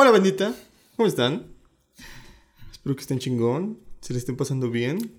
Hola, 0.00 0.12
bandita. 0.12 0.54
¿Cómo 0.94 1.08
están? 1.08 1.44
Espero 2.70 2.94
que 2.94 3.00
estén 3.02 3.18
chingón. 3.18 3.80
Se 4.00 4.12
le 4.12 4.20
estén 4.20 4.36
pasando 4.36 4.70
bien. 4.70 5.10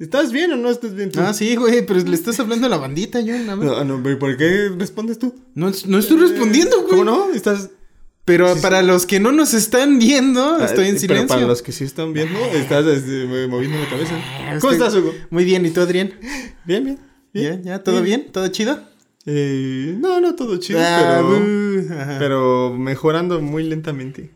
¿Estás 0.00 0.32
bien 0.32 0.50
o 0.52 0.56
no 0.56 0.70
estás 0.70 0.92
bien 0.96 1.12
tú? 1.12 1.20
Ah, 1.20 1.32
sí, 1.32 1.54
güey, 1.54 1.86
pero 1.86 2.00
le 2.00 2.16
estás 2.16 2.40
hablando 2.40 2.66
a 2.66 2.68
la 2.70 2.78
bandita, 2.78 3.20
yo. 3.20 3.38
No, 3.38 3.54
no, 3.54 3.84
no, 3.84 4.02
pero 4.02 4.18
¿por 4.18 4.36
qué 4.36 4.70
respondes 4.76 5.20
tú? 5.20 5.36
No, 5.54 5.70
no 5.86 5.98
estoy 5.98 6.18
respondiendo, 6.18 6.78
güey. 6.78 6.90
¿Cómo 6.90 7.04
no? 7.04 7.32
Estás... 7.32 7.70
Pero 8.24 8.56
para 8.60 8.82
los 8.82 9.06
que 9.06 9.20
no 9.20 9.30
nos 9.30 9.54
están 9.54 10.00
viendo, 10.00 10.56
Ah, 10.58 10.64
estoy 10.64 10.86
en 10.86 10.96
Pero 10.96 11.00
silencio. 11.00 11.28
para 11.28 11.46
los 11.46 11.62
que 11.62 11.70
sí 11.70 11.84
están 11.84 12.12
viendo, 12.12 12.36
estás 12.54 12.84
este, 12.86 13.26
moviendo 13.46 13.78
la 13.78 13.88
cabeza. 13.88 14.16
Ah, 14.16 14.58
¿Cómo 14.60 14.72
estoy- 14.72 14.74
estás, 14.74 14.94
Hugo? 14.96 15.12
Muy 15.30 15.44
bien, 15.44 15.64
¿y 15.64 15.70
tú, 15.70 15.80
Adrián? 15.80 16.12
Bien, 16.64 16.82
bien. 16.84 16.98
¿Ya? 17.34 17.60
¿Ya? 17.62 17.82
¿Todo 17.84 18.02
bien? 18.02 18.32
¿Todo 18.32 18.48
chido? 18.48 18.80
Eh, 19.26 19.96
no, 20.00 20.20
no 20.20 20.34
todo 20.34 20.56
chido, 20.58 20.80
Ah, 20.82 21.22
pero, 21.22 21.94
ajá. 22.00 22.16
pero 22.18 22.74
mejorando 22.76 23.40
muy 23.40 23.62
lentamente. 23.64 24.30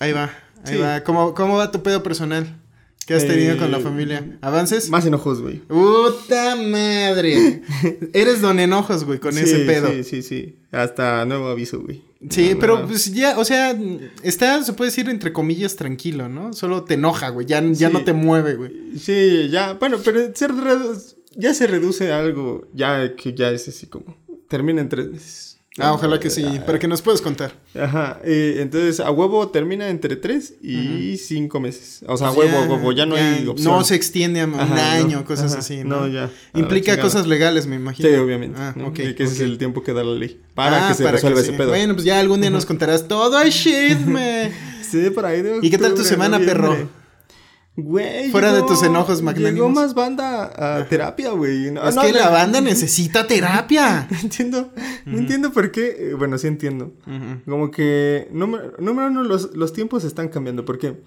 Ahí 0.00 0.12
va, 0.12 0.30
ahí 0.64 0.74
Sí. 0.74 0.78
va. 0.80 1.02
¿Cómo, 1.04 1.34
¿Cómo 1.34 1.56
va 1.56 1.70
tu 1.70 1.82
pedo 1.82 2.02
personal? 2.02 2.58
¿Qué 3.06 3.14
has 3.14 3.26
tenido 3.26 3.54
Eh, 3.54 3.56
con 3.56 3.70
la 3.72 3.80
familia? 3.80 4.24
¿Avances? 4.42 4.88
Más 4.88 5.04
enojos, 5.06 5.40
güey. 5.42 5.56
¡Puta 5.66 6.54
madre! 6.56 7.62
Eres 8.12 8.40
don 8.40 8.60
enojos, 8.60 9.04
güey, 9.04 9.18
con 9.18 9.32
Sí, 9.34 9.40
ese 9.40 9.58
pedo. 9.60 9.88
Sí, 9.90 10.04
sí, 10.04 10.22
sí. 10.22 10.56
Hasta 10.70 11.24
nuevo 11.24 11.48
aviso, 11.48 11.80
güey. 11.80 12.02
Sí, 12.30 12.50
No, 12.54 12.60
pero 12.60 12.78
no. 12.78 12.86
pues 12.86 13.12
ya, 13.12 13.36
o 13.38 13.44
sea, 13.44 13.76
está, 14.22 14.62
se 14.62 14.72
puede 14.74 14.90
decir 14.90 15.08
entre 15.08 15.32
comillas, 15.32 15.74
tranquilo, 15.74 16.28
¿no? 16.28 16.52
Solo 16.52 16.84
te 16.84 16.94
enoja, 16.94 17.30
güey, 17.30 17.44
ya, 17.46 17.60
ya 17.72 17.88
Sí. 17.88 17.92
no 17.92 18.04
te 18.04 18.12
mueve, 18.12 18.54
güey. 18.54 18.72
Sí, 18.96 19.48
ya, 19.50 19.72
bueno, 19.74 19.98
pero 20.04 20.20
se 20.34 20.46
ya 21.34 21.54
se 21.54 21.66
reduce 21.66 22.12
a 22.12 22.20
algo, 22.20 22.68
ya 22.72 23.16
que 23.16 23.34
ya 23.34 23.50
es 23.50 23.66
así 23.66 23.86
como, 23.88 24.16
termina 24.52 24.82
en 24.82 24.88
tres 24.90 25.10
meses. 25.10 25.48
Ah, 25.78 25.94
ojalá 25.94 26.20
que 26.20 26.28
sí, 26.28 26.44
para 26.66 26.78
que 26.78 26.86
nos 26.86 27.00
puedas 27.00 27.22
contar. 27.22 27.54
Ajá, 27.74 28.20
eh, 28.24 28.58
entonces 28.60 29.00
a 29.00 29.10
huevo 29.10 29.48
termina 29.48 29.88
entre 29.88 30.16
tres 30.16 30.52
y 30.62 31.16
cinco 31.16 31.60
meses. 31.60 32.04
O 32.06 32.18
sea, 32.18 32.26
a 32.28 32.32
huevo, 32.32 32.58
a 32.58 32.64
huevo, 32.66 32.92
ya 32.92 33.06
no 33.06 33.14
hay 33.16 33.46
opción. 33.48 33.72
No 33.78 33.82
se 33.82 33.94
extiende 33.94 34.42
a 34.42 34.44
un 34.44 34.60
Ajá, 34.60 34.92
año, 34.96 35.20
no, 35.20 35.24
cosas 35.24 35.52
ajá, 35.52 35.60
así, 35.60 35.82
¿no? 35.82 36.00
no, 36.02 36.08
ya, 36.08 36.30
Implica 36.54 37.00
cosas 37.00 37.26
legales, 37.26 37.66
me 37.66 37.76
imagino. 37.76 38.06
Sí, 38.06 38.14
obviamente. 38.16 38.58
Ah, 38.60 38.74
¿no? 38.76 38.88
ok. 38.88 38.98
Y 38.98 39.14
que 39.14 39.22
ese 39.22 39.32
es 39.32 39.40
el 39.40 39.56
tiempo 39.56 39.82
que 39.82 39.94
da 39.94 40.04
la 40.04 40.12
ley. 40.14 40.38
Para 40.54 40.84
Ah, 40.84 40.88
que 40.90 40.94
se 40.94 41.04
para 41.04 41.12
resuelva 41.16 41.36
que 41.38 41.42
ese 41.44 41.52
sí. 41.52 41.56
pedo. 41.56 41.68
Bueno, 41.70 41.94
pues 41.94 42.04
ya 42.04 42.20
algún 42.20 42.42
día 42.42 42.50
nos 42.50 42.66
contarás 42.66 43.08
todo 43.08 43.40
el 43.40 43.50
chisme. 43.62 44.52
Sí, 44.82 45.08
por 45.08 45.24
ahí 45.24 45.40
de 45.40 45.58
¿Y 45.62 45.70
qué 45.70 45.78
tal 45.78 45.94
tu 45.94 46.04
semana, 46.04 46.38
noviembre. 46.38 46.68
perro? 46.68 47.01
Güey. 47.74 48.30
Fuera 48.30 48.52
de 48.52 48.62
tus 48.62 48.82
enojos 48.82 49.22
magnánimos. 49.22 49.54
Llegó 49.54 49.68
más 49.70 49.94
banda 49.94 50.78
a 50.78 50.86
terapia, 50.88 51.30
güey. 51.30 51.70
No, 51.70 51.88
es 51.88 51.94
no, 51.94 52.02
que 52.02 52.12
no, 52.12 52.18
la 52.18 52.28
banda 52.28 52.60
necesita 52.60 53.26
terapia. 53.26 54.06
No 54.10 54.18
entiendo. 54.20 54.72
No 55.06 55.18
entiendo 55.18 55.52
por 55.52 55.70
qué. 55.72 56.10
eh, 56.10 56.14
Bueno, 56.14 56.36
sí 56.36 56.48
entiendo. 56.48 56.92
Como 57.46 57.70
que. 57.70 58.28
Número, 58.30 58.74
número 58.78 59.08
uno, 59.08 59.22
los, 59.22 59.56
los 59.56 59.72
tiempos 59.72 60.04
están 60.04 60.28
cambiando. 60.28 60.66
Porque 60.66 61.02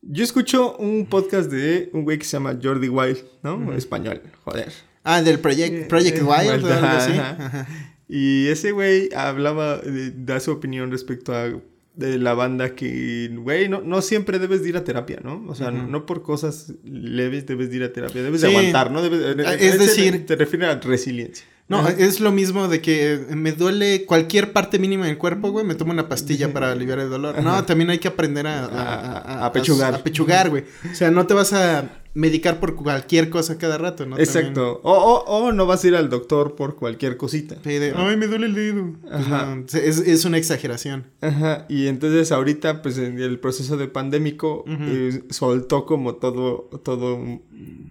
yo 0.00 0.24
escucho 0.24 0.76
un 0.78 1.06
podcast 1.06 1.48
de 1.50 1.88
un 1.92 2.02
güey 2.02 2.18
que 2.18 2.24
se 2.24 2.32
llama 2.32 2.58
Jordi 2.60 2.88
Wild, 2.88 3.18
¿no? 3.44 3.72
Español, 3.72 4.22
joder. 4.44 4.72
Ah, 5.04 5.22
del 5.22 5.38
Project, 5.38 5.88
Project 5.88 6.18
Eh, 6.18 6.22
Wild 6.22 6.48
o 6.50 6.52
algo 6.52 6.68
ajá, 6.68 6.96
así. 6.98 7.12
ajá. 7.12 7.36
Ajá. 7.46 7.66
Y 8.08 8.48
ese 8.48 8.72
güey 8.72 9.08
hablaba, 9.14 9.78
de- 9.78 10.10
da 10.10 10.38
su 10.40 10.50
opinión 10.50 10.90
respecto 10.90 11.32
a 11.34 11.48
de 11.94 12.18
la 12.18 12.32
banda 12.34 12.74
que, 12.74 13.28
güey, 13.34 13.68
no, 13.68 13.80
no 13.82 14.00
siempre 14.02 14.38
debes 14.38 14.62
de 14.62 14.70
ir 14.70 14.76
a 14.76 14.84
terapia, 14.84 15.20
¿no? 15.22 15.44
O 15.48 15.54
sea, 15.54 15.70
no, 15.70 15.86
no 15.86 16.06
por 16.06 16.22
cosas 16.22 16.72
leves 16.84 17.46
debes 17.46 17.70
de 17.70 17.76
ir 17.76 17.82
a 17.84 17.92
terapia, 17.92 18.22
debes 18.22 18.40
de 18.40 18.48
aguantar, 18.48 18.90
¿no? 18.90 19.02
Debes, 19.02 19.20
es 19.60 19.78
decir- 19.78 20.26
Te 20.26 20.36
refiere 20.36 20.66
a 20.66 20.80
resiliencia. 20.80 21.46
No, 21.72 21.88
es 21.88 22.20
lo 22.20 22.30
mismo 22.32 22.68
de 22.68 22.80
que 22.80 23.20
me 23.30 23.52
duele 23.52 24.04
cualquier 24.04 24.52
parte 24.52 24.78
mínima 24.78 25.06
del 25.06 25.18
cuerpo, 25.18 25.50
güey, 25.50 25.64
me 25.64 25.74
tomo 25.74 25.92
una 25.92 26.08
pastilla 26.08 26.52
para 26.52 26.70
aliviar 26.72 26.98
el 26.98 27.10
dolor. 27.10 27.42
No, 27.42 27.64
también 27.64 27.90
hay 27.90 27.98
que 27.98 28.08
aprender 28.08 28.46
a, 28.46 28.64
a, 28.66 29.18
A- 29.42 29.46
a 29.46 29.52
pechugar. 29.52 29.94
A, 29.94 29.98
pechugar, 30.04 30.50
güey. 30.50 30.64
O 30.90 30.94
sea, 30.94 31.10
no 31.10 31.26
te 31.26 31.34
vas 31.34 31.52
a 31.52 31.98
medicar 32.14 32.60
por 32.60 32.76
cualquier 32.76 33.30
cosa 33.30 33.56
cada 33.56 33.78
rato, 33.78 34.04
¿no? 34.04 34.18
Exacto. 34.18 34.80
O, 34.82 34.92
o, 34.92 35.24
o 35.46 35.52
no 35.52 35.64
vas 35.64 35.82
a 35.82 35.88
ir 35.88 35.96
al 35.96 36.10
doctor 36.10 36.56
por 36.56 36.76
cualquier 36.76 37.16
cosita. 37.16 37.54
De, 37.64 37.94
Ay, 37.96 38.16
me 38.18 38.26
duele 38.26 38.46
el 38.46 38.54
dedo. 38.54 38.92
Pues 39.00 39.14
Ajá. 39.14 39.54
no, 39.56 39.64
es, 39.66 39.98
es 39.98 40.24
una 40.26 40.36
exageración. 40.36 41.06
Ajá, 41.22 41.64
y 41.70 41.86
entonces 41.86 42.30
ahorita, 42.30 42.82
pues 42.82 42.98
en 42.98 43.18
el 43.18 43.38
proceso 43.38 43.78
de 43.78 43.88
pandémico, 43.88 44.64
eh, 44.68 45.22
soltó 45.30 45.86
como 45.86 46.16
todo, 46.16 46.68
todo, 46.84 47.18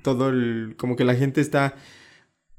todo 0.04 0.30
el, 0.30 0.76
como 0.78 0.96
que 0.96 1.04
la 1.04 1.16
gente 1.16 1.42
está 1.42 1.74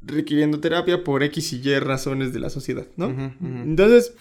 requiriendo 0.04 0.60
terapia 0.60 1.04
por 1.04 1.22
X 1.22 1.52
y 1.52 1.60
Y 1.68 1.78
razones 1.78 2.32
de 2.32 2.40
la 2.40 2.50
sociedad, 2.50 2.86
¿no? 2.96 3.06
Entonces, 3.40 4.12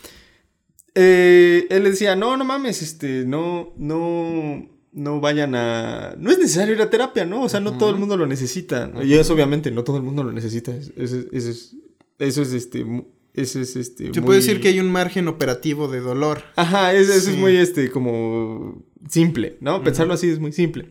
eh, 0.95 1.67
él 1.69 1.83
decía, 1.83 2.15
no, 2.15 2.35
no 2.37 2.43
mames, 2.45 2.81
este, 2.81 3.23
no, 3.25 3.73
no, 3.77 4.67
no 4.91 5.21
vayan 5.21 5.55
a, 5.55 6.15
no 6.17 6.31
es 6.31 6.39
necesario 6.39 6.73
ir 6.75 6.81
a 6.81 6.89
terapia, 6.89 7.25
¿no? 7.25 7.43
O 7.43 7.49
sea, 7.49 7.59
no 7.61 7.77
todo 7.77 7.91
el 7.91 7.95
mundo 7.97 8.17
lo 8.17 8.27
necesita. 8.27 8.91
Y 9.03 9.13
eso 9.13 9.33
obviamente, 9.33 9.71
no 9.71 9.83
todo 9.83 9.97
el 9.97 10.03
mundo 10.03 10.23
lo 10.23 10.31
necesita. 10.31 10.71
Eso, 10.75 10.91
es- 10.97 11.27
eso 11.31 11.49
es, 11.49 11.75
eso 12.19 12.41
es, 12.41 12.53
este, 12.53 12.85
eso 13.33 13.59
es, 13.61 13.75
este, 13.77 14.05
Se 14.13 14.19
muy- 14.19 14.25
puede 14.27 14.39
decir 14.39 14.59
que 14.59 14.67
hay 14.67 14.79
un 14.79 14.91
margen 14.91 15.27
operativo 15.29 15.87
de 15.87 16.01
dolor. 16.01 16.43
Ajá, 16.57 16.93
es- 16.93 17.07
eso 17.09 17.21
Sí. 17.29 17.31
es 17.31 17.37
muy, 17.37 17.55
este, 17.55 17.89
como 17.89 18.83
simple, 19.09 19.57
¿no? 19.61 19.81
Pensarlo 19.83 20.13
así 20.13 20.29
es 20.29 20.39
muy 20.39 20.51
simple. 20.51 20.89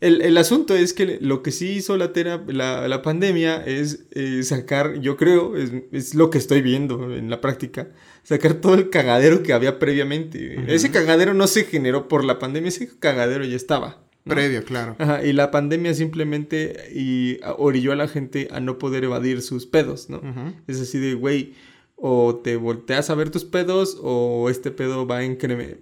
El, 0.00 0.22
el 0.22 0.38
asunto 0.38 0.76
es 0.76 0.92
que 0.92 1.18
lo 1.20 1.42
que 1.42 1.50
sí 1.50 1.70
hizo 1.70 1.96
la, 1.96 2.12
tera- 2.12 2.44
la, 2.46 2.86
la 2.86 3.02
pandemia 3.02 3.64
es 3.66 4.06
eh, 4.12 4.42
sacar, 4.44 5.00
yo 5.00 5.16
creo, 5.16 5.56
es, 5.56 5.72
es 5.90 6.14
lo 6.14 6.30
que 6.30 6.38
estoy 6.38 6.62
viendo 6.62 7.12
en 7.16 7.30
la 7.30 7.40
práctica, 7.40 7.88
sacar 8.22 8.54
todo 8.54 8.74
el 8.74 8.90
cagadero 8.90 9.42
que 9.42 9.52
había 9.52 9.80
previamente. 9.80 10.62
Ese 10.72 10.90
cagadero 10.92 11.34
no 11.34 11.48
se 11.48 11.64
generó 11.64 12.06
por 12.06 12.22
la 12.24 12.38
pandemia, 12.38 12.68
ese 12.68 12.88
cagadero 13.00 13.44
ya 13.44 13.56
estaba. 13.56 14.04
¿no? 14.24 14.34
Previo, 14.34 14.62
claro. 14.62 14.94
Ajá, 14.98 15.24
y 15.24 15.32
la 15.32 15.50
pandemia 15.50 15.94
simplemente 15.94 16.90
y, 16.94 17.38
orilló 17.56 17.92
a 17.92 17.96
la 17.96 18.06
gente 18.08 18.46
a 18.52 18.60
no 18.60 18.78
poder 18.78 19.02
evadir 19.04 19.42
sus 19.42 19.66
pedos, 19.66 20.10
¿no? 20.10 20.20
Es 20.68 20.80
así 20.80 20.98
de, 20.98 21.14
güey, 21.14 21.54
o 21.96 22.36
te 22.44 22.54
volteas 22.56 23.10
a 23.10 23.14
ver 23.16 23.30
tus 23.30 23.44
pedos 23.44 23.98
o 24.02 24.48
este 24.50 24.70
pedo 24.70 25.06
va 25.08 25.18
a 25.18 25.24
incrementar, 25.24 25.78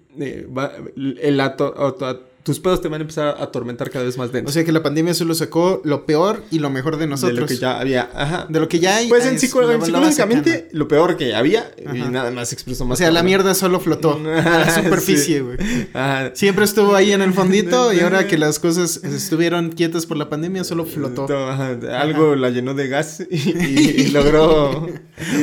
el 0.96 1.40
ato- 1.40 1.74
auto- 1.76 2.24
tus 2.46 2.60
pedos 2.60 2.80
te 2.80 2.86
van 2.86 3.00
a 3.00 3.02
empezar 3.02 3.26
a 3.38 3.42
atormentar 3.42 3.90
cada 3.90 4.04
vez 4.04 4.16
más 4.16 4.28
O 4.28 4.32
denso. 4.32 4.52
sea 4.52 4.64
que 4.64 4.70
la 4.70 4.80
pandemia 4.80 5.14
solo 5.14 5.34
sacó 5.34 5.80
lo 5.82 6.06
peor 6.06 6.44
y 6.52 6.60
lo 6.60 6.70
mejor 6.70 6.96
de 6.96 7.08
nosotros. 7.08 7.34
de 7.34 7.40
lo 7.40 7.46
que 7.48 7.56
ya 7.56 7.80
había, 7.80 8.08
ajá. 8.14 8.46
De 8.48 8.60
lo 8.60 8.68
que 8.68 8.78
ya 8.78 8.98
hay. 8.98 9.08
Pues 9.08 9.26
en 9.26 9.34
va 9.34 9.38
psicológicamente 9.40 10.68
lo 10.70 10.86
peor 10.86 11.16
que 11.16 11.34
había 11.34 11.72
y 11.76 11.98
nada 12.08 12.30
más 12.30 12.52
expresó 12.52 12.84
más. 12.84 12.96
O 12.96 12.98
sea, 12.98 13.10
la 13.10 13.24
mierda 13.24 13.52
solo 13.54 13.80
flotó 13.80 14.12
a 14.24 14.58
la 14.58 14.74
superficie, 14.74 15.38
Sí. 15.38 15.40
güey. 15.40 15.56
Ajá. 15.92 16.30
Siempre 16.34 16.64
estuvo 16.64 16.94
ahí 16.94 17.10
en 17.12 17.20
el 17.22 17.32
fondito 17.32 17.92
y 17.92 17.98
ahora 17.98 18.28
que 18.28 18.38
las 18.38 18.60
cosas 18.60 19.02
estuvieron 19.02 19.70
quietas 19.72 20.06
por 20.06 20.16
la 20.16 20.28
pandemia, 20.28 20.62
solo 20.62 20.86
flotó. 20.86 21.26
Ajá, 21.48 21.76
Algo 22.00 22.36
la 22.36 22.50
llenó 22.50 22.74
de 22.74 22.86
gas 22.86 23.24
y, 23.28 23.36
y- 23.50 23.94
y 24.06 24.08
logró. 24.10 24.86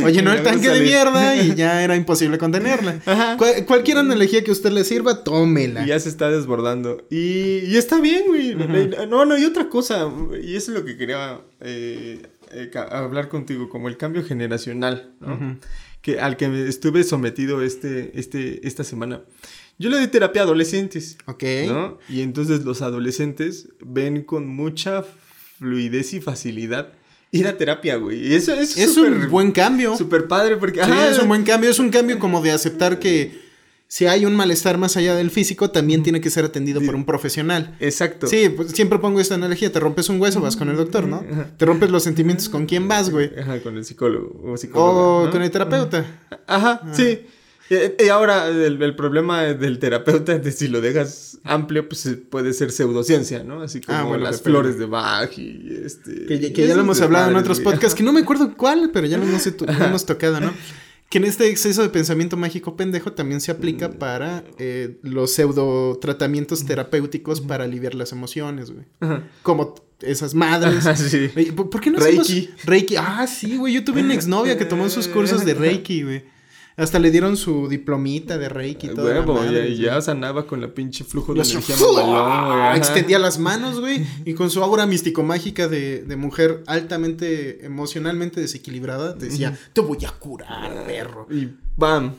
O 0.06 0.09
llenó 0.09 0.31
el 0.31 0.44
tanque 0.44 0.69
de 0.69 0.81
mierda 0.81 1.36
y 1.36 1.56
ya 1.56 1.84
era 1.84 1.96
imposible 1.96 2.38
contenerla. 2.38 3.00
Ajá. 3.08 3.38
Cual- 3.38 3.66
cualquier 3.66 3.97
analogía 3.97 4.44
que 4.44 4.52
a 4.52 4.53
usted 4.53 4.72
le 4.72 4.84
sirva, 4.84 5.24
tómela. 5.24 5.84
Y 5.84 5.88
ya 5.88 6.00
se 6.00 6.09
está 6.09 6.30
desbordando. 6.30 6.93
Y, 7.09 7.59
y 7.66 7.78
está 7.78 8.00
bien, 8.00 8.24
güey. 8.28 8.56
No, 9.08 9.26
no, 9.26 9.38
y 9.38 9.46
otra 9.46 9.70
cosa. 9.70 10.09
Y 10.42 10.56
eso 10.56 10.72
es 10.72 10.78
lo 10.80 10.86
que 10.86 10.98
quería 10.98 11.42
eh, 11.62 12.22
eh, 12.52 12.72
hablar 12.92 13.30
contigo, 13.30 13.70
como 13.70 13.88
el 13.90 13.98
cambio 13.98 14.24
generacional, 14.24 15.14
¿no? 15.20 15.34
Ujú. 15.36 15.58
que, 16.02 16.20
al 16.20 16.38
que 16.38 16.48
me 16.50 16.68
estuve 16.68 17.04
sometido 17.04 17.62
este, 17.62 18.12
este, 18.20 18.66
esta 18.68 18.84
semana. 18.84 19.22
Yo 19.80 19.90
le 19.90 19.98
doy 19.98 20.08
terapia 20.08 20.42
a 20.44 20.46
adolescentes, 20.46 21.18
Ok. 21.26 21.44
¿no? 21.68 21.98
Y 22.09 22.22
entonces 22.22 22.64
los 22.64 22.81
adolescentes 22.81 23.70
ven 23.84 24.24
con 24.24 24.48
mucha 24.48 25.04
fluidez 25.58 26.14
y 26.14 26.22
facilidad 26.22 26.94
ir 27.31 27.48
a 27.48 27.58
terapia, 27.58 27.96
güey. 27.96 28.28
Y 28.28 28.36
eso 28.36 28.54
es 28.54 28.78
Es 28.78 28.94
súper- 28.94 29.12
un 29.14 29.30
buen 29.31 29.52
cambio. 29.52 29.98
Súper 29.98 30.28
padre 30.28 30.58
porque... 30.58 30.84
Sí, 30.84 30.92
ajá, 30.92 31.10
es 31.10 31.18
un 31.18 31.28
buen 31.28 31.44
cambio. 31.44 31.72
Es 31.72 31.80
un 31.80 31.90
cambio 31.90 32.20
como 32.20 32.42
de 32.42 32.52
aceptar 32.52 33.00
que 33.00 33.31
si 33.94 34.08
hay 34.08 34.26
un 34.26 34.36
malestar 34.36 34.80
más 34.80 34.98
allá 34.98 35.13
del 35.13 35.30
físico, 35.30 35.69
también 35.69 36.01
tiene 36.01 36.19
que 36.19 36.31
ser 36.31 36.44
atendido 36.44 36.81
por 36.81 36.95
un 36.95 37.06
profesional. 37.06 37.78
Exacto. 37.80 38.25
Sí, 38.25 38.50
pues 38.50 38.72
siempre 38.72 38.98
pongo 38.98 39.19
esta 39.19 39.36
analogía. 39.36 39.72
Te 39.72 39.80
rompes 39.80 40.10
un 40.10 40.19
hueso, 40.19 40.42
vas 40.42 40.56
con 40.56 40.68
el 40.69 40.78
doctor, 40.78 41.07
¿no? 41.07 41.24
Te 41.57 41.63
rompes 41.63 41.92
los 41.92 42.01
sentimientos, 42.01 42.50
¿con 42.50 42.66
quién 42.66 42.88
vas, 42.88 43.12
güey? 43.12 43.30
Ajá, 43.40 43.62
con 43.62 43.78
el 43.78 43.86
psicólogo 43.86 44.51
o 44.51 44.57
psicóloga, 44.57 45.00
O 45.00 45.25
¿no? 45.25 45.31
con 45.31 45.44
el 45.44 45.51
terapeuta. 45.51 46.07
Ajá, 46.48 46.81
sí. 46.92 47.28
Y, 47.69 48.07
ahora 48.10 48.48
el, 48.48 48.81
el 48.81 48.95
problema 48.95 49.44
del 49.44 49.78
terapeuta 49.78 50.34
es 50.34 50.44
de 50.44 50.51
si 50.51 50.69
lo 50.69 50.81
dejas 50.81 51.38
amplio, 51.44 51.88
pues 51.88 52.04
eh, 52.07 52.18
puede 52.18 52.54
ser 52.54 52.72
pseudociencia, 52.72 53.44
¿no? 53.44 53.62
Así 53.62 53.80
como 53.80 53.95
Ah, 53.95 54.04
bueno, 54.06 54.24
las 54.24 54.42
flores 54.42 54.80
de 54.80 54.88
Bach 54.88 55.38
y 55.38 55.81
este... 55.86 56.25
Que, 56.25 56.51
que 56.51 56.68
ya 56.68 56.74
lo 56.74 56.81
hemos 56.81 57.00
hablado 57.00 57.30
en 57.30 57.36
otros 57.36 57.60
podcasts, 57.60 57.94
que 57.94 58.01
no 58.01 58.12
me 58.12 58.22
acuerdo 58.22 58.56
cuál, 58.57 58.90
pero 58.92 59.06
ya 59.06 59.19
lo 59.19 59.24
hemos, 59.25 59.45
lo 59.45 59.86
hemos 59.86 60.06
tocado, 60.07 60.40
¿no? 60.40 60.51
Que 61.10 61.20
en 61.20 61.26
este 61.26 61.48
exceso 61.50 61.84
de 61.84 61.90
pensamiento 61.90 62.38
mágico 62.38 62.76
pendejo 62.76 63.14
también 63.14 63.40
se 63.40 63.52
aplica 63.52 63.90
Mm. 63.90 63.94
para 64.00 64.44
eh, 64.58 64.98
los 65.04 65.32
pseudo 65.34 65.98
tratamientos 66.00 66.66
terapéuticos 66.66 67.40
para 67.42 67.66
aliviar 67.66 67.94
las 67.94 68.12
emociones, 68.12 68.72
güey. 68.72 68.86
Ajá. 69.00 69.24
Como 69.44 69.76
esas 70.02 70.34
madres. 70.34 70.86
Ajá, 70.88 70.96
sí. 70.96 71.30
¿Por, 71.56 71.70
por 71.70 71.82
qué 71.82 71.92
no 71.92 72.00
Reiki. 72.00 72.20
hacemos 72.20 72.66
Reiki? 72.66 72.96
Ah, 72.98 73.28
sí, 73.28 73.58
güey. 73.58 73.74
Yo 73.74 73.84
tuve 73.84 74.02
una 74.02 74.14
exnovia 74.16 74.58
que 74.58 74.66
tomó 74.66 74.90
sus 74.90 75.08
cursos 75.08 75.46
de 75.46 75.54
Reiki, 75.54 76.04
güey. 76.04 76.32
Hasta 76.75 76.98
le 76.98 77.12
dieron 77.12 77.38
su 77.38 77.68
diplomita 77.68 78.38
de 78.38 78.50
Reiki 78.50 78.88
y 78.88 78.90
todo. 78.96 79.06
Huevo, 79.06 79.44
ya, 79.46 79.66
ya 79.68 80.02
sanaba 80.02 80.48
con 80.48 80.60
la 80.60 80.74
pinche 80.74 81.04
flujo 81.04 81.34
de 81.34 81.42
energía 81.42 81.75
ajá. 81.75 82.75
Extendía 82.78 83.20
las 83.20 83.38
manos, 83.38 83.80
güey. 83.80 84.06
Y 84.25 84.34
con 84.34 84.50
su 84.50 84.64
aura 84.64 84.86
místico-mágica 84.86 85.68
de, 85.68 86.04
de 86.04 86.16
mujer 86.16 86.64
altamente 86.66 87.66
emocionalmente 87.66 88.42
desequilibrada, 88.42 89.14
decía: 89.14 89.58
Te 89.74 89.81
voy 89.81 90.04
a 90.06 90.12
curar, 90.12 90.86
perro. 90.86 91.28
Y 91.30 91.50
bam. 91.78 92.14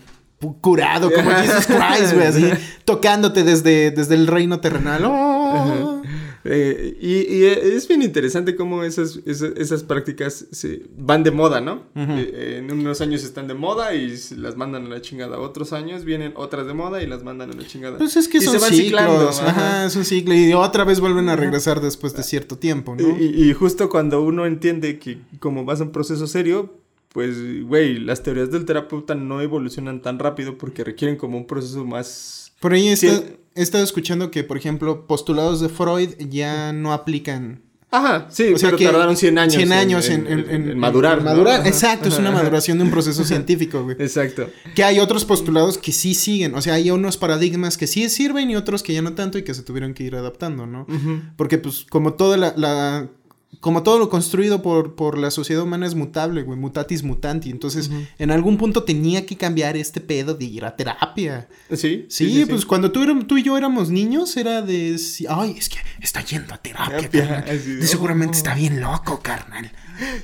Curado, 0.61 1.11
como 1.11 1.31
Jesus 1.43 1.67
Christ, 1.67 2.13
güey, 2.13 2.27
así, 2.27 2.51
tocándote 2.85 3.45
desde, 3.45 3.91
desde 3.91 4.15
el 4.15 4.27
reino 4.27 4.61
terrenal. 4.61 5.03
¡Oh! 5.07 6.03
Eh, 6.47 6.97
y, 7.01 7.37
y 7.37 7.45
es 7.47 7.89
bien 7.89 8.03
interesante 8.03 8.55
cómo 8.55 8.85
esas, 8.85 9.19
esas, 9.25 9.53
esas 9.57 9.83
prácticas 9.83 10.47
se 10.51 10.83
van 10.97 11.23
de 11.23 11.31
moda, 11.31 11.63
¿no? 11.63 11.85
Eh, 11.97 12.57
en 12.59 12.71
unos 12.71 13.01
años 13.01 13.25
están 13.25 13.49
de 13.49 13.55
moda 13.55 13.95
y 13.95 14.15
las 14.37 14.57
mandan 14.57 14.87
a 14.87 14.89
la 14.91 15.01
chingada. 15.01 15.39
Otros 15.39 15.73
años 15.73 16.05
vienen 16.05 16.33
otras 16.37 16.67
de 16.67 16.75
moda 16.75 17.03
y 17.03 17.07
las 17.07 17.23
mandan 17.25 17.51
a 17.51 17.55
la 17.55 17.67
chingada. 17.67 17.97
Pues 17.97 18.17
es 18.17 18.29
que 18.29 18.39
Y 18.39 18.41
son 18.43 18.55
se 18.55 18.61
van 18.61 18.71
ciclos. 18.71 18.85
ciclando, 18.87 19.29
ajá. 19.31 19.49
ajá. 19.49 19.87
es 19.87 19.97
un 19.97 20.05
ciclo. 20.05 20.35
Y 20.35 20.53
otra 20.53 20.85
vez 20.85 21.01
vuelven 21.01 21.31
a 21.31 21.37
regresar 21.37 21.81
después 21.81 22.15
de 22.15 22.23
cierto 22.23 22.59
tiempo, 22.59 22.95
¿no? 22.95 23.19
Y, 23.19 23.49
y 23.49 23.53
justo 23.55 23.89
cuando 23.89 24.23
uno 24.23 24.45
entiende 24.45 24.99
que 24.99 25.19
como 25.41 25.65
vas 25.65 25.81
a 25.81 25.85
un 25.85 25.93
proceso 25.93 26.27
serio, 26.27 26.75
pues, 27.15 27.37
güey, 27.65 27.99
las 28.01 28.23
teorías 28.23 28.51
del 28.51 28.65
terapeuta 28.65 29.15
no 29.15 29.41
evolucionan 29.41 30.03
tan 30.03 30.19
rápido 30.19 30.59
porque 30.59 30.85
requieren 30.85 31.17
como 31.17 31.39
un 31.39 31.47
proceso 31.47 31.85
más... 31.85 32.53
Por 32.61 32.73
ahí 32.73 32.89
está-. 32.89 33.23
He 33.55 33.63
estado 33.63 33.85
escuchando 33.85 34.31
que, 34.31 34.45
por 34.45 34.57
ejemplo, 34.57 35.07
postulados 35.07 35.61
de 35.61 35.69
Freud 35.69 36.11
ya 36.31 36.73
no 36.73 36.93
aplican. 36.93 37.63
Ajá, 37.91 38.27
sí, 38.29 38.53
O 38.53 38.59
sea 38.59 38.71
pero 38.71 38.79
que 38.79 38.85
tardaron 38.87 39.17
100 39.17 39.39
años, 39.39 39.55
100 39.55 39.73
años 39.73 40.09
en, 40.09 40.27
en- 40.27 40.51
en- 40.51 40.71
en 40.73 40.79
madurar. 40.79 41.23
madurar. 41.23 41.61
Ajá. 41.61 41.69
Exacto, 41.69 42.09
es 42.09 42.19
una 42.19 42.33
maduración 42.33 42.79
de 42.79 42.85
un 42.85 42.91
proceso 42.91 43.23
científico, 43.23 43.85
güey. 43.85 43.95
Exacto. 44.01 44.49
Que 44.75 44.83
hay 44.83 44.99
otros 44.99 45.25
postulados 45.25 45.79
que 45.79 45.93
sí 45.93 46.15
siguen. 46.17 46.57
O 46.57 46.61
sea, 46.61 46.75
hay 46.75 46.91
unos 46.91 47.17
paradigmas 47.17 47.79
que 47.79 47.87
sí 47.87 48.09
sirven 48.09 48.51
y 48.51 48.57
otros 48.57 48.83
que 48.83 48.93
ya 48.95 49.01
no 49.03 49.13
tanto 49.13 49.39
y 49.39 49.45
que 49.45 49.55
se 49.55 49.63
tuvieron 49.63 49.95
que 49.95 50.03
ir 50.03 50.17
adaptando, 50.17 50.67
¿no? 50.67 50.87
Porque, 51.37 51.59
pues, 51.59 51.87
como 51.89 52.15
toda 52.15 52.37
la. 52.37 52.55
la- 52.57 53.09
como 53.65 53.83
todo 53.83 53.99
lo 53.99 54.11
construido 54.11 54.61
por, 54.61 54.95
por 54.95 55.17
la 55.17 55.31
sociedad 55.31 55.63
humana 55.63 55.87
es 55.87 55.95
mutable, 55.95 56.43
güey, 56.43 56.59
mutatis 56.59 57.03
mutanti. 57.03 57.49
Entonces, 57.49 57.91
en 58.19 58.31
algún 58.31 58.59
punto 58.59 58.83
tenía 58.85 59.25
que 59.25 59.39
cambiar 59.39 59.75
este 59.79 60.03
pedo 60.03 60.35
de 60.35 60.45
ir 60.45 60.67
a 60.67 60.77
terapia. 60.77 61.49
Sí, 61.73 62.05
Sí, 62.11 62.45
pues 62.47 62.67
cuando 62.67 62.93
tú, 62.93 63.01
eram- 63.03 63.27
tú 63.27 63.39
y 63.39 63.43
yo 63.43 63.57
éramos 63.57 63.89
niños 63.89 64.37
era 64.37 64.61
de... 64.61 64.95
Ay, 65.31 65.55
es 65.59 65.71
que 65.71 65.79
está 66.03 66.21
yendo 66.23 66.53
a 66.53 66.59
terapia, 66.59 67.09
Terapia, 67.09 67.55
Y 67.55 67.83
seguramente 67.87 68.33
oh. 68.35 68.37
está 68.37 68.55
bien 68.55 68.83
loco, 68.83 69.21
carnal. 69.23 69.73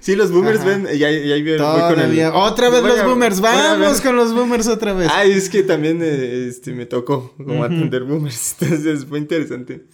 Sí, 0.00 0.16
los 0.16 0.30
boomers 0.30 0.60
Ajá. 0.60 0.68
ven, 0.68 0.86
ya, 0.98 1.10
ya, 1.10 1.34
voy 1.36 1.94
con 1.94 2.00
el-. 2.00 2.20
Otra 2.34 2.68
vez 2.68 2.82
los 2.82 3.04
boomers. 3.04 3.40
Vamos 3.40 4.02
con 4.02 4.16
los 4.16 4.34
boomers 4.34 4.68
otra 4.68 4.92
vez. 4.92 5.08
Ay, 5.10 5.32
es 5.32 5.48
que 5.48 5.62
también 5.62 6.00
eh, 6.02 6.46
este, 6.46 6.72
me 6.74 6.84
tocó 6.84 7.32
como 7.38 7.54
Ujú. 7.54 7.64
atender 7.64 8.04
boomers. 8.04 8.56
Entonces 8.60 9.06
fue 9.06 9.18
interesante. 9.18 9.86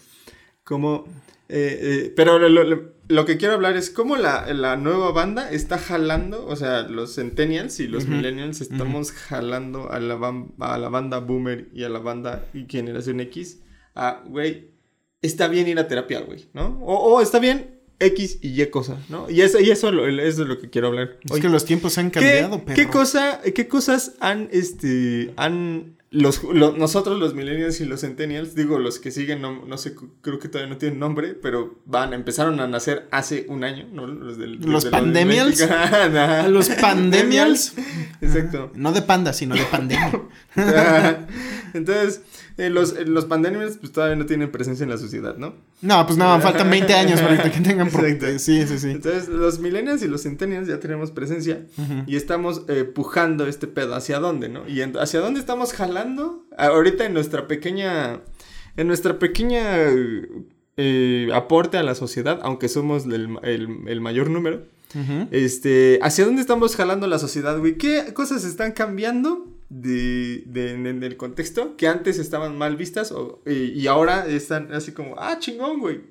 Como. 0.64 1.04
eh, 1.48 1.78
eh, 1.80 2.12
pero 2.16 2.40
lo, 2.40 2.48
lo- 2.48 2.64
lo 2.64 2.95
que 3.24 3.36
quiero 3.36 3.54
hablar 3.54 3.76
es 3.76 3.90
cómo 3.90 4.16
la, 4.16 4.52
la 4.52 4.76
nueva 4.76 5.12
banda 5.12 5.50
está 5.50 5.78
jalando, 5.78 6.44
o 6.46 6.56
sea, 6.56 6.82
los 6.82 7.14
Centennials 7.14 7.78
y 7.80 7.86
los. 7.86 8.06
Millennials 8.06 8.60
estamos 8.60 9.12
jalando 9.12 9.90
a 9.92 10.00
la, 10.00 10.14
a 10.60 10.78
la 10.78 10.88
banda 10.88 11.18
Boomer 11.20 11.68
y 11.72 11.84
a 11.84 11.88
la 11.88 11.98
banda 12.00 12.44
y 12.52 12.66
Generación 12.68 13.20
X 13.20 13.60
a, 13.94 14.22
güey, 14.26 14.70
está 15.22 15.48
bien 15.48 15.68
ir 15.68 15.78
a 15.78 15.86
terapia, 15.88 16.20
güey, 16.20 16.46
¿no? 16.52 16.78
O, 16.82 17.14
o 17.14 17.20
está 17.20 17.38
bien 17.38 17.80
X 17.98 18.38
y 18.42 18.60
Y 18.60 18.66
cosa, 18.66 18.98
¿no? 19.08 19.30
Y 19.30 19.40
eso, 19.40 19.58
y 19.60 19.70
eso, 19.70 19.90
lo- 19.92 20.06
eso 20.06 20.42
es 20.42 20.48
lo 20.48 20.58
que 20.60 20.68
quiero 20.68 20.88
hablar. 20.88 21.18
es 21.32 21.40
que 21.40 21.48
los 21.48 21.64
tiempos 21.64 21.96
han 21.98 22.10
¿Qué, 22.10 22.20
cambiado, 22.20 22.64
perro. 22.64 22.74
qué 22.76 22.88
cosa, 22.88 23.40
¿Qué 23.54 23.68
cosas 23.68 24.16
han, 24.20 24.48
este, 24.52 25.32
han, 25.36 25.96
los, 26.16 26.42
lo- 26.44 26.72
nosotros 26.76 27.18
los 27.18 27.34
millennials 27.34 27.80
y 27.80 27.84
los 27.84 28.00
centennials, 28.00 28.54
digo, 28.54 28.78
los 28.78 28.98
que 28.98 29.10
siguen, 29.10 29.42
no, 29.42 29.64
no 29.66 29.76
sé, 29.76 29.94
creo 30.22 30.38
que 30.38 30.48
todavía 30.48 30.72
no 30.72 30.78
tienen 30.78 30.98
nombre, 30.98 31.34
pero 31.34 31.78
van, 31.84 32.12
empezaron 32.14 32.58
a 32.60 32.66
nacer 32.66 33.06
hace 33.10 33.44
un 33.48 33.64
año, 33.64 33.86
¿no? 33.92 34.06
Los 34.06 34.38
del... 34.38 34.58
¿Los 34.60 34.86
pandemials? 34.86 35.60
Ajá. 35.62 36.48
¿Los 36.48 36.70
pandemials? 36.70 37.74
Exacto. 38.20 38.70
No 38.74 38.92
de 38.92 39.02
panda, 39.02 39.32
sino 39.32 39.54
de 39.54 39.64
pandemia. 39.64 40.22
Entonces, 41.74 42.22
eh, 42.58 42.70
los, 42.70 42.94
eh, 42.96 43.04
los 43.04 43.26
pandemials, 43.26 43.76
pues 43.78 43.92
todavía 43.92 44.16
no 44.16 44.24
tienen 44.26 44.50
presencia 44.50 44.84
en 44.84 44.90
la 44.90 44.96
sociedad, 44.98 45.36
¿no? 45.36 45.54
No, 45.82 46.06
pues 46.06 46.16
no, 46.18 46.40
faltan 46.40 46.70
20 46.70 46.94
años 47.02 47.20
para 47.20 47.42
que 47.50 47.60
tengan... 47.60 47.90
por- 47.90 48.04
Exacto. 48.06 48.38
Sí, 48.38 48.66
sí, 48.66 48.78
sí. 48.78 48.90
Entonces, 48.90 49.28
los 49.28 49.58
millennials 49.60 50.02
y 50.02 50.08
los 50.08 50.22
centennials 50.22 50.66
ya 50.68 50.80
tenemos 50.80 51.10
presencia. 51.10 51.66
Y 52.06 52.16
estamos 52.16 52.62
eh, 52.68 52.84
pujando 52.84 53.46
este 53.46 53.66
pedo. 53.66 53.94
¿Hacia 53.94 54.18
dónde, 54.20 54.48
no? 54.48 54.66
Y 54.68 54.80
hacia 54.80 55.20
dónde 55.20 55.40
estamos 55.40 55.72
jalando. 55.74 56.44
Ahorita 56.56 57.04
en 57.04 57.12
nuestra 57.14 57.46
pequeña. 57.46 58.20
En 58.76 58.86
nuestra 58.86 59.18
pequeña. 59.18 59.62
eh, 60.78 61.28
aporte 61.34 61.78
a 61.78 61.82
la 61.82 61.94
sociedad, 61.94 62.38
aunque 62.42 62.68
somos 62.68 63.06
el, 63.06 63.36
el- 63.42 63.68
el 63.86 64.00
mayor 64.00 64.30
número. 64.30 64.62
Este. 65.30 65.98
¿Hacia 66.02 66.24
dónde 66.24 66.40
estamos 66.40 66.74
jalando 66.74 67.06
la 67.06 67.18
sociedad, 67.18 67.58
güey? 67.58 67.76
¿Qué 67.76 68.14
cosas 68.14 68.44
están 68.44 68.72
cambiando? 68.72 69.46
De, 69.68 70.44
de- 70.46 70.72
en, 70.74 70.86
en 70.86 71.02
el 71.02 71.16
contexto 71.16 71.76
que 71.76 71.88
antes 71.88 72.18
estaban 72.18 72.56
mal 72.56 72.76
vistas 72.76 73.10
o- 73.12 73.42
y, 73.46 73.72
y 73.80 73.86
ahora 73.88 74.26
están 74.26 74.72
así 74.72 74.92
como, 74.92 75.14
ah, 75.18 75.38
chingón, 75.40 75.80
güey. 75.80 76.02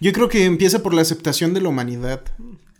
Yo 0.00 0.12
creo 0.12 0.28
que 0.28 0.44
empieza 0.44 0.82
por 0.82 0.92
la 0.94 1.02
aceptación 1.02 1.54
de 1.54 1.60
la 1.60 1.68
humanidad. 1.68 2.22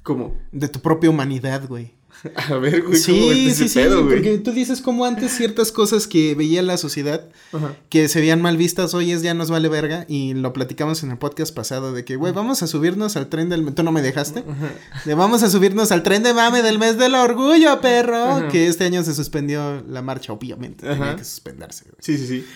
¿Cómo? 0.02 0.37
De 0.52 0.69
tu 0.69 0.81
propia 0.81 1.11
humanidad, 1.11 1.67
güey. 1.69 1.93
A 2.50 2.54
ver, 2.56 2.82
güey, 2.82 2.82
¿cómo 2.82 2.94
Sí, 2.96 3.28
está 3.28 3.34
sí, 3.34 3.46
ese 3.48 3.68
sí, 3.68 3.78
pedo, 3.78 4.04
güey? 4.04 4.16
porque 4.16 4.38
tú 4.38 4.52
dices 4.52 4.80
como 4.80 5.04
antes 5.04 5.32
ciertas 5.32 5.70
cosas 5.70 6.06
que 6.06 6.34
veía 6.34 6.62
la 6.62 6.76
sociedad 6.76 7.28
Ajá. 7.52 7.76
que 7.88 8.08
se 8.08 8.20
veían 8.20 8.40
mal 8.42 8.56
vistas, 8.56 8.94
hoy 8.94 9.12
es 9.12 9.22
ya 9.22 9.34
nos 9.34 9.50
vale 9.50 9.68
verga 9.68 10.04
y 10.08 10.34
lo 10.34 10.52
platicamos 10.52 11.02
en 11.02 11.10
el 11.12 11.18
podcast 11.18 11.54
pasado 11.54 11.92
de 11.92 12.04
que, 12.04 12.16
güey, 12.16 12.32
vamos 12.32 12.62
a 12.62 12.66
subirnos 12.66 13.16
al 13.16 13.28
tren 13.28 13.48
del... 13.48 13.72
¿Tú 13.74 13.82
no 13.82 13.92
me 13.92 14.02
dejaste? 14.02 14.44
De 15.04 15.14
vamos 15.14 15.42
a 15.42 15.50
subirnos 15.50 15.92
al 15.92 16.02
tren 16.02 16.22
de 16.22 16.34
mame 16.34 16.62
del 16.62 16.78
mes 16.78 16.98
del 16.98 17.14
orgullo, 17.14 17.80
perro, 17.80 18.24
Ajá. 18.36 18.48
que 18.48 18.66
este 18.66 18.84
año 18.84 19.04
se 19.04 19.14
suspendió 19.14 19.82
la 19.88 20.02
marcha, 20.02 20.32
obviamente, 20.32 20.86
tenía 20.86 21.04
Ajá. 21.10 21.16
que 21.16 21.24
suspenderse, 21.24 21.84
güey. 21.84 21.96
Sí, 22.00 22.16
sí, 22.18 22.26
sí. 22.26 22.46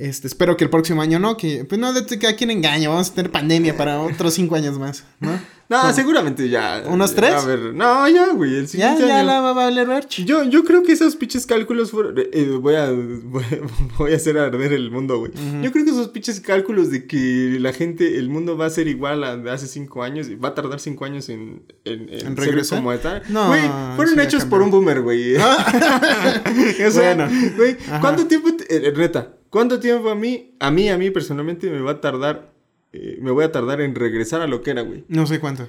Este, 0.00 0.26
espero 0.28 0.56
que 0.56 0.64
el 0.64 0.70
próximo 0.70 1.02
año 1.02 1.18
no, 1.18 1.36
que, 1.36 1.64
pues 1.66 1.78
no, 1.78 1.92
de 1.92 2.06
que 2.18 2.26
a 2.26 2.34
quién 2.34 2.50
engaño, 2.50 2.88
vamos 2.90 3.10
a 3.10 3.14
tener 3.14 3.30
pandemia 3.30 3.76
para 3.76 4.00
otros 4.00 4.32
cinco 4.32 4.54
años 4.56 4.78
más, 4.78 5.04
¿no? 5.20 5.38
No, 5.68 5.92
seguramente 5.92 6.48
ya. 6.48 6.82
¿Unos 6.88 7.10
ya, 7.10 7.16
tres? 7.16 7.34
A 7.34 7.44
ver, 7.46 7.60
no, 7.74 8.08
ya, 8.08 8.32
güey. 8.32 8.56
El 8.56 8.62
Ya, 8.62 8.68
siguiente 8.68 9.06
ya 9.06 9.18
año. 9.18 9.26
la 9.26 9.40
va 9.40 9.50
a 9.50 9.52
valer 9.52 9.86
verch. 9.86 10.24
Yo, 10.24 10.42
yo 10.42 10.64
creo 10.64 10.82
que 10.82 10.90
esos 10.92 11.14
pinches 11.14 11.46
cálculos 11.46 11.92
fueron. 11.92 12.14
eh, 12.18 12.58
voy, 12.60 12.74
a, 12.74 12.90
voy, 12.90 13.44
a- 13.44 13.58
voy 13.98 14.12
a 14.12 14.16
hacer 14.16 14.36
arder 14.36 14.72
el 14.72 14.90
mundo, 14.90 15.18
güey. 15.20 15.30
Yo 15.62 15.70
creo 15.70 15.84
que 15.84 15.92
esos 15.92 16.08
pinches 16.08 16.40
cálculos 16.40 16.90
de 16.90 17.06
que 17.06 17.58
la 17.60 17.72
gente, 17.72 18.18
el 18.18 18.30
mundo 18.30 18.56
va 18.56 18.66
a 18.66 18.70
ser 18.70 18.88
igual 18.88 19.22
a 19.22 19.36
de 19.36 19.48
hace 19.50 19.68
cinco 19.68 20.02
años 20.02 20.26
y 20.28 20.34
va 20.34 20.48
a 20.48 20.54
tardar 20.54 20.80
cinco 20.80 21.04
años 21.04 21.28
en. 21.28 21.62
¿En, 21.84 22.08
¿En 22.08 22.18
ser 22.20 22.36
regresar? 22.36 22.78
como 22.78 22.92
tal. 22.96 23.22
No, 23.28 23.46
Güey, 23.48 23.62
fueron 23.94 24.16
ya 24.16 24.22
hechos 24.24 24.44
por 24.46 24.62
un 24.62 24.70
boomer, 24.72 25.02
güey. 25.02 25.36
o 25.36 26.90
sea, 26.90 27.14
Bueno. 27.14 27.28
güey. 27.56 27.76
¿cuánto 28.00 28.26
tiempo. 28.26 28.48
te- 28.56 28.88
eh, 28.88 28.92
neta, 28.96 29.36
¿cuánto 29.50 29.78
tiempo 29.80 30.08
a 30.10 30.14
mí, 30.14 30.54
a 30.58 30.70
mí, 30.70 30.88
a 30.88 30.96
mí 30.98 31.10
personalmente 31.10 31.68
me 31.70 31.80
va 31.80 31.92
a 31.92 32.00
tardar. 32.00 32.52
eh, 32.92 33.18
me 33.20 33.30
voy 33.30 33.44
a 33.44 33.52
tardar 33.52 33.80
en 33.80 33.94
regresar 33.94 34.40
a 34.40 34.46
lo 34.48 34.62
que 34.62 34.70
era, 34.70 34.82
güey. 34.82 35.04
No 35.08 35.26
sé 35.26 35.38
cuánto. 35.38 35.68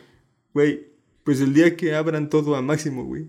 Güey, 0.54 0.88
pues 1.24 1.40
el 1.42 1.54
día 1.54 1.76
que 1.76 1.94
abran 1.96 2.30
todo 2.30 2.56
a 2.56 2.62
máximo, 2.62 3.04
güey. 3.06 3.28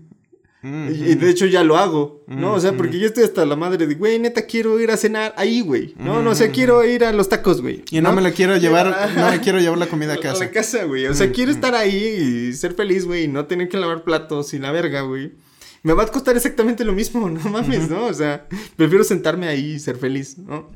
Mm, 0.63 0.87
Y, 0.89 1.11
y 1.11 1.15
de 1.15 1.29
hecho 1.29 1.45
ya 1.45 1.61
lo 1.63 1.77
hago, 1.77 2.23
¿no? 2.25 2.53
O 2.53 2.59
sea, 2.59 2.71
Mm, 2.71 2.77
porque 2.77 2.97
yo 2.97 3.05
estoy 3.05 3.25
hasta 3.25 3.45
la 3.45 3.55
madre 3.57 3.85
de, 3.85 3.95
güey, 3.95 4.17
neta 4.17 4.45
quiero 4.47 4.79
ir 4.79 4.91
a 4.91 4.97
cenar 4.97 5.33
ahí, 5.37 5.59
güey. 5.61 5.93
No, 5.99 6.21
no 6.23 6.33
sé, 6.35 6.51
quiero 6.51 6.83
ir 6.85 7.03
a 7.03 7.11
los 7.11 7.27
tacos, 7.29 7.61
güey. 7.61 7.83
Y 7.91 7.99
no, 8.01 8.13
me 8.13 8.21
la 8.21 8.31
quiero 8.31 8.55
llevar, 8.57 9.11
no 9.17 9.29
me 9.29 9.41
quiero 9.41 9.59
llevar 9.59 9.77
la 9.77 9.87
comida 9.87 10.13
a 10.13 10.15
A 10.15 10.19
casa. 10.19 10.45
la 10.45 10.51
casa, 10.51 10.85
güey. 10.85 11.05
O 11.07 11.13
sea, 11.13 11.27
Mm, 11.27 11.31
quiero 11.33 11.51
mm. 11.51 11.55
estar 11.55 11.75
ahí 11.75 12.47
y 12.49 12.53
ser 12.53 12.73
feliz, 12.73 13.05
güey, 13.05 13.25
y 13.25 13.27
no 13.27 13.45
tener 13.45 13.67
que 13.69 13.77
lavar 13.77 14.03
platos 14.05 14.53
y 14.53 14.59
la 14.59 14.71
verga, 14.71 15.01
güey. 15.01 15.33
Me 15.83 15.93
va 15.93 16.03
a 16.03 16.07
costar 16.07 16.35
exactamente 16.35 16.83
lo 16.85 16.93
mismo, 16.93 17.29
no 17.29 17.39
mames, 17.49 17.89
¿no? 17.89 18.05
O 18.07 18.13
sea, 18.13 18.47
prefiero 18.75 19.03
sentarme 19.03 19.47
ahí 19.47 19.73
y 19.73 19.79
ser 19.79 19.97
feliz, 19.97 20.37
¿no? 20.37 20.67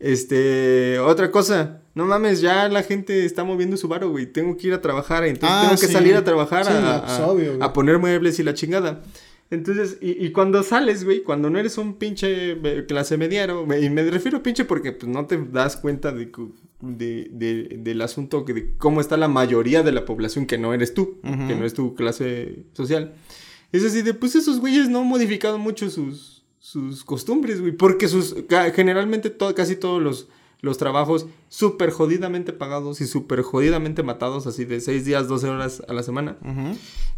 Este, 0.00 0.98
otra 0.98 1.30
cosa, 1.30 1.80
no 1.94 2.04
mames, 2.04 2.40
ya 2.40 2.68
la 2.68 2.82
gente 2.82 3.24
está 3.24 3.42
moviendo 3.44 3.76
su 3.76 3.88
varo, 3.88 4.10
güey. 4.10 4.26
Tengo 4.26 4.56
que 4.56 4.66
ir 4.68 4.74
a 4.74 4.80
trabajar, 4.82 5.24
entonces 5.24 5.48
Ah, 5.58 5.62
tengo 5.68 5.80
que 5.80 5.86
salir 5.86 6.14
a 6.16 6.24
trabajar 6.24 6.64
Sí, 6.66 6.72
a, 6.74 6.80
no, 6.80 7.00
pues, 7.04 7.12
a- 7.18 7.26
obvio, 7.26 7.50
güey. 7.56 7.62
a 7.62 7.72
poner 7.72 7.98
muebles 7.98 8.38
y 8.38 8.42
la 8.42 8.54
chingada. 8.54 9.02
Entonces, 9.50 9.98
y, 10.00 10.24
y 10.24 10.32
cuando 10.32 10.62
sales, 10.62 11.04
güey, 11.04 11.22
cuando 11.22 11.48
no 11.48 11.58
eres 11.58 11.78
un 11.78 11.94
pinche 11.94 12.52
eh, 12.52 12.84
clase 12.88 13.16
mediano, 13.16 13.64
me- 13.66 13.80
y 13.80 13.88
me 13.90 14.02
refiero 14.10 14.38
a 14.38 14.42
pinche 14.42 14.64
porque 14.64 14.92
pues, 14.92 15.10
no 15.10 15.26
te 15.26 15.38
das 15.52 15.76
cuenta 15.76 16.12
de, 16.12 16.30
de- 16.80 17.28
de- 17.30 17.76
del 17.78 18.02
asunto, 18.02 18.44
que 18.44 18.52
de 18.52 18.74
cómo 18.76 19.00
está 19.00 19.16
la 19.16 19.28
mayoría 19.28 19.82
de 19.82 19.92
la 19.92 20.04
población 20.04 20.46
que 20.46 20.58
no 20.58 20.74
eres 20.74 20.92
tú, 20.94 21.18
que 21.22 21.54
no 21.54 21.64
es 21.64 21.72
tu 21.74 21.94
clase 21.94 22.64
social. 22.72 23.14
Es 23.74 23.84
así 23.84 24.02
de, 24.02 24.14
pues 24.14 24.34
esos 24.36 24.60
güeyes 24.60 24.88
no 24.88 25.00
han 25.00 25.06
modificado 25.06 25.58
mucho 25.58 25.90
sus, 25.90 26.42
sus 26.60 27.04
costumbres, 27.04 27.60
güey, 27.60 27.72
porque 27.72 28.08
sus, 28.08 28.34
generalmente 28.74 29.30
to- 29.30 29.54
casi 29.54 29.74
todos 29.76 30.00
los, 30.02 30.28
los 30.60 30.78
trabajos 30.78 31.26
súper 31.48 31.90
jodidamente 31.90 32.52
pagados 32.52 33.00
y 33.00 33.06
súper 33.06 33.42
jodidamente 33.42 34.02
matados, 34.02 34.46
así 34.46 34.64
de 34.64 34.80
6 34.80 35.04
días, 35.04 35.28
12 35.28 35.48
horas 35.48 35.82
a 35.88 35.92
la 35.92 36.02
semana, 36.02 36.36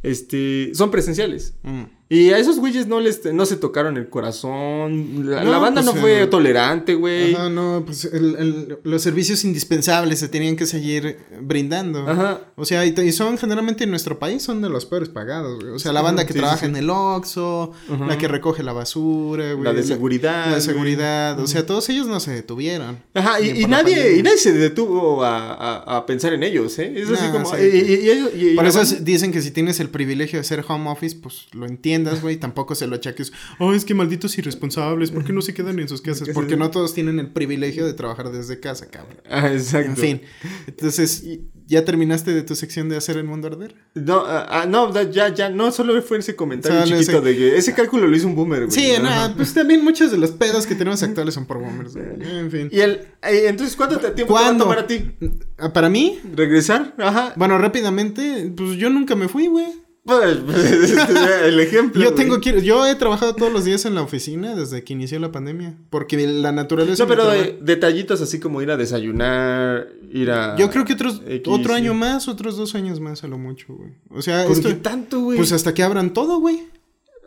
este, 0.03 0.73
son 0.75 0.91
presenciales. 0.91 1.55
Mm. 1.63 1.83
Y 2.09 2.31
a 2.31 2.39
esos 2.39 2.61
güeyes 2.61 2.87
no 2.87 3.01
les 3.01 3.25
no 3.35 3.47
se 3.47 3.57
tocaron 3.57 3.97
el 3.97 4.09
corazón. 4.09 5.29
La, 5.29 5.43
No, 5.43 5.51
la 5.51 5.59
banda 5.59 5.83
pues, 5.83 5.95
no 5.95 6.01
fue 6.01 6.23
eh, 6.23 6.27
tolerante, 6.29 6.95
güey. 6.95 7.35
Ajá, 7.35 7.49
no, 7.49 7.83
pues 7.85 8.05
el- 8.05 8.37
el- 8.37 8.79
los 8.85 9.03
servicios 9.03 9.45
indispensables 9.45 10.21
se 10.21 10.29
tenían 10.29 10.55
que 10.55 10.67
seguir 10.67 11.19
brindando. 11.41 12.09
Ajá. 12.09 12.41
O 12.55 12.65
sea, 12.65 12.87
y, 12.87 12.95
y 13.01 13.13
son 13.13 13.39
generalmente 13.39 13.85
en 13.85 13.91
nuestro 13.91 14.19
país 14.21 14.43
son 14.43 14.63
de 14.63 14.69
los 14.69 14.87
peores 14.87 15.09
pagados, 15.09 15.61
güey. 15.61 15.75
O 15.75 15.79
sea, 15.81 15.93
la 15.93 16.01
banda 16.01 16.27
que 16.27 16.33
sí, 16.33 16.39
trabaja 16.39 16.61
sí. 16.61 16.67
en 16.67 16.77
el 16.77 16.89
Oxxo, 16.91 17.73
Ajá. 17.93 18.07
la 18.07 18.19
que 18.19 18.29
recoge 18.29 18.63
la 18.63 18.73
basura, 18.73 19.53
güey. 19.55 19.65
La 19.65 19.73
de 19.73 19.83
seguridad, 19.83 20.45
La 20.45 20.45
de 20.47 20.51
güey. 20.53 20.61
seguridad. 20.63 21.41
O 21.41 21.47
sea, 21.49 21.67
todos 21.67 21.89
ellos 21.89 22.07
no 22.07 22.21
se 22.21 22.31
detuvieron. 22.31 22.99
Ajá, 23.15 23.41
y, 23.41 23.63
y 23.63 23.67
nadie, 23.67 24.17
y 24.17 24.23
nadie 24.23 24.39
se 24.39 24.53
detuvo 24.53 25.25
a, 25.25 25.55
a- 25.55 25.97
a 25.97 26.07
pensar 26.07 26.33
en 26.35 26.45
ellos, 26.45 26.79
¿eh? 26.79 26.93
Es 26.97 27.11
así 27.11 27.25
No, 27.27 27.33
como. 27.33 27.57
y- 27.59 27.63
ellos- 27.63 28.31
Por 28.55 28.67
eso 28.67 28.79
banda- 28.79 28.97
dicen 29.01 29.33
que 29.33 29.43
si 29.43 29.51
tienes 29.51 29.81
el 29.81 29.89
privilegio 29.89 30.39
de 30.39 30.45
ser 30.45 30.65
home 30.69 30.89
office, 30.89 31.17
pues 31.21 31.47
lo 31.53 31.67
entiendas, 31.97 32.23
güey. 32.23 32.37
Tampoco 32.37 32.75
se 32.75 32.87
lo 32.87 32.97
achaques. 32.97 33.33
Oh, 33.59 33.73
es 33.73 33.85
que 33.85 33.95
malditos 33.95 34.37
irresponsables. 34.39 35.11
¿Por 35.11 35.25
qué 35.25 35.33
no 35.33 35.43
se 35.43 35.55
quedan 35.55 35.79
en 35.79 35.89
sus 35.89 36.01
casas? 36.03 36.29
Porque 36.35 36.57
no 36.57 36.71
todos 36.71 36.95
tienen 36.95 37.19
el 37.19 37.31
privilegio 37.31 37.87
de 37.87 37.95
trabajar 37.95 38.31
desde 38.31 38.61
casa, 38.61 38.87
cabrón. 38.91 39.17
Ah, 39.29 39.53
exacto. 39.53 39.91
En 39.91 39.97
fin. 39.97 40.21
Entonces, 40.67 41.25
¿ya 41.67 41.85
terminaste 41.85 42.33
de 42.33 42.43
tu 42.43 42.55
sección 42.55 42.89
de 42.89 42.97
hacer 42.97 43.17
el 43.17 43.25
mundo 43.25 43.49
arder? 43.49 43.75
No, 43.95 44.23
ah, 44.27 44.47
ah, 44.49 44.67
no, 44.67 44.93
ya, 45.11 45.33
ya, 45.35 45.49
no, 45.49 45.73
solo 45.73 46.01
fue 46.03 46.19
ese 46.19 46.37
comentario 46.37 46.81
Solo 46.81 46.97
chiquito 46.99 47.19
ese- 47.19 47.27
de 47.29 47.37
que 47.37 47.57
ese 47.57 47.75
cálculo 47.75 48.07
lo 48.07 48.17
hizo 48.17 48.27
un 48.27 48.35
boomer, 48.37 48.67
güey. 48.67 48.71
Sí, 48.71 48.93
no, 49.03 49.11
pues 49.37 49.53
también 49.55 49.83
muchos 49.83 50.11
de 50.11 50.19
los 50.19 50.31
pedos 50.33 50.67
que 50.67 50.75
tenemos 50.75 51.03
actuales 51.03 51.35
son 51.35 51.47
por 51.47 51.59
boomers, 51.59 51.95
güey. 51.95 52.07
En 52.39 52.51
fin. 52.51 52.69
Y 52.71 52.81
el, 52.81 52.93
eh, 53.23 53.47
entonces, 53.49 53.75
¿cuánto 53.77 53.99
tiempo 53.99 54.35
¿Cuándo? 54.35 54.65
te 54.65 54.69
va 54.75 54.81
a 54.81 54.85
tomar 54.85 54.85
a 54.85 54.87
ti? 54.87 55.73
Para 55.73 55.89
mí, 55.89 56.21
¿Regresar? 56.35 56.95
Ajá. 56.99 57.33
bueno, 57.37 57.59
rápidamente, 57.59 58.53
pues 58.57 58.77
yo 58.77 58.91
nunca 58.91 59.15
me 59.17 59.29
fui, 59.29 59.47
güey. 59.47 59.67
Pues, 60.07 60.37
pues, 60.39 60.65
este, 60.91 61.49
el 61.49 61.59
ejemplo. 61.61 62.03
Yo 62.03 62.15
tengo 62.15 62.41
que 62.41 62.51
ir- 62.57 62.63
yo 62.63 62.87
he 62.87 62.95
trabajado 62.95 63.35
todos 63.35 63.53
los 63.53 63.65
días 63.65 63.85
en 63.87 63.95
la 63.95 64.03
oficina 64.03 64.55
desde 64.55 64.85
que 64.85 64.93
inició 64.93 65.19
la 65.19 65.33
pandemia, 65.33 65.75
porque 65.91 66.17
la 66.27 66.53
naturaleza 66.53 67.03
No, 67.05 67.09
pero 67.09 67.29
de- 67.29 67.59
detallitos 67.61 68.21
así 68.21 68.39
como 68.39 68.63
ir 68.63 68.71
a 68.71 68.77
desayunar, 68.77 69.89
ir 70.13 70.31
a. 70.31 70.57
Yo 70.57 70.71
creo 70.71 70.85
que 70.85 70.93
otros 70.93 71.23
X, 71.27 71.43
otro 71.53 71.75
sí. 71.75 71.81
año 71.81 71.95
más, 71.95 72.29
otros 72.29 72.57
dos 72.57 72.75
años 72.75 73.01
más 73.01 73.25
a 73.25 73.29
lo 73.29 73.39
mucho, 73.39 73.67
güey. 73.75 73.93
O 74.11 74.23
sea, 74.23 74.45
¿Por 74.45 74.53
esto- 74.53 74.69
qué 74.69 74.75
tanto, 74.75 75.21
güey? 75.21 75.37
pues 75.39 75.53
hasta 75.53 75.75
que 75.75 75.83
abran 75.83 76.13
todo, 76.13 76.39
güey. 76.39 76.63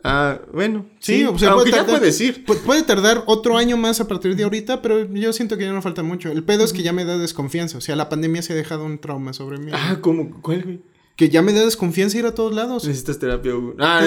Ah, 0.02 0.38
bueno. 0.54 0.86
Sí, 0.98 1.18
Sí, 1.18 1.24
o 1.24 1.38
sea, 1.38 1.50
aunque 1.50 1.64
puede 1.70 1.72
ya 1.72 1.84
tardar- 1.86 1.98
puedes 1.98 2.18
ir. 2.22 2.46
pu- 2.46 2.56
puede 2.60 2.82
tardar 2.84 3.22
otro 3.26 3.58
año 3.58 3.76
más 3.76 4.00
a 4.00 4.08
partir 4.08 4.34
de 4.34 4.44
ahorita, 4.44 4.80
pero 4.80 5.04
yo 5.12 5.32
siento 5.34 5.58
que 5.58 5.64
ya 5.64 5.72
no 5.72 5.82
falta 5.82 6.02
mucho. 6.02 6.30
El 6.32 6.42
pedo 6.42 6.64
es 6.64 6.72
que 6.72 6.82
ya 6.82 6.94
me 6.94 7.04
da 7.04 7.18
desconfianza. 7.18 7.76
O 7.76 7.82
sea, 7.82 7.96
la 7.96 8.08
pandemia 8.08 8.40
se 8.40 8.54
ha 8.54 8.56
dejado 8.56 8.86
un 8.86 8.98
trauma 8.98 9.34
sobre 9.34 9.58
mí. 9.58 9.70
Ah, 9.74 9.98
¿cómo? 10.00 10.40
¿Cuál, 10.40 10.62
güey? 10.62 10.80
Que 11.20 11.28
ya 11.28 11.42
me 11.42 11.52
da 11.52 11.62
desconfianza 11.62 12.16
ir 12.16 12.24
a 12.24 12.34
todos 12.34 12.54
lados. 12.54 12.86
Necesitas 12.86 13.18
terapia, 13.18 13.52
güey. 13.52 13.74
Ah, 13.78 14.00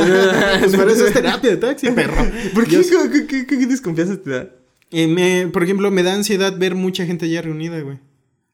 Pues 0.60 0.76
para 0.76 0.92
eso 0.92 1.06
es 1.06 1.14
terapia 1.14 1.52
de 1.52 1.58
taxi, 1.58 1.92
perro. 1.96 2.16
¿Por 2.56 2.66
qué? 2.68 2.82
¿Qué, 2.82 3.28
qué, 3.28 3.46
qué- 3.46 3.68
desconfianza 3.68 4.20
te 4.20 4.30
da? 4.32 4.50
Eh, 4.90 5.06
me- 5.08 5.48
por 5.54 5.64
ejemplo, 5.64 5.92
me 5.92 6.02
da 6.02 6.16
ansiedad 6.16 6.58
ver 6.58 6.74
mucha 6.74 7.06
gente 7.06 7.30
ya 7.30 7.44
reunida, 7.44 7.80
güey. 7.82 8.00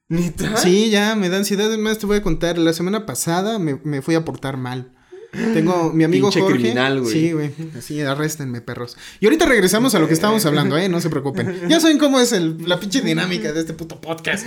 ¿Neta? 0.10 0.58
Sí, 0.58 0.90
ya, 0.90 1.16
me 1.16 1.30
da 1.30 1.38
ansiedad. 1.38 1.68
Además, 1.68 2.00
te 2.00 2.06
voy 2.06 2.18
a 2.18 2.22
contar. 2.22 2.58
La 2.58 2.74
semana 2.74 3.06
pasada 3.06 3.60
me, 3.60 3.80
me 3.86 4.02
fui 4.02 4.16
a 4.16 4.26
portar 4.26 4.58
mal. 4.58 4.92
Tengo 5.32 5.94
mi 5.94 6.04
amigo 6.04 6.28
Pinche 6.28 6.42
Jorge. 6.42 6.58
criminal, 6.58 7.00
güey. 7.00 7.14
Sí, 7.14 7.32
güey. 7.32 7.52
Así, 7.78 8.02
arréstenme, 8.02 8.60
perros. 8.60 8.98
Y 9.22 9.26
ahorita 9.28 9.46
regresamos 9.46 9.96
a 9.96 10.00
lo 10.00 10.08
que 10.10 10.14
estábamos 10.16 10.46
hablando, 10.46 10.76
¿eh? 10.78 10.90
No 10.90 11.00
se 11.00 11.10
preocupen. 11.10 11.70
Ya 11.70 11.80
saben 11.80 11.98
cómo 11.98 12.20
es 12.20 12.34
el- 12.34 12.58
la 12.68 12.78
pinche 12.78 13.00
dinámica 13.00 13.54
de 13.54 13.62
este 13.62 13.74
puto 13.74 14.02
podcast. 14.02 14.46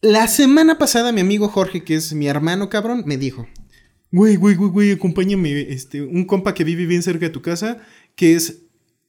La 0.00 0.28
semana 0.28 0.78
pasada, 0.78 1.12
mi 1.12 1.20
amigo 1.20 1.48
Jorge, 1.48 1.82
que 1.82 1.94
es 1.96 2.12
mi 2.12 2.28
hermano 2.28 2.68
cabrón, 2.68 3.02
me 3.06 3.16
dijo: 3.16 3.46
Güey, 4.12 4.36
güey, 4.36 4.54
güey, 4.54 4.70
güey, 4.70 4.92
acompáñame. 4.92 5.60
Este, 5.72 6.02
un 6.02 6.24
compa 6.24 6.54
que 6.54 6.64
vive 6.64 6.86
bien 6.86 7.02
cerca 7.02 7.26
de 7.26 7.30
tu 7.30 7.42
casa, 7.42 7.78
que 8.14 8.34
es 8.34 8.62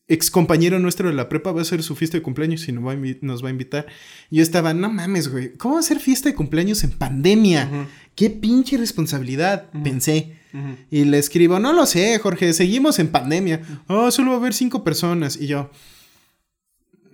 ex 0.08 0.32
compañero 0.32 0.80
nuestro 0.80 1.08
de 1.10 1.14
la 1.14 1.30
prepa, 1.30 1.52
va 1.52 1.60
a 1.60 1.62
hacer 1.62 1.84
su 1.84 1.96
fiesta 1.96 2.18
de 2.18 2.24
cumpleaños 2.24 2.68
y 2.68 2.72
nos 2.72 2.84
va 2.84 2.94
a, 2.94 2.96
invi- 2.96 3.20
nos 3.22 3.44
va 3.44 3.50
a 3.50 3.52
invitar. 3.52 3.86
Yo 4.32 4.42
estaba, 4.42 4.74
no 4.74 4.90
mames, 4.92 5.28
güey, 5.32 5.54
¿cómo 5.54 5.76
va 5.76 5.80
a 5.80 5.84
hacer 5.84 6.00
fiesta 6.00 6.28
de 6.30 6.34
cumpleaños 6.36 6.84
en 6.84 6.90
pandemia? 6.92 7.88
Qué 8.16 8.32
pinche 8.32 8.76
responsabilidad, 8.78 9.70
pensé. 9.84 10.36
Y 10.90 11.06
le 11.06 11.20
escribo, 11.20 11.60
no 11.60 11.74
lo 11.74 11.86
sé, 11.86 12.18
Jorge, 12.18 12.54
seguimos 12.54 12.98
en 12.98 13.10
pandemia. 13.10 13.62
Oh, 13.86 14.10
solo 14.10 14.32
va 14.32 14.38
a 14.38 14.40
haber 14.40 14.56
cinco 14.56 14.84
personas. 14.84 15.38
Y 15.40 15.46
yo, 15.46 15.70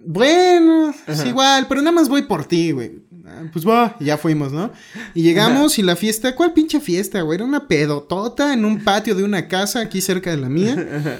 bueno, 0.05 0.93
es 1.07 1.25
igual, 1.25 1.65
pero 1.67 1.81
nada 1.81 1.91
más 1.91 2.07
voy 2.07 2.21
por 2.21 2.45
ti, 2.45 2.71
güey. 2.71 2.93
Ah, 3.27 3.43
Pues 3.51 3.67
va, 3.67 3.95
ya 3.99 4.17
fuimos, 4.17 4.51
¿no? 4.51 4.71
Y 5.13 5.23
llegamos 5.23 5.79
y 5.79 5.81
la 5.81 5.95
fiesta, 5.95 6.35
¿cuál 6.35 6.53
pinche 6.53 6.79
fiesta, 6.79 7.21
güey? 7.21 7.37
Era 7.37 7.45
una 7.45 7.67
pedotota 7.67 8.53
en 8.53 8.65
un 8.65 8.83
patio 8.83 9.15
de 9.15 9.23
una 9.23 9.47
casa 9.47 9.79
aquí 9.81 10.01
cerca 10.01 10.31
de 10.31 10.37
la 10.37 10.49
mía. 10.49 10.75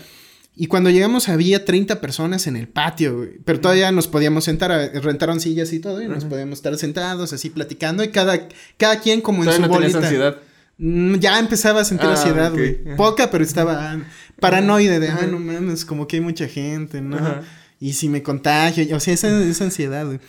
Y 0.57 0.67
cuando 0.67 0.89
llegamos 0.89 1.27
había 1.27 1.65
30 1.65 1.99
personas 1.99 2.47
en 2.47 2.55
el 2.55 2.69
patio, 2.69 3.17
güey. 3.17 3.29
Pero 3.43 3.59
todavía 3.59 3.91
nos 3.91 4.07
podíamos 4.07 4.45
sentar, 4.45 4.71
rentaron 5.03 5.41
sillas 5.41 5.73
y 5.73 5.79
todo, 5.79 6.01
y 6.01 6.07
nos 6.07 6.23
podíamos 6.23 6.59
estar 6.59 6.77
sentados 6.77 7.33
así 7.33 7.49
platicando 7.49 8.05
y 8.05 8.07
cada, 8.07 8.47
cada 8.77 9.01
quien 9.01 9.19
como 9.19 9.43
en 9.43 9.51
su 9.51 9.59
no 9.59 9.67
tenías 9.69 9.91
bolita. 9.91 9.97
ansiedad. 9.97 10.37
Mm, 10.77 11.15
Ya 11.15 11.39
empezaba 11.39 11.81
a 11.81 11.83
sentir 11.83 12.07
Ah, 12.07 12.11
ansiedad, 12.13 12.53
güey. 12.53 12.95
Poca, 12.95 13.29
pero 13.31 13.43
estaba 13.43 13.99
paranoide 14.39 15.01
de, 15.01 15.09
ah, 15.09 15.27
no 15.29 15.39
mames, 15.39 15.83
como 15.83 16.07
que 16.07 16.15
hay 16.15 16.21
mucha 16.21 16.47
gente, 16.47 17.01
¿no? 17.01 17.17
Ajá. 17.17 17.41
Y 17.81 17.91
si 17.91 18.07
me 18.07 18.23
contagio, 18.23 18.95
o 18.95 18.99
sea, 19.01 19.13
esa, 19.13 19.27
esa 19.43 19.65
ansiedad, 19.65 20.05
güey. 20.05 20.19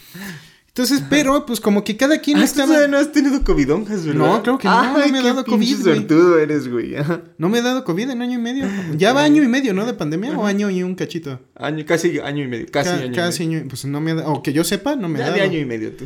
Entonces, 0.76 1.02
pero, 1.08 1.46
pues 1.46 1.58
como 1.58 1.82
que 1.84 1.96
cada 1.96 2.18
quien 2.20 2.36
Ah, 2.36 2.44
estaba... 2.44 2.86
no 2.86 2.98
has 2.98 3.10
tenido 3.10 3.42
covidonjas, 3.42 4.04
¿verdad? 4.04 4.26
No, 4.26 4.42
creo 4.42 4.58
que 4.58 4.68
no, 4.68 4.98
no 4.98 5.08
me 5.08 5.18
ha 5.18 5.22
dado 5.22 5.42
COVID, 5.46 5.82
güey. 5.82 6.42
eres, 6.42 6.68
güey. 6.68 6.96
Ajá. 6.96 7.22
No 7.38 7.48
me 7.48 7.60
he 7.60 7.62
dado 7.62 7.82
COVID 7.82 8.10
en 8.10 8.20
año 8.20 8.38
y 8.38 8.42
medio. 8.42 8.66
Ya 8.98 9.14
va 9.14 9.22
año 9.22 9.42
y 9.42 9.48
medio, 9.48 9.72
¿no? 9.72 9.86
De 9.86 9.94
pandemia 9.94 10.36
o 10.38 10.44
año 10.44 10.68
y 10.68 10.82
un 10.82 10.94
cachito. 10.94 11.40
Año, 11.54 11.82
casi 11.86 12.18
año 12.18 12.44
y 12.44 12.48
medio. 12.48 12.66
Casi 12.70 12.90
Ca- 12.90 12.96
año 12.96 13.12
casi 13.14 13.44
y 13.44 13.46
medio. 13.46 13.60
año, 13.62 13.68
pues 13.70 13.86
no 13.86 14.02
me 14.02 14.10
ha 14.10 14.14
dado, 14.16 14.32
o 14.34 14.42
que 14.42 14.52
yo 14.52 14.64
sepa, 14.64 14.96
no 14.96 15.08
me 15.08 15.14
ha 15.16 15.20
Ya 15.20 15.24
dado. 15.28 15.36
de 15.38 15.42
año 15.44 15.58
y 15.58 15.64
medio 15.64 15.96
tú. 15.96 16.04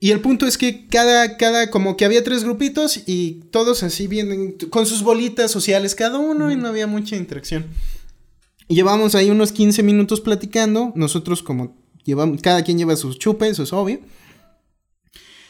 Y 0.00 0.10
el 0.10 0.18
punto 0.18 0.48
es 0.48 0.58
que 0.58 0.88
cada, 0.88 1.36
cada, 1.36 1.70
como 1.70 1.96
que 1.96 2.04
había 2.04 2.24
tres 2.24 2.42
grupitos 2.42 3.04
y 3.06 3.44
todos 3.52 3.84
así 3.84 4.08
bien, 4.08 4.56
con 4.68 4.84
sus 4.84 5.04
bolitas 5.04 5.52
sociales 5.52 5.94
cada 5.94 6.18
uno 6.18 6.50
y 6.50 6.56
no 6.56 6.66
había 6.66 6.88
mucha 6.88 7.14
interacción. 7.14 7.66
Y 8.66 8.74
llevamos 8.74 9.14
ahí 9.14 9.30
unos 9.30 9.52
15 9.52 9.84
minutos 9.84 10.20
platicando, 10.20 10.92
nosotros 10.96 11.42
como 11.42 11.83
llevamos, 12.04 12.40
cada 12.42 12.62
quien 12.62 12.78
lleva 12.78 12.96
sus 12.96 13.18
chupes, 13.18 13.50
eso 13.52 13.62
es 13.64 13.72
obvio. 13.72 14.00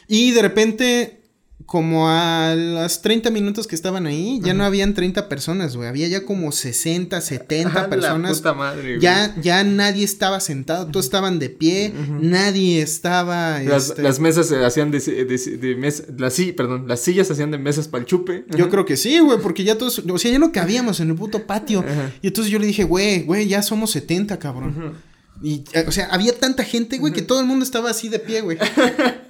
Y 0.07 0.31
de 0.31 0.41
repente, 0.43 1.21
como 1.65 2.07
a 2.09 2.53
las 2.55 3.01
30 3.01 3.31
minutos 3.31 3.65
que 3.65 3.73
estaban 3.73 4.05
ahí, 4.05 4.39
ya 4.43 4.53
no 4.53 4.63
habían 4.63 4.93
30 4.93 5.27
personas, 5.27 5.75
güey, 5.75 5.89
había 5.89 6.07
ya 6.07 6.23
como 6.25 6.51
60, 6.51 7.19
70 7.21 7.71
Ah, 7.71 7.81
la 7.83 7.89
personas. 7.89 8.37
puta 8.37 8.53
madre, 8.53 8.83
güey. 8.83 8.99
Ya, 8.99 9.35
ya 9.41 9.63
nadie 9.63 10.03
estaba 10.03 10.39
sentado, 10.41 10.85
todos 10.91 11.05
estaban 11.05 11.39
de 11.39 11.49
pie, 11.49 11.91
nadie 12.21 12.83
estaba. 12.83 13.59
Las, 13.63 13.89
este, 13.89 14.03
las 14.03 14.19
mesas 14.19 14.47
se 14.47 14.63
hacían 14.63 14.91
de, 14.91 14.99
de, 14.99 15.25
de 15.57 15.75
mes- 15.75 16.03
las, 16.19 16.33
sí, 16.33 16.51
perdón, 16.51 16.87
las 16.87 16.99
sillas 16.99 17.25
se 17.25 17.33
hacían 17.33 17.49
de 17.49 17.57
mesas 17.57 17.87
para 17.87 18.01
el 18.01 18.05
chupe. 18.05 18.45
Yo 18.55 18.69
creo 18.69 18.85
que 18.85 18.95
sí, 18.95 19.17
güey, 19.19 19.39
porque 19.41 19.63
ya 19.63 19.75
todos, 19.75 19.97
o 19.97 20.17
sea, 20.19 20.31
ya 20.31 20.37
no 20.37 20.51
cabíamos 20.51 20.99
en 20.99 21.09
el 21.09 21.15
puto 21.15 21.47
patio. 21.47 21.83
Y 22.21 22.27
entonces 22.27 22.51
yo 22.51 22.59
le 22.59 22.67
dije, 22.67 22.83
güey, 22.83 23.23
güey, 23.23 23.47
ya 23.47 23.63
somos 23.63 23.89
70, 23.89 24.37
cabrón. 24.37 25.14
Y, 25.41 25.63
eh, 25.73 25.85
o 25.87 25.91
sea, 25.91 26.07
había 26.07 26.37
tanta 26.37 26.63
gente, 26.63 26.97
güey, 26.97 27.13
que 27.13 27.21
todo 27.21 27.41
el 27.41 27.45
mundo 27.45 27.63
estaba 27.63 27.89
así 27.89 28.09
de 28.09 28.19
pie, 28.19 28.41
güey. 28.41 28.57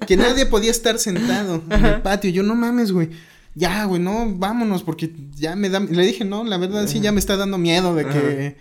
que 0.08 0.18
nadie 0.18 0.46
podía 0.46 0.72
estar 0.72 1.00
sentado 1.00 1.64
en 1.70 1.86
el 1.86 2.02
patio. 2.02 2.30
Yo, 2.30 2.44
no 2.44 2.56
mames, 2.56 2.92
güey. 2.92 3.10
Ya, 3.56 3.86
güey, 3.86 4.02
no, 4.02 4.34
vámonos, 4.36 4.84
porque 4.84 5.12
ya 5.36 5.56
me 5.56 5.70
da. 5.70 5.80
Le 5.80 6.06
dije, 6.06 6.26
no, 6.26 6.44
la 6.44 6.58
verdad 6.58 6.88
sí, 6.88 7.00
ya 7.00 7.12
me 7.12 7.20
está 7.20 7.38
dando 7.38 7.58
miedo 7.58 7.96
de 7.96 8.06
que. 8.06 8.58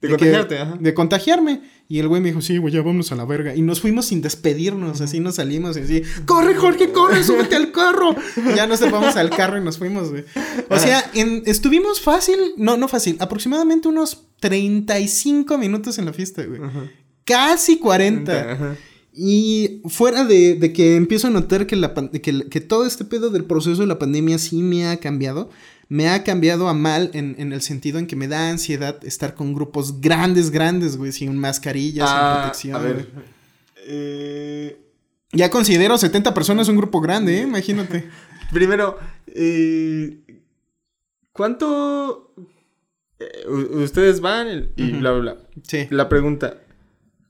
De 0.00 0.08
contagiarte, 0.10 0.58
ajá. 0.58 0.76
De 0.78 0.94
contagiarme. 0.94 1.60
Y 1.88 1.98
el 1.98 2.06
güey 2.08 2.20
me 2.20 2.28
dijo, 2.28 2.40
sí, 2.40 2.58
güey, 2.58 2.72
ya 2.72 2.80
vámonos 2.82 3.10
a 3.12 3.16
la 3.16 3.24
verga. 3.24 3.56
Y 3.56 3.62
nos 3.62 3.80
fuimos 3.80 4.06
sin 4.06 4.20
despedirnos, 4.22 5.00
así 5.00 5.20
nos 5.20 5.36
salimos 5.36 5.76
y 5.76 5.80
así, 5.80 6.02
corre, 6.26 6.54
Jorge, 6.54 6.92
corre, 6.92 7.24
súbete 7.24 7.56
al 7.56 7.72
carro. 7.72 8.14
ya 8.54 8.66
nos 8.66 8.78
tapamos 8.80 9.16
al 9.16 9.30
carro 9.30 9.58
y 9.58 9.64
nos 9.64 9.78
fuimos, 9.78 10.10
güey. 10.10 10.24
O 10.68 10.78
sea, 10.78 11.10
en- 11.14 11.42
estuvimos 11.46 12.00
fácil, 12.00 12.36
no, 12.58 12.76
no 12.76 12.86
fácil, 12.88 13.16
aproximadamente 13.20 13.88
unos 13.88 14.26
35 14.40 15.58
minutos 15.58 15.98
en 15.98 16.04
la 16.04 16.12
fiesta, 16.12 16.44
güey. 16.44 16.60
Casi 17.24 17.78
40. 17.78 18.52
Ajá. 18.52 18.76
Y 19.12 19.82
fuera 19.86 20.24
de, 20.24 20.54
de 20.54 20.72
que 20.72 20.94
empiezo 20.96 21.26
a 21.26 21.30
notar 21.30 21.66
que, 21.66 21.74
la, 21.74 21.92
que, 22.22 22.48
que 22.48 22.60
todo 22.60 22.86
este 22.86 23.04
pedo 23.04 23.30
del 23.30 23.44
proceso 23.44 23.80
de 23.80 23.88
la 23.88 23.98
pandemia 23.98 24.38
sí 24.38 24.62
me 24.62 24.86
ha 24.86 24.98
cambiado, 24.98 25.50
me 25.88 26.08
ha 26.10 26.22
cambiado 26.22 26.68
a 26.68 26.74
mal 26.74 27.10
en, 27.14 27.34
en 27.38 27.52
el 27.52 27.62
sentido 27.62 27.98
en 27.98 28.06
que 28.06 28.14
me 28.16 28.28
da 28.28 28.50
ansiedad 28.50 29.02
estar 29.04 29.34
con 29.34 29.54
grupos 29.54 30.00
grandes, 30.00 30.50
grandes, 30.50 30.96
güey, 30.96 31.12
sin 31.12 31.36
mascarillas, 31.38 32.08
sin 32.08 32.18
Ah, 32.18 32.38
protección. 32.42 32.76
a 32.76 32.78
ver. 32.78 33.08
Eh, 33.86 34.76
Ya 35.32 35.50
considero 35.50 35.96
70 35.98 36.34
personas 36.34 36.68
un 36.68 36.76
grupo 36.76 37.00
grande, 37.00 37.38
¿eh? 37.38 37.42
Imagínate. 37.42 38.08
primero, 38.52 38.98
eh, 39.28 40.18
¿cuánto 41.32 42.32
eh, 43.18 43.46
ustedes 43.48 44.20
van 44.20 44.70
y 44.76 44.90
bla, 44.92 45.12
bla, 45.12 45.20
bla? 45.20 45.36
Sí. 45.66 45.86
La 45.90 46.08
pregunta, 46.08 46.58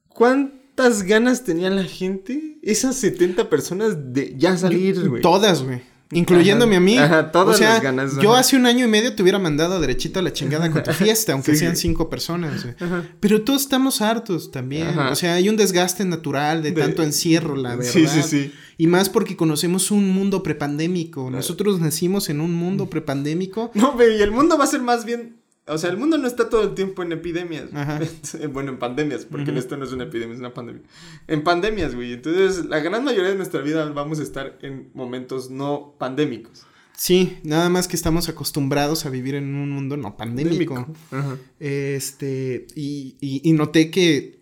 ¿cuántas 0.09 1.03
ganas 1.05 1.45
tenía 1.45 1.71
la 1.71 1.85
gente, 1.85 2.59
esas 2.62 2.97
70 2.97 3.49
personas, 3.50 4.12
de 4.12 4.35
ya 4.37 4.57
salir, 4.57 5.09
güey? 5.09 5.23
Todas, 5.23 5.62
güey. 5.62 5.81
Incluyéndome 6.11 6.77
a 6.77 6.81
mí. 6.81 6.97
Ajá, 6.97 7.31
todas 7.31 7.57
o 7.57 7.59
sea, 7.59 7.75
las 7.75 7.83
ganas. 7.83 8.17
Yo 8.19 8.33
ajá. 8.33 8.41
hace 8.41 8.57
un 8.57 8.65
año 8.67 8.87
y 8.87 8.88
medio 8.88 9.15
te 9.15 9.23
hubiera 9.23 9.38
mandado 9.38 9.79
derechito 9.81 10.19
a 10.21 10.23
la 10.23 10.33
chingada 10.33 10.71
con 10.71 10.83
tu 10.83 10.91
fiesta, 10.95 11.33
aunque 11.35 11.53
Sí. 11.53 11.59
sean 11.59 11.77
cinco 11.77 12.09
personas. 12.09 12.62
güey. 12.62 12.75
Ajá. 12.81 13.05
Pero 13.21 13.43
todos 13.43 13.62
estamos 13.62 14.00
hartos 14.00 14.50
también. 14.50 14.88
Ajá. 14.88 15.11
O 15.11 15.15
sea, 15.15 15.35
hay 15.35 15.49
un 15.49 15.57
desgaste 15.57 16.05
natural 16.05 16.62
de, 16.62 16.73
De- 16.73 16.81
tanto 16.81 17.03
encierro, 17.03 17.57
la 17.57 17.77
verdad. 17.77 17.93
Sí, 17.93 18.07
sí, 18.07 18.23
sí. 18.23 18.53
Y 18.79 18.87
más 18.87 19.09
porque 19.11 19.37
conocemos 19.37 19.91
un 19.91 20.09
mundo 20.11 20.43
prepandémico. 20.43 21.31
Nosotros 21.31 21.81
nacimos 21.81 22.29
en 22.31 22.41
un 22.41 22.55
mundo 22.55 22.88
prepandémico. 22.88 23.71
No, 23.75 23.93
güey, 23.93 24.19
y 24.19 24.23
el 24.23 24.31
mundo 24.31 24.57
va 24.57 24.65
a 24.65 24.69
ser 24.69 24.81
más 24.81 25.05
bien. 25.05 25.37
O 25.69 25.79
sea, 25.79 25.91
el 25.91 25.97
mundo 25.97 26.19
no 26.19 26.27
está 26.27 26.49
todo 26.49 26.63
el 26.63 26.75
tiempo 26.75 27.03
en 27.03 27.13
epidemias. 27.13 27.67
Ajá. 27.75 28.01
bueno, 28.53 28.71
en 28.73 28.79
pandemias, 28.79 29.25
porque 29.25 29.51
Ujú. 29.51 29.59
esto 29.61 29.77
no 29.77 29.85
es 29.85 29.93
una 29.93 30.05
epidemia, 30.05 30.35
es 30.35 30.41
una 30.41 30.55
pandemia. 30.55 30.83
En 31.27 31.43
pandemias, 31.45 31.95
güey. 31.95 32.13
Entonces, 32.15 32.65
la 32.67 32.81
gran 32.81 33.05
mayoría 33.05 33.31
de 33.31 33.37
nuestra 33.37 33.61
vida 33.61 33.85
vamos 33.91 34.19
a 34.21 34.23
estar 34.23 34.59
en 34.63 34.91
momentos 34.95 35.51
no 35.51 35.95
pandémicos. 35.99 36.65
Sí, 36.97 37.39
nada 37.45 37.69
más 37.69 37.87
que 37.87 37.95
estamos 37.95 38.29
acostumbrados 38.29 39.07
a 39.07 39.11
vivir 39.11 39.37
en 39.37 39.55
un 39.55 39.71
mundo 39.71 39.97
no 39.97 40.17
pandémico. 40.17 40.89
Ajá. 41.13 41.37
Este, 41.61 42.67
y, 42.75 43.17
y- 43.21 43.41
y 43.49 43.53
noté 43.53 43.91
que 43.91 44.39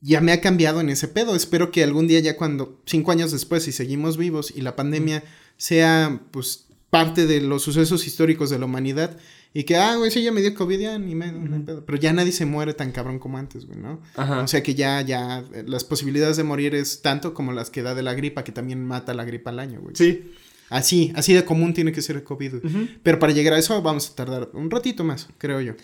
ya 0.00 0.20
me 0.20 0.32
ha 0.32 0.40
cambiado 0.40 0.80
en 0.80 0.90
ese 0.90 1.08
pedo. 1.08 1.34
Espero 1.34 1.70
que 1.70 1.82
algún 1.82 2.06
día, 2.08 2.20
ya 2.20 2.36
cuando, 2.36 2.80
cinco 2.86 3.10
años 3.12 3.32
después, 3.32 3.64
si 3.64 3.72
seguimos 3.72 4.16
vivos 4.16 4.52
y 4.54 4.60
la 4.60 4.76
pandemia 4.76 5.24
sea, 5.56 6.20
pues, 6.30 6.66
parte 6.90 7.26
de 7.26 7.40
los 7.40 7.62
sucesos 7.62 8.06
históricos 8.06 8.50
de 8.50 8.58
la 8.58 8.66
humanidad, 8.66 9.16
y 9.54 9.64
que, 9.64 9.76
ah, 9.76 9.96
güey, 9.96 10.10
sí, 10.10 10.22
ya 10.22 10.32
me 10.32 10.40
dio 10.40 10.54
COVID, 10.54 10.78
ya 10.78 10.98
ni 10.98 11.14
me, 11.14 11.30
no 11.32 11.54
hay 11.56 11.62
pedo. 11.62 11.84
Pero 11.84 11.98
ya 11.98 12.12
nadie 12.12 12.32
se 12.32 12.46
muere 12.46 12.74
tan 12.74 12.90
cabrón 12.92 13.18
como 13.18 13.38
antes, 13.38 13.66
güey, 13.66 13.78
¿no? 13.78 14.00
Ajá. 14.16 14.40
O 14.40 14.48
sea 14.48 14.62
que 14.62 14.74
ya, 14.74 15.00
ya, 15.02 15.44
eh, 15.54 15.64
las 15.66 15.84
posibilidades 15.84 16.36
de 16.36 16.44
morir 16.44 16.74
es 16.74 17.02
tanto 17.02 17.34
como 17.34 17.52
las 17.52 17.70
que 17.70 17.82
da 17.82 17.94
de 17.94 18.02
la 18.02 18.14
gripa, 18.14 18.44
que 18.44 18.52
también 18.52 18.84
mata 18.84 19.12
la 19.14 19.24
gripa 19.24 19.50
al 19.50 19.58
año, 19.58 19.80
güey. 19.80 19.94
sí. 19.96 20.32
Así, 20.70 21.12
así 21.16 21.34
de 21.34 21.44
común 21.44 21.74
tiene 21.74 21.92
que 21.92 22.00
ser 22.00 22.16
el 22.16 22.22
COVID. 22.22 22.54
Pero 23.02 23.18
para 23.18 23.34
llegar 23.34 23.52
a 23.52 23.58
eso 23.58 23.82
vamos 23.82 24.08
a 24.10 24.14
tardar 24.14 24.48
un 24.54 24.70
ratito 24.70 25.04
más, 25.04 25.28
creo 25.36 25.60
yo. 25.60 25.74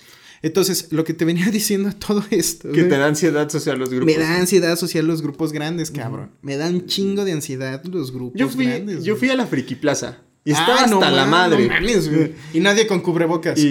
Entonces, 0.41 0.93
lo 0.93 1.05
que 1.05 1.13
te 1.13 1.27
venía 1.27 1.47
diciendo 1.51 1.91
todo 1.93 2.25
esto. 2.31 2.69
Que 2.73 2.81
güey, 2.85 2.89
te 2.89 2.97
da 2.97 3.07
ansiedad 3.07 3.51
social 3.51 3.79
los 3.79 3.91
grupos. 3.91 4.07
me 4.07 4.19
da 4.19 4.39
ansiedad 4.39 4.77
social 4.77 5.07
los 5.07 5.21
grupos 5.21 5.53
grandes, 5.53 5.91
cabrón. 5.91 6.31
Me 6.41 6.57
da 6.57 6.69
un 6.69 6.87
chingo 6.87 7.27
de 7.27 7.33
ansiedad 7.33 7.85
los 7.85 8.13
grupos 8.13 8.41
Yo 8.41 8.49
fui, 8.49 8.65
grandes. 8.65 9.05
yo 9.05 9.13
güey. 9.15 9.19
fui 9.19 9.29
a 9.29 9.37
la 9.37 9.47
Friki 9.47 9.75
Plaza. 9.75 10.23
Y 10.49 10.53
Ah, 10.55 10.61
estaba 10.61 10.81
hasta 10.85 11.11
no 11.11 11.17
la 11.17 11.25
ma- 11.27 11.31
madre. 11.49 11.67
no 11.69 11.75
mames, 11.75 12.09
güey. 12.11 12.33
Y 12.55 12.61
nadie 12.61 12.87
con 12.87 13.01
cubrebocas. 13.01 13.59
Y, 13.59 13.67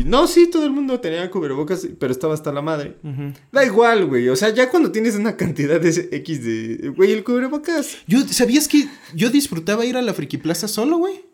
y- 0.00 0.04
no, 0.06 0.26
sí, 0.26 0.48
todo 0.50 0.64
el 0.64 0.72
mundo 0.72 0.98
tenía 0.98 1.30
cubrebocas, 1.30 1.86
pero 2.00 2.10
estaba 2.10 2.34
hasta 2.34 2.50
la 2.52 2.62
madre. 2.62 2.96
Da 3.52 3.64
igual, 3.64 4.06
güey. 4.06 4.28
O 4.28 4.34
sea, 4.34 4.48
ya 4.50 4.68
cuando 4.68 4.90
tienes 4.90 5.14
una 5.14 5.36
cantidad 5.36 5.80
de 5.80 6.08
X 6.10 6.44
de. 6.44 6.88
Güey, 6.96 7.12
el 7.12 7.22
cubrebocas. 7.22 7.98
Yo, 8.08 8.26
¿sabías 8.28 8.66
que 8.66 8.88
yo 9.14 9.30
disfrutaba 9.30 9.84
ir 9.84 9.96
a 9.96 10.02
la 10.02 10.14
Friki 10.14 10.38
Plaza 10.38 10.66
solo, 10.66 10.96
güey? 10.98 11.24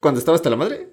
Cuando 0.00 0.18
estaba 0.18 0.34
hasta 0.36 0.50
la 0.50 0.56
madre. 0.56 0.88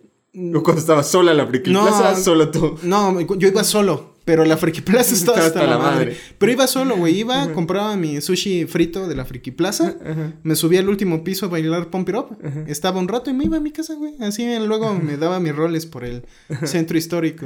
O 0.53 0.61
cuando 0.61 0.79
estaba 0.79 1.01
sola 1.01 1.33
la 1.33 1.47
Friki 1.47 1.71
No. 1.71 1.81
Plaza, 1.81 2.15
solo 2.15 2.51
tú. 2.51 2.77
No, 2.83 3.19
yo 3.37 3.47
iba 3.47 3.63
solo, 3.63 4.16
pero 4.27 4.43
la 4.43 4.57
Friki 4.57 4.81
Plaza 4.81 5.13
estaba 5.15 5.37
hasta, 5.37 5.65
la 5.65 5.77
madre. 5.77 6.17
Pero 6.37 6.51
iba 6.51 6.67
solo, 6.67 6.97
güey. 6.97 7.19
Iba, 7.19 7.53
compraba 7.53 7.95
mi 7.95 8.19
sushi 8.19 8.65
frito 8.65 9.07
de 9.07 9.15
la 9.15 9.23
Friki 9.23 9.51
Plaza. 9.51 9.95
Me 10.43 10.55
subí 10.55 10.75
al 10.75 10.89
último 10.89 11.23
piso 11.23 11.45
a 11.45 11.49
bailar 11.49 11.89
Pump 11.89 12.09
It 12.09 12.15
Up. 12.15 12.37
Estaba 12.67 12.99
un 12.99 13.07
rato 13.07 13.29
y 13.29 13.33
me 13.33 13.45
iba 13.45 13.55
a 13.55 13.61
mi 13.61 13.71
casa, 13.71 13.93
güey. 13.95 14.15
Así 14.19 14.45
luego 14.59 14.93
me 14.93 15.15
daba 15.15 15.39
mis 15.39 15.55
roles 15.55 15.85
por 15.85 16.03
el 16.03 16.25
centro 16.65 16.97
histórico. 16.97 17.45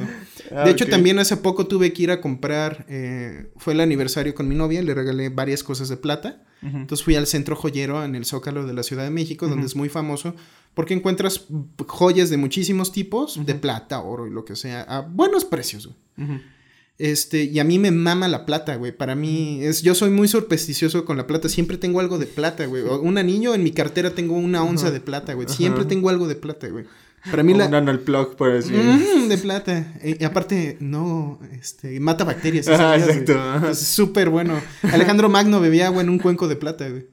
Ah, 0.52 0.64
de 0.64 0.72
hecho, 0.72 0.88
también 0.88 1.20
hace 1.20 1.38
poco 1.38 1.68
tuve 1.68 1.94
que 1.94 2.02
ir 2.02 2.12
a 2.12 2.20
comprar. 2.20 2.88
eh, 2.90 3.52
fue 3.58 3.74
el 3.74 3.80
aniversario 3.80 4.34
con 4.34 4.48
mi 4.48 4.56
novia. 4.56 4.82
Le 4.82 4.96
regalé 4.96 5.30
varias 5.30 5.64
cosas 5.64 5.88
de 5.88 5.98
plata. 5.98 6.42
Entonces 6.64 7.04
fui 7.04 7.16
al 7.16 7.28
centro 7.28 7.56
joyero 7.56 8.04
en 8.04 8.16
el 8.16 8.26
Zócalo 8.26 8.66
de 8.66 8.74
la 8.74 8.82
Ciudad 8.82 9.04
de 9.04 9.12
México, 9.12 9.48
donde 9.48 9.68
es 9.68 9.76
muy 9.76 9.90
famoso. 9.90 10.36
Porque 10.74 10.96
encuentras 10.96 11.46
joyas 11.88 12.32
de 12.32 12.38
muchísimos 12.38 12.92
tipos, 12.92 13.46
de 13.46 13.54
plata, 13.54 14.00
oro 14.00 14.26
y 14.26 14.32
lo 14.32 14.46
que 14.46 14.56
sea, 14.56 14.82
a 14.82 15.02
buenos 15.02 15.46
precios, 15.46 15.88
güey. 16.18 16.42
Este, 17.02 17.46
y 17.46 17.60
a 17.60 17.64
mí 17.64 17.80
me 17.80 17.90
mama 17.90 18.28
la 18.28 18.46
plata, 18.46 18.76
güey. 18.76 18.92
Para 18.92 19.16
mí 19.16 19.60
es, 19.64 19.82
yo 19.82 19.96
soy 19.96 20.12
muy 20.12 20.28
supersticioso 20.28 21.04
con 21.04 21.18
la 21.18 21.26
plata. 21.26 21.50
Siempre 21.50 21.78
tengo 21.78 22.00
algo 22.00 22.20
de 22.20 22.28
plata, 22.28 22.66
güey. 22.68 22.84
Un 22.84 23.18
anillo 23.18 23.56
en 23.56 23.64
mi 23.64 23.72
cartera 23.72 24.12
tengo 24.12 24.36
una 24.36 24.64
onza 24.64 24.92
de 24.92 25.00
plata, 25.02 25.34
güey. 25.34 25.48
Siempre 25.50 25.82
Ajá. 25.82 25.90
tengo 25.90 26.10
algo 26.10 26.28
de 26.28 26.36
plata, 26.36 26.68
güey. 26.68 26.86
Para 27.30 27.42
mí 27.44 27.54
O 27.54 27.58
la... 27.58 27.68
Un 27.68 27.74
anal 27.76 28.00
plug, 28.02 28.36
por 28.36 28.52
decir. 28.54 28.76
Mm, 28.76 29.30
de 29.30 29.38
plata. 29.40 29.94
Eh, 30.02 30.18
Y 30.20 30.24
aparte, 30.24 30.78
no, 30.80 31.40
este, 31.60 32.00
mata 32.00 32.24
bacterias. 32.24 32.66
¿sí 32.68 32.72
Ajá, 32.72 32.84
sabías, 33.00 33.08
güey? 33.08 33.20
exacto. 33.22 33.56
Entonces, 33.56 33.88
súper 33.88 34.30
bueno. 34.30 34.62
Alejandro 34.92 35.28
Magno 35.28 35.60
bebía 35.60 35.88
agua 35.88 36.04
en 36.04 36.10
un 36.10 36.20
cuenco 36.20 36.48
de 36.48 36.56
plata, 36.56 36.88
güey. 36.88 37.08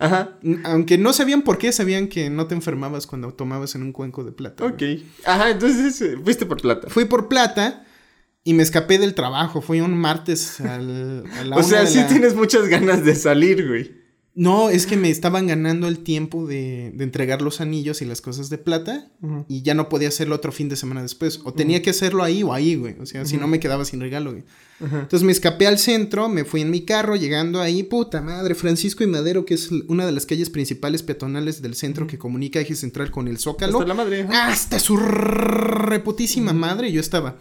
Ajá. 0.00 0.38
Aunque 0.64 0.98
no 0.98 1.12
sabían 1.12 1.42
por 1.42 1.56
qué, 1.56 1.72
sabían 1.72 2.08
que 2.08 2.28
no 2.28 2.46
te 2.46 2.54
enfermabas 2.54 3.06
cuando 3.06 3.32
tomabas 3.32 3.74
en 3.74 3.82
un 3.82 3.92
cuenco 3.92 4.24
de 4.24 4.32
plata. 4.32 4.68
güey. 4.68 4.96
Ok. 4.96 5.02
Ajá, 5.24 5.50
entonces 5.50 6.00
eh, 6.02 6.16
fuiste 6.22 6.44
por 6.44 6.60
plata. 6.60 6.88
Fui 6.90 7.04
por 7.04 7.28
plata 7.28 7.86
y 8.44 8.54
me 8.54 8.62
escapé 8.62 8.98
del 8.98 9.14
trabajo. 9.14 9.60
Fui 9.60 9.80
un 9.80 9.96
martes 9.96 10.60
al, 10.60 11.24
a 11.38 11.44
la 11.44 11.56
O 11.58 11.62
sea, 11.62 11.86
sí 11.86 11.98
la- 11.98 12.08
tienes 12.08 12.34
muchas 12.34 12.66
ganas 12.68 13.04
de 13.04 13.14
salir, 13.14 13.66
güey. 13.68 14.00
No, 14.32 14.70
es 14.70 14.86
que 14.86 14.96
me 14.96 15.10
estaban 15.10 15.48
ganando 15.48 15.88
el 15.88 15.98
tiempo 15.98 16.46
de, 16.46 16.92
de 16.94 17.04
entregar 17.04 17.42
los 17.42 17.60
anillos 17.60 18.00
y 18.00 18.04
las 18.04 18.20
cosas 18.20 18.48
de 18.48 18.58
plata 18.58 19.10
y 19.48 19.62
ya 19.62 19.74
no 19.74 19.88
podía 19.88 20.06
hacerlo 20.08 20.36
otro 20.36 20.52
fin 20.52 20.68
de 20.68 20.76
semana 20.76 21.02
después. 21.02 21.40
O 21.44 21.52
tenía 21.52 21.82
que 21.82 21.90
hacerlo 21.90 22.22
ahí 22.22 22.44
o 22.44 22.54
ahí, 22.54 22.76
güey. 22.76 22.94
O 23.00 23.06
sea, 23.06 23.26
si 23.26 23.36
no 23.38 23.48
me 23.48 23.58
quedaba 23.58 23.84
sin 23.84 24.00
regalo, 24.00 24.30
güey. 24.30 24.44
Entonces 24.80 25.24
me 25.24 25.32
escapé 25.32 25.66
al 25.66 25.78
centro, 25.78 26.28
me 26.28 26.44
fui 26.44 26.60
en 26.62 26.70
mi 26.70 26.82
carro, 26.82 27.16
llegando 27.16 27.60
ahí, 27.60 27.82
puta 27.82 28.22
madre, 28.22 28.54
Francisco 28.54 29.02
y 29.02 29.08
Madero, 29.08 29.44
que 29.44 29.54
es 29.54 29.68
una 29.88 30.06
de 30.06 30.12
las 30.12 30.26
calles 30.26 30.48
principales 30.48 31.02
peatonales 31.02 31.60
del 31.60 31.74
centro 31.74 32.06
que 32.06 32.16
comunica 32.16 32.60
Eje 32.60 32.76
Central 32.76 33.10
con 33.10 33.26
el 33.26 33.36
Zócalo. 33.36 33.78
Hasta 33.80 33.88
la 33.88 33.94
madre. 33.94 34.26
Hasta 34.32 34.78
su 34.78 34.96
reputísima 34.96 36.52
madre, 36.52 36.92
yo 36.92 37.00
estaba. 37.00 37.36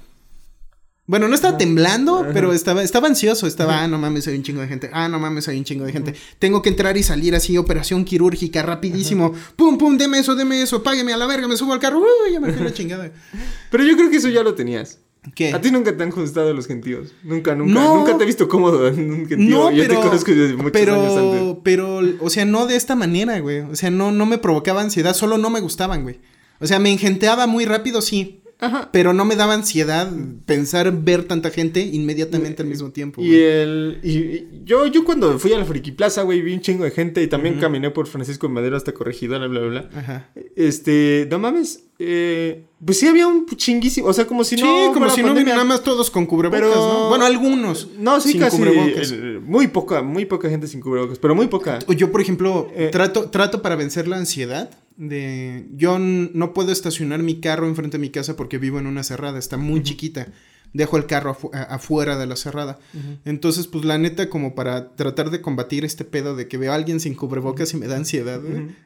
Bueno, 1.09 1.27
no 1.27 1.33
estaba 1.33 1.57
temblando, 1.57 2.23
pero 2.35 2.53
estaba, 2.53 2.83
estaba 2.83 3.07
ansioso. 3.07 3.47
Estaba, 3.47 3.81
ah, 3.81 3.87
no 3.87 3.97
mames, 3.97 4.27
hay 4.27 4.35
un 4.35 4.43
chingo 4.43 4.61
de 4.61 4.67
gente. 4.67 4.91
Ah, 4.93 5.09
no 5.09 5.17
mames, 5.17 5.47
hay 5.47 5.57
un 5.57 5.63
chingo 5.63 5.83
de 5.83 5.91
gente. 5.91 6.13
Tengo 6.37 6.61
que 6.61 6.69
entrar 6.69 6.97
y 6.97 7.01
salir 7.01 7.33
así, 7.33 7.57
operación 7.57 8.05
quirúrgica, 8.05 8.61
rapidísimo. 8.61 9.33
Pum, 9.55 9.79
pum, 9.79 9.97
deme 9.97 10.19
eso, 10.19 10.35
deme 10.35 10.61
eso, 10.61 10.83
págueme 10.83 11.11
a 11.11 11.17
la 11.17 11.25
verga, 11.25 11.47
me 11.47 11.57
subo 11.57 11.73
al 11.73 11.79
carro. 11.79 11.97
Uy, 11.97 12.33
ya 12.33 12.39
me 12.39 12.53
fui 12.53 12.63
la 12.63 12.71
chingada. 12.71 13.11
Pero 13.71 13.83
yo 13.85 13.97
creo 13.97 14.11
que 14.11 14.17
eso 14.17 14.29
ya 14.29 14.43
lo 14.43 14.53
tenías. 14.53 14.99
¿Qué? 15.33 15.51
A 15.51 15.59
ti 15.59 15.71
nunca 15.71 15.97
te 15.97 16.03
han 16.03 16.11
gustado 16.11 16.53
los 16.53 16.67
gentíos. 16.67 17.15
Nunca, 17.23 17.55
nunca. 17.55 17.73
No. 17.73 17.95
Nunca 17.95 18.15
te 18.15 18.23
he 18.25 18.27
visto 18.27 18.47
cómodo 18.47 18.87
en 18.87 19.11
un 19.11 19.27
gentío. 19.27 19.49
No, 19.49 19.71
yo 19.71 19.81
pero, 19.81 19.95
te 19.95 20.07
conozco 20.09 20.31
desde 20.31 20.57
muchos 20.57 20.71
pero, 20.73 20.93
años 20.93 21.17
antes. 21.17 21.57
pero, 21.63 22.01
o 22.19 22.29
sea, 22.29 22.45
no 22.45 22.67
de 22.67 22.75
esta 22.75 22.95
manera, 22.95 23.39
güey. 23.39 23.61
O 23.61 23.75
sea, 23.75 23.89
no, 23.89 24.11
no 24.11 24.27
me 24.27 24.37
provocaba 24.37 24.81
ansiedad, 24.81 25.15
solo 25.15 25.39
no 25.39 25.49
me 25.49 25.59
gustaban, 25.59 26.03
güey. 26.03 26.19
O 26.59 26.67
sea, 26.67 26.77
me 26.77 26.91
engenteaba 26.91 27.47
muy 27.47 27.65
rápido, 27.65 28.03
sí. 28.03 28.43
Ajá. 28.61 28.89
Pero 28.91 29.13
no 29.13 29.23
me 29.23 29.35
daba 29.37 29.53
ansiedad 29.53 30.11
pensar 30.45 30.91
ver 31.03 31.23
tanta 31.23 31.49
gente 31.49 31.79
inmediatamente 31.79 32.61
al 32.61 32.67
mismo 32.67 32.91
tiempo. 32.91 33.21
Y 33.21 33.35
el. 33.35 33.99
Y, 34.03 34.09
y 34.09 34.61
yo, 34.65 34.85
yo 34.87 35.05
cuando 35.05 35.39
fui 35.39 35.53
a 35.53 35.57
la 35.57 35.65
Friki 35.65 35.93
Plaza, 35.93 36.23
güey, 36.23 36.41
vi 36.41 36.53
un 36.53 36.59
chingo 36.61 36.83
de 36.83 36.91
gente 36.91 37.23
y 37.23 37.27
también 37.27 37.59
caminé 37.59 37.89
por 37.91 38.07
Francisco 38.07 38.47
de 38.47 38.53
Madero 38.53 38.75
hasta 38.75 38.91
Corregidora, 38.93 39.47
bla, 39.47 39.59
bla, 39.61 39.69
bla. 39.69 39.89
Ajá. 39.97 40.29
Este, 40.57 41.25
no 41.31 41.39
mames. 41.39 41.85
eh, 41.99 42.65
pues 42.85 42.97
sí 42.99 43.07
había 43.07 43.27
un 43.27 43.45
chinguísimo. 43.45 44.07
O 44.07 44.13
sea, 44.13 44.25
como 44.25 44.43
si 44.43 44.55
Sí, 44.57 44.61
no. 44.63 44.87
como 44.87 44.93
fuera 44.99 45.13
si 45.15 45.21
no 45.21 45.27
pandemia. 45.27 45.53
hubieran 45.53 45.67
nada 45.67 45.77
más 45.77 45.83
todos 45.83 46.09
con 46.11 46.25
cubrebocas, 46.25 46.61
Pero- 46.61 46.75
¿no? 46.75 47.09
Bueno, 47.09 47.25
algunos. 47.25 47.89
No, 47.97 48.19
sí, 48.19 48.31
sin 48.31 48.41
casi. 48.41 48.57
cubrebocas. 48.57 49.11
el- 49.11 49.39
muy 49.41 49.67
poca, 49.67 50.01
muy 50.01 50.25
poca 50.25 50.49
gente 50.49 50.67
sin 50.67 50.81
cubrebocas, 50.81 51.17
pero 51.19 51.33
muy 51.35 51.47
poca. 51.47 51.79
Yo, 51.95 52.11
por 52.11 52.19
ejemplo, 52.21 52.69
Eh. 52.75 52.89
trato, 52.91 53.29
trato 53.29 53.61
para 53.61 53.75
vencer 53.75 54.07
la 54.07 54.17
ansiedad 54.17 54.69
de... 54.99 55.65
Yo 55.75 55.97
no 55.97 56.53
puedo 56.53 56.71
estacionar 56.71 57.23
mi 57.23 57.39
carro 57.39 57.67
enfrente 57.67 57.97
de 57.97 58.01
mi 58.01 58.09
casa 58.11 58.35
porque 58.35 58.57
vivo 58.59 58.77
en 58.79 58.85
una 58.85 59.03
cerrada, 59.03 59.39
está 59.39 59.57
muy 59.57 59.81
chiquita. 59.81 60.27
Dejo 60.71 60.97
el 60.97 61.07
carro 61.07 61.35
afu- 61.35 61.49
afuera 61.67 62.15
de 62.19 62.27
la 62.27 62.35
cerrada. 62.35 62.77
Entonces, 63.25 63.65
pues 63.65 63.85
la 63.85 63.97
neta, 63.97 64.29
como 64.29 64.53
para 64.53 64.91
tratar 64.95 65.31
de 65.31 65.41
combatir 65.41 65.83
este 65.83 66.05
pedo 66.05 66.35
de 66.35 66.47
que 66.47 66.57
veo 66.57 66.71
a 66.71 66.75
alguien 66.75 66.99
sin 66.99 67.15
cubrebocas 67.15 67.73
y 67.73 67.77
me 67.77 67.87
da 67.87 67.95
ansiedad, 67.97 68.39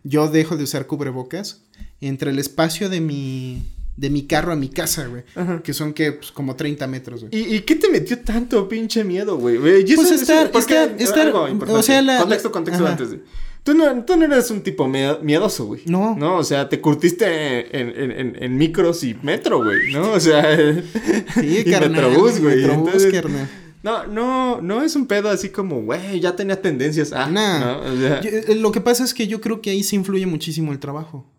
yo 0.05 0.29
dejo 0.29 0.55
de 0.55 0.63
usar 0.63 0.87
cubrebocas 0.87 1.63
entre 1.99 2.31
el 2.31 2.39
espacio 2.39 2.87
de 2.87 3.01
mi, 3.01 3.63
de 3.97 4.09
mi 4.09 4.23
carro 4.27 4.53
a 4.53 4.55
mi 4.55 4.69
casa, 4.69 5.07
güey. 5.07 5.23
Ajá. 5.35 5.61
Que 5.61 5.73
son 5.73 5.91
que, 5.93 6.13
pues, 6.13 6.31
como 6.31 6.55
30 6.55 6.87
metros, 6.87 7.25
güey. 7.25 7.35
¿Y, 7.35 7.55
y 7.55 7.59
qué 7.63 7.75
te 7.75 7.89
metió 7.89 8.17
tanto 8.19 8.69
pinche 8.69 9.03
miedo, 9.03 9.35
güey? 9.37 9.57
Pues 9.57 10.09
estar- 10.09 10.43
eso- 10.43 10.51
porque- 10.53 10.73
estar- 10.75 10.95
estar- 11.01 11.27
algo 11.27 11.49
importante. 11.49 11.79
o 11.79 11.83
sea, 11.83 12.01
la- 12.01 12.19
Contexto, 12.19 12.51
contexto 12.51 12.83
ajá. 12.85 12.91
antes 12.93 13.11
de... 13.11 13.19
Tú 13.63 13.73
no, 13.73 14.03
tú 14.03 14.17
no 14.17 14.25
eres 14.25 14.51
un 14.51 14.61
tipo 14.61 14.87
mie- 14.87 15.19
miedoso, 15.21 15.65
güey. 15.65 15.81
No. 15.85 16.15
No, 16.17 16.37
o 16.37 16.43
sea, 16.43 16.67
te 16.67 16.81
curtiste 16.81 17.79
en, 17.79 17.89
en, 17.97 18.11
en, 18.11 18.43
en 18.43 18.57
micros 18.57 19.03
y 19.05 19.15
metro, 19.21 19.63
güey, 19.63 19.93
¿no? 19.93 20.11
O 20.11 20.19
sea... 20.19 20.43
Sí, 21.35 21.59
y 21.65 21.71
carnal. 21.71 21.91
metrobús, 21.91 22.39
güey. 22.41 22.57
Metrobús, 22.57 22.87
Entonces, 22.87 23.13
carnal. 23.13 23.49
No, 23.81 24.05
no, 24.07 24.61
no 24.61 24.81
es 24.83 24.95
un 24.95 25.07
pedo 25.07 25.29
así 25.29 25.49
como, 25.49 25.81
güey, 25.81 26.19
ya 26.19 26.35
tenía 26.35 26.61
tendencias. 26.61 27.11
Ah, 27.13 27.27
Nah. 27.29 27.59
¿no? 27.59 27.79
O 27.93 27.97
sea, 27.97 28.21
Yo- 28.21 28.29
eh, 28.31 28.55
lo 28.55 28.71
que 28.71 28.81
pasa 28.81 29.03
es 29.05 29.13
que 29.13 29.27
yo 29.27 29.39
creo 29.41 29.61
que 29.61 29.69
ahí 29.69 29.83
sí 29.83 29.95
influye 29.95 30.25
muchísimo 30.25 30.71
el 30.73 30.79
trabajo. 30.79 31.29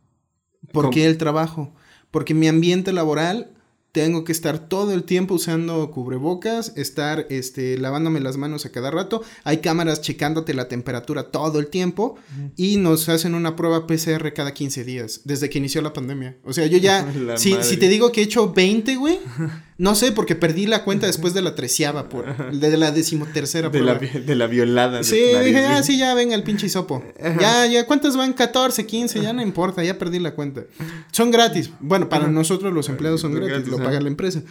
¿Por 0.73 0.85
¿Cómo? 0.85 0.91
qué 0.95 1.07
el 1.07 1.19
trabajo? 1.19 1.75
Porque 2.11 2.33
mi 2.35 2.49
ambiente 2.49 2.93
laboral 2.93 3.54
tengo 3.95 4.25
que 4.25 4.33
estar 4.33 4.59
todo 4.59 4.93
el 4.93 5.05
tiempo 5.05 5.35
usando 5.35 5.89
cubrebocas, 5.93 6.73
estar 6.75 7.29
este, 7.31 7.79
lavándome 7.79 8.19
las 8.19 8.37
manos 8.37 8.67
a 8.67 8.73
cada 8.73 8.91
rato. 8.91 9.23
Hay 9.45 9.59
cámaras 9.59 10.01
checándote 10.01 10.53
la 10.53 10.67
temperatura 10.67 11.31
todo 11.31 11.61
el 11.61 11.69
tiempo 11.69 12.17
y 12.57 12.77
nos 12.77 13.09
hacen 13.09 13.37
una 13.37 13.55
prueba 13.55 13.87
PCR 13.87 14.33
cada 14.35 14.53
15 14.53 14.83
días, 14.83 15.21
desde 15.23 15.49
que 15.49 15.59
inició 15.59 15.81
la 15.81 15.93
pandemia. 15.93 16.37
O 16.43 16.53
sea, 16.53 16.67
yo 16.67 16.79
ya, 16.79 17.07
si, 17.37 17.55
si 17.63 17.77
te 17.77 17.89
digo 17.89 18.11
que 18.11 18.23
he 18.23 18.25
hecho 18.25 18.53
20, 18.53 18.97
güey, 18.97 19.21
no 19.77 19.95
sé, 19.95 20.13
porque 20.13 20.37
perdí 20.37 20.67
la 20.67 20.85
cuenta 20.85 21.07
después 21.07 21.35
de 21.35 21.43
la 21.43 21.55
treceava, 21.55 22.09
por, 22.09 22.53
de 22.53 22.77
la 22.77 22.93
decimotercera 22.93 23.69
De 23.71 23.81
la, 23.81 23.99
prueba. 23.99 24.21
de 24.21 24.35
la 24.37 24.47
violada. 24.47 25.03
Sí, 25.03 25.21
dije, 25.45 25.65
ah, 25.67 25.83
sí, 25.83 25.99
ya 25.99 26.15
venga 26.15 26.35
el 26.37 26.43
pinche 26.45 26.67
hisopo. 26.67 27.03
Ya, 27.41 27.67
ya, 27.67 27.85
¿cuántas 27.87 28.17
van? 28.17 28.33
14, 28.35 28.87
15, 28.87 29.21
ya 29.21 29.33
no 29.33 29.43
importa, 29.43 29.83
ya 29.83 29.99
perdí 29.99 30.19
la 30.21 30.35
cuenta. 30.35 30.65
Son 31.13 31.31
gratis. 31.31 31.71
Bueno, 31.81 32.09
para 32.09 32.29
nosotros 32.29 32.73
los 32.73 32.89
empleados 32.89 33.21
son 33.21 33.33
gratis, 33.35 33.51
gratis, 33.53 33.69
lo 33.69 33.79
paga 33.79 34.01
la 34.01 34.09
empresa. 34.09 34.43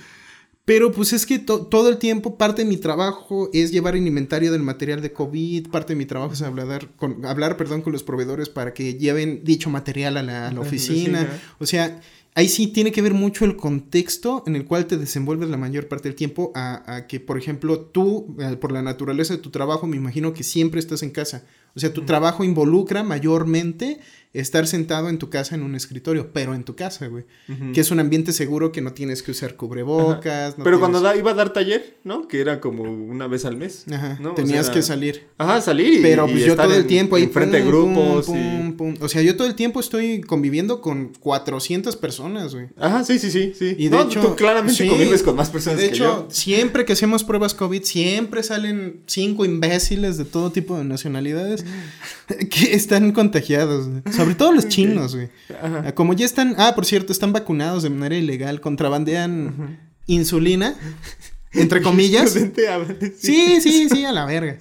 Pero 0.66 0.94
pues 0.94 1.12
es 1.12 1.26
que 1.26 1.40
to- 1.40 1.66
todo 1.68 1.90
el 1.90 1.98
tiempo 1.98 2.38
parte 2.38 2.62
de 2.64 2.70
mi 2.70 2.78
trabajo 2.78 3.50
es 3.52 3.72
llevar 3.72 3.98
el 3.98 4.08
inventario 4.08 4.50
del 4.50 4.62
material 4.64 5.02
de 5.02 5.12
COVID, 5.12 5.68
parte 5.70 5.92
de 5.92 5.98
mi 5.98 6.06
trabajo 6.06 6.32
es 6.34 6.42
hablar 6.42 6.88
con, 6.96 7.26
hablar, 7.26 7.58
perdón, 7.58 7.82
con 7.82 7.92
los 7.92 8.02
proveedores 8.04 8.48
para 8.48 8.74
que 8.74 8.94
lleven 8.94 9.42
dicho 9.44 9.70
material 9.70 10.16
a 10.16 10.24
la, 10.24 10.48
a 10.48 10.60
oficina. 10.62 11.28
O 11.60 11.66
sea, 11.66 12.00
ahí 12.36 12.48
sí 12.50 12.68
tiene 12.68 12.92
que 12.92 13.02
ver 13.02 13.14
mucho 13.14 13.46
el 13.46 13.56
contexto 13.56 14.44
en 14.48 14.56
el 14.56 14.66
cual 14.66 14.86
te 14.88 14.98
desenvuelves 14.98 15.50
la 15.50 15.58
mayor 15.58 15.88
parte 15.88 16.10
del 16.10 16.16
tiempo 16.16 16.52
a, 16.56 16.96
a 16.96 17.08
que, 17.08 17.20
por 17.20 17.38
ejemplo, 17.38 17.80
tú, 17.80 18.36
por 18.60 18.72
la 18.72 18.82
naturaleza 18.82 19.36
de 19.36 19.42
tu 19.42 19.50
trabajo, 19.50 19.88
me 19.88 19.98
imagino 19.98 20.34
que 20.34 20.44
siempre 20.44 20.80
estás 20.80 21.04
en 21.04 21.12
casa. 21.12 21.46
O 21.76 21.80
sea, 21.80 21.92
tu 21.94 22.04
trabajo 22.06 22.44
involucra 22.44 23.04
mayormente 23.04 24.00
estar 24.34 24.66
sentado 24.66 25.10
en 25.10 25.20
tu 25.20 25.30
casa 25.30 25.54
en 25.54 25.62
un 25.62 25.76
escritorio, 25.76 26.32
pero 26.34 26.56
en 26.56 26.64
tu 26.64 26.76
casa, 26.76 27.06
güey. 27.08 27.24
Que 27.74 27.82
es 27.82 27.92
un 27.92 28.00
ambiente 28.00 28.34
seguro 28.34 28.72
que 28.72 28.82
no 28.82 28.92
tienes 28.94 29.22
que 29.22 29.30
usar 29.30 29.56
cubrebocas. 29.56 30.58
no 30.58 30.64
Pero 30.64 30.80
cuando 30.80 31.02
da- 31.02 31.16
iba 31.16 31.32
a 31.32 31.34
dar 31.36 31.54
taller, 31.54 31.98
¿no? 32.04 32.28
Que 32.28 32.42
era 32.42 32.60
como 32.60 32.82
una 32.84 33.28
vez 33.28 33.46
al 33.46 33.58
mes. 33.58 33.86
Ajá, 33.92 34.18
¿no? 34.20 34.32
O 34.32 34.34
tenías 34.34 34.66
sea, 34.68 34.74
que 34.76 34.82
salir. 34.82 35.28
Ajá, 35.38 35.62
salir 35.62 36.00
y 36.00 36.02
Pero 36.02 36.28
y 36.28 36.32
pues 36.32 36.46
yo 36.46 36.56
todo 36.56 36.74
el 36.74 36.82
en- 36.82 36.88
tiempo 36.88 37.16
ahí. 37.16 37.24
Enfrente 37.24 37.58
de 37.58 37.64
grupos. 37.68 38.26
pum, 38.26 38.38
y- 38.38 38.58
pum, 38.58 38.74
pum. 38.78 38.96
O 39.02 39.08
sea, 39.08 39.22
yo 39.22 39.36
todo 39.38 39.48
el 39.48 39.54
tiempo 39.54 39.80
estoy 39.80 40.22
conviviendo 40.22 40.82
con 40.82 41.12
400 41.20 41.96
personas, 41.96 42.56
güey. 42.56 42.68
Ajá, 42.80 43.04
sí, 43.04 43.20
sí, 43.20 43.30
sí. 43.30 43.54
sí. 43.58 43.76
Y 43.78 43.90
de 43.90 43.98
No, 43.98 44.02
hecho, 44.04 44.20
tú 44.20 44.36
claramente 44.36 44.84
sí. 44.84 44.90
convives 44.90 45.22
con 45.22 45.36
más 45.36 45.52
personas 45.52 45.80
De 45.80 45.90
que 45.90 45.94
hecho, 45.94 46.04
yo. 46.04 46.28
siempre 46.32 46.86
que 46.86 46.94
hacemos 46.94 47.24
pruebas 47.24 47.54
COVID, 47.54 47.84
siempre 47.84 48.42
salen 48.42 49.02
cinco 49.06 49.46
imbéciles 49.46 50.18
de 50.18 50.26
todo 50.26 50.52
tipo 50.52 50.76
de 50.76 50.86
nacionalidades 50.86 51.63
que 52.50 52.74
están 52.74 53.12
contagiados. 53.12 53.90
Sobre 54.16 54.36
todo 54.36 54.52
los 54.52 54.68
chinos, 54.68 55.16
güey. 55.16 55.30
Ajá. 55.62 55.84
Ah, 55.88 55.92
Como 55.96 56.14
ya 56.14 56.26
están, 56.26 56.56
ah, 56.58 56.74
por 56.76 56.86
cierto, 56.86 57.12
están 57.12 57.34
vacunados 57.34 57.84
de 57.84 57.90
manera 57.90 58.16
ilegal, 58.16 58.62
contrabandean 58.62 59.80
insulina, 60.08 60.76
entre 61.54 61.82
comillas. 61.82 62.34
Sí. 63.20 63.62
Sí, 63.62 63.90
sí, 63.90 64.06
a 64.06 64.12
la 64.12 64.26
verga. 64.26 64.58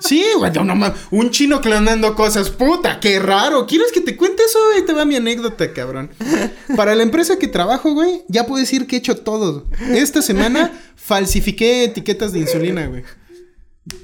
Sí, 0.00 0.24
güey, 0.36 0.52
no. 0.52 0.94
Un 1.10 1.30
chino 1.30 1.60
clonando 1.60 2.14
cosas. 2.14 2.50
Puta, 2.50 3.00
qué 3.00 3.18
raro. 3.18 3.66
¿Quieres 3.66 3.90
que 3.92 4.00
te 4.00 4.16
cuente 4.16 4.42
eso? 4.44 4.58
Ahí 4.74 4.82
te 4.84 4.92
va 4.92 5.04
mi 5.04 5.16
anécdota, 5.16 5.72
cabrón. 5.72 6.10
Para 6.76 6.94
la 6.94 7.02
empresa 7.02 7.38
que 7.38 7.48
trabajo, 7.48 7.92
güey, 7.92 8.22
ya 8.28 8.46
puedo 8.46 8.60
decir 8.60 8.86
que 8.86 8.96
he 8.96 8.98
hecho 8.98 9.16
todo. 9.16 9.66
Esta 9.90 10.22
semana 10.22 10.72
falsifiqué 10.94 11.84
etiquetas 11.84 12.32
de 12.32 12.40
insulina, 12.40 12.86
güey. 12.86 13.02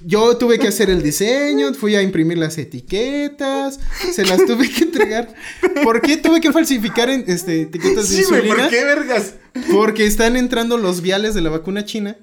Yo 0.05 0.37
tuve 0.37 0.59
que 0.61 0.68
hacer 0.68 0.90
el 0.90 1.03
diseño, 1.03 1.75
fui 1.75 1.97
a 1.97 2.03
imprimir 2.03 2.38
las 2.38 2.57
etiquetas, 2.59 3.81
se 4.12 4.25
las 4.25 4.45
tuve 4.47 4.71
que 4.71 4.85
entregar. 4.85 5.35
¿Por 5.83 6.01
qué 6.01 6.16
tuve 6.16 6.40
que 6.40 6.53
falsificar 6.53 7.11
en- 7.11 7.25
este, 7.27 7.62
etiquetas 7.62 8.09
de 8.09 8.16
Sí, 8.16 8.23
güey, 8.25 8.42
insulina? 8.42 8.64
¿por 8.68 8.71
qué 8.71 8.85
vergas? 8.85 9.35
Porque 9.73 10.07
están 10.07 10.37
entrando 10.37 10.79
los 10.79 11.03
viales 11.03 11.35
de 11.35 11.40
la 11.40 11.51
vacuna 11.51 11.85
china. 11.85 12.16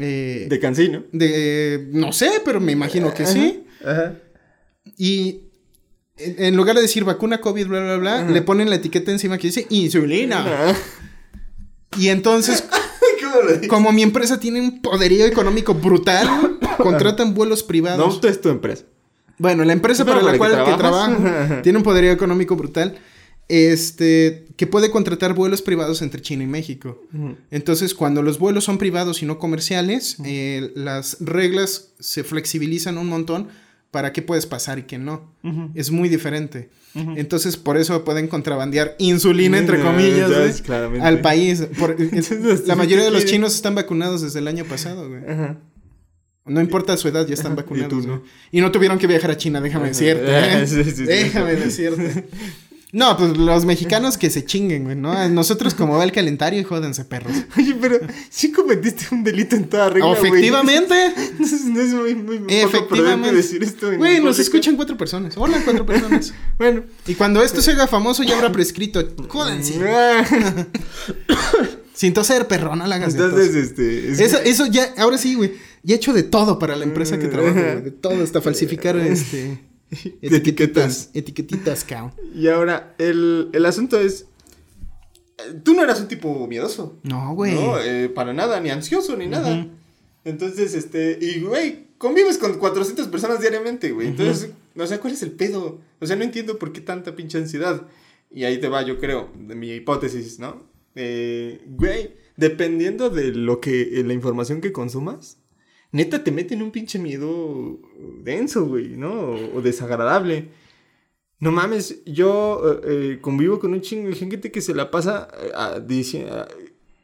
Eh, 0.00 0.46
De 0.50 0.58
cancino. 0.58 1.04
de, 1.12 1.88
no 1.92 2.12
sé, 2.12 2.30
pero 2.44 2.60
me 2.60 2.72
imagino 2.72 3.14
que 3.14 3.26
sí. 3.26 3.64
Ajá. 3.84 4.16
Y 4.98 5.42
en, 6.16 6.44
en 6.46 6.56
lugar 6.56 6.74
de 6.74 6.82
decir 6.82 7.04
vacuna 7.04 7.40
COVID, 7.40 7.66
bla, 7.68 7.80
bla, 7.80 7.96
bla, 7.96 8.22
le 8.28 8.42
ponen 8.42 8.70
la 8.70 8.76
etiqueta 8.76 9.12
encima 9.12 9.38
que 9.38 9.46
dice 9.48 9.66
insulina. 9.70 10.74
Y 11.96 12.08
entonces, 12.08 12.64
¿Cómo 13.22 13.42
lo 13.42 13.52
dices? 13.52 13.68
como 13.68 13.92
mi 13.92 14.02
empresa 14.02 14.40
tiene 14.40 14.60
un 14.60 14.82
poderío 14.82 15.26
económico 15.26 15.74
brutal, 15.74 16.53
contratan 16.82 17.34
vuelos 17.34 17.62
privados. 17.62 18.14
No, 18.14 18.20
tú 18.20 18.26
es 18.28 18.40
tu 18.40 18.48
empresa. 18.48 18.84
Bueno, 19.38 19.64
la 19.64 19.72
empresa 19.72 20.04
para 20.04 20.22
la 20.22 20.36
cual 20.38 20.52
que 20.52 20.70
que 20.72 20.76
trabajas. 20.76 21.16
trabajo 21.18 21.54
tiene 21.62 21.78
un 21.78 21.84
poderío 21.84 22.12
económico 22.12 22.56
brutal. 22.56 22.98
Este, 23.48 24.46
que 24.56 24.66
puede 24.66 24.90
contratar 24.90 25.34
vuelos 25.34 25.60
privados 25.60 26.00
entre 26.02 26.22
China 26.22 26.44
y 26.44 26.46
México. 26.46 27.02
Entonces, 27.50 27.94
cuando 27.94 28.22
los 28.22 28.38
vuelos 28.38 28.64
son 28.64 28.78
privados 28.78 29.22
y 29.22 29.26
no 29.26 29.38
comerciales, 29.38 30.16
eh, 30.24 30.72
las 30.74 31.18
reglas 31.20 31.90
se 31.98 32.24
flexibilizan 32.24 32.96
un 32.96 33.08
montón 33.08 33.48
para 33.90 34.12
qué 34.12 34.22
puedes 34.22 34.46
pasar 34.46 34.78
y 34.78 34.84
qué 34.84 34.98
no. 34.98 35.34
Es 35.74 35.90
muy 35.90 36.08
diferente. 36.08 36.70
Entonces, 36.94 37.56
por 37.58 37.76
eso 37.76 38.02
pueden 38.04 38.28
contrabandear 38.28 38.96
insulina, 38.98 39.58
entre 39.58 39.80
comillas, 39.82 40.30
al 41.02 41.20
país. 41.20 41.66
Por- 41.78 41.96
la 42.66 42.76
mayoría 42.76 43.04
de 43.04 43.10
los 43.10 43.24
¿qué 43.24 43.30
chinos 43.32 43.54
están 43.54 43.74
vacunados 43.74 44.22
desde 44.22 44.38
el 44.38 44.48
año 44.48 44.64
pasado, 44.64 45.08
güey. 45.08 45.20
Ajá. 45.28 45.58
No 46.46 46.60
importa 46.60 46.96
su 46.96 47.08
edad, 47.08 47.26
ya 47.26 47.34
están 47.34 47.56
vacunados. 47.56 47.92
y 48.04 48.06
güey. 48.06 48.18
no. 48.18 48.22
Y 48.52 48.60
no 48.60 48.70
tuvieron 48.70 48.98
que 48.98 49.06
viajar 49.06 49.30
a 49.30 49.36
China, 49.36 49.60
déjame 49.60 49.88
decirte. 49.88 50.24
¿eh? 50.26 50.66
Sí, 50.66 50.84
sí, 50.84 50.90
sí. 50.90 51.02
déjame 51.04 51.54
decirte. 51.54 52.26
No, 52.92 53.16
pues 53.16 53.36
los 53.36 53.64
mexicanos 53.64 54.16
que 54.16 54.30
se 54.30 54.44
chinguen, 54.44 54.84
güey, 54.84 54.94
¿no? 54.94 55.28
Nosotros 55.28 55.74
como 55.74 55.96
va 55.96 56.04
el 56.04 56.12
calendario 56.12 56.60
y 56.60 56.62
jódense, 56.62 57.04
perros. 57.04 57.32
Oye, 57.58 57.74
pero 57.80 57.98
sí 58.30 58.52
cometiste 58.52 59.06
un 59.12 59.24
delito 59.24 59.56
en 59.56 59.64
toda 59.68 59.88
regla, 59.90 60.10
güey. 60.14 60.28
Efectivamente. 60.28 60.94
No 61.36 61.44
es, 61.44 61.64
no 61.64 61.80
es 61.80 61.88
muy, 61.88 62.14
muy 62.14 62.54
Efectivamente. 62.54 63.34
decir 63.34 63.64
esto. 63.64 63.90
en 63.90 63.98
Güey, 63.98 64.20
nos 64.20 64.38
escuchan 64.38 64.76
cuatro 64.76 64.96
personas. 64.96 65.34
Hola, 65.36 65.60
cuatro 65.64 65.84
personas. 65.84 66.32
Bueno. 66.56 66.84
Y 67.08 67.14
cuando 67.14 67.42
esto 67.42 67.60
se 67.62 67.72
haga 67.72 67.88
famoso 67.88 68.22
ya 68.22 68.36
habrá 68.36 68.52
prescrito. 68.52 69.02
Jódense. 69.26 69.74
Ah, 69.88 70.24
Sin 71.94 72.12
toser, 72.12 72.46
perro, 72.46 72.76
no 72.76 72.86
la 72.86 72.94
hagas 72.96 73.16
tos. 73.16 73.24
Entonces, 73.24 73.54
este... 73.56 74.10
es- 74.12 74.20
Eso, 74.20 74.38
eso 74.38 74.66
ya, 74.66 74.92
ahora 74.98 75.18
sí, 75.18 75.34
güey. 75.34 75.52
Ya 75.84 75.94
he 75.94 75.98
hecho 75.98 76.12
de 76.12 76.22
todo 76.24 76.58
para 76.58 76.74
la 76.76 76.84
empresa 76.84 77.18
que 77.18 77.28
trabajo, 77.28 77.54
güey. 77.60 77.82
De 77.82 77.90
todo, 77.90 78.22
hasta 78.22 78.40
falsificar 78.40 78.96
este. 78.96 79.60
De 80.20 80.36
etiquetas. 80.38 81.10
Etiquetitas, 81.14 81.84
cabrón. 81.84 82.12
Y 82.34 82.48
ahora, 82.48 82.94
el, 82.98 83.50
el 83.52 83.64
asunto 83.66 84.00
es... 84.00 84.26
eh, 85.38 85.60
Tú 85.62 85.74
no 85.74 85.84
eras 85.84 86.00
un 86.00 86.08
tipo 86.08 86.46
miedoso. 86.48 86.98
No, 87.04 87.34
güey. 87.34 87.54
No, 87.54 87.78
eh, 87.78 88.08
para 88.08 88.32
nada, 88.32 88.58
ni 88.60 88.70
ansioso, 88.70 89.16
ni 89.16 89.28
nada. 89.28 89.68
Entonces, 90.24 90.74
este... 90.74 91.18
Y, 91.20 91.42
güey, 91.42 91.88
convives 91.98 92.38
con 92.38 92.54
400 92.58 93.06
personas 93.08 93.40
diariamente, 93.40 93.92
güey. 93.92 94.08
Entonces, 94.08 94.50
o 94.74 94.86
sea, 94.86 94.98
¿cuál 95.00 95.12
es 95.12 95.22
el 95.22 95.32
pedo? 95.32 95.80
O 96.00 96.06
sea, 96.06 96.16
no 96.16 96.24
entiendo 96.24 96.58
por 96.58 96.72
qué 96.72 96.80
tanta 96.80 97.14
pinche 97.14 97.38
ansiedad. 97.38 97.86
Y 98.32 98.44
ahí 98.44 98.58
te 98.58 98.68
va, 98.68 98.82
yo 98.82 98.98
creo, 98.98 99.30
de 99.38 99.54
mi 99.54 99.70
hipótesis, 99.70 100.40
¿no? 100.40 100.66
Eh, 100.96 101.62
güey, 101.68 102.14
dependiendo 102.36 103.10
de 103.10 103.32
lo 103.32 103.60
que... 103.60 104.00
eh, 104.00 104.02
la 104.02 104.14
información 104.14 104.60
que 104.60 104.72
consumas... 104.72 105.38
Neta, 105.94 106.24
te 106.24 106.32
meten 106.32 106.60
un 106.60 106.72
pinche 106.72 106.98
miedo 106.98 107.78
denso, 108.20 108.66
güey, 108.66 108.96
¿no? 108.96 109.12
O, 109.54 109.62
desagradable. 109.62 110.48
No 111.38 111.52
mames, 111.52 112.02
yo 112.04 112.60
eh, 112.68 112.80
eh, 113.12 113.18
convivo 113.20 113.60
con 113.60 113.72
un 113.72 113.80
chingo 113.80 114.08
de 114.08 114.16
gente 114.16 114.50
que 114.50 114.60
se 114.60 114.74
la 114.74 114.90
pasa 114.90 115.28
eh, 115.40 115.52
a- 115.54 116.48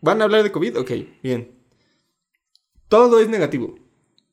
¿Van 0.03 0.21
a 0.21 0.25
hablar 0.25 0.43
de 0.43 0.51
COVID? 0.51 0.77
Ok, 0.79 0.91
bien. 1.23 1.53
Todo 2.89 3.21
es 3.21 3.29
negativo. 3.29 3.79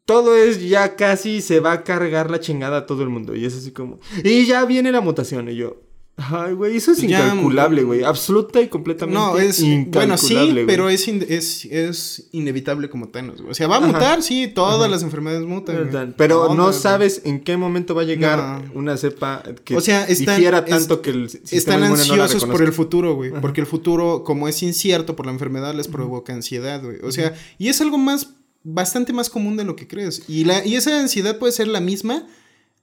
Todo 0.06 0.36
es 0.36 0.67
ya 0.67 0.96
casi 0.96 1.41
se 1.41 1.60
va 1.60 1.74
a 1.74 1.84
cargar 1.84 2.32
la 2.32 2.39
chingada 2.39 2.78
a 2.78 2.86
todo 2.88 3.04
el 3.04 3.10
mundo. 3.10 3.36
Y 3.36 3.46
es 3.46 3.56
así 3.56 3.72
como... 3.72 4.00
Y 4.24 4.46
ya 4.48 4.65
viene 4.65 4.91
la 4.91 5.02
mutación. 5.02 5.50
Y 5.50 5.56
yo... 5.58 5.82
Ay, 6.19 6.53
güey, 6.53 6.77
eso 6.77 6.93
es 6.93 6.97
Ya, 7.03 7.25
incalculable, 7.27 7.84
güey. 7.84 8.03
Absoluta 8.03 8.60
y 8.60 8.69
completamente 8.69 9.19
No, 9.19 9.38
es. 9.38 9.63
Bueno, 9.91 10.17
sí, 10.17 10.36
pero 10.65 10.89
es, 10.89 11.08
in- 11.08 11.23
es, 11.30 11.63
es 11.65 12.27
inevitable 12.32 12.89
como 12.89 13.10
Thanos, 13.10 13.38
güey. 13.39 13.51
O 13.51 13.53
sea, 13.53 13.67
va 13.67 13.75
a 13.75 13.77
Ajá. 13.77 13.88
mutar, 13.88 14.23
sí, 14.23 14.47
todas 14.47 14.89
las 14.89 15.03
enfermedades 15.03 15.45
mutan. 15.45 16.15
Pero 16.17 16.56
no 16.56 16.73
sabes 16.73 17.21
en 17.23 17.39
qué 17.41 17.56
momento 17.56 17.93
va 17.93 18.01
a 18.01 18.06
llegar 18.06 18.63
No. 18.63 18.71
una 18.73 18.97
cepa 18.97 19.43
que 19.63 19.77
O 19.77 19.82
sea, 19.82 20.06
están- 20.06 20.38
difiera 20.38 20.60
es- 20.60 20.65
tanto 20.65 21.03
que 21.03 21.12
el 21.12 21.30
sistema 21.30 21.58
Están 21.60 21.84
inmune 21.84 22.08
no 22.08 22.15
la 22.15 22.23
ansiosos 22.23 22.49
por 22.49 22.63
el 22.63 22.73
futuro, 22.73 23.13
güey. 23.13 23.32
Porque 23.39 23.62
el 23.62 23.67
futuro, 23.67 24.23
como 24.23 24.47
es 24.47 24.63
incierto 24.63 25.15
por 25.15 25.27
la 25.27 25.32
enfermedad, 25.34 25.75
les 25.75 25.88
provoca 25.88 26.34
ansiedad, 26.34 26.82
güey. 26.84 26.97
O 27.03 27.12
sea, 27.12 27.36
y 27.60 27.67
es 27.67 27.80
algo 27.80 27.99
más, 27.99 28.32
bastante 28.63 29.13
más 29.13 29.30
común 29.30 29.56
de 29.56 29.65
lo 29.65 29.75
que 29.75 29.88
crees. 29.88 30.23
Y, 30.27 30.45
la, 30.45 30.65
y 30.65 30.75
esa 30.77 30.99
ansiedad 30.99 31.38
puede 31.38 31.51
ser 31.53 31.67
la 31.67 31.80
misma, 31.80 32.25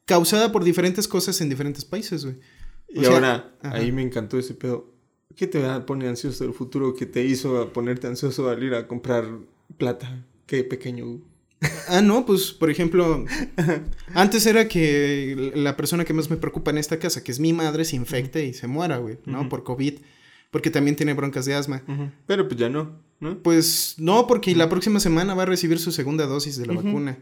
causada 0.04 0.52
por 0.52 0.62
diferentes 0.62 1.08
cosas 1.08 1.40
en 1.40 1.48
diferentes 1.48 1.84
países, 1.84 2.24
güey. 2.24 2.36
O 2.94 3.00
Y 3.00 3.04
sea, 3.04 3.14
ahora, 3.14 3.54
ajá. 3.62 3.76
ahí 3.76 3.92
me 3.92 4.02
encantó 4.02 4.38
ese 4.38 4.54
pedo. 4.54 4.92
¿Qué 5.36 5.46
te 5.46 5.60
pone 5.80 6.06
ansioso 6.06 6.44
del 6.44 6.54
futuro 6.54 6.94
que 6.94 7.06
te 7.06 7.24
hizo 7.24 7.72
ponerte 7.72 8.06
ansioso 8.06 8.48
al 8.48 8.62
ir 8.62 8.74
a 8.74 8.86
comprar 8.86 9.24
plata? 9.78 10.24
Qué 10.46 10.62
pequeño. 10.64 11.20
Ah, 11.88 12.02
no, 12.02 12.24
pues, 12.26 12.52
por 12.52 12.70
ejemplo, 12.70 13.24
antes 14.14 14.46
era 14.46 14.68
que 14.68 15.52
la 15.54 15.76
persona 15.76 16.04
que 16.04 16.12
más 16.12 16.30
me 16.30 16.36
preocupa 16.36 16.70
en 16.70 16.78
esta 16.78 16.98
casa, 16.98 17.24
que 17.24 17.32
es 17.32 17.40
mi 17.40 17.52
madre, 17.52 17.84
se 17.84 17.96
infecte 17.96 18.44
y 18.44 18.52
se 18.52 18.66
muera, 18.66 18.98
güey, 18.98 19.18
¿no? 19.24 19.48
Por 19.48 19.64
COVID. 19.64 19.94
porque 20.50 20.70
también 20.70 20.94
tiene 20.94 21.14
broncas 21.14 21.46
de 21.46 21.54
asma. 21.54 21.82
Pero 22.26 22.46
pues 22.46 22.60
ya 22.60 22.68
no, 22.68 23.00
¿no? 23.18 23.38
Pues 23.42 23.96
no, 23.98 24.26
porque 24.28 24.54
la 24.54 24.68
próxima 24.68 25.00
semana 25.00 25.34
va 25.34 25.42
a 25.42 25.46
recibir 25.46 25.78
su 25.80 25.90
segunda 25.90 26.26
dosis 26.26 26.56
de 26.58 26.66
la 26.66 26.74
vacuna. 26.74 27.18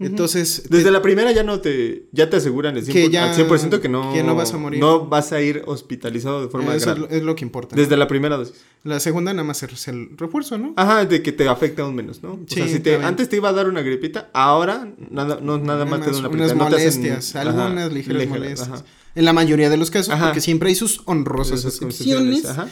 Entonces, 0.00 0.64
Desde 0.70 0.90
la 0.90 1.00
primera 1.02 1.30
ya 1.30 1.44
no 1.44 1.60
te, 1.60 2.06
ya 2.10 2.28
te 2.28 2.36
aseguran 2.36 2.76
el 2.76 2.84
100%, 2.84 2.92
Que 2.92 3.10
ya- 3.10 3.30
al 3.30 3.34
100% 3.36 3.80
que 3.80 3.88
no, 3.88 4.12
que 4.12 4.22
no 4.24 4.34
vas 4.34 4.52
a 4.52 4.58
morir. 4.58 4.80
No 4.80 5.06
vas 5.06 5.32
a 5.32 5.40
ir 5.40 5.62
hospitalizado 5.66 6.42
de 6.42 6.48
forma 6.48 6.74
eso 6.74 6.90
es, 6.90 6.98
grave. 6.98 7.16
es 7.16 7.22
lo 7.22 7.36
que 7.36 7.44
importa. 7.44 7.76
Desde 7.76 7.96
la 7.96 8.08
primera 8.08 8.36
dosis. 8.36 8.56
La 8.82 8.98
segunda 8.98 9.32
nada 9.32 9.44
más 9.46 9.62
es 9.62 9.88
el 9.88 10.10
refuerzo, 10.18 10.58
¿no? 10.58 10.74
Ajá, 10.76 11.04
de 11.04 11.22
que 11.22 11.30
te 11.32 11.48
afecta 11.48 11.82
aún 11.82 11.94
menos, 11.94 12.22
¿no? 12.24 12.32
O 12.32 12.40
Sí, 12.48 12.56
sea, 12.56 12.68
si 12.68 12.80
te, 12.80 12.96
antes 12.96 13.28
te 13.28 13.36
iba 13.36 13.48
a 13.50 13.52
dar 13.52 13.68
una 13.68 13.82
gripita, 13.82 14.30
ahora 14.34 14.92
nada, 15.10 15.38
no, 15.40 15.58
nada 15.58 15.84
más 15.84 16.00
te 16.00 16.10
da 16.10 16.18
una 16.18 16.28
unas 16.28 16.48
gripita. 16.48 16.54
no 16.64 16.70
te 16.70 16.76
hacen- 16.76 17.00
molestias, 17.02 17.36
ajá, 17.36 17.48
algunas 17.48 17.92
ligeras 17.92 18.18
ligeras, 18.22 18.38
molestias. 18.40 18.68
ajá. 18.68 18.84
En 19.14 19.24
la 19.24 19.32
mayoría 19.32 19.70
de 19.70 19.76
los 19.76 19.92
casos, 19.92 20.12
Ajá. 20.12 20.26
porque 20.26 20.40
siempre 20.40 20.70
hay 20.70 20.74
sus 20.74 21.02
honrosas 21.04 21.64
excepciones. 21.64 22.44
ajá. 22.46 22.66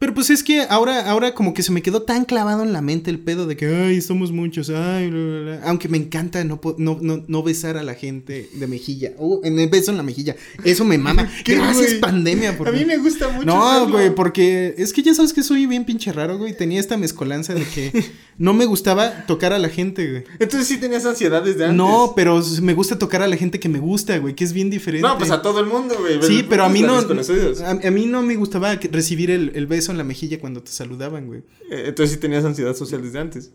Pero 0.00 0.14
pues 0.14 0.30
es 0.30 0.42
que 0.42 0.62
ahora, 0.62 1.10
ahora 1.10 1.34
como 1.34 1.52
que 1.52 1.62
se 1.62 1.72
me 1.72 1.82
quedó 1.82 2.00
tan 2.00 2.24
clavado 2.24 2.62
en 2.62 2.72
la 2.72 2.80
mente 2.80 3.10
el 3.10 3.18
pedo 3.18 3.46
de 3.46 3.54
que, 3.54 3.66
ay, 3.66 4.00
somos 4.00 4.32
muchos, 4.32 4.70
ay, 4.70 5.10
bla, 5.10 5.20
bla, 5.20 5.40
bla". 5.40 5.60
Aunque 5.68 5.90
me 5.90 5.98
encanta 5.98 6.42
no, 6.42 6.58
no, 6.78 6.96
no, 7.02 7.22
no 7.28 7.42
besar 7.42 7.76
a 7.76 7.82
la 7.82 7.92
gente 7.92 8.48
de 8.54 8.66
mejilla. 8.66 9.12
Uh, 9.18 9.42
en 9.44 9.58
el 9.58 9.68
beso 9.68 9.90
en 9.90 9.98
la 9.98 10.02
mejilla. 10.02 10.36
Eso 10.64 10.86
me 10.86 10.96
mama. 10.96 11.30
¿Qué, 11.44 11.56
Gracias, 11.56 11.88
güey? 11.88 12.00
pandemia. 12.00 12.56
por 12.56 12.68
A 12.68 12.72
mí 12.72 12.86
me 12.86 12.96
gusta 12.96 13.28
mucho. 13.28 13.44
No, 13.44 13.90
güey, 13.90 14.14
porque 14.14 14.74
es 14.78 14.94
que 14.94 15.02
ya 15.02 15.12
sabes 15.12 15.34
que 15.34 15.42
soy 15.42 15.66
bien 15.66 15.84
pinche 15.84 16.10
raro, 16.12 16.38
güey. 16.38 16.56
Tenía 16.56 16.80
esta 16.80 16.96
mezcolanza 16.96 17.52
de 17.52 17.64
que 17.64 17.92
no 18.40 18.54
me 18.54 18.64
gustaba 18.64 19.26
tocar 19.26 19.52
a 19.52 19.58
la 19.58 19.68
gente, 19.68 20.10
güey. 20.10 20.24
Entonces 20.38 20.66
sí 20.66 20.78
tenías 20.78 21.04
ansiedad 21.04 21.42
desde 21.42 21.64
antes. 21.66 21.76
No, 21.76 22.14
pero 22.16 22.40
me 22.62 22.72
gusta 22.72 22.98
tocar 22.98 23.20
a 23.20 23.28
la 23.28 23.36
gente 23.36 23.60
que 23.60 23.68
me 23.68 23.78
gusta, 23.78 24.16
güey, 24.16 24.34
que 24.34 24.44
es 24.44 24.54
bien 24.54 24.70
diferente. 24.70 25.06
No, 25.06 25.18
pues 25.18 25.30
a 25.30 25.42
todo 25.42 25.60
el 25.60 25.66
mundo, 25.66 25.94
güey. 26.00 26.22
Sí, 26.22 26.42
pero 26.48 26.64
a 26.64 26.70
mí 26.70 26.80
no. 26.80 26.94
A, 26.94 27.70
a 27.86 27.90
mí 27.90 28.06
no 28.06 28.22
me 28.22 28.36
gustaba 28.36 28.74
recibir 28.76 29.30
el, 29.30 29.52
el 29.54 29.66
beso 29.66 29.92
en 29.92 29.98
la 29.98 30.04
mejilla 30.04 30.40
cuando 30.40 30.62
te 30.62 30.70
saludaban, 30.72 31.26
güey. 31.26 31.40
Eh, 31.70 31.84
Entonces 31.88 32.14
sí 32.14 32.20
tenías 32.20 32.44
ansiedad 32.46 32.74
social 32.74 33.02
desde 33.02 33.18
antes. 33.18 33.50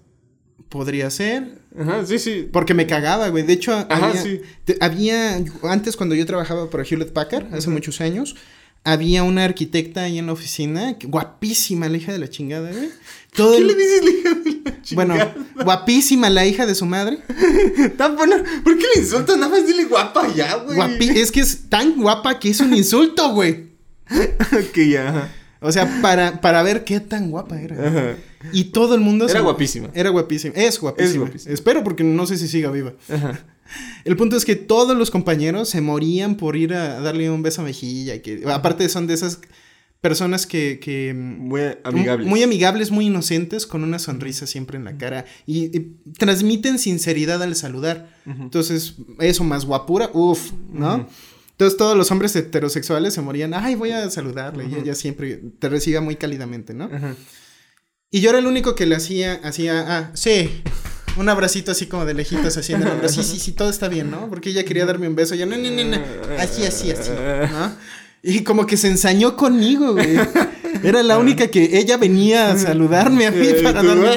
Podría 0.69 1.09
ser. 1.09 1.59
Ajá, 1.77 2.05
sí, 2.05 2.19
sí. 2.19 2.47
Porque 2.51 2.73
me 2.73 2.85
cagaba, 2.87 3.29
güey. 3.29 3.43
De 3.43 3.53
hecho, 3.53 3.71
Ajá, 3.73 4.07
había, 4.09 4.21
sí. 4.21 4.41
te- 4.65 4.77
había- 4.81 5.43
Antes, 5.63 5.95
cuando 5.95 6.15
yo 6.15 6.25
trabajaba 6.25 6.69
para 6.69 6.83
Hewlett 6.83 7.11
Packard, 7.11 7.53
hace 7.53 7.69
muchos 7.69 8.01
años, 8.01 8.35
había 8.85 9.23
una 9.23 9.43
arquitecta 9.43 10.03
ahí 10.03 10.17
en 10.19 10.27
la 10.27 10.31
oficina, 10.33 10.95
guapísima, 11.03 11.89
la 11.89 11.97
hija 11.97 12.13
de 12.13 12.19
la 12.19 12.29
chingada, 12.29 12.71
güey. 12.71 12.89
Todo 13.35 13.51
¿Qué 13.51 13.57
el- 13.57 13.67
le 13.67 13.75
dices, 13.75 14.03
la 14.03 14.09
hija 14.11 14.29
de 14.33 14.51
la 14.51 14.75
Bueno, 14.95 15.13
chingada? 15.15 15.35
guapísima 15.65 16.29
la 16.29 16.45
hija 16.45 16.65
de 16.65 16.75
su 16.75 16.85
madre. 16.85 17.19
Tan 17.97 18.15
buena- 18.15 18.41
¿Por 18.63 18.77
qué 18.77 18.85
le 18.95 19.01
insultas? 19.01 19.35
Nada 19.37 19.49
más 19.51 19.67
dile 19.67 19.83
guapa 19.85 20.33
ya, 20.33 20.55
güey. 20.55 20.75
Guapi 20.77 21.09
es 21.19 21.31
que 21.31 21.41
es 21.41 21.67
tan 21.69 22.01
guapa 22.01 22.39
que 22.39 22.49
es 22.51 22.59
un 22.61 22.73
insulto, 22.73 23.33
güey. 23.33 23.71
ok, 24.09 24.77
ya. 24.89 25.33
O 25.59 25.71
sea, 25.71 25.99
para, 26.01 26.39
para 26.41 26.61
ver 26.61 26.83
qué 26.83 26.99
tan 26.99 27.31
guapa 27.31 27.59
era. 27.59 27.75
Ajá. 27.87 28.15
Y 28.53 28.65
todo 28.65 28.93
el 28.93 29.01
mundo... 29.01 29.25
Era 29.25 29.39
se- 29.39 29.43
guapísima. 29.43 29.89
Era 29.95 30.11
guapísima. 30.11 30.53
Es 30.55 30.79
guapísima. 30.79 31.09
Es 31.11 31.17
guapísima. 31.17 31.53
Espero 31.53 31.83
porque 31.83 32.03
no 32.03 32.27
sé 32.27 32.37
si 32.37 32.47
siga 32.47 32.69
viva. 32.69 32.93
Ajá. 33.09 33.39
El 34.03 34.15
punto 34.15 34.35
es 34.35 34.45
que 34.45 34.55
todos 34.55 34.97
los 34.97 35.11
compañeros 35.11 35.69
se 35.69 35.81
morían 35.81 36.35
por 36.35 36.55
ir 36.55 36.73
a 36.73 36.99
darle 36.99 37.29
un 37.29 37.41
beso 37.41 37.61
a 37.61 37.65
mejilla. 37.65 38.21
Que, 38.21 38.43
aparte 38.47 38.87
son 38.89 39.07
de 39.07 39.15
esas 39.15 39.39
personas 40.01 40.45
que... 40.45 40.79
que 40.79 41.13
Muy 41.13 41.61
amigables. 41.83 42.27
Muy 42.27 42.43
amigables, 42.43 42.91
muy 42.91 43.07
inocentes, 43.07 43.65
con 43.65 43.83
una 43.83 43.99
sonrisa 43.99 44.45
siempre 44.47 44.77
en 44.77 44.85
la 44.85 44.97
cara. 44.97 45.25
Y, 45.45 45.75
y 45.75 45.97
transmiten 46.17 46.77
sinceridad 46.79 47.41
al 47.41 47.55
saludar. 47.55 48.15
Entonces, 48.25 48.95
eso 49.19 49.43
más 49.43 49.65
guapura, 49.65 50.09
uff, 50.13 50.51
¿no? 50.71 51.07
Entonces 51.55 51.77
todos 51.77 51.95
los 51.95 52.11
hombres 52.11 52.35
heterosexuales 52.35 53.13
se 53.13 53.21
morían, 53.21 53.53
ay, 53.53 53.75
voy 53.75 53.91
a 53.91 54.09
saludarle. 54.09 54.67
Y 54.67 54.75
ella 54.75 54.93
siempre 54.93 55.41
te 55.57 55.69
recibía 55.69 56.01
muy 56.01 56.17
cálidamente, 56.17 56.73
¿no? 56.73 56.89
Y 58.11 58.19
yo 58.19 58.29
era 58.29 58.39
el 58.39 58.45
único 58.45 58.75
que 58.75 58.85
le 58.85 58.95
hacía, 58.95 59.39
hacía, 59.43 59.85
ah, 59.87 60.11
sí, 60.13 60.49
un 61.17 61.29
abracito 61.29 61.71
así 61.71 61.85
como 61.87 62.05
de 62.05 62.13
lejitos 62.13 62.57
haciendo 62.57 62.85
el 62.87 62.93
hombro. 62.93 63.09
Sí, 63.09 63.23
sí, 63.23 63.39
sí, 63.39 63.51
todo 63.53 63.69
está 63.69 63.87
bien, 63.87 64.11
¿no? 64.11 64.27
Porque 64.29 64.49
ella 64.49 64.63
quería 64.65 64.85
darme 64.85 65.07
un 65.07 65.15
beso. 65.15 65.35
Yo, 65.35 65.45
no, 65.45 65.57
no, 65.57 65.69
no, 65.71 65.83
no. 65.83 65.97
Así, 66.39 66.63
así, 66.65 66.91
así, 66.91 67.11
¿no? 67.11 67.71
Y 68.23 68.43
como 68.43 68.65
que 68.65 68.75
se 68.75 68.87
ensañó 68.87 69.35
conmigo, 69.37 69.93
güey. 69.93 70.17
Era 70.83 71.03
la 71.03 71.17
única 71.19 71.47
que 71.47 71.77
ella 71.77 71.97
venía 71.97 72.51
a 72.51 72.57
saludarme 72.57 73.27
a 73.27 73.31
mí 73.31 73.47
Eh, 73.47 73.59
para 73.63 73.83
darme. 73.83 74.07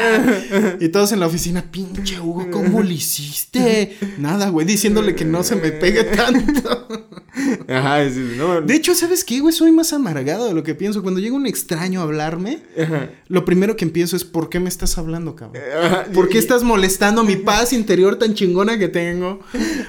Y 0.80 0.88
todos 0.88 1.12
en 1.12 1.20
la 1.20 1.26
oficina, 1.26 1.64
pinche 1.70 2.20
Hugo, 2.20 2.50
¿cómo 2.50 2.82
le 2.82 2.94
hiciste? 2.94 3.96
Nada, 4.18 4.50
güey, 4.50 4.66
diciéndole 4.66 5.14
que 5.14 5.24
no 5.24 5.42
se 5.42 5.56
me 5.56 5.72
pegue 5.72 6.04
tanto. 6.04 6.88
Ajá, 7.68 8.02
es, 8.02 8.16
no. 8.16 8.60
De 8.60 8.74
hecho, 8.74 8.94
¿sabes 8.94 9.24
qué, 9.24 9.40
güey? 9.40 9.52
Soy 9.54 9.70
más 9.70 9.92
amargado 9.92 10.46
de 10.48 10.54
lo 10.54 10.62
que 10.62 10.74
pienso. 10.74 11.02
Cuando 11.02 11.20
llega 11.20 11.36
un 11.36 11.46
extraño 11.46 12.00
a 12.00 12.04
hablarme, 12.04 12.60
Ajá. 12.76 13.10
lo 13.28 13.44
primero 13.44 13.76
que 13.76 13.84
empiezo 13.84 14.16
es, 14.16 14.24
¿por 14.24 14.48
qué 14.48 14.60
me 14.60 14.68
estás 14.68 14.98
hablando, 14.98 15.36
cabrón? 15.36 15.62
Ajá, 15.84 16.06
¿Por 16.12 16.28
qué 16.28 16.38
estás 16.38 16.62
molestando 16.62 17.24
mi 17.24 17.36
paz 17.36 17.72
interior 17.72 18.16
tan 18.16 18.34
chingona 18.34 18.78
que 18.78 18.88
tengo? 18.88 19.40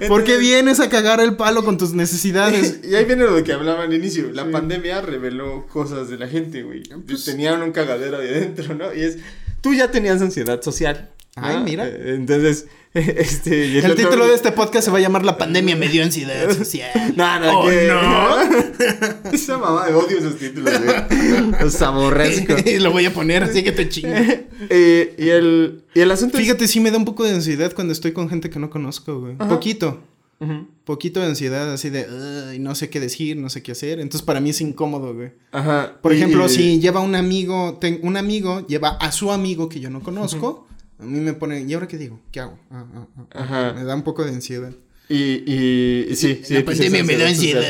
¿Por 0.08 0.24
qué 0.24 0.38
vienes 0.38 0.80
a 0.80 0.90
cagar 0.90 1.20
el 1.22 1.36
palo 1.36 1.64
con 1.64 1.78
tus 1.78 1.94
necesidades? 1.94 2.80
Y 2.90 2.96
ahí 2.96 3.06
viene 3.06 3.24
lo 3.24 3.44
que 3.44 3.54
hablaba 3.54 3.84
al 3.84 3.94
inicio. 3.94 4.32
La 4.32 4.50
pandemia 4.50 5.02
reveló 5.02 5.68
cosas 5.68 6.10
de 6.10 6.18
la 6.18 6.28
gente, 6.28 6.64
güey. 6.64 6.84
Pues 7.08 7.26
Tenían 7.26 7.62
un 7.62 7.72
cagadero 7.72 8.18
ahí 8.18 8.30
adentro, 8.30 8.74
¿no? 8.76 8.94
Y 8.94 9.02
es. 9.02 9.18
Tú 9.62 9.74
ya 9.74 9.92
tenías 9.92 10.22
ansiedad 10.22 10.62
social. 10.62 11.10
¿no? 11.36 11.46
Ay, 11.46 11.58
mira. 11.64 11.88
Eh, 11.88 12.16
Entonces, 12.16 12.66
este. 12.94 13.68
y 13.68 13.78
El 13.78 13.96
título 13.96 14.28
de 14.28 14.34
este 14.36 14.52
podcast 14.52 14.86
se 14.86 14.92
va 14.92 14.98
a 14.98 15.02
llamar 15.02 15.24
La 15.24 15.38
pandemia 15.38 15.76
me 15.76 15.88
dio 15.88 16.04
ansiedad 16.04 16.50
social. 16.58 16.90
No, 17.16 17.40
no, 17.40 17.60
Oh, 17.62 17.70
no. 17.72 19.32
Esa 19.32 19.58
mamá, 19.58 19.86
odio 19.90 20.18
esos 20.18 20.38
títulos, 20.38 20.74
güey. 20.84 21.52
Los 21.62 21.82
aborrezco. 21.82 22.56
Lo 22.80 22.92
voy 22.92 23.06
a 23.06 23.14
poner 23.14 23.44
así 23.44 23.64
que 23.64 23.72
te 23.72 23.88
chingue. 23.90 24.48
Eh, 24.70 25.16
y, 25.18 25.30
el, 25.30 25.84
y 25.94 26.02
el 26.02 26.12
asunto 26.12 26.38
Fíjate, 26.38 26.68
sí 26.68 26.80
me 26.80 26.92
da 26.92 26.98
un 26.98 27.06
poco 27.06 27.24
de 27.24 27.34
ansiedad 27.34 27.72
cuando 27.74 27.94
estoy 27.94 28.12
con 28.12 28.28
gente 28.30 28.50
que 28.50 28.60
no 28.60 28.70
conozco, 28.70 29.20
güey. 29.20 29.36
Poquito. 29.36 30.02
Ujú. 30.40 30.68
Poquito 30.86 31.20
de 31.20 31.28
ansiedad, 31.28 31.72
así 31.74 31.90
de, 31.90 32.06
"Ay, 32.50 32.60
no 32.60 32.74
sé 32.76 32.90
qué 32.90 33.00
decir, 33.00 33.36
no 33.38 33.50
sé 33.50 33.62
qué 33.62 33.74
hacer. 33.74 34.00
Entonces, 34.00 34.26
para 34.26 34.40
mí 34.40 34.52
es 34.52 34.62
incómodo, 34.62 35.14
güey. 35.14 35.32
Ajá. 35.52 36.00
Por 36.02 36.14
y- 36.14 36.16
ejemplo, 36.18 36.46
y- 36.46 36.50
si 36.50 36.80
lleva 36.80 37.02
un 37.02 37.16
amigo, 37.16 37.78
ten- 37.82 38.00
un 38.04 38.16
amigo 38.18 38.66
lleva 38.68 38.90
a 38.92 39.12
su 39.12 39.32
amigo 39.32 39.68
que 39.70 39.80
yo 39.82 39.90
no 39.90 40.02
conozco, 40.02 40.68
a 40.98 41.04
mí 41.04 41.20
me 41.20 41.34
pone, 41.34 41.62
¿y 41.64 41.74
ahora 41.74 41.88
qué 41.88 41.98
digo? 41.98 42.20
¿Qué 42.32 42.40
hago? 42.40 42.58
Ah, 42.72 42.86
ah, 42.96 43.08
ah, 43.18 43.24
ah. 43.34 43.44
Ajá. 43.44 43.74
Me 43.74 43.84
da 43.84 43.96
un 43.96 44.04
poco 44.04 44.24
de 44.24 44.32
ansiedad. 44.32 44.72
Y, 45.10 45.16
y, 45.46 46.08
y 46.12 46.16
sí, 46.16 46.40
sí. 46.44 46.54
La 46.54 46.64
pandemia 46.66 47.00
es 47.02 47.06
me 47.08 47.18
da 47.18 47.28
ansiedad. 47.28 47.64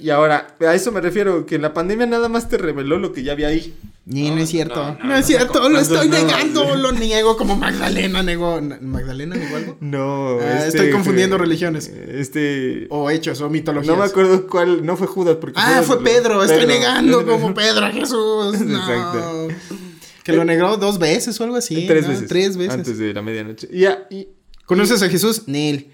Y 0.00 0.10
ahora, 0.10 0.56
a 0.60 0.74
eso 0.74 0.90
me 0.92 1.00
refiero, 1.00 1.44
que 1.46 1.58
la 1.58 1.74
pandemia 1.74 2.06
nada 2.06 2.28
más 2.28 2.48
te 2.48 2.56
reveló 2.58 2.98
lo 2.98 3.12
que 3.12 3.22
ya 3.22 3.32
había 3.32 3.48
ahí. 3.48 3.74
Ni, 4.06 4.30
no, 4.30 4.36
No, 4.36 4.42
es 4.42 4.48
cierto. 4.48 4.74
no, 4.82 4.98
No, 4.98 5.04
no, 5.04 5.16
es 5.16 5.26
cierto, 5.26 5.60
no, 5.60 5.68
lo 5.68 5.78
estoy 5.80 6.08
no, 6.08 6.14
negando, 6.16 6.64
no. 6.64 6.76
lo 6.76 6.92
niego 6.92 7.36
como 7.36 7.56
Magdalena 7.56 8.22
negó. 8.22 8.60
¿Magdalena 8.80 9.36
negó 9.36 9.56
algo? 9.56 9.76
No, 9.80 10.38
Ah, 10.40 10.66
estoy 10.66 10.90
confundiendo 10.90 11.36
religiones. 11.38 11.88
Este. 11.88 12.86
O 12.90 13.10
hechos, 13.10 13.40
o 13.42 13.50
mitologías. 13.50 13.94
No 13.94 14.00
me 14.02 14.06
acuerdo 14.08 14.46
cuál, 14.46 14.84
no 14.86 14.96
fue 14.96 15.06
Judas. 15.06 15.36
Porque 15.40 15.60
Ah, 15.62 15.82
fue 15.84 15.96
lo- 15.96 16.02
Pedro, 16.02 16.42
estoy 16.42 16.66
negando 16.66 17.24
como 17.26 17.52
Pedro 17.54 17.84
a 17.86 17.90
Jesús. 17.90 18.58
No. 18.60 18.78
Exacto. 18.78 19.48
Que 20.24 20.32
lo 20.32 20.44
negó 20.44 20.76
dos 20.76 20.98
veces 20.98 21.38
o 21.40 21.44
algo 21.44 21.56
así. 21.56 21.86
Tres 21.86 22.04
¿no? 22.04 22.08
veces. 22.10 22.28
Tres 22.28 22.56
veces. 22.56 22.74
Antes 22.74 22.98
de 22.98 23.12
la 23.12 23.22
medianoche. 23.22 23.68
Y, 23.70 23.80
ya, 23.80 24.06
y 24.10 24.28
¿Conoces 24.64 25.02
a 25.02 25.08
Jesús? 25.08 25.42
Nel. 25.46 25.92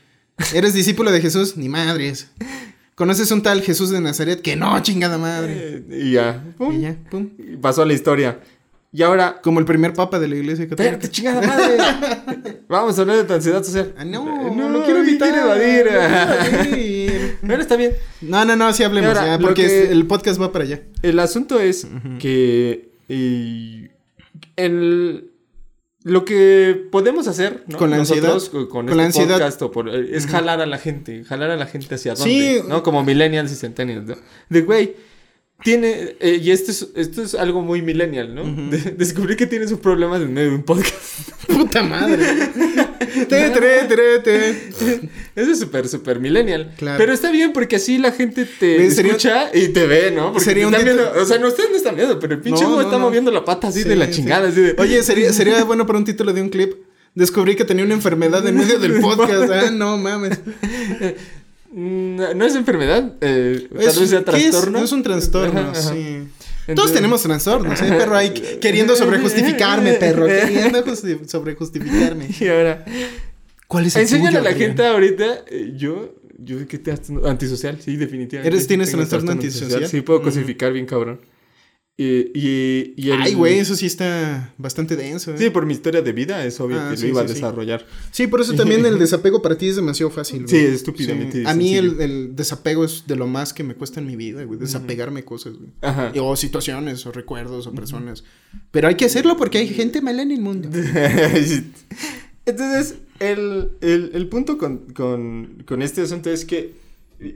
¿Eres 0.54 0.74
discípulo 0.74 1.10
de 1.10 1.20
Jesús? 1.20 1.56
Ni 1.56 1.68
madres. 1.68 2.28
¿Conoces 2.96 3.30
un 3.30 3.42
tal 3.42 3.62
Jesús 3.62 3.90
de 3.90 4.00
Nazaret? 4.00 4.40
Que 4.42 4.56
no, 4.56 4.76
chingada 4.82 5.18
madre. 5.18 5.84
eh, 5.88 5.98
y 6.06 6.12
ya. 6.12 6.42
pum, 6.58 6.74
Y 6.76 6.80
ya, 6.80 6.96
pum. 7.10 7.28
y 7.38 7.56
pasó 7.56 7.82
a 7.82 7.86
la 7.86 7.92
historia. 7.92 8.40
Y 8.92 9.02
ahora. 9.02 9.40
Como 9.42 9.60
el 9.60 9.66
primer 9.66 9.92
papa 9.92 10.18
de 10.18 10.26
la 10.28 10.36
iglesia 10.36 10.64
Espérate, 10.64 11.06
católica. 11.06 11.10
chingada 11.12 11.46
madre. 11.46 12.62
Vamos 12.68 12.98
a 12.98 13.02
hablar 13.02 13.18
de 13.18 13.24
tu 13.24 13.34
ansiedad 13.34 13.62
social. 13.62 13.94
Ah, 13.98 14.04
no, 14.06 14.50
no 14.54 14.68
lo 14.70 14.82
quiero 14.84 15.00
evitar. 15.00 15.28
evadir. 15.36 15.86
evadir. 15.86 17.36
Bueno, 17.42 17.62
está 17.62 17.76
bien. 17.76 17.92
No, 18.22 18.44
no, 18.46 18.56
no, 18.56 18.72
sí 18.72 18.82
hablemos 18.82 19.10
Ahora, 19.10 19.26
ya, 19.26 19.38
lo 19.38 19.46
porque 19.46 19.66
que- 19.66 19.92
el 19.92 20.06
podcast 20.06 20.40
va 20.40 20.50
para 20.50 20.64
allá. 20.64 20.80
El 21.02 21.18
asunto 21.20 21.60
es 21.60 21.86
que 22.18 22.88
y, 23.08 23.88
el, 24.56 25.30
lo 26.08 26.24
que 26.24 26.86
podemos 26.92 27.26
hacer 27.26 27.64
¿no? 27.66 27.76
Con 27.78 27.90
la 27.90 27.96
ansiedad, 27.96 28.34
Nosotros, 28.34 28.48
con, 28.50 28.66
con 28.68 28.86
con 28.86 28.96
la 28.96 29.06
este 29.06 29.22
ansiedad. 29.22 29.38
podcast 29.40 29.62
o 29.62 29.72
por- 29.72 29.88
es 29.88 30.26
jalar 30.28 30.60
a 30.60 30.66
la 30.66 30.78
gente, 30.78 31.24
jalar 31.24 31.50
a 31.50 31.56
la 31.56 31.66
gente 31.66 31.92
hacia 31.96 32.14
Sí. 32.14 32.54
dónde, 32.58 32.68
¿no? 32.68 32.82
Como 32.84 33.02
millennials 33.02 33.50
y 33.50 33.56
centennials, 33.56 34.06
¿no? 34.06 34.14
De 34.48 34.60
güey, 34.62 34.94
tiene, 35.64 36.16
eh, 36.20 36.40
y 36.42 36.50
esto 36.50 36.70
es, 36.70 36.88
esto 36.94 37.22
es 37.22 37.34
algo 37.34 37.62
muy 37.62 37.82
millennial, 37.82 38.34
¿no? 38.34 38.44
De- 38.70 38.92
descubrí 38.96 39.36
que 39.36 39.46
tienes 39.46 39.72
un 39.72 39.78
problema 39.78 40.16
en 40.16 40.32
medio 40.32 40.50
de 40.50 40.56
un 40.56 40.62
podcast. 40.62 40.94
Puta 41.48 41.82
madre. 41.82 42.24
te, 43.28 43.50
tre, 43.50 43.84
tre, 43.88 44.18
te. 44.20 44.50
Eso 45.34 45.50
es 45.52 45.58
súper, 45.58 45.88
súper 45.88 46.20
millennial. 46.20 46.74
Claro. 46.76 46.98
Pero 46.98 47.12
está 47.12 47.30
bien 47.30 47.52
porque 47.52 47.76
así 47.76 47.98
la 47.98 48.12
gente 48.12 48.44
te 48.44 48.90
sería- 48.90 49.12
escucha 49.12 49.50
y 49.54 49.68
te 49.68 49.86
ve, 49.86 50.10
¿no? 50.10 50.32
Porque 50.32 50.44
sería 50.44 50.68
te 50.70 50.76
un 50.78 50.84
viendo- 50.84 51.12
o 51.20 51.24
sea, 51.24 51.38
no, 51.38 51.48
ustedes 51.48 51.70
no 51.70 51.76
están 51.76 51.96
viendo, 51.96 52.18
pero 52.20 52.34
el 52.34 52.40
pinche 52.40 52.62
No, 52.62 52.80
está 52.80 52.92
no. 52.98 53.00
moviendo 53.06 53.30
la 53.30 53.44
pata 53.44 53.68
así 53.68 53.82
Sí, 53.82 53.88
de 53.88 53.96
la 53.96 54.06
sí. 54.06 54.12
chingada, 54.12 54.48
así 54.48 54.60
de... 54.60 54.74
Oye, 54.78 55.02
sería, 55.02 55.32
sería 55.32 55.64
bueno 55.64 55.86
para 55.86 55.98
un 55.98 56.04
título 56.04 56.32
de 56.32 56.42
un 56.42 56.50
clip. 56.50 56.74
Descubrí 57.14 57.56
que 57.56 57.64
tenía 57.64 57.82
una 57.82 57.94
enfermedad 57.94 58.46
en 58.46 58.56
medio 58.56 58.78
del 58.78 59.00
podcast. 59.00 59.50
Ah, 59.50 59.70
no 59.70 59.96
mames. 59.96 60.38
Mm, 61.78 62.16
No 62.38 62.44
es 62.46 62.54
enfermedad, 62.54 63.12
eh, 63.20 63.68
tal 63.70 63.80
Es- 63.82 64.00
vez 64.00 64.10
sea 64.10 64.24
trastorno. 64.24 64.82
Es 64.82 64.92
un 64.92 65.02
trastorno, 65.02 65.60
Ajá, 65.60 65.70
ajá. 65.72 65.92
sí. 65.92 66.22
Todos 66.74 66.92
tenemos 66.92 67.22
trastornos, 67.22 67.80
¿eh, 67.82 67.88
perro? 67.96 68.16
Ahí 68.16 68.30
queriendo 68.60 68.96
sobrejustificarme, 68.96 69.92
perro. 69.92 70.26
Queriendo 70.46 70.82
sobrejustificarme. 71.26 72.28
Y 72.40 72.48
ahora. 72.48 72.82
¿Cuál 73.68 73.86
es 73.86 73.94
el 73.96 74.02
Enséñale 74.02 74.28
tuyo, 74.28 74.38
a 74.40 74.42
la 74.42 74.50
Adrián? 74.50 74.68
gente 74.70 74.86
ahorita. 74.86 75.44
eh, 75.50 75.72
yo. 75.76 76.14
Yo 76.38 76.66
que 76.68 76.76
te 76.78 76.92
antisocial, 77.24 77.78
sí, 77.80 77.96
definitivamente. 77.96 78.54
¿Eres- 78.54 78.66
tienes 78.66 78.90
trastorno 78.90 79.32
antisocial? 79.32 79.86
Sí, 79.88 80.00
puedo 80.02 80.18
Ujú. 80.20 80.28
cosificar 80.28 80.72
bien 80.72 80.84
cabrón. 80.86 81.18
Y, 81.98 82.30
y, 82.38 82.94
y 82.98 83.10
el- 83.10 83.22
Ay, 83.22 83.32
güey, 83.32 83.58
eso 83.58 83.74
sí 83.74 83.86
está 83.86 84.52
bastante 84.58 84.96
denso. 84.96 85.32
¿eh? 85.32 85.38
Sí, 85.38 85.48
por 85.48 85.64
mi 85.64 85.72
historia 85.72 86.02
de 86.02 86.12
vida 86.12 86.44
es 86.44 86.60
obvio 86.60 86.78
Ah, 86.78 86.90
que 86.90 86.98
sí, 86.98 87.04
lo 87.04 87.08
iba 87.08 87.20
sí, 87.22 87.24
a 87.24 87.28
sí. 87.28 87.34
desarrollar. 87.34 87.86
Sí, 88.10 88.26
por 88.26 88.42
eso 88.42 88.52
también 88.54 88.84
el 88.84 88.98
desapego 88.98 89.40
para 89.40 89.56
ti 89.56 89.68
es 89.68 89.76
demasiado 89.76 90.10
fácil. 90.10 90.40
güey. 90.44 90.48
Sí, 90.50 90.56
es 90.58 90.74
estúpidamente 90.74 91.44
A 91.46 91.54
mí 91.54 91.74
el, 91.74 91.98
el 92.02 92.36
desapego 92.36 92.84
es 92.84 93.04
de 93.06 93.16
lo 93.16 93.26
más 93.26 93.54
que 93.54 93.64
me 93.64 93.74
cuesta 93.74 94.00
en 94.00 94.06
mi 94.08 94.14
vida, 94.16 94.44
güey. 94.44 94.60
Desapegarme 94.60 95.20
de 95.20 95.24
cosas, 95.24 95.54
güey. 95.56 95.70
Ajá. 95.80 96.12
O 96.20 96.36
situaciones, 96.36 97.06
o 97.06 97.12
recuerdos, 97.12 97.66
o 97.66 97.72
personas. 97.72 98.24
Pero 98.72 98.88
hay 98.88 98.96
que 98.96 99.06
hacerlo 99.06 99.38
porque 99.38 99.56
hay 99.56 99.68
gente 99.68 100.02
mala 100.02 100.20
en 100.20 100.32
el 100.32 100.40
mundo. 100.42 100.68
Entonces, 102.44 102.96
el, 103.20 103.70
el, 103.80 104.10
el 104.14 104.28
punto 104.28 104.58
con, 104.58 104.78
con, 104.92 105.62
con 105.66 105.82
este 105.82 106.02
asunto 106.02 106.30
es 106.30 106.44
que 106.44 106.74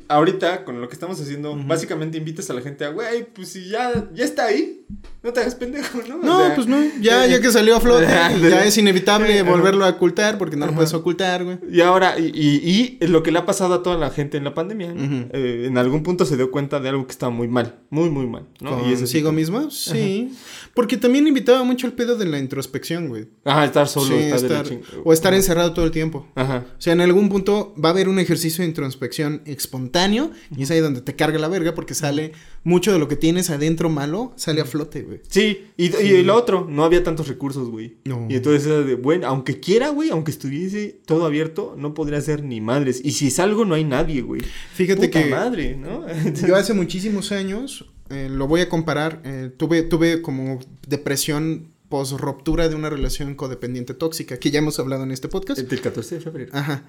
ahorita, 0.09 0.65
con 0.65 0.81
lo 0.81 0.89
que 0.89 0.95
estamos 0.95 1.21
haciendo, 1.21 1.57
básicamente 1.67 2.19
invitas 2.19 2.51
a 2.51 2.55
la 2.55 2.61
gente 2.61 2.85
a, 2.85 2.91
güey, 2.91 3.25
pues 3.33 3.49
si 3.49 3.69
ya, 3.69 4.09
ya 4.13 4.25
está 4.25 4.47
ahí, 4.47 4.85
no 5.23 5.33
te 5.33 5.41
hagas 5.41 5.55
pendejo, 5.55 5.99
¿no? 6.09 6.17
O 6.17 6.23
No, 6.23 6.39
sea, 6.47 6.55
pues 6.55 6.67
no. 6.67 6.77
Ya, 7.01 7.27
ya 7.27 7.41
que 7.41 7.51
salió 7.51 7.77
a 7.77 7.81
flote, 7.81 8.07
ya 8.07 8.65
es 8.65 8.77
inevitable 8.79 9.43
volverlo 9.43 9.85
a 9.85 9.91
ocultar 9.91 10.37
porque 10.39 10.57
no 10.57 10.67
lo 10.67 10.75
puedes 10.75 10.93
ocultar, 10.95 11.45
güey. 11.45 11.59
Y 11.71 11.81
ahora, 11.81 12.19
y, 12.19 12.27
y, 12.35 12.99
y 13.01 13.07
lo 13.07 13.23
que 13.23 13.31
le 13.33 13.39
ha 13.39 13.47
pasado 13.47 13.75
a 13.75 13.83
toda 13.83 13.97
la 13.97 14.11
gente 14.11 14.37
en 14.37 14.45
la 14.45 14.55
pandemia, 14.55 14.93
eh, 14.97 15.65
en 15.67 15.79
algún 15.79 16.03
punto 16.03 16.25
se 16.25 16.37
dio 16.37 16.51
cuenta 16.51 16.81
de 16.81 16.89
algo 16.91 17.07
que 17.07 17.13
estaba 17.13 17.31
muy 17.31 17.49
mal, 17.49 17.81
muy, 17.91 18.11
muy 18.11 18.27
mal, 18.27 18.47
¿no? 18.61 18.87
Y 18.91 18.95
¿Consigo 18.97 19.33
mismo? 19.33 19.71
Sí. 19.71 20.33
Porque 20.75 20.97
también 20.97 21.27
invitaba 21.27 21.65
mucho 21.65 21.87
el 21.87 21.93
pedo 21.95 22.17
de 22.17 22.27
la 22.27 22.39
introspección, 22.39 23.09
güey. 23.09 23.29
Ajá, 23.45 23.65
estar 23.65 23.89
solo, 23.89 24.07
Sí, 24.09 24.15
estar 24.25 24.41
de 24.41 24.49
la 24.49 24.63
estar- 24.63 24.79
o 25.05 25.13
estar 25.13 25.35
encerrado 25.35 25.73
todo 25.73 25.85
el 25.85 25.91
tiempo. 25.91 26.29
Ajá. 26.35 26.65
O 26.79 26.81
sea, 26.81 26.93
en 26.93 27.01
algún 27.01 27.29
punto 27.29 27.75
va 27.83 27.89
a 27.89 27.93
haber 27.93 28.09
un 28.09 28.19
ejercicio 28.19 28.63
de 28.63 28.69
introspección 28.69 29.43
espontáneo 29.71 30.33
y 30.57 30.65
es 30.65 30.71
ahí 30.73 30.81
donde 30.81 31.01
te 31.01 31.15
carga 31.15 31.39
la 31.39 31.47
verga 31.47 31.75
porque 31.75 31.95
sale 31.95 32.33
mucho 32.65 32.93
de 32.93 32.99
lo 32.99 33.07
que 33.07 33.15
tienes 33.15 33.51
adentro 33.51 33.89
malo, 33.89 34.33
sale 34.37 34.61
a 34.61 34.65
flote, 34.65 35.03
güey. 35.03 35.21
Sí, 35.29 35.67
y, 35.77 35.97
y 35.97 36.23
lo 36.25 36.35
otro, 36.35 36.67
no 36.69 36.85
había 36.85 37.05
tantos 37.05 37.29
recursos, 37.29 37.71
güey. 37.71 37.99
No. 38.05 38.27
Y 38.29 38.35
entonces 38.35 38.67
era 38.67 38.83
de, 38.83 38.97
bueno, 38.97 39.29
aunque 39.29 39.61
quiera, 39.61 39.91
güey, 39.91 40.11
aunque 40.11 40.33
estuviese 40.33 41.01
todo 41.07 41.25
abierto, 41.25 41.77
no 41.79 41.95
podría 41.95 42.19
hacer 42.19 42.43
ni 42.43 42.61
madres. 42.61 43.01
Y 43.05 43.13
si 43.13 43.31
salgo, 43.31 43.65
no 43.65 43.77
hay 43.77 43.85
nadie, 43.85 44.23
güey. 44.23 44.43
Fíjate 44.75 45.07
Puta 45.07 45.23
que 45.23 45.31
madre, 45.31 45.77
¿no? 45.77 46.05
yo 46.47 46.57
hace 46.57 46.75
muchísimos 46.75 47.31
años, 47.31 47.87
eh, 48.11 48.29
lo 48.29 48.49
voy 48.49 48.63
a 48.63 48.69
comparar, 48.69 49.23
eh, 49.25 49.51
tuve, 49.57 49.83
tuve 49.83 50.21
como 50.21 50.59
depresión 50.89 51.69
post 51.89 52.13
ruptura 52.19 52.69
de 52.69 52.75
una 52.75 52.91
relación 52.91 53.35
codependiente 53.37 53.95
tóxica, 53.95 54.39
que 54.39 54.51
ya 54.51 54.59
hemos 54.59 54.79
hablado 54.81 55.05
en 55.05 55.13
este 55.13 55.29
podcast. 55.29 55.61
El 55.61 55.81
14 55.81 56.17
de 56.17 56.21
febrero. 56.21 56.51
Ajá. 56.53 56.85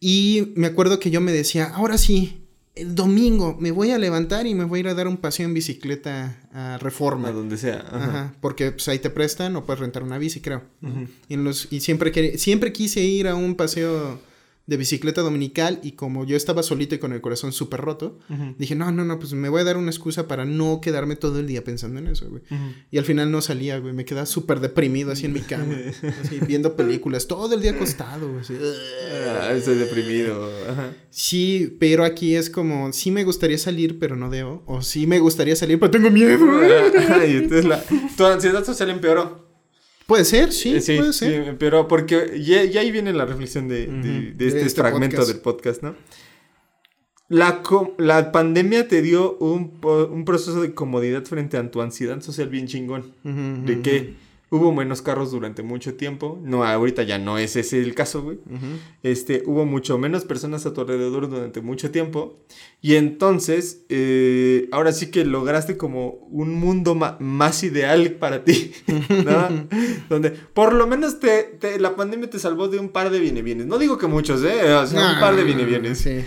Y 0.00 0.52
me 0.56 0.66
acuerdo 0.66 1.00
que 1.00 1.10
yo 1.10 1.20
me 1.20 1.32
decía, 1.32 1.66
ahora 1.74 1.98
sí, 1.98 2.46
el 2.74 2.94
domingo 2.94 3.56
me 3.58 3.70
voy 3.70 3.90
a 3.90 3.98
levantar 3.98 4.46
y 4.46 4.54
me 4.54 4.64
voy 4.64 4.78
a 4.78 4.80
ir 4.80 4.88
a 4.88 4.94
dar 4.94 5.08
un 5.08 5.16
paseo 5.16 5.46
en 5.46 5.54
bicicleta 5.54 6.46
a 6.52 6.78
Reforma. 6.78 7.28
A 7.28 7.32
donde 7.32 7.56
sea. 7.56 7.86
Ajá. 7.88 8.04
Ajá, 8.04 8.34
porque 8.40 8.72
pues 8.72 8.86
ahí 8.88 8.98
te 8.98 9.08
prestan 9.10 9.56
o 9.56 9.64
puedes 9.64 9.80
rentar 9.80 10.02
una 10.02 10.18
bici, 10.18 10.40
creo. 10.40 10.62
Y, 11.28 11.34
en 11.34 11.44
los, 11.44 11.68
y 11.72 11.80
siempre, 11.80 12.36
siempre 12.38 12.72
quise 12.72 13.00
ir 13.00 13.28
a 13.28 13.34
un 13.34 13.54
paseo 13.54 14.20
de 14.66 14.76
bicicleta 14.76 15.20
dominical 15.20 15.78
y 15.84 15.92
como 15.92 16.24
yo 16.24 16.36
estaba 16.36 16.62
solito 16.64 16.94
y 16.94 16.98
con 16.98 17.12
el 17.12 17.20
corazón 17.20 17.52
súper 17.52 17.80
roto, 17.80 18.18
dije, 18.58 18.74
no, 18.74 18.90
no, 18.90 19.04
no, 19.04 19.18
pues 19.18 19.32
me 19.32 19.48
voy 19.48 19.60
a 19.60 19.64
dar 19.64 19.76
una 19.76 19.90
excusa 19.90 20.26
para 20.26 20.44
no 20.44 20.80
quedarme 20.80 21.14
todo 21.14 21.38
el 21.38 21.46
día 21.46 21.62
pensando 21.62 22.00
en 22.00 22.08
eso, 22.08 22.28
güey. 22.28 22.42
Y 22.90 22.98
al 22.98 23.04
final 23.04 23.30
no 23.30 23.40
salía, 23.42 23.78
güey, 23.78 23.92
me 23.94 24.04
quedaba 24.04 24.26
súper 24.26 24.58
deprimido 24.60 25.12
así 25.12 25.26
en 25.26 25.32
mi 25.34 25.40
cama, 25.40 25.76
así 26.22 26.40
viendo 26.46 26.74
películas, 26.74 27.26
todo 27.28 27.54
el 27.54 27.60
día 27.62 27.70
acostado, 27.72 28.28
güey. 28.28 28.40
así, 28.40 28.54
Ah, 29.40 29.52
estoy 29.52 29.76
deprimido. 29.76 30.50
Ajá. 30.68 30.92
Sí, 31.10 31.76
pero 31.78 32.04
aquí 32.04 32.34
es 32.34 32.50
como, 32.50 32.92
sí 32.92 33.10
me 33.10 33.22
gustaría 33.24 33.58
salir, 33.58 33.98
pero 33.98 34.16
no 34.16 34.30
debo. 34.30 34.64
O 34.66 34.82
sí 34.82 35.06
me 35.06 35.18
gustaría 35.20 35.54
salir, 35.56 35.78
pero 35.78 35.90
tengo 35.92 36.10
miedo. 36.10 36.44
Y 37.26 37.36
entonces 37.36 37.64
la, 37.64 37.82
tu 38.16 38.24
ansiedad 38.26 38.64
social 38.64 38.90
empeoró. 38.90 39.45
Puede 40.06 40.24
ser, 40.24 40.52
sí, 40.52 40.76
Eh, 40.76 40.96
puede 40.98 41.12
ser. 41.12 41.44
sí, 41.44 41.50
pero 41.58 41.88
porque 41.88 42.40
ya, 42.40 42.64
ya 42.64 42.80
ahí 42.80 42.92
viene 42.92 43.12
la 43.12 43.24
reflexión 43.26 43.68
de, 43.68 43.84
este, 44.38 44.60
este 44.60 44.80
fragmento 44.80 45.16
podcast. 45.16 45.32
del 45.32 45.40
podcast, 45.40 45.82
¿no? 45.82 45.96
La, 47.28 47.60
la 47.98 48.30
pandemia 48.30 48.86
te 48.86 49.02
dio 49.02 49.36
un, 49.38 49.80
un 49.82 50.24
proceso 50.24 50.62
de 50.62 50.74
comodidad 50.74 51.24
frente 51.24 51.56
a 51.56 51.70
tu 51.70 51.82
ansiedad 51.82 52.20
social 52.20 52.48
bien 52.48 52.66
chingón. 52.68 53.12
De 53.24 53.80
que 53.82 54.14
hubo 54.50 54.72
menos 54.72 55.02
carros 55.02 55.30
durante 55.32 55.62
mucho 55.62 55.94
tiempo. 55.94 56.38
No, 56.42 56.64
ahorita 56.64 57.02
ya 57.02 57.18
no 57.18 57.36
es 57.38 57.56
ese 57.56 57.80
el 57.82 57.94
caso, 57.94 58.22
güey. 58.22 58.38
Este, 59.02 59.42
hubo 59.46 59.66
mucho 59.66 59.98
menos 59.98 60.24
personas 60.24 60.66
a 60.66 60.72
tu 60.72 60.80
alrededor 60.82 61.28
durante 61.28 61.60
mucho 61.60 61.90
tiempo. 61.90 62.38
Y 62.80 62.94
entonces, 62.94 63.84
eh, 63.88 64.68
ahora 64.72 64.92
sí 64.92 65.10
que 65.10 65.24
lograste 65.24 65.76
como 65.76 66.10
un 66.30 66.54
mundo 66.54 66.94
más 66.94 67.64
ideal 67.64 68.12
para 68.12 68.44
ti, 68.44 68.72
¿no? 69.24 69.66
Donde 70.08 70.30
por 70.30 70.72
lo 70.74 70.86
menos 70.86 71.18
te, 71.18 71.42
te- 71.58 71.80
la 71.80 71.96
pandemia 71.96 72.30
te 72.30 72.38
salvó 72.38 72.68
de 72.68 72.78
un 72.78 72.90
par 72.90 73.10
de 73.10 73.18
viene 73.18 73.42
bienes. 73.42 73.66
No 73.66 73.78
digo 73.78 73.98
que 73.98 74.06
muchos, 74.06 74.42
¿eh? 74.44 74.72
O 74.74 74.86
sea, 74.86 75.14
un 75.14 75.20
par 75.20 75.34
de 75.34 75.42
viene 75.44 75.64
bienes. 75.64 75.98
Sí. 75.98 76.24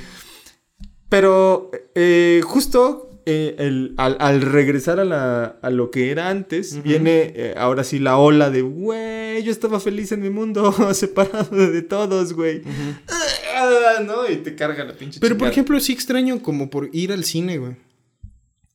Pero 1.07 1.71
eh, 1.95 2.41
justo 2.43 3.08
eh, 3.31 3.55
el- 3.59 3.93
al, 3.97 4.17
al 4.19 4.41
regresar 4.41 4.99
a, 4.99 5.05
la, 5.05 5.57
a 5.61 5.69
lo 5.69 5.91
que 5.91 6.09
era 6.11 6.29
antes, 6.29 6.81
viene 6.83 7.31
eh, 7.35 7.53
ahora 7.57 7.83
sí 7.83 7.99
la 7.99 8.17
ola 8.17 8.49
de, 8.49 8.61
güey, 8.63 9.43
yo 9.43 9.51
estaba 9.51 9.79
feliz 9.79 10.11
en 10.11 10.21
mi 10.21 10.29
mundo, 10.29 10.71
separado 10.93 11.55
de 11.55 11.81
todos, 11.83 12.33
güey. 12.33 12.61
Ah, 13.55 14.01
¿No? 14.05 14.29
Y 14.29 14.37
te 14.37 14.55
carga 14.55 14.83
la 14.83 14.93
pinche 14.93 15.19
Pero 15.19 15.37
por 15.37 15.47
ejemplo, 15.49 15.79
sí 15.79 15.93
extraño 15.93 16.41
como 16.41 16.69
por 16.69 16.89
ir 16.93 17.11
al 17.11 17.23
cine, 17.23 17.57
güey. 17.57 17.75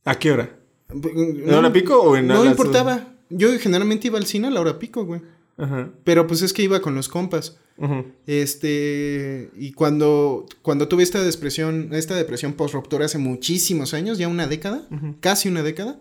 ¿A 0.04 0.14
qué 0.18 0.30
hora? 0.32 0.50
¿En 0.90 1.48
¿En 1.48 1.54
hora 1.54 1.72
pico 1.72 2.00
o 2.00 2.16
en 2.16 2.26
No 2.26 2.44
las- 2.44 2.52
importaba. 2.52 3.08
Yo 3.30 3.48
generalmente 3.58 4.06
iba 4.08 4.18
al 4.18 4.26
cine 4.26 4.48
a 4.48 4.50
la 4.50 4.60
hora 4.60 4.78
pico, 4.78 5.04
güey. 5.04 5.22
Ajá. 5.56 5.90
Pero 6.04 6.26
pues 6.26 6.42
es 6.42 6.52
que 6.52 6.62
iba 6.62 6.80
con 6.80 6.94
los 6.94 7.08
compas. 7.08 7.56
Ujú. 7.76 8.04
Este, 8.26 9.50
y 9.56 9.72
cuando, 9.72 10.46
cuando 10.62 10.86
tuve 10.88 11.02
esta 11.02 11.22
depresión, 11.22 11.88
esta 11.92 12.14
depresión 12.14 12.52
post 12.52 12.74
ruptura 12.74 13.06
hace 13.06 13.18
muchísimos 13.18 13.94
años, 13.94 14.18
ya 14.18 14.28
una 14.28 14.46
década, 14.46 14.86
Ujú. 14.90 15.16
casi 15.20 15.48
una 15.48 15.62
década, 15.62 15.98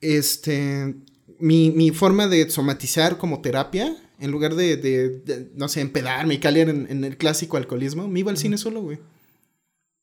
este, 0.00 0.94
mi, 1.38 1.70
mi 1.70 1.90
forma 1.90 2.26
de 2.28 2.50
somatizar 2.50 3.18
como 3.18 3.40
terapia, 3.40 3.96
en 4.18 4.30
lugar 4.30 4.54
de, 4.54 4.76
de, 4.76 5.08
de, 5.08 5.48
no 5.56 5.68
sé, 5.68 5.80
empedarme 5.80 6.34
y 6.34 6.38
caer 6.38 6.68
en, 6.68 6.86
en 6.90 7.04
el 7.04 7.16
clásico 7.16 7.56
alcoholismo, 7.56 8.06
me 8.08 8.20
iba 8.20 8.30
al 8.30 8.36
cine 8.36 8.58
solo, 8.58 8.82
güey. 8.82 8.98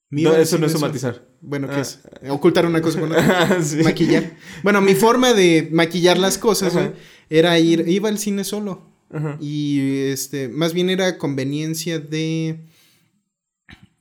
No, 0.09 0.33
eso 0.35 0.57
no 0.57 0.65
es 0.67 0.71
somatizar. 0.71 1.27
Bueno, 1.41 1.67
¿qué 1.67 1.75
Ah. 1.75 1.81
es? 1.81 1.99
Ocultar 2.29 2.65
una 2.65 2.81
cosa 2.81 2.99
con 2.99 3.11
otra. 3.11 3.61
Sí. 3.63 3.77
Maquillar. 3.83 4.35
Bueno, 4.63 4.79
mi 4.81 4.95
forma 4.95 5.33
de 5.33 5.67
maquillar 5.71 6.17
las 6.17 6.37
cosas, 6.37 6.73
güey, 6.73 6.91
era 7.29 7.59
ir, 7.59 7.83
iba 7.87 8.07
al 8.09 8.17
cine 8.17 8.43
solo. 8.43 8.85
Ajá. 9.11 9.37
Y 9.41 9.79
este, 10.09 10.47
más 10.49 10.73
bien 10.73 10.89
era 10.89 11.17
conveniencia 11.17 11.99
de 11.99 12.59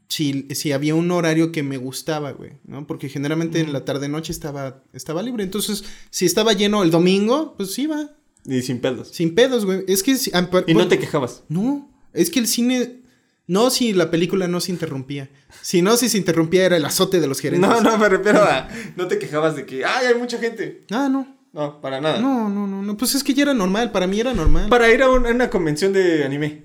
si, 0.09 0.47
si 0.55 0.73
había 0.73 0.95
un 0.95 1.11
horario 1.11 1.51
que 1.53 1.63
me 1.63 1.77
gustaba, 1.77 2.31
güey, 2.33 2.53
¿no? 2.65 2.87
Porque 2.87 3.09
generalmente 3.09 3.59
en 3.61 3.73
la 3.73 3.85
tarde 3.85 4.09
noche 4.09 4.33
estaba, 4.33 4.83
estaba 4.93 5.23
libre. 5.23 5.43
Entonces, 5.43 5.85
si 6.11 6.25
estaba 6.27 6.53
lleno 6.53 6.83
el 6.85 6.91
domingo, 6.91 7.55
pues 7.57 7.77
iba. 7.79 8.11
Y 8.45 8.63
sin 8.63 8.79
pedos. 8.81 9.09
Sin 9.09 9.35
pedos, 9.35 9.65
güey. 9.65 9.85
Es 9.89 10.03
que 10.05 10.15
si- 10.17 10.31
ah, 10.33 10.49
por- 10.49 10.65
Y 10.69 10.75
no 10.75 10.87
te 10.87 10.99
quejabas. 11.01 11.43
No, 11.49 11.91
es 12.13 12.31
que 12.31 12.39
el 12.39 12.47
cine. 12.47 13.03
No, 13.49 13.71
si 13.71 13.93
la 13.93 14.11
película 14.11 14.49
no 14.49 14.61
se 14.61 14.73
interrumpía. 14.73 15.31
Si 15.63 15.81
no, 15.83 15.97
si 15.97 16.09
se 16.09 16.19
interrumpía 16.19 16.65
era 16.67 16.77
el 16.77 16.85
azote 16.85 17.21
de 17.21 17.27
los 17.29 17.41
gerentes. 17.41 17.69
No, 17.69 17.81
no, 17.81 17.97
me 17.97 18.09
refiero 18.09 18.43
a. 18.43 18.69
No 18.97 19.07
te 19.07 19.19
quejabas 19.19 19.55
de 19.57 19.65
que, 19.67 19.85
ay, 19.85 20.07
hay 20.07 20.15
mucha 20.19 20.39
gente. 20.39 20.85
Ah, 20.91 21.09
no. 21.11 21.37
No, 21.53 21.81
para 21.81 22.01
nada. 22.01 22.21
No, 22.21 22.49
no, 22.49 22.67
no, 22.67 22.83
no. 22.83 22.97
Pues 22.97 23.15
es 23.15 23.23
que 23.25 23.33
ya 23.35 23.45
era 23.45 23.55
normal. 23.55 23.93
Para 23.93 24.07
mí 24.07 24.19
era 24.21 24.35
normal. 24.35 24.69
Para 24.69 24.93
ir 24.93 25.03
a 25.03 25.09
un- 25.11 25.27
a 25.27 25.31
una 25.31 25.49
convención 25.49 25.93
de 25.93 26.25
anime. 26.25 26.65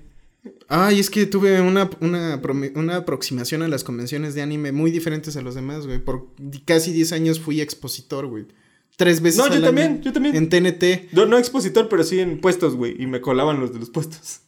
Ay, 0.68 0.98
es 0.98 1.08
que 1.08 1.24
tuve 1.26 1.60
una, 1.60 1.88
una, 2.00 2.40
una 2.74 2.96
aproximación 2.96 3.62
a 3.62 3.68
las 3.68 3.84
convenciones 3.84 4.34
de 4.34 4.42
anime 4.42 4.72
muy 4.72 4.90
diferentes 4.90 5.36
a 5.36 5.42
los 5.42 5.54
demás, 5.54 5.86
güey. 5.86 5.98
Por 6.00 6.28
casi 6.64 6.92
10 6.92 7.12
años 7.12 7.38
fui 7.40 7.60
expositor, 7.60 8.26
güey. 8.26 8.46
Tres 8.96 9.22
veces 9.22 9.38
No, 9.38 9.48
yo 9.54 9.62
también, 9.62 10.02
yo 10.02 10.12
también. 10.12 10.34
En 10.36 10.48
TNT. 10.50 11.12
No, 11.12 11.26
no 11.26 11.38
expositor, 11.38 11.88
pero 11.88 12.02
sí 12.04 12.18
en 12.18 12.40
puestos, 12.40 12.74
güey. 12.74 13.00
Y 13.00 13.06
me 13.06 13.20
colaban 13.20 13.60
los 13.60 13.72
de 13.72 13.78
los 13.78 13.88
puestos. 13.90 14.40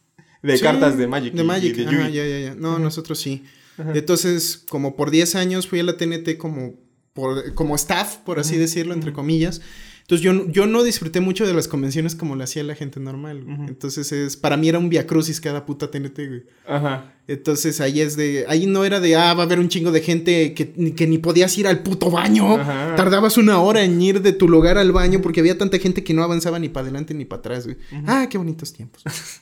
De 0.45 0.57
Sí, 0.57 0.63
cartas 0.63 0.97
de 0.97 1.07
Magic. 1.07 1.33
De 1.33 1.43
y- 1.43 1.45
Magic, 1.45 1.77
y 1.77 1.83
de 1.85 1.87
ajá, 1.89 2.09
ya, 2.09 2.25
ya, 2.27 2.39
ya. 2.39 2.55
No, 2.55 2.79
nosotros 2.79 3.19
sí. 3.19 3.43
Ajá. 3.77 3.91
Entonces, 3.95 4.63
como 4.69 4.95
por 4.95 5.11
10 5.11 5.35
años 5.35 5.67
fui 5.67 5.79
a 5.79 5.83
la 5.83 5.97
TNT 5.97 6.37
como, 6.37 6.73
por, 7.13 7.53
como 7.55 7.75
staff, 7.75 8.17
por 8.17 8.39
así 8.39 8.57
decirlo, 8.57 8.93
entre 8.93 9.11
comillas. 9.13 9.61
Entonces 10.01 10.23
yo, 10.23 10.47
yo 10.51 10.67
no 10.67 10.83
disfruté 10.83 11.19
mucho 11.19 11.47
de 11.47 11.53
las 11.55 11.67
convenciones 11.67 12.13
como 12.15 12.35
lo 12.35 12.43
hacía 12.43 12.63
la 12.63 12.75
gente 12.75 12.99
normal. 12.99 13.43
güey. 13.43 13.57
Entonces 13.67 14.11
es, 14.11 14.37
para 14.37 14.55
mí 14.55 14.69
era 14.69 14.77
un 14.77 14.87
viacrucis 14.87 15.41
cada 15.41 15.65
puta 15.65 15.89
TNT, 15.89 16.15
güey. 16.27 16.43
Ajá. 16.67 17.11
Entonces 17.27 17.81
ahí 17.81 18.01
es 18.01 18.15
de, 18.15 18.45
ahí 18.47 18.67
no 18.67 18.85
era 18.85 18.99
de, 18.99 19.15
ah, 19.15 19.33
va 19.33 19.41
a 19.41 19.45
haber 19.47 19.59
un 19.59 19.67
chingo 19.67 19.91
de 19.91 20.01
gente 20.01 20.53
que, 20.53 20.71
que 20.93 21.07
ni 21.07 21.17
podías 21.17 21.57
ir 21.57 21.65
al 21.65 21.81
puto 21.81 22.11
baño. 22.11 22.55
Ajá. 22.55 22.93
Tardabas 22.95 23.37
una 23.39 23.59
hora 23.59 23.83
en 23.83 23.99
ir 23.99 24.21
de 24.21 24.31
tu 24.31 24.47
lugar 24.47 24.77
al 24.77 24.91
baño 24.91 25.21
porque 25.23 25.39
había 25.39 25.57
tanta 25.57 25.79
gente 25.79 26.03
que 26.03 26.13
no 26.13 26.21
avanzaba 26.23 26.59
ni 26.59 26.69
para 26.69 26.83
adelante 26.83 27.15
ni 27.15 27.25
para 27.25 27.39
atrás, 27.39 27.65
güey. 27.65 27.77
Ah, 28.05 28.27
qué 28.29 28.37
bonitos 28.37 28.71
tiempos. 28.73 29.01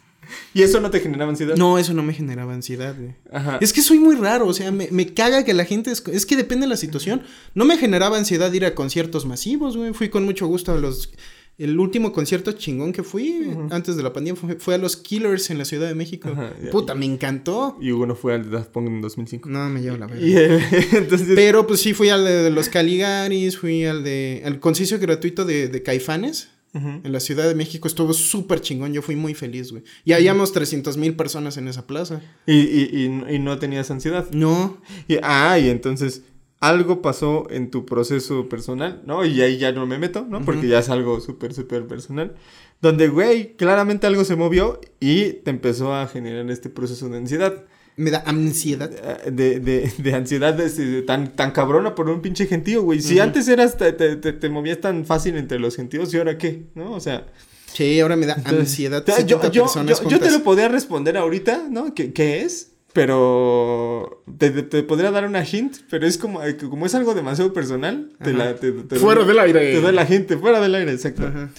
¿Y 0.54 0.62
eso 0.62 0.80
no 0.80 0.90
te 0.90 1.00
generaba 1.00 1.30
ansiedad? 1.30 1.56
No, 1.56 1.78
eso 1.78 1.94
no 1.94 2.04
me 2.04 2.14
generaba 2.14 2.54
ansiedad, 2.54 2.96
güey. 2.98 3.16
Ajá. 3.32 3.58
Es 3.62 3.74
que 3.74 3.82
soy 3.82 4.00
muy 4.00 4.16
raro, 4.16 4.48
o 4.48 4.54
sea, 4.54 4.72
me, 4.72 4.88
me 4.92 5.14
caga 5.14 5.44
que 5.44 5.54
la 5.54 5.66
gente... 5.66 5.92
Es, 5.92 6.04
es 6.12 6.26
que 6.26 6.36
depende 6.36 6.66
de 6.66 6.70
la 6.70 6.78
situación. 6.78 7.24
No 7.54 7.66
me 7.66 7.78
generaba 7.78 8.18
ansiedad 8.18 8.52
ir 8.54 8.66
a 8.66 8.76
conciertos 8.76 9.26
masivos, 9.26 9.78
güey. 9.78 9.94
Fui 9.94 10.10
con 10.10 10.26
mucho 10.26 10.48
gusto 10.48 10.74
a 10.74 10.78
los... 10.78 11.12
El 11.60 11.80
último 11.80 12.12
concierto 12.14 12.54
chingón 12.54 12.94
que 12.94 13.04
fui 13.04 13.56
antes 13.70 13.96
de 13.96 14.02
la 14.02 14.12
pandemia 14.12 14.42
fue, 14.42 14.56
fue 14.56 14.74
a 14.74 14.80
los 14.80 14.98
Killers 14.98 15.52
en 15.52 15.60
la 15.60 15.66
Ciudad 15.66 15.88
de 15.88 15.94
México. 15.94 16.30
Ajá. 16.30 16.52
Puta, 16.72 16.96
me 16.96 17.06
encantó. 17.06 17.78
Y 17.80 17.92
uno 17.92 18.16
fue 18.16 18.34
al 18.34 18.46
de 18.46 18.50
Daft 18.50 18.72
Punk 18.72 18.88
en 18.88 19.02
2005. 19.02 19.50
No, 19.50 19.70
me 19.70 19.82
llevo 19.82 19.98
la 19.98 20.08
verga. 20.08 20.26
Eh, 20.26 20.60
entonces... 20.94 21.30
Pero 21.36 21.68
pues 21.68 21.80
sí 21.80 21.94
fui 21.94 22.10
al 22.10 22.26
de, 22.26 22.42
de 22.42 22.50
los 22.50 22.70
Caligaris, 22.70 23.60
fui 23.60 23.86
al 23.86 24.04
de... 24.04 24.42
Al 24.44 24.60
concierto 24.60 24.98
gratuito 24.98 25.46
de, 25.46 25.68
de 25.68 25.84
Caifanes. 25.84 26.50
En 26.74 27.12
la 27.12 27.20
Ciudad 27.20 27.48
de 27.48 27.54
México 27.54 27.88
estuvo 27.88 28.14
súper 28.14 28.60
chingón, 28.60 28.94
yo 28.94 29.04
fui 29.04 29.16
muy 29.16 29.36
feliz, 29.36 29.72
güey. 29.72 29.84
Y 30.06 30.14
habíamos 30.14 30.54
300 30.54 30.98
mil 30.98 31.16
personas 31.16 31.58
en 31.58 31.68
esa 31.68 31.86
plaza. 31.86 32.22
Y, 32.48 32.62
y, 32.62 32.90
y, 32.92 33.36
y 33.36 33.40
no 33.40 33.60
tenías 33.60 33.92
ansiedad. 33.92 34.28
No, 34.32 34.82
Y, 35.08 35.18
ah, 35.22 35.60
y 35.60 35.70
entonces 35.70 36.24
algo 36.60 37.02
pasó 37.02 37.46
en 37.50 37.70
tu 37.70 37.86
proceso 37.86 38.48
personal, 38.48 39.02
¿no? 39.06 39.26
Y 39.26 39.42
ahí 39.42 39.58
ya 39.58 39.74
no 39.74 39.86
me 39.86 40.00
meto, 40.00 40.26
¿no? 40.28 40.46
Porque 40.46 40.68
ya 40.68 40.80
es 40.80 40.88
algo 40.90 41.20
súper, 41.20 41.54
súper 41.54 41.86
personal. 41.88 42.36
Donde, 42.82 43.10
güey, 43.10 43.56
claramente 43.56 44.08
algo 44.08 44.24
se 44.24 44.38
movió 44.38 44.80
y 45.00 45.34
te 45.44 45.52
empezó 45.52 45.94
a 45.94 46.08
generar 46.08 46.50
este 46.50 46.70
proceso 46.70 47.10
de 47.10 47.18
ansiedad. 47.18 47.66
Me 47.96 48.12
da 48.12 48.24
ansiedad. 48.26 48.92
eh, 48.92 49.32
De, 49.32 49.60
de, 49.60 49.92
de 49.98 50.14
ansiedad 50.14 50.58
tan, 51.06 51.36
tan 51.36 51.52
cabrona 51.52 51.96
por 51.96 52.10
un 52.10 52.22
pinche 52.22 52.46
gentío, 52.48 52.84
güey. 52.84 53.02
Si 53.02 53.20
antes 53.20 53.48
eras, 53.48 53.78
te, 53.78 53.92
te, 53.94 54.16
te- 54.16 54.34
te 54.34 54.50
movías 54.50 54.80
tan 54.80 55.06
fácil 55.06 55.36
entre 55.38 55.60
los 55.60 55.76
gentíos, 55.76 56.14
¿y 56.14 56.18
ahora 56.18 56.38
qué? 56.38 56.64
¿No? 56.76 56.92
O 56.94 57.00
sea... 57.00 57.28
Sí, 57.74 58.00
ahora 58.02 58.16
me 58.16 58.28
da 58.28 58.36
ansiedad. 58.46 59.04
te- 59.04 59.12
70 59.14 59.48
yo, 59.48 59.52
yo, 59.52 59.62
personas 59.64 60.02
yo- 60.02 60.10
yo 60.10 60.20
te 60.20 60.30
lo 60.32 60.44
podría 60.44 60.68
responder 60.68 61.18
ahorita, 61.18 61.68
¿no? 61.72 61.94
¿Qué, 61.96 62.14
qué 62.14 62.42
es? 62.44 62.70
Pero 62.94 64.24
te, 64.38 64.52
te- 64.52 64.64
te 64.64 64.84
podría 64.84 65.12
dar 65.12 65.26
una 65.26 65.44
hint, 65.44 65.78
pero 65.90 66.06
es 66.06 66.18
como, 66.18 66.42
como 66.70 66.86
es 66.86 66.94
algo 66.96 67.14
demasiado 67.14 67.52
personal, 67.54 68.12
te 68.24 68.34
la, 68.34 68.56
te, 68.56 68.72
te 68.72 68.96
Fuera 68.98 69.22
doy- 69.22 69.28
del 69.30 69.40
aire. 69.40 69.60
Te 69.74 69.82
doy 69.82 69.94
la 69.94 70.04
hint, 70.08 70.32
fuera 70.40 70.60
del 70.62 70.76
aire, 70.76 70.92
exacto. 70.92 71.26
Ajá. 71.28 71.50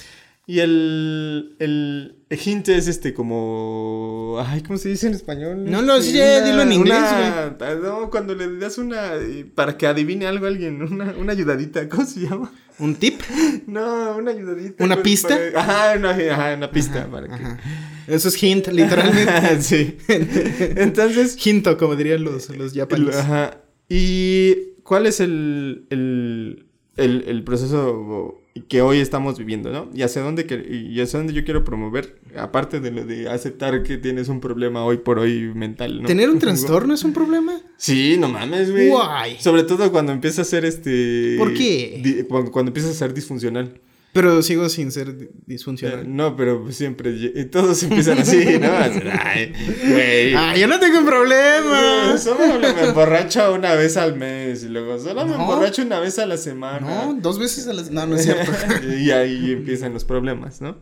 Y 0.46 0.58
el, 0.60 1.56
el 1.58 2.16
hint 2.44 2.68
es 2.68 2.86
este 2.86 3.14
como... 3.14 4.36
Ay, 4.46 4.62
¿cómo 4.62 4.78
se 4.78 4.90
dice 4.90 5.06
en 5.06 5.14
español? 5.14 5.64
No 5.70 5.80
lo 5.80 6.02
sé, 6.02 6.42
dilo 6.44 6.60
en 6.62 6.72
inglés, 6.72 6.98
una- 6.98 7.74
No, 7.76 8.10
cuando 8.10 8.34
le 8.34 8.58
das 8.58 8.76
una... 8.76 9.12
Para 9.54 9.78
que 9.78 9.86
adivine 9.86 10.26
algo 10.26 10.44
a 10.44 10.48
alguien, 10.48 10.82
una, 10.82 11.14
una 11.18 11.32
ayudadita, 11.32 11.88
¿cómo 11.88 12.04
se 12.04 12.20
llama? 12.20 12.52
¿Un 12.78 12.96
tip? 12.96 13.20
No, 13.66 14.16
una 14.18 14.32
ayudadita. 14.32 14.84
¿Una 14.84 14.96
pues, 14.96 15.04
pista? 15.04 15.28
para- 15.54 15.60
Ajá, 15.60 15.96
una, 15.98 16.10
ajá, 16.10 16.54
una 16.56 16.70
pista 16.70 17.06
para 17.10 17.26
que... 17.28 18.12
Eso 18.14 18.28
es 18.28 18.42
hint, 18.42 18.66
literalmente. 18.68 19.32
sí. 19.62 19.96
Entonces, 20.08 21.38
Hinto, 21.46 21.78
como 21.78 21.96
dirían 21.96 22.22
los, 22.22 22.50
los 22.50 22.74
japoneses. 22.74 23.16
ajá. 23.22 23.62
¿Y 23.88 24.74
cuál 24.82 25.06
es 25.06 25.20
el, 25.20 25.86
el, 25.88 26.66
el, 26.96 27.24
el 27.28 27.44
proceso 27.44 28.40
que 28.68 28.82
hoy 28.82 28.98
estamos 28.98 29.36
viviendo, 29.38 29.72
no? 29.72 29.90
Y 29.94 30.02
hacia 30.02 30.22
dónde 30.22 30.46
que- 30.46 30.64
y 30.70 31.00
hacia 31.00 31.18
dónde 31.18 31.32
yo 31.32 31.44
quiero 31.44 31.64
promover, 31.64 32.20
aparte 32.36 32.78
de 32.80 32.90
lo 32.92 33.04
de 33.04 33.28
aceptar 33.28 33.82
que 33.82 33.98
tienes 33.98 34.28
un 34.28 34.40
problema 34.40 34.84
hoy 34.84 34.98
por 34.98 35.18
hoy 35.18 35.50
mental, 35.54 36.02
¿no? 36.02 36.06
¿Tener 36.06 36.30
un 36.30 36.38
trastorno 36.38 36.94
es 36.94 37.02
un 37.02 37.12
problema? 37.12 37.60
Sí, 37.76 38.16
no 38.18 38.28
mames, 38.28 38.70
güey. 38.70 38.88
Guay. 38.90 39.36
Sobre 39.40 39.64
todo 39.64 39.90
cuando 39.90 40.12
empieza 40.12 40.42
a 40.42 40.44
ser 40.44 40.64
este. 40.64 41.34
¿Por 41.38 41.52
qué? 41.54 42.24
cuando, 42.28 42.52
cuando 42.52 42.70
empieza 42.70 42.90
a 42.90 42.92
ser 42.94 43.12
disfuncional. 43.12 43.80
Pero 44.14 44.40
sigo 44.42 44.68
sin 44.68 44.90
ser 44.92 45.16
di- 45.18 45.28
disfuncional. 45.44 46.04
No, 46.16 46.36
pero 46.36 46.70
siempre. 46.72 47.10
lle- 47.12 47.50
Todos 47.50 47.82
empiezan 47.82 48.18
así, 48.20 48.44
¿no? 48.60 48.68
Ay, 49.22 49.52
güey. 49.86 50.34
¡Ah, 50.34 50.56
yo 50.56 50.66
no 50.68 50.78
tengo 50.78 51.00
un 51.00 51.04
problema! 51.04 52.16
Solo 52.16 52.60
me 52.60 52.80
emborracho 52.88 53.52
una 53.52 53.74
vez 53.74 53.96
al 53.96 54.16
mes 54.16 54.62
y 54.64 54.68
luego 54.68 54.98
solo 55.00 55.26
me 55.26 55.32
No. 55.32 55.40
emborracho 55.42 55.82
una 55.82 55.98
vez 55.98 56.18
a 56.20 56.26
la 56.26 56.36
semana. 56.36 57.06
No, 57.06 57.14
dos 57.20 57.38
veces 57.40 57.66
a 57.66 57.72
la... 57.72 57.82
No, 57.90 58.06
no 58.06 58.14
es 58.16 58.22
cierto. 58.22 58.52
y 58.98 59.10
ahí 59.10 59.50
empiezan 59.50 59.92
los 59.92 60.04
problemas, 60.04 60.60
¿no? 60.60 60.78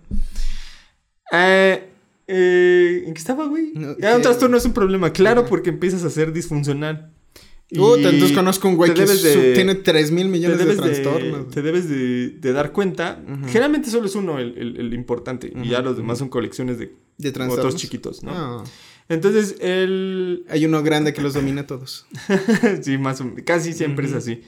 Eh, 1.32 1.88
eh, 2.26 3.04
¿En 3.06 3.14
qué 3.14 3.18
estaba, 3.18 3.46
güey? 3.46 3.72
No, 3.74 3.96
ya, 3.98 4.10
un 4.12 4.16
que- 4.18 4.22
trastorno 4.24 4.58
es 4.58 4.64
un 4.66 4.74
problema, 4.74 5.10
claro, 5.12 5.46
porque 5.46 5.70
empiezas 5.70 6.04
a 6.04 6.10
ser 6.10 6.32
disfuncional. 6.34 7.11
Y 7.74 8.04
entonces 8.04 8.32
conozco 8.36 8.68
un 8.68 8.76
güey 8.76 8.92
que 8.92 9.00
debes 9.00 9.22
de- 9.22 9.54
tiene 9.54 9.74
3 9.76 10.10
mil 10.10 10.28
millones 10.28 10.58
de 10.58 10.76
trastornos. 10.76 11.48
te 11.50 11.62
debes 11.62 11.88
de, 11.88 12.30
de 12.30 12.52
dar 12.52 12.72
cuenta. 12.72 13.22
Generalmente 13.46 13.90
solo 13.90 14.06
es 14.06 14.14
uno 14.14 14.38
el, 14.38 14.56
el- 14.58 14.76
el 14.78 14.94
importante. 14.94 15.52
Y 15.62 15.68
ya 15.70 15.80
los 15.80 15.96
demás 15.96 16.18
son 16.18 16.28
colecciones 16.28 16.78
de 16.78 16.94
De 17.18 17.30
otros 17.30 17.76
chiquitos, 17.76 18.22
¿no? 18.22 18.30
Ah. 18.34 18.64
Entonces, 19.08 19.56
el, 19.60 20.44
Hay 20.48 20.64
uno 20.64 20.82
grande 20.82 21.12
que 21.12 21.20
los 21.22 21.34
domina 21.34 21.62
a 21.62 21.66
todos. 21.66 22.06
sí, 22.82 22.98
más 22.98 23.20
o 23.20 23.24
menos. 23.24 23.42
Casi 23.44 23.72
siempre 23.72 24.06
es 24.06 24.12
así. 24.12 24.42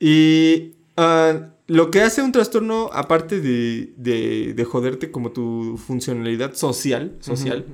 Y 0.00 0.74
ah, 0.96 1.50
lo 1.66 1.90
que 1.90 2.00
hace 2.02 2.22
un 2.22 2.32
trastorno, 2.32 2.90
aparte 2.92 3.40
de, 3.40 3.92
de, 3.96 4.54
de 4.54 4.64
joderte 4.64 5.10
como 5.10 5.32
tu 5.32 5.76
funcionalidad 5.76 6.54
social, 6.54 7.16
social. 7.20 7.64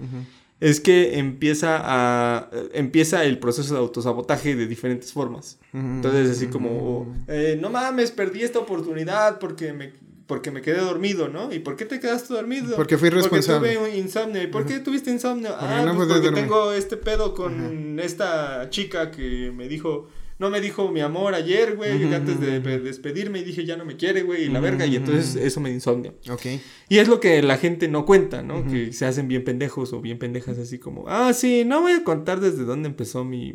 Es 0.60 0.80
que 0.80 1.18
empieza, 1.18 1.80
a, 1.82 2.48
empieza 2.72 3.24
el 3.24 3.38
proceso 3.38 3.74
de 3.74 3.80
autosabotaje 3.80 4.54
de 4.54 4.66
diferentes 4.66 5.12
formas. 5.12 5.58
Entonces, 5.72 6.30
así 6.30 6.46
como, 6.46 7.14
eh, 7.28 7.58
no 7.60 7.70
mames, 7.70 8.12
perdí 8.12 8.42
esta 8.42 8.60
oportunidad 8.60 9.38
porque 9.38 9.72
me, 9.72 9.92
porque 10.26 10.50
me 10.50 10.62
quedé 10.62 10.78
dormido, 10.78 11.28
¿no? 11.28 11.52
¿Y 11.52 11.58
por 11.58 11.76
qué 11.76 11.84
te 11.84 12.00
quedaste 12.00 12.32
dormido? 12.32 12.76
Porque 12.76 12.96
fui 12.96 13.10
responsable. 13.10 13.74
Porque 13.74 13.88
tuve 13.90 13.98
insomnio. 13.98 14.42
¿Y 14.42 14.46
por 14.46 14.64
qué 14.64 14.78
tuviste 14.78 15.10
insomnio? 15.10 15.50
Porque 15.50 15.74
ah, 15.74 15.82
no 15.84 15.94
pues 15.96 16.08
porque 16.08 16.26
dormir. 16.26 16.42
tengo 16.44 16.72
este 16.72 16.96
pedo 16.96 17.34
con 17.34 17.98
esta 18.00 18.70
chica 18.70 19.10
que 19.10 19.52
me 19.54 19.68
dijo... 19.68 20.08
No 20.38 20.50
me 20.50 20.60
dijo 20.60 20.90
mi 20.90 21.00
amor 21.00 21.34
ayer, 21.34 21.76
güey, 21.76 22.04
Ujú, 22.04 22.14
antes 22.14 22.40
de 22.40 22.60
despedirme 22.60 23.38
y 23.38 23.44
dije 23.44 23.64
ya 23.64 23.76
no 23.76 23.84
me 23.84 23.96
quiere, 23.96 24.22
güey, 24.22 24.44
y 24.44 24.48
la 24.48 24.58
verga, 24.58 24.84
y 24.84 24.96
entonces 24.96 25.36
eso 25.36 25.60
me 25.60 25.68
dio 25.68 25.76
insomnio. 25.76 26.14
Ok. 26.28 26.46
Y 26.88 26.98
es 26.98 27.06
lo 27.06 27.20
que 27.20 27.40
la 27.42 27.56
gente 27.56 27.86
no 27.88 28.04
cuenta, 28.04 28.42
¿no? 28.42 28.66
Que 28.66 28.92
se 28.92 29.06
hacen 29.06 29.28
bien 29.28 29.44
pendejos 29.44 29.92
o 29.92 30.00
bien 30.00 30.18
pendejas 30.18 30.58
así 30.58 30.78
como, 30.78 31.04
ah, 31.08 31.32
sí, 31.32 31.64
no 31.64 31.82
voy 31.82 31.92
a 31.92 32.02
contar 32.04 32.40
desde 32.40 32.64
dónde 32.64 32.88
empezó 32.88 33.24
mi... 33.24 33.54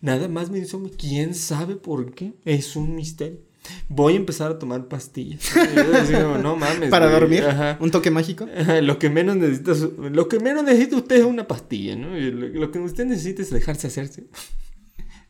Nada 0.00 0.28
más 0.28 0.50
me 0.50 0.58
hizo, 0.58 0.80
¿quién 0.96 1.34
sabe 1.34 1.76
por 1.76 2.12
qué? 2.14 2.32
Es 2.44 2.76
un 2.76 2.94
misterio. 2.94 3.40
Voy 3.88 4.12
a 4.12 4.16
empezar 4.16 4.50
a 4.50 4.58
tomar 4.58 4.88
pastillas. 4.88 5.56
Así 5.94 6.12
como, 6.12 6.38
no 6.38 6.54
mames. 6.56 6.90
¿Para 6.90 7.06
güey". 7.06 7.20
dormir? 7.20 7.44
Ajá. 7.44 7.78
¿Un 7.80 7.90
toque 7.90 8.10
mágico? 8.10 8.46
Ajá, 8.56 8.80
Lo 8.82 8.98
que 8.98 9.10
menos 9.10 9.36
necesita, 9.36 9.72
lo 10.12 10.28
que 10.28 10.38
menos 10.38 10.64
necesita 10.64 10.96
usted 10.96 11.16
es 11.16 11.24
una 11.24 11.46
pastilla, 11.48 11.96
¿no? 11.96 12.14
Lo, 12.14 12.48
lo 12.48 12.70
que 12.70 12.78
usted 12.78 13.06
necesita 13.06 13.42
es 13.42 13.50
dejarse 13.50 13.86
hacerse. 13.86 14.24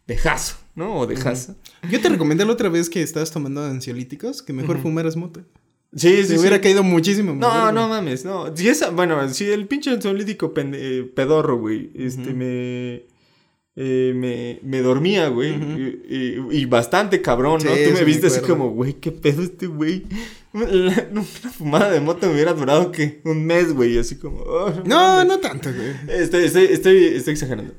Dejazo, 0.06 0.56
¿no? 0.74 0.98
O 1.00 1.06
dejaza. 1.06 1.54
Yo 1.90 2.00
te 2.00 2.08
recomendé 2.08 2.44
la 2.44 2.52
otra 2.52 2.68
vez 2.68 2.90
que 2.90 3.02
estabas 3.02 3.30
tomando 3.30 3.64
ansiolíticos 3.64 4.42
que 4.42 4.52
mejor 4.52 4.78
fumaras 4.80 5.16
mota. 5.16 5.40
Sí, 5.96 6.08
sí, 6.16 6.24
Se 6.24 6.34
sí. 6.34 6.38
hubiera 6.40 6.60
caído 6.60 6.82
muchísimo. 6.82 7.32
No, 7.34 7.48
mejor, 7.54 7.72
no 7.72 7.88
mames, 7.88 8.24
no. 8.24 8.54
Si 8.56 8.68
esa, 8.68 8.90
bueno, 8.90 9.28
si 9.30 9.44
el 9.46 9.66
pinche 9.66 9.90
ansiolítico 9.90 10.52
pende- 10.52 10.78
eh, 10.80 11.04
pedorro, 11.04 11.56
güey, 11.58 11.90
este, 11.94 12.34
me, 12.34 13.04
eh, 13.76 14.12
me, 14.14 14.58
me 14.62 14.82
dormía, 14.82 15.28
güey, 15.28 15.52
y, 15.52 16.02
y- 16.08 16.58
y 16.58 16.64
bastante 16.66 17.22
cabrón, 17.22 17.62
¿no? 17.64 17.70
Tú 17.70 17.76
me 17.76 17.92
me 17.92 18.04
viste 18.04 18.26
así 18.26 18.40
como, 18.40 18.70
güey, 18.70 18.94
¿qué 18.94 19.10
pedo 19.12 19.42
este 19.42 19.68
güey? 19.68 20.04
La- 20.52 21.08
una 21.12 21.22
fumada 21.24 21.90
de 21.90 22.00
moto 22.00 22.26
me 22.26 22.34
hubiera 22.34 22.52
durado, 22.52 22.92
¿qué? 22.92 23.20
Un 23.24 23.44
mes, 23.46 23.72
güey, 23.72 23.96
así 23.98 24.16
como... 24.16 24.38
oh, 24.40 24.70
No, 24.84 24.96
mames. 24.96 25.26
no 25.28 25.38
tanto, 25.38 25.70
güey. 25.72 26.20
Estoy, 26.20 26.44
estoy, 26.44 26.64
estoy, 26.66 27.04
estoy 27.06 27.32
exagerando. 27.32 27.72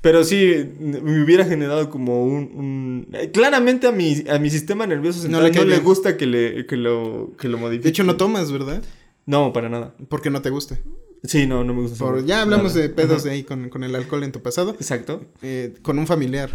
Pero 0.00 0.22
sí, 0.22 0.54
me 0.78 1.22
hubiera 1.24 1.44
generado 1.44 1.90
como 1.90 2.24
un... 2.24 2.34
un- 2.54 3.08
eh, 3.14 3.30
Claramente 3.32 3.86
a 3.88 3.92
mi, 3.92 4.24
a 4.30 4.38
mi 4.38 4.48
sistema 4.50 4.86
nervioso 4.86 5.20
central 5.20 5.44
le 5.44 5.50
no, 5.50 5.64
le 5.64 5.78
gusta 5.80 6.16
que, 6.16 6.26
le, 6.26 6.66
que, 6.66 6.76
lo, 6.76 7.32
que 7.38 7.48
lo 7.48 7.58
modifique. 7.58 7.82
De 7.84 7.88
hecho, 7.90 8.04
no 8.04 8.16
tomas, 8.16 8.52
¿verdad? 8.52 8.82
No, 9.26 9.52
para 9.52 9.68
nada. 9.68 9.94
Porque 10.08 10.30
no 10.30 10.40
te 10.40 10.50
gusta. 10.50 10.78
Sí, 11.24 11.46
no, 11.48 11.64
no 11.64 11.74
me 11.74 11.82
gusta. 11.82 11.98
Por- 11.98 12.24
ya 12.24 12.42
hablamos 12.42 12.74
nada. 12.74 12.86
de 12.86 12.94
pedos 12.94 13.24
de 13.24 13.32
ahí 13.32 13.42
con, 13.42 13.70
con 13.70 13.82
el 13.82 13.94
alcohol 13.96 14.22
en 14.22 14.30
tu 14.30 14.40
pasado. 14.40 14.70
Exacto. 14.70 15.24
eh, 15.42 15.74
con 15.82 15.98
un 15.98 16.06
familiar. 16.06 16.50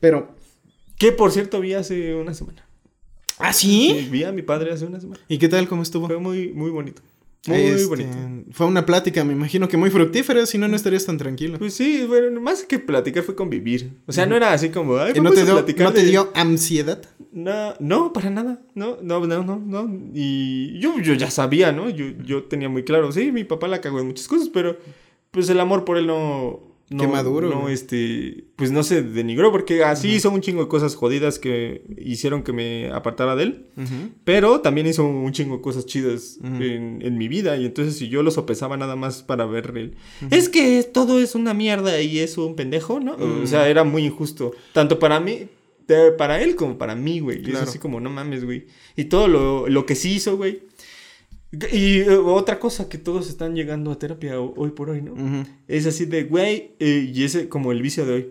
Pero. 0.00 0.34
Que 0.98 1.12
por 1.12 1.30
cierto 1.30 1.60
vi 1.60 1.74
hace 1.74 2.16
una 2.16 2.34
semana. 2.34 2.66
¿Ah, 3.38 3.52
sí? 3.52 4.08
Vi 4.10 4.24
a 4.24 4.32
mi 4.32 4.42
padre 4.42 4.72
hace 4.72 4.84
una 4.84 4.98
semana. 5.00 5.20
¿Y 5.28 5.38
qué 5.38 5.48
tal? 5.48 5.68
¿Cómo 5.68 5.82
estuvo? 5.82 6.08
Fue 6.08 6.18
muy, 6.18 6.48
muy 6.52 6.72
bonito. 6.72 7.00
Muy 7.46 7.56
Este, 7.58 7.86
bonito. 7.86 8.16
Fue 8.50 8.66
una 8.66 8.84
plática, 8.84 9.24
me 9.24 9.32
imagino 9.32 9.68
que 9.68 9.76
muy 9.76 9.90
fructífera, 9.90 10.44
si 10.44 10.58
no, 10.58 10.66
no 10.68 10.76
estarías 10.76 11.06
tan 11.06 11.16
tranquilo. 11.18 11.58
Pues 11.58 11.74
sí, 11.74 12.04
bueno, 12.06 12.40
más 12.40 12.64
que 12.64 12.78
platicar 12.78 13.22
fue 13.22 13.34
convivir. 13.36 13.92
O 14.06 14.12
sea, 14.12 14.26
no 14.26 14.36
era 14.36 14.52
así 14.52 14.68
como, 14.70 14.98
ay, 14.98 15.12
¿Y 15.14 15.20
no 15.20 15.30
te, 15.30 15.40
a 15.42 15.44
dio, 15.44 15.54
platicar 15.54 15.86
no 15.86 15.92
te 15.92 16.02
de- 16.02 16.08
dio 16.10 16.30
ansiedad? 16.34 17.00
No, 17.32 17.74
no, 17.78 18.12
para 18.12 18.30
nada. 18.30 18.60
No, 18.74 18.98
no, 19.02 19.24
no, 19.26 19.44
no, 19.44 19.58
no. 19.64 20.10
Y 20.14 20.78
yo, 20.80 20.98
yo 21.00 21.14
ya 21.14 21.30
sabía, 21.30 21.72
¿no? 21.72 21.88
Yo, 21.88 22.06
yo 22.24 22.44
tenía 22.44 22.68
muy 22.68 22.82
claro, 22.84 23.12
sí, 23.12 23.30
mi 23.32 23.44
papá 23.44 23.68
la 23.68 23.80
cagó 23.80 24.00
en 24.00 24.08
muchas 24.08 24.26
cosas, 24.28 24.48
pero 24.52 24.76
pues 25.30 25.48
el 25.48 25.60
amor 25.60 25.84
por 25.84 25.96
él 25.96 26.06
no. 26.08 26.67
No, 26.90 27.02
Qué 27.02 27.08
maduro, 27.08 27.50
No, 27.50 27.68
este. 27.68 28.44
Pues 28.56 28.70
no 28.70 28.82
se 28.82 29.02
denigró, 29.02 29.52
porque 29.52 29.84
así 29.84 30.08
hizo 30.08 30.30
un 30.30 30.40
chingo 30.40 30.62
de 30.62 30.68
cosas 30.68 30.94
jodidas 30.94 31.38
que 31.38 31.82
hicieron 31.98 32.42
que 32.42 32.52
me 32.52 32.90
apartara 32.90 33.36
de 33.36 33.42
él. 33.42 33.66
Pero 34.24 34.60
también 34.60 34.86
hizo 34.86 35.04
un 35.04 35.30
chingo 35.32 35.56
de 35.56 35.62
cosas 35.62 35.84
chidas 35.86 36.38
en, 36.42 37.00
en 37.02 37.18
mi 37.18 37.28
vida. 37.28 37.56
Y 37.58 37.66
entonces, 37.66 37.96
si 37.96 38.08
yo 38.08 38.22
lo 38.22 38.30
sopesaba 38.30 38.76
nada 38.76 38.96
más 38.96 39.22
para 39.22 39.44
ver 39.44 39.72
el. 39.76 39.96
Es 40.30 40.48
que 40.48 40.82
todo 40.82 41.20
es 41.20 41.34
una 41.34 41.52
mierda 41.52 42.00
y 42.00 42.20
es 42.20 42.38
un 42.38 42.56
pendejo, 42.56 43.00
¿no? 43.00 43.16
O 43.42 43.46
sea, 43.46 43.68
era 43.68 43.84
muy 43.84 44.06
injusto. 44.06 44.52
Tanto 44.72 44.98
para 44.98 45.20
mí, 45.20 45.46
para 46.16 46.42
él 46.42 46.56
como 46.56 46.78
para 46.78 46.94
mí, 46.94 47.20
güey. 47.20 47.38
Y 47.38 47.42
Claro. 47.42 47.64
Es 47.64 47.68
así 47.70 47.78
como, 47.78 48.00
no 48.00 48.10
mames, 48.10 48.44
güey. 48.44 48.66
Y 48.96 49.04
todo 49.04 49.28
lo, 49.28 49.68
lo 49.68 49.86
que 49.86 49.94
sí 49.94 50.14
hizo, 50.14 50.36
güey. 50.36 50.60
Y 51.50 52.00
eh, 52.00 52.10
otra 52.16 52.58
cosa 52.58 52.88
que 52.88 52.98
todos 52.98 53.28
están 53.28 53.54
llegando 53.54 53.90
a 53.90 53.98
terapia 53.98 54.38
ho- 54.40 54.52
hoy 54.56 54.70
por 54.70 54.90
hoy, 54.90 55.00
¿no? 55.02 55.12
Ujú. 55.12 55.48
Es 55.66 55.86
así 55.86 56.04
de, 56.04 56.24
güey, 56.24 56.72
eh, 56.78 57.10
y 57.12 57.24
ese 57.24 57.48
como 57.48 57.72
el 57.72 57.80
vicio 57.82 58.04
de 58.04 58.12
hoy. 58.12 58.30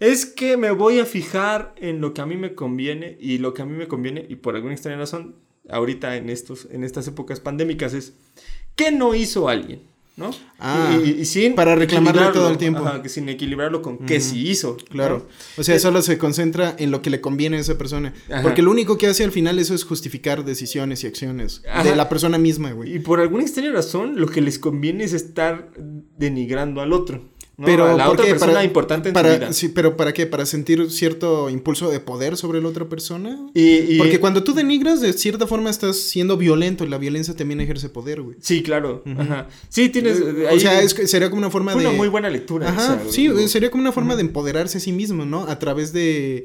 Es 0.00 0.26
que 0.26 0.56
me 0.56 0.70
voy 0.70 0.98
a 0.98 1.04
fijar 1.04 1.74
en 1.76 2.00
lo 2.00 2.14
que 2.14 2.22
a 2.22 2.26
mí 2.26 2.36
me 2.36 2.54
conviene 2.54 3.16
y 3.20 3.38
lo 3.38 3.54
que 3.54 3.62
a 3.62 3.66
mí 3.66 3.76
me 3.76 3.86
conviene 3.86 4.24
y 4.28 4.36
por 4.36 4.56
alguna 4.56 4.72
extraña 4.74 4.98
razón, 4.98 5.36
ahorita 5.68 6.16
en, 6.16 6.30
estos, 6.30 6.66
en 6.70 6.82
estas 6.84 7.06
épocas 7.06 7.38
pandémicas 7.38 7.92
es, 7.94 8.14
¿qué 8.76 8.90
no 8.90 9.14
hizo 9.14 9.48
alguien? 9.48 9.82
¿No? 10.16 10.30
Ah, 10.58 10.98
y, 11.02 11.24
sin 11.24 11.54
para 11.54 11.74
reclamarle 11.74 12.32
todo 12.32 12.50
el 12.50 12.58
tiempo. 12.58 12.86
ajá, 12.86 13.02
que 13.02 13.08
sin 13.08 13.28
equilibrarlo 13.28 13.80
con 13.80 13.98
qué 13.98 14.20
sí 14.20 14.48
hizo. 14.48 14.76
¿no? 14.78 14.84
Claro. 14.86 15.28
O 15.56 15.64
sea, 15.64 15.78
solo 15.78 16.02
se 16.02 16.18
concentra 16.18 16.74
en 16.78 16.90
lo 16.90 17.00
que 17.00 17.10
le 17.10 17.20
conviene 17.20 17.56
a 17.56 17.60
esa 17.60 17.78
persona. 17.78 18.12
Ajá. 18.28 18.42
Porque 18.42 18.60
lo 18.60 18.70
único 18.70 18.98
que 18.98 19.06
hace 19.06 19.24
al 19.24 19.32
final 19.32 19.58
eso 19.58 19.74
es 19.74 19.84
justificar 19.84 20.44
decisiones 20.44 21.04
y 21.04 21.06
acciones 21.06 21.62
de 21.84 21.96
la 21.96 22.08
persona 22.08 22.38
misma, 22.38 22.72
güey. 22.72 22.96
Y 22.96 22.98
por 22.98 23.20
alguna 23.20 23.44
extraña 23.44 23.72
razón, 23.72 24.20
lo 24.20 24.26
que 24.26 24.40
les 24.40 24.58
conviene 24.58 25.04
es 25.04 25.12
estar 25.12 25.70
denigrando 26.18 26.82
al 26.82 26.92
otro. 26.92 27.30
¿No? 27.60 27.66
Pero 27.66 27.96
la 27.96 28.04
¿por 28.06 28.14
otra 28.14 28.24
qué? 28.26 28.30
persona 28.32 28.52
Para- 28.54 28.64
importante 28.64 29.08
en 29.10 29.12
para, 29.14 29.32
tu 29.34 29.38
vida. 29.40 29.52
Sí, 29.52 29.68
pero 29.68 29.96
¿para 29.96 30.12
qué? 30.12 30.26
¿Para 30.26 30.46
sentir 30.46 30.90
cierto 30.90 31.48
impulso 31.50 31.90
de 31.90 32.00
poder 32.00 32.36
sobre 32.36 32.60
la 32.60 32.68
otra 32.68 32.88
persona? 32.88 33.38
Y- 33.54 33.94
y- 33.94 33.98
Porque 33.98 34.18
cuando 34.18 34.42
tú 34.42 34.54
denigras, 34.54 35.00
de 35.00 35.12
cierta 35.12 35.46
forma 35.46 35.70
estás 35.70 35.96
siendo 35.98 36.36
violento 36.36 36.84
y 36.84 36.88
la 36.88 36.98
violencia 36.98 37.34
también 37.36 37.60
ejerce 37.60 37.88
poder, 37.88 38.22
güey. 38.22 38.36
Sí, 38.40 38.62
claro. 38.62 39.04
Ajá. 39.18 39.48
Sí, 39.68 39.88
tienes. 39.90 40.20
O 40.20 40.48
ahí- 40.48 40.58
sea, 40.60 40.80
es, 40.80 40.92
sería 41.10 41.28
como 41.30 41.40
una 41.40 41.50
forma 41.50 41.72
Fue 41.72 41.82
de... 41.82 41.88
una 41.88 41.96
muy 41.96 42.08
buena 42.08 42.30
lectura. 42.30 42.68
Ajá, 42.70 43.00
esa, 43.02 43.12
sí, 43.12 43.28
sería 43.48 43.70
como 43.70 43.82
una 43.82 43.92
forma 43.92 44.16
de 44.16 44.22
empoderarse 44.22 44.78
a 44.78 44.80
sí 44.80 44.92
mismo, 44.92 45.24
¿no? 45.24 45.42
A 45.44 45.58
través 45.58 45.92
de... 45.92 46.44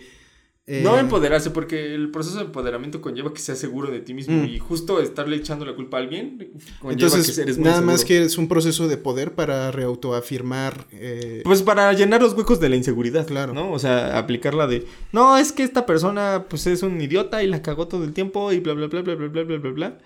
No 0.68 0.98
eh, 0.98 1.00
empoderarse, 1.00 1.52
porque 1.52 1.94
el 1.94 2.10
proceso 2.10 2.38
de 2.38 2.46
empoderamiento 2.46 3.00
conlleva 3.00 3.32
que 3.32 3.40
seas 3.40 3.60
seguro 3.60 3.92
de 3.92 4.00
ti 4.00 4.16
mismo 4.16 4.42
mm. 4.42 4.46
y 4.46 4.58
justo 4.58 5.00
estarle 5.00 5.36
echando 5.36 5.64
la 5.64 5.76
culpa 5.76 5.98
a 5.98 6.00
alguien. 6.00 6.54
Entonces, 6.84 7.36
que 7.36 7.42
eres 7.44 7.60
nada 7.60 7.82
más 7.82 8.04
que 8.04 8.24
es 8.24 8.40
un 8.40 8.48
proceso 8.48 8.88
de 8.88 8.98
poder 8.98 9.36
para 9.36 9.70
reautoafirmar. 9.70 10.88
Eh, 10.92 11.42
pues 11.44 11.62
para 11.62 11.94
llenar 11.94 12.24
los 12.24 12.34
huecos 12.34 12.60
de 12.60 12.70
la 12.70 12.78
inseguridad, 12.78 13.28
claro. 13.28 13.54
¿no? 13.54 13.72
O 13.72 13.78
sea, 13.78 14.18
aplicarla 14.18 14.66
de, 14.66 14.88
no, 15.12 15.38
es 15.38 15.52
que 15.52 15.62
esta 15.62 15.86
persona 15.86 16.46
pues 16.50 16.66
es 16.66 16.82
un 16.82 17.00
idiota 17.00 17.44
y 17.44 17.48
la 17.48 17.62
cagó 17.62 17.88
todo 17.88 18.04
el 18.04 18.14
tiempo 18.14 18.52
y 18.52 18.60
bla, 18.60 18.74
bla, 18.74 18.88
bla, 18.88 19.04
bla, 19.04 19.14
bla, 19.14 19.28
bla, 19.28 19.44
bla, 19.44 19.58
bla. 19.58 19.72
bla. 19.72 19.98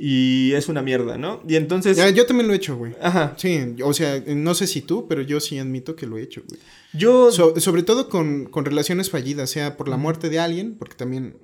Y 0.00 0.52
es 0.52 0.68
una 0.68 0.80
mierda, 0.80 1.18
¿no? 1.18 1.42
Y 1.48 1.56
entonces. 1.56 1.96
ya, 1.96 2.08
yo 2.10 2.24
también 2.24 2.46
lo 2.46 2.52
he 2.54 2.56
hecho, 2.56 2.76
güey. 2.76 2.94
Ajá. 3.02 3.34
Sí, 3.36 3.74
o 3.82 3.92
sea, 3.92 4.22
no 4.28 4.54
sé 4.54 4.68
si 4.68 4.80
tú, 4.80 5.08
pero 5.08 5.22
yo 5.22 5.40
sí 5.40 5.58
admito 5.58 5.96
que 5.96 6.06
lo 6.06 6.18
he 6.18 6.22
hecho, 6.22 6.42
güey. 6.48 6.60
Yo. 6.92 7.32
So- 7.32 7.58
sobre 7.58 7.82
todo 7.82 8.08
con, 8.08 8.44
con 8.46 8.64
relaciones 8.64 9.10
fallidas, 9.10 9.50
sea 9.50 9.76
por 9.76 9.88
la 9.88 9.96
muerte 9.96 10.28
de 10.30 10.38
alguien, 10.38 10.76
porque 10.78 10.94
también 10.94 11.36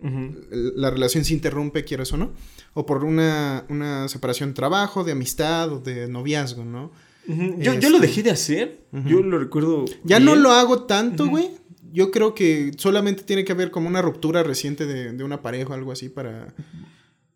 la 0.77 0.91
relación 0.91 1.25
se 1.25 1.35
interrumpe, 1.35 1.83
quieras 1.83 2.13
o 2.13 2.17
no, 2.17 2.33
o 2.75 2.87
por 2.87 3.03
una, 3.05 3.65
una 3.71 4.07
separación 4.07 4.51
de 4.51 4.55
trabajo, 4.55 5.03
de 5.03 5.13
amistad 5.13 5.73
o 5.73 5.81
de 5.81 6.07
noviazgo, 6.07 6.65
¿no? 6.65 6.93
Yo, 7.27 7.75
yo 7.75 7.91
lo 7.91 7.97
Este- 7.97 8.07
dejé 8.07 8.23
de 8.23 8.31
hacer. 8.31 8.81
Yo 9.07 9.21
lo 9.21 9.39
recuerdo. 9.41 9.85
Ya 10.05 10.19
bien. 10.19 10.27
no 10.27 10.37
lo 10.37 10.53
hago 10.53 10.85
tanto, 10.85 11.27
güey. 11.27 11.49
Yo 11.93 12.13
creo 12.13 12.35
que 12.35 12.71
solamente 12.77 13.25
tiene 13.25 13.45
que 13.45 13.51
haber 13.53 13.71
como 13.73 13.89
una 13.89 14.01
ruptura 14.03 14.45
reciente 14.45 14.87
de, 14.87 15.13
de 15.13 15.25
una 15.25 15.43
pareja 15.43 15.71
o 15.71 15.73
algo 15.75 15.91
así 15.93 16.09
para, 16.09 16.53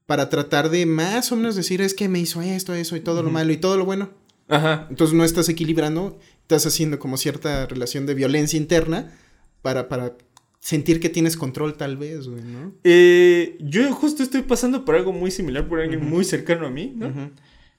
para 0.09 0.31
tratar 0.31 0.71
de 0.71 0.87
más 0.87 1.31
o 1.33 1.37
menos 1.37 1.55
decir, 1.55 1.83
es 1.83 1.93
que 1.93 2.09
me 2.09 2.19
hizo 2.19 2.41
esto, 2.41 2.73
eso 2.73 2.97
y 2.97 3.01
todo 3.01 3.23
lo 3.23 3.29
malo 3.29 3.53
y 3.53 3.59
todo 3.59 3.77
lo 3.77 3.85
bueno. 3.85 4.09
Ajá. 4.49 4.87
Entonces 4.89 5.15
no 5.15 5.23
estás 5.23 5.51
equilibrando, 5.51 6.19
estás 6.41 6.65
haciendo 6.65 6.99
como 6.99 7.19
cierta 7.19 7.67
relación 7.67 8.07
de 8.07 8.15
violencia 8.15 8.57
interna 8.57 9.13
para, 9.61 9.91
para 9.91 10.17
sentir 10.61 10.99
que 11.01 11.11
tienes 11.11 11.37
control 11.37 11.75
tal 11.75 11.99
vez, 11.99 12.27
güey, 12.27 12.41
¿no? 12.43 12.73
Eh, 12.85 13.59
yo 13.61 13.93
justo 13.93 14.23
estoy 14.23 14.41
pasando 14.41 14.87
por 14.87 14.95
algo 14.95 15.13
muy 15.13 15.31
similar, 15.31 15.69
por 15.69 15.79
alguien 15.79 16.09
muy 16.09 16.25
cercano 16.25 16.67
a 16.67 16.71
mí, 16.71 16.91
¿no? 16.97 17.09
Ujú. 17.09 17.31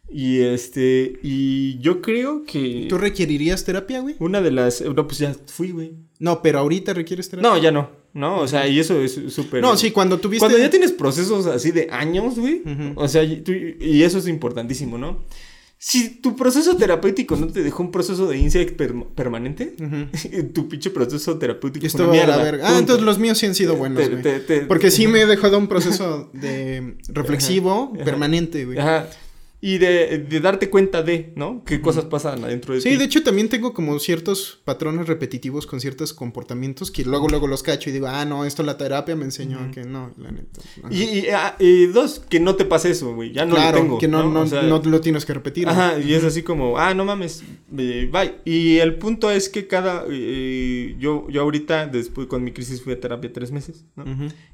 Y 0.07 0.41
este, 0.41 1.17
y 1.23 1.79
yo 1.79 1.99
creo 1.99 2.43
que 2.43 2.85
¿Tú 2.89 2.99
requerirías 2.99 3.65
terapia, 3.65 4.01
güey? 4.01 4.17
una 4.19 4.39
de 4.39 4.51
las, 4.51 4.81
no, 4.81 5.07
pues 5.07 5.17
ya 5.17 5.35
fui, 5.47 5.71
güey. 5.71 5.95
No, 6.19 6.43
pero 6.43 6.59
ahorita 6.59 6.93
requieres 6.93 7.27
terapia. 7.27 7.49
No, 7.49 7.57
ya 7.57 7.71
no, 7.71 7.89
no, 8.13 8.39
o 8.39 8.47
sea, 8.47 8.67
y 8.67 8.79
eso 8.79 8.99
es 9.01 9.19
súper. 9.29 9.61
No, 9.61 9.77
sí, 9.77 9.91
cuando 9.91 10.19
tuviste... 10.19 10.39
Cuando 10.39 10.57
ya 10.57 10.69
tienes 10.69 10.91
procesos 10.91 11.45
así 11.45 11.71
de 11.71 11.87
años, 11.91 12.37
güey, 12.39 12.61
o 12.95 13.07
sea, 13.07 13.23
y, 13.23 13.37
tú- 13.41 13.51
y 13.53 14.03
eso 14.03 14.17
es 14.17 14.27
importantísimo, 14.27 14.97
¿no? 14.97 15.19
Si 15.81 16.09
tu 16.19 16.35
proceso 16.35 16.75
terapéutico 16.75 17.37
no 17.37 17.47
te 17.47 17.63
dejó 17.63 17.83
un 17.83 17.91
proceso 17.91 18.27
de 18.27 18.37
insight 18.37 18.71
per- 18.73 18.93
permanente, 19.15 19.75
tu 20.53 20.67
pinche 20.67 20.89
proceso 20.89 21.37
terapéutico 21.37 21.87
fue 21.87 22.01
una 22.03 22.11
mierda. 22.11 22.37
verga. 22.43 22.69
Ah, 22.69 22.79
entonces 22.79 23.05
los 23.05 23.17
míos 23.17 23.37
sí 23.37 23.45
han 23.45 23.55
sido 23.55 23.77
buenos, 23.77 24.09
güey. 24.09 24.67
Porque 24.67 24.91
sí 24.91 25.07
me 25.07 25.21
he 25.21 25.25
dejado 25.25 25.57
un 25.57 25.67
proceso 25.67 26.29
de 26.33 26.95
reflexivo 27.07 27.93
Ajá. 27.95 28.03
permanente, 28.03 28.65
güey. 28.65 28.77
Ajá. 28.77 29.07
Y 29.61 29.77
de, 29.77 30.19
de 30.19 30.39
darte 30.39 30.69
cuenta 30.69 31.03
de, 31.03 31.33
¿no? 31.35 31.63
Qué 31.65 31.81
cosas 31.81 32.05
pasan 32.05 32.43
adentro 32.45 32.73
de 32.73 32.79
ti. 32.79 32.89
Sí, 32.89 32.95
de 32.95 33.03
hecho 33.03 33.23
también 33.23 33.49
tengo 33.49 33.73
como 33.73 33.99
ciertos 33.99 34.61
patrones 34.63 35.07
repetitivos 35.07 35.67
con 35.67 35.81
ciertos 35.81 36.13
comportamientos 36.13 36.91
que 36.91 37.03
luego 37.03 37.27
luego 37.27 37.45
los 37.45 37.61
cacho 37.61 37.89
y 37.89 37.93
digo, 37.93 38.07
ah, 38.07 38.23
no, 38.23 38.45
esto 38.45 38.63
la 38.63 38.77
terapia 38.77 39.17
me 39.17 39.25
enseñó 39.25 39.69
que 39.71 39.83
no, 39.83 40.13
la 40.17 40.31
neta. 40.31 40.61
Y, 40.89 41.03
y, 41.03 41.25
ah, 41.33 41.57
y 41.59 41.87
dos, 41.87 42.19
que 42.29 42.39
no 42.39 42.55
te 42.55 42.63
pase 42.63 42.91
eso, 42.91 43.13
güey. 43.13 43.33
Ya 43.33 43.45
no 43.45 43.55
claro, 43.55 43.77
lo 43.77 43.83
tengo. 43.83 43.97
que 43.97 44.07
no, 44.07 44.29
no, 44.29 44.41
O 44.41 44.47
sea, 44.47 44.61
no 44.63 44.79
lo 44.79 45.01
tienes 45.01 45.25
que 45.25 45.33
repetir. 45.33 45.67
Ajá, 45.67 45.99
y 45.99 46.13
es 46.13 46.23
así 46.23 46.41
como, 46.43 46.77
ah, 46.77 46.93
no 46.93 47.03
mames, 47.03 47.43
eh, 47.77 48.09
bye. 48.11 48.35
Y 48.45 48.77
el 48.77 48.95
punto 48.95 49.29
es 49.29 49.49
que 49.49 49.67
cada. 49.67 50.05
eh, 50.09 50.95
yo, 50.99 51.27
yo 51.29 51.41
ahorita, 51.41 51.87
después 51.87 52.27
con 52.27 52.43
mi 52.43 52.51
crisis, 52.51 52.81
fui 52.81 52.93
a 52.93 52.99
terapia 52.99 53.31
tres 53.33 53.51
meses, 53.51 53.85
¿no? 53.95 54.05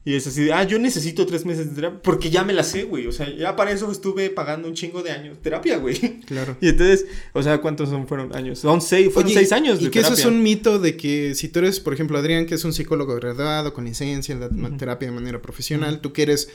Y 0.04 0.16
es 0.16 0.26
así, 0.28 0.46
de, 0.46 0.54
ah, 0.54 0.64
yo 0.64 0.80
necesito 0.80 1.26
tres 1.26 1.46
meses 1.46 1.70
de 1.70 1.76
terapia 1.76 2.00
porque 2.02 2.30
ya 2.30 2.44
me 2.44 2.54
la 2.54 2.64
sé, 2.64 2.84
güey. 2.84 3.08
O 3.08 3.12
sea, 3.12 3.30
ya 3.30 3.56
para 3.56 3.72
eso 3.72 3.92
estuve 3.92 4.30
pagando 4.30 4.68
un 4.68 4.74
chingo 4.74 4.95
de 5.04 5.12
años 5.12 5.38
terapia, 5.42 5.78
güey. 5.78 6.22
Claro. 6.26 6.58
Y 6.62 6.70
entonces, 6.70 7.06
o 7.34 7.42
sea, 7.44 7.60
¿cuántos 7.62 7.90
son, 7.90 8.08
fueron 8.08 8.36
años? 8.36 8.60
Son 8.60 8.82
seis, 8.82 9.12
fueron 9.14 9.28
Oye, 9.32 9.40
seis 9.40 9.52
años 9.52 9.80
de 9.80 9.86
Y 9.86 9.88
que 9.90 10.00
terapia. 10.00 10.14
eso 10.14 10.22
es 10.22 10.34
un 10.34 10.42
mito 10.44 10.80
de 10.80 10.98
que 10.98 11.36
si 11.36 11.50
tú 11.50 11.60
eres, 11.60 11.80
por 11.80 11.94
ejemplo, 11.94 12.18
Adrián, 12.18 12.46
que 12.46 12.56
es 12.56 12.64
un 12.66 12.74
psicólogo 12.74 13.16
graduado 13.16 13.74
con 13.74 13.86
licencia 13.86 14.34
en 14.34 14.40
la 14.62 14.78
terapia 14.78 15.08
de 15.10 15.14
manera 15.16 15.42
profesional, 15.42 16.02
tú 16.02 16.14
que 16.14 16.24
eres 16.24 16.50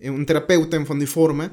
eh, 0.00 0.10
un 0.10 0.26
terapeuta 0.26 0.76
en 0.76 0.86
fondo 0.86 1.04
y 1.04 1.06
forma, 1.08 1.52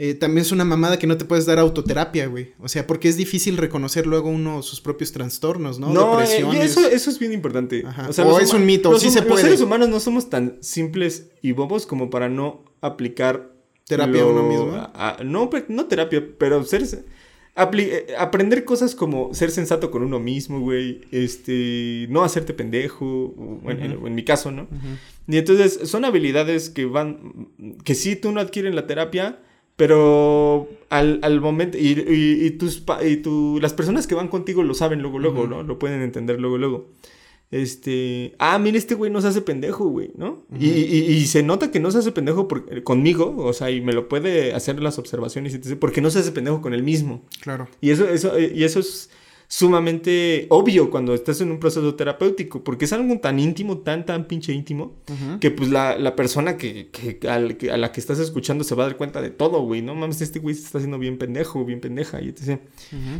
eh, 0.00 0.14
también 0.14 0.42
es 0.42 0.52
una 0.52 0.64
mamada 0.64 0.96
que 0.96 1.08
no 1.08 1.16
te 1.16 1.24
puedes 1.24 1.44
dar 1.44 1.58
autoterapia, 1.58 2.26
güey. 2.26 2.52
O 2.60 2.68
sea, 2.68 2.86
porque 2.86 3.08
es 3.08 3.16
difícil 3.16 3.56
reconocer 3.56 4.06
luego 4.06 4.28
uno 4.30 4.62
sus 4.62 4.80
propios 4.80 5.10
trastornos, 5.10 5.80
¿no? 5.80 5.92
No, 5.92 6.20
eh, 6.20 6.22
Depresiones. 6.22 6.70
eso, 6.70 6.88
eso 6.88 7.10
es 7.10 7.18
bien 7.18 7.32
importante. 7.32 7.82
Ajá. 7.84 8.12
sea, 8.12 8.24
O 8.24 8.28
los 8.28 8.42
es 8.42 8.52
un 8.54 8.64
mito, 8.64 8.92
los 8.92 9.02
sí 9.02 9.10
se 9.10 9.18
Los 9.20 9.28
puede. 9.28 9.42
seres 9.42 9.60
humanos 9.60 9.88
no 9.88 9.98
somos 9.98 10.30
tan 10.30 10.58
simples 10.60 11.30
y 11.42 11.50
bobos 11.50 11.84
como 11.84 12.10
para 12.10 12.28
no 12.28 12.64
aplicar 12.80 13.57
Terapia 13.88 14.22
a 14.22 14.26
uno 14.26 14.42
mismo. 14.48 14.72
a- 14.76 15.16
a- 15.18 15.24
no, 15.24 15.50
pe- 15.50 15.64
no 15.68 15.86
terapia, 15.86 16.24
pero 16.38 16.62
ser, 16.64 16.82
apli- 17.56 17.88
eh, 17.90 18.06
aprender 18.18 18.64
cosas 18.64 18.94
como 18.94 19.32
ser 19.34 19.50
sensato 19.50 19.90
con 19.90 20.02
uno 20.02 20.20
mismo, 20.20 20.60
güey. 20.60 21.00
Este, 21.10 22.06
no 22.10 22.22
hacerte 22.22 22.54
pendejo, 22.54 23.04
o, 23.06 23.58
bueno, 23.62 23.84
en, 23.84 24.06
en 24.06 24.14
mi 24.14 24.24
caso, 24.24 24.50
¿no? 24.52 24.66
Y 25.26 25.36
entonces 25.38 25.80
son 25.84 26.04
habilidades 26.04 26.70
que 26.70 26.84
van, 26.86 27.48
que 27.84 27.94
sí 27.94 28.14
tú 28.16 28.32
no 28.32 28.40
adquieres 28.40 28.70
en 28.70 28.76
la 28.76 28.86
terapia, 28.86 29.38
pero 29.76 30.68
al, 30.90 31.20
al 31.22 31.40
momento, 31.40 31.78
y, 31.78 31.92
y- 32.08 32.46
y 32.46 32.50
tus, 32.52 32.82
y 33.06 33.16
tu, 33.18 33.58
las 33.60 33.72
personas 33.72 34.06
que 34.06 34.14
van 34.14 34.28
contigo 34.28 34.62
lo 34.62 34.74
saben 34.74 35.00
luego, 35.02 35.18
luego, 35.18 35.46
¿no? 35.46 35.62
Lo 35.62 35.78
pueden 35.78 36.02
entender 36.02 36.40
luego, 36.40 36.58
luego. 36.58 36.88
Este, 37.50 38.34
ah, 38.38 38.58
mira, 38.58 38.76
este 38.76 38.94
güey 38.94 39.10
no 39.10 39.20
se 39.22 39.28
hace 39.28 39.40
pendejo, 39.40 39.86
güey, 39.88 40.10
¿no? 40.16 40.44
y, 40.58 40.66
y- 40.68 41.12
y 41.12 41.26
se 41.26 41.42
nota 41.42 41.70
que 41.70 41.80
no 41.80 41.90
se 41.90 41.98
hace 41.98 42.12
pendejo 42.12 42.46
por- 42.46 42.82
conmigo, 42.82 43.34
o 43.38 43.52
sea, 43.54 43.70
y 43.70 43.80
me 43.80 43.94
lo 43.94 44.06
puede 44.08 44.52
hacer 44.52 44.82
las 44.82 44.98
observaciones 44.98 45.54
y 45.54 45.58
te 45.58 45.62
dice, 45.64 45.76
porque 45.76 46.00
no 46.02 46.10
se 46.10 46.18
hace 46.18 46.32
pendejo 46.32 46.60
con 46.60 46.74
él 46.74 46.82
mismo. 46.82 47.22
Claro. 47.40 47.66
Y 47.80 47.90
eso, 47.90 48.06
eso, 48.08 48.38
y 48.38 48.64
eso 48.64 48.80
es, 48.80 49.08
sumamente 49.50 50.46
obvio 50.50 50.90
cuando 50.90 51.14
estás 51.14 51.40
en 51.40 51.50
un 51.50 51.58
proceso 51.58 51.94
terapéutico, 51.94 52.62
porque 52.62 52.84
es 52.84 52.92
algo 52.92 53.18
tan 53.18 53.38
íntimo, 53.40 53.78
tan, 53.78 54.04
tan 54.04 54.26
pinche 54.28 54.52
íntimo, 54.52 54.96
que 55.40 55.50
pues 55.50 55.70
la, 55.70 55.98
la 55.98 56.14
persona 56.16 56.58
que, 56.58 56.90
que, 56.90 57.26
al, 57.28 57.56
que, 57.56 57.70
a 57.70 57.78
la 57.78 57.90
que 57.90 57.98
estás 58.00 58.18
escuchando 58.18 58.62
se 58.62 58.74
va 58.74 58.84
a 58.84 58.88
dar 58.88 58.96
cuenta 58.98 59.22
de 59.22 59.30
todo, 59.30 59.62
güey, 59.62 59.80
no 59.80 59.94
mames, 59.94 60.20
este 60.20 60.38
güey 60.38 60.54
se 60.54 60.64
está 60.64 60.78
haciendo 60.78 60.98
bien 60.98 61.16
pendejo, 61.16 61.64
bien 61.64 61.80
pendeja, 61.80 62.20
y 62.22 62.28
etc. 62.28 62.60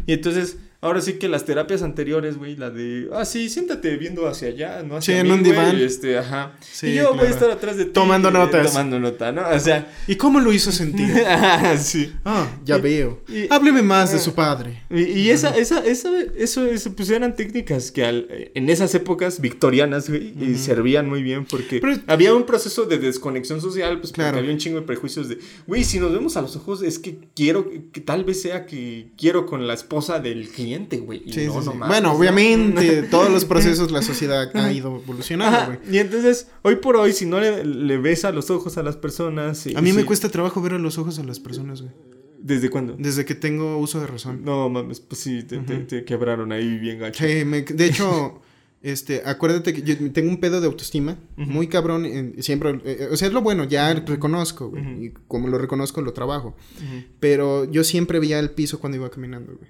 Y 0.06 0.12
entonces, 0.12 0.58
ahora 0.80 1.00
sí 1.00 1.14
que 1.14 1.28
las 1.28 1.44
terapias 1.44 1.82
anteriores, 1.82 2.36
güey, 2.38 2.56
la 2.56 2.70
de, 2.70 3.08
ah, 3.12 3.24
sí, 3.24 3.48
siéntate 3.48 3.96
viendo 3.96 4.28
hacia 4.28 4.48
allá, 4.48 4.82
¿no? 4.82 4.96
Hacia 4.96 5.14
Sí, 5.14 5.20
en 5.20 5.26
mí, 5.26 5.32
un 5.32 5.40
güey, 5.40 5.50
diván. 5.52 5.76
Este, 5.80 6.18
ajá. 6.18 6.52
Sí, 6.60 6.88
y 6.88 6.94
yo 6.94 7.08
voy 7.08 7.14
a 7.14 7.20
claro. 7.20 7.34
estar 7.34 7.50
atrás 7.50 7.76
de 7.76 7.84
ti. 7.86 7.90
Tomando 7.92 8.28
eh, 8.28 8.32
notas. 8.32 8.68
Tomando 8.68 9.00
nota, 9.00 9.32
¿no? 9.32 9.48
O 9.48 9.58
sea, 9.58 9.92
¿Y 10.06 10.16
cómo 10.16 10.40
lo 10.40 10.52
hizo 10.52 10.70
sentir? 10.72 11.08
ah, 11.26 11.76
sí. 11.78 12.12
Ah, 12.24 12.48
ya 12.64 12.78
Y- 12.78 12.80
veo. 12.80 13.22
y- 13.28 13.52
Hábleme 13.52 13.82
más 13.82 14.12
de 14.12 14.18
su 14.18 14.34
padre. 14.34 14.82
Y, 14.90 15.02
y 15.02 15.30
esa, 15.30 15.56
esa, 15.56 15.84
esa, 15.84 16.10
eso, 16.36 16.64
eso, 16.66 16.94
pues 16.94 17.10
eran 17.10 17.34
técnicas 17.34 17.90
que 17.90 18.04
al- 18.04 18.50
en 18.54 18.70
esas 18.70 18.94
épocas 18.94 19.40
victorianas, 19.40 20.08
güey, 20.08 20.32
y 20.40 20.54
servían 20.56 21.08
muy 21.08 21.22
bien 21.22 21.44
porque 21.44 21.80
Pero- 21.80 21.96
había 22.06 22.34
un 22.34 22.44
proceso 22.46 22.84
de 22.84 22.98
desconexión 22.98 23.60
social, 23.60 23.98
pues 24.00 24.12
Claro. 24.12 24.30
porque 24.30 24.40
había 24.40 24.52
un 24.52 24.58
chingo 24.58 24.80
de 24.80 24.86
prejuicios 24.86 25.28
de, 25.28 25.38
güey, 25.66 25.82
si 25.84 25.98
nos 25.98 26.12
vemos 26.12 26.36
a 26.36 26.42
los 26.42 26.54
ojos 26.56 26.82
es 26.82 26.98
que 26.98 27.18
quiero, 27.34 27.68
que 27.92 28.00
tal 28.00 28.24
vez 28.24 28.42
sea 28.42 28.64
que 28.66 29.08
quiero 29.18 29.44
con 29.46 29.66
la 29.66 29.74
esposa 29.74 30.20
del 30.20 30.48
cliente, 30.48 30.67
güey. 31.00 31.22
y 31.26 31.32
Sí, 31.32 31.46
no, 31.46 31.52
sí, 31.52 31.56
no 31.58 31.62
sí. 31.62 31.68
mames, 31.78 31.88
Bueno, 31.88 32.08
¿no? 32.08 32.14
obviamente, 32.18 33.02
todos 33.10 33.30
los 33.30 33.44
procesos 33.44 33.90
la 33.90 34.02
sociedad 34.02 34.50
ha 34.56 34.72
ido 34.72 35.00
evolucionando, 35.02 35.78
güey. 35.78 35.94
Y 35.96 35.98
entonces, 35.98 36.48
hoy 36.62 36.76
por 36.76 36.96
hoy, 36.96 37.12
si 37.12 37.26
no 37.26 37.40
le, 37.40 37.64
le 37.64 37.96
ves 37.98 38.24
a 38.24 38.32
los 38.32 38.50
ojos 38.50 38.78
a 38.78 38.82
las 38.82 38.96
personas... 38.96 39.66
y- 39.66 39.76
A 39.76 39.80
mí 39.80 39.92
me 39.92 40.04
cuesta 40.04 40.28
trabajo 40.28 40.60
ver 40.60 40.74
a 40.74 40.78
los 40.78 40.98
ojos 40.98 41.18
a 41.18 41.24
las 41.24 41.40
personas, 41.40 41.82
güey. 41.82 41.92
¿Desde 42.40 42.70
cuándo? 42.70 42.94
Desde 42.98 43.24
que 43.24 43.34
tengo 43.34 43.78
uso 43.78 44.00
de 44.00 44.06
razón. 44.06 44.42
No 44.44 44.68
mames, 44.68 45.00
pues 45.00 45.20
sí, 45.20 45.42
te, 45.42 45.58
te- 45.58 45.78
te 45.78 46.04
quebraron 46.04 46.52
ahí 46.52 46.78
bien 46.78 46.98
gacho. 47.00 47.24
Sí, 47.26 47.44
me- 47.44 47.62
de 47.62 47.84
hecho, 47.86 48.40
este, 48.80 49.22
acuérdate 49.26 49.72
que 49.74 49.82
yo 49.82 49.96
tengo 50.12 50.30
un 50.30 50.38
pedo 50.38 50.60
de 50.60 50.68
autoestima 50.68 51.18
muy 51.36 51.66
cabrón. 51.66 52.06
en- 52.06 52.40
siempre, 52.42 52.80
eh, 52.84 53.08
o 53.10 53.16
sea, 53.16 53.26
es 53.26 53.34
lo 53.34 53.42
bueno, 53.42 53.64
ya 53.64 53.92
reconozco, 53.92 54.68
güey. 54.70 55.06
Y 55.06 55.10
como 55.26 55.48
lo 55.48 55.58
reconozco, 55.58 56.00
lo 56.00 56.12
trabajo. 56.12 56.54
Pero 57.20 57.64
yo 57.70 57.82
siempre 57.84 58.20
veía 58.20 58.38
el 58.38 58.50
piso 58.50 58.78
cuando 58.78 58.96
iba 58.98 59.10
caminando, 59.10 59.54
güey. 59.56 59.68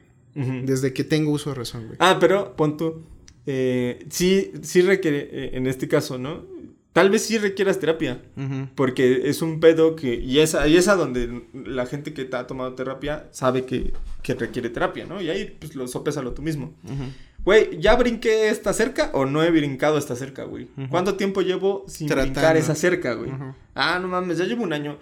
Desde 0.65 0.93
que 0.93 1.05
tengo 1.05 1.31
uso 1.33 1.51
de 1.51 1.57
razón, 1.57 1.87
güey. 1.87 1.97
Ah, 2.01 2.19
pero 2.21 2.55
pon 2.57 2.77
tú. 2.77 3.03
eh, 3.47 4.05
sí, 4.11 4.53
sí 4.63 4.83
requiere, 4.83 5.29
eh, 5.33 5.51
en 5.55 5.67
este 5.67 5.89
caso, 5.89 6.19
¿no? 6.19 6.45
Tal 6.93 7.11
vez 7.11 7.23
sí 7.27 7.39
requieras 7.39 7.79
terapia. 7.79 8.23
Ujú. 8.37 8.69
Porque 8.75 9.29
es 9.29 9.41
un 9.43 9.61
pedo 9.61 9.95
que. 9.95 10.15
Y 10.15 10.41
es, 10.41 10.57
y 10.67 10.77
es 10.77 10.89
a 10.89 10.97
donde 10.97 11.43
la 11.53 11.87
gente 11.87 12.13
que 12.13 12.25
te 12.25 12.37
ha 12.37 12.47
tomado 12.47 12.75
terapia 12.75 13.29
sabe 13.31 13.65
que, 13.65 13.93
que 14.23 14.35
requiere 14.35 14.69
terapia, 14.71 15.07
¿no? 15.07 15.21
Y 15.21 15.31
ahí, 15.31 15.57
pues 15.61 15.75
lo 15.77 15.87
sopésalo 15.87 16.33
tú 16.33 16.43
mismo. 16.43 16.75
Ujú. 16.85 17.05
Güey, 17.45 17.79
¿ya 17.81 17.95
brinqué 17.95 18.49
esta 18.49 18.73
cerca 18.73 19.11
o 19.15 19.25
no 19.27 19.43
he 19.45 19.51
brincado 19.51 19.97
esta 19.97 20.17
cerca, 20.17 20.43
güey? 20.45 20.67
¿Cuánto 20.91 21.15
tiempo 21.15 21.41
llevo 21.41 21.85
sin 21.87 22.09
Tratando. 22.09 22.33
brincar 22.33 22.57
esa 22.57 22.75
cerca, 22.75 23.15
güey? 23.15 23.31
Ah, 23.75 23.99
no 24.01 24.09
mames, 24.09 24.39
ya 24.39 24.45
llevo 24.45 24.65
un 24.65 24.73
año. 24.73 24.99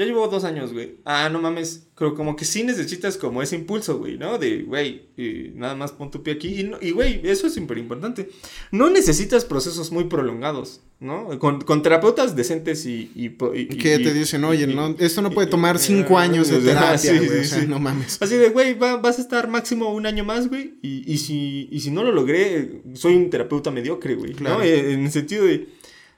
Ya 0.00 0.06
llevo 0.06 0.26
dos 0.28 0.44
años, 0.44 0.72
güey. 0.72 0.94
Ah, 1.04 1.28
no 1.30 1.42
mames. 1.42 1.88
Creo 1.94 2.14
como 2.14 2.34
que 2.34 2.46
sí 2.46 2.62
necesitas 2.62 3.18
como 3.18 3.42
ese 3.42 3.54
impulso, 3.56 3.98
güey, 3.98 4.16
¿no? 4.16 4.38
De, 4.38 4.62
güey, 4.62 5.08
eh, 5.18 5.52
nada 5.54 5.74
más 5.74 5.92
pon 5.92 6.10
tu 6.10 6.22
pie 6.22 6.32
aquí. 6.32 6.60
Y, 6.60 6.64
no- 6.64 6.78
y, 6.80 6.92
güey, 6.92 7.20
eso 7.22 7.46
es 7.46 7.52
súper 7.52 7.76
importante. 7.76 8.30
No 8.72 8.88
necesitas 8.88 9.44
procesos 9.44 9.92
muy 9.92 10.04
prolongados, 10.04 10.80
¿no? 11.00 11.38
Con, 11.38 11.60
con 11.60 11.82
terapeutas 11.82 12.34
decentes 12.34 12.86
y... 12.86 13.10
y, 13.14 13.26
y- 13.54 13.66
Que 13.66 13.98
te 13.98 14.14
dicen, 14.14 14.42
oye, 14.44 14.66
no, 14.66 14.96
esto 14.98 15.20
no 15.20 15.30
puede 15.30 15.48
tomar 15.48 15.78
cinco 15.78 16.18
ah, 16.18 16.22
años 16.22 16.48
de 16.48 16.56
ah, 16.56 16.60
terapia, 16.62 16.96
sí, 16.98 17.18
güey. 17.18 17.28
sí, 17.28 17.36
o 17.40 17.44
sea, 17.44 17.60
sí. 17.60 17.66
no 17.68 17.78
mames. 17.78 18.16
Así 18.22 18.36
de, 18.36 18.48
güey, 18.48 18.78
va- 18.78 18.96
vas 18.96 19.18
a 19.18 19.20
estar 19.20 19.48
máximo 19.48 19.92
un 19.92 20.06
año 20.06 20.24
más, 20.24 20.48
güey. 20.48 20.76
Y, 20.80 21.18
si, 21.18 21.68
y 21.70 21.80
si 21.80 21.90
no 21.90 22.02
lo 22.02 22.12
logré, 22.12 22.80
soy 22.94 23.16
un 23.16 23.28
terapeuta 23.28 23.70
mediocre, 23.70 24.14
güey. 24.14 24.32
Claro. 24.32 24.60
¿no? 24.60 24.64
Eh, 24.64 24.94
En 24.94 25.04
el 25.04 25.12
sentido 25.12 25.44
de. 25.44 25.68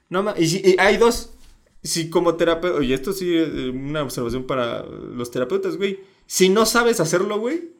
No 0.09 0.33
Y, 0.39 0.47
si, 0.47 0.59
y 0.65 0.77
hay 0.79 0.99
dos. 0.99 1.31
Si 1.83 2.11
como 2.11 2.35
terapeuta. 2.37 2.79
Oye, 2.79 2.95
esto 2.95 3.13
sí 3.13 3.35
es 3.37 3.49
eh, 3.49 3.71
una 3.71 4.03
observación 4.03 4.45
para 4.47 4.85
los 4.85 5.31
terapeutas, 5.31 5.77
güey. 5.77 5.99
Si 6.27 6.49
no 6.49 6.65
sabes 6.65 7.01
hacerlo, 7.01 7.39
güey, 7.41 7.73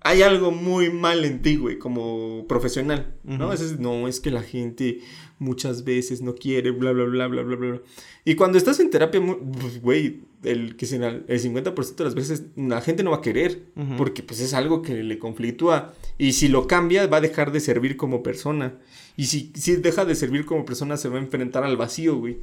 hay 0.00 0.22
algo 0.22 0.50
muy 0.50 0.90
mal 0.90 1.24
en 1.24 1.40
ti, 1.42 1.56
güey, 1.56 1.78
como 1.78 2.46
profesional, 2.48 3.14
¿no? 3.22 3.52
Es- 3.52 3.78
no, 3.78 4.08
es 4.08 4.18
que 4.18 4.30
la 4.32 4.42
gente 4.42 5.00
muchas 5.38 5.84
veces 5.84 6.20
no 6.22 6.34
quiere, 6.34 6.70
bla, 6.70 6.90
bla, 6.92 7.04
bla, 7.04 7.28
bla, 7.28 7.42
bla, 7.42 7.56
bla. 7.56 7.80
Y 8.24 8.34
cuando 8.34 8.56
estás 8.58 8.80
en 8.80 8.90
terapia, 8.90 9.20
pues, 9.60 9.80
güey, 9.82 10.20
el, 10.42 10.74
que 10.76 10.86
el 10.86 11.40
50% 11.40 11.94
de 11.96 12.04
las 12.04 12.14
veces 12.14 12.44
la 12.56 12.80
gente 12.80 13.04
no 13.04 13.10
va 13.10 13.18
a 13.18 13.22
querer, 13.22 13.66
porque 13.98 14.22
pues 14.22 14.40
es 14.40 14.54
algo 14.54 14.80
que 14.82 15.02
le 15.04 15.18
conflictúa. 15.18 15.92
Y 16.18 16.32
si 16.32 16.48
lo 16.48 16.66
cambia, 16.66 17.06
va 17.06 17.18
a 17.18 17.20
dejar 17.20 17.52
de 17.52 17.60
servir 17.60 17.96
como 17.96 18.22
persona. 18.22 18.78
Y 19.16 19.26
si, 19.26 19.52
si 19.54 19.76
deja 19.76 20.04
de 20.06 20.14
servir 20.16 20.44
como 20.46 20.64
persona, 20.64 20.96
se 20.96 21.08
va 21.10 21.18
a 21.18 21.22
enfrentar 21.22 21.62
al 21.62 21.76
vacío, 21.76 22.16
güey. 22.16 22.38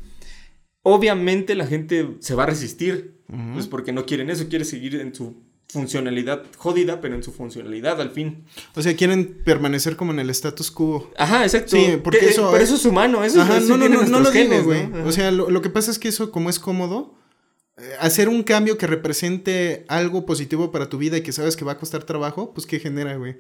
Obviamente 0.84 1.56
la 1.56 1.68
gente 1.68 2.16
se 2.20 2.36
va 2.36 2.44
a 2.44 2.48
resistir, 2.48 3.16
pues 3.54 3.68
porque 3.68 3.92
no 3.92 4.06
quieren 4.06 4.30
eso, 4.30 4.48
quiere 4.48 4.66
seguir 4.66 4.96
en 4.96 5.14
su 5.14 5.36
funcionalidad 5.68 6.44
jodida, 6.58 7.00
pero 7.00 7.14
en 7.16 7.22
su 7.22 7.32
funcionalidad 7.32 8.02
al 8.02 8.10
fin. 8.10 8.44
O 8.76 8.82
sea, 8.82 8.96
quieren 8.96 9.40
permanecer 9.46 9.96
como 9.96 10.12
en 10.12 10.20
el 10.20 10.30
status 10.32 10.72
quo. 10.72 11.12
Ajá, 11.18 11.44
exacto. 11.44 11.76
Sí, 11.78 12.00
porque 12.04 12.20
Que, 12.20 12.26
eh, 12.26 12.30
eso- 12.30 12.50
Pero 12.52 12.64
eso 12.64 12.76
es 12.76 12.86
humano, 12.86 13.24
eso 13.24 13.42
Ajá, 13.42 13.58
es 13.58 13.68
no, 13.68 13.78
no, 13.78 13.88
no, 13.88 14.02
lo 14.20 14.32
digo, 14.32 14.32
genes, 14.32 14.64
güey. 14.66 14.88
¿no? 14.88 15.06
O 15.06 15.12
sea, 15.12 15.32
lo, 15.32 15.50
lo 15.52 15.62
que 15.62 15.70
pasa 15.70 15.92
es 15.92 16.00
que 16.00 16.08
eso, 16.08 16.32
como 16.32 16.50
es 16.50 16.58
cómodo, 16.60 17.14
eh, 17.78 17.84
hacer 18.00 18.30
un 18.30 18.42
cambio 18.42 18.78
que 18.80 18.88
represente 18.88 19.86
algo 19.90 20.26
positivo 20.26 20.72
para 20.72 20.90
tu 20.90 20.98
vida 20.98 21.18
y 21.18 21.22
que 21.22 21.32
sabes 21.34 21.56
que 21.56 21.66
va 21.66 21.74
a 21.74 21.78
costar 21.78 22.04
trabajo, 22.04 22.52
pues 22.54 22.66
¿qué 22.66 22.80
genera, 22.80 23.16
güey? 23.18 23.38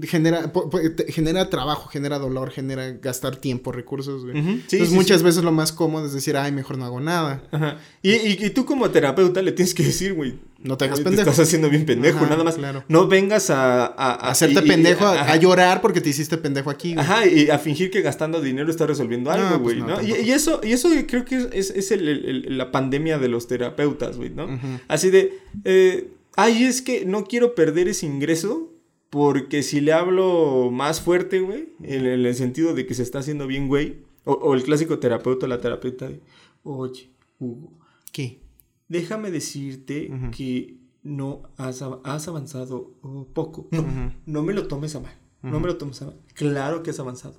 Genera, 0.00 0.50
po- 0.54 0.70
po- 0.70 0.80
te- 0.80 1.12
genera 1.12 1.50
trabajo, 1.50 1.86
genera 1.90 2.18
dolor, 2.18 2.50
genera 2.50 2.92
gastar 2.92 3.36
tiempo, 3.36 3.72
recursos, 3.72 4.22
güey. 4.24 4.32
Sí, 4.34 4.48
Entonces 4.48 4.88
sí, 4.88 4.94
muchas 4.94 5.18
sí. 5.18 5.24
veces 5.24 5.44
lo 5.44 5.52
más 5.52 5.70
cómodo 5.70 6.06
es 6.06 6.14
decir, 6.14 6.34
ay, 6.38 6.50
mejor 6.50 6.78
no 6.78 6.86
hago 6.86 6.98
nada. 6.98 7.42
Ajá. 7.52 7.76
Y, 8.00 8.12
y, 8.12 8.38
y 8.40 8.50
tú 8.50 8.64
como 8.64 8.88
terapeuta 8.90 9.42
le 9.42 9.52
tienes 9.52 9.74
que 9.74 9.82
decir, 9.82 10.14
güey. 10.14 10.38
No 10.60 10.78
te 10.78 10.86
hagas 10.86 11.00
güey, 11.00 11.04
pendejo. 11.10 11.28
estás 11.28 11.46
haciendo 11.46 11.68
bien 11.68 11.84
pendejo, 11.84 12.20
Ajá, 12.20 12.30
nada 12.30 12.42
más. 12.42 12.54
claro. 12.54 12.84
No 12.88 13.06
vengas 13.06 13.50
a... 13.50 13.84
a, 13.84 13.88
a- 13.88 14.30
Hacerte 14.30 14.60
y- 14.64 14.68
pendejo, 14.68 15.04
a, 15.06 15.36
llorar 15.36 15.82
porque 15.82 16.00
te 16.00 16.08
hiciste 16.08 16.38
pendejo 16.38 16.70
aquí, 16.70 16.94
güey. 16.94 17.04
Ajá, 17.04 17.26
y 17.26 17.50
a 17.50 17.58
fingir 17.58 17.90
que 17.90 18.00
gastando 18.00 18.40
dinero 18.40 18.70
está 18.70 18.86
resolviendo 18.86 19.28
No, 19.28 19.36
algo, 19.36 19.62
pues 19.62 19.76
güey, 19.76 19.80
no, 19.80 20.00
¿no? 20.00 20.02
Y, 20.02 20.30
eso, 20.30 20.60
y 20.64 20.72
eso 20.72 20.88
creo 21.06 21.26
que 21.26 21.50
es, 21.52 21.68
es, 21.68 21.90
el- 21.90 22.08
el- 22.08 22.24
el- 22.46 22.56
la 22.56 22.72
pandemia 22.72 23.18
de 23.18 23.28
los 23.28 23.46
terapeutas, 23.46 24.16
güey, 24.16 24.30
¿no? 24.30 24.48
Así 24.88 25.10
de, 25.10 25.38
eh, 25.64 26.08
ay, 26.36 26.64
es 26.64 26.80
que 26.80 27.04
no 27.04 27.24
quiero 27.24 27.54
perder 27.54 27.88
ese 27.88 28.06
ingreso 28.06 28.71
porque 29.12 29.62
si 29.62 29.82
le 29.82 29.92
hablo 29.92 30.70
más 30.72 31.02
fuerte, 31.02 31.40
güey, 31.40 31.68
en, 31.82 32.06
en 32.06 32.24
el 32.24 32.34
sentido 32.34 32.72
de 32.74 32.86
que 32.86 32.94
se 32.94 33.02
está 33.02 33.18
haciendo 33.18 33.46
bien, 33.46 33.68
güey, 33.68 33.98
o, 34.24 34.32
o 34.32 34.54
el 34.54 34.62
clásico 34.62 34.98
terapeuta, 34.98 35.46
la 35.46 35.60
terapeuta 35.60 36.08
de, 36.08 36.22
oye, 36.62 37.10
Hugo, 37.38 37.72
¿Qué? 38.10 38.40
déjame 38.88 39.30
decirte 39.30 40.10
que 40.34 40.78
no 41.02 41.42
has, 41.58 41.82
av- 41.82 42.00
has 42.04 42.26
avanzado 42.26 42.94
oh, 43.02 43.26
poco. 43.34 43.68
No, 43.70 43.84
no 44.24 44.42
me 44.42 44.54
lo 44.54 44.66
tomes 44.66 44.96
a 44.96 45.00
mal. 45.00 45.14
No 45.42 45.60
me 45.60 45.66
lo 45.66 45.76
tomes 45.76 46.00
a 46.00 46.06
mal. 46.06 46.16
Claro 46.32 46.82
que 46.82 46.88
has 46.90 46.98
avanzado. 47.00 47.34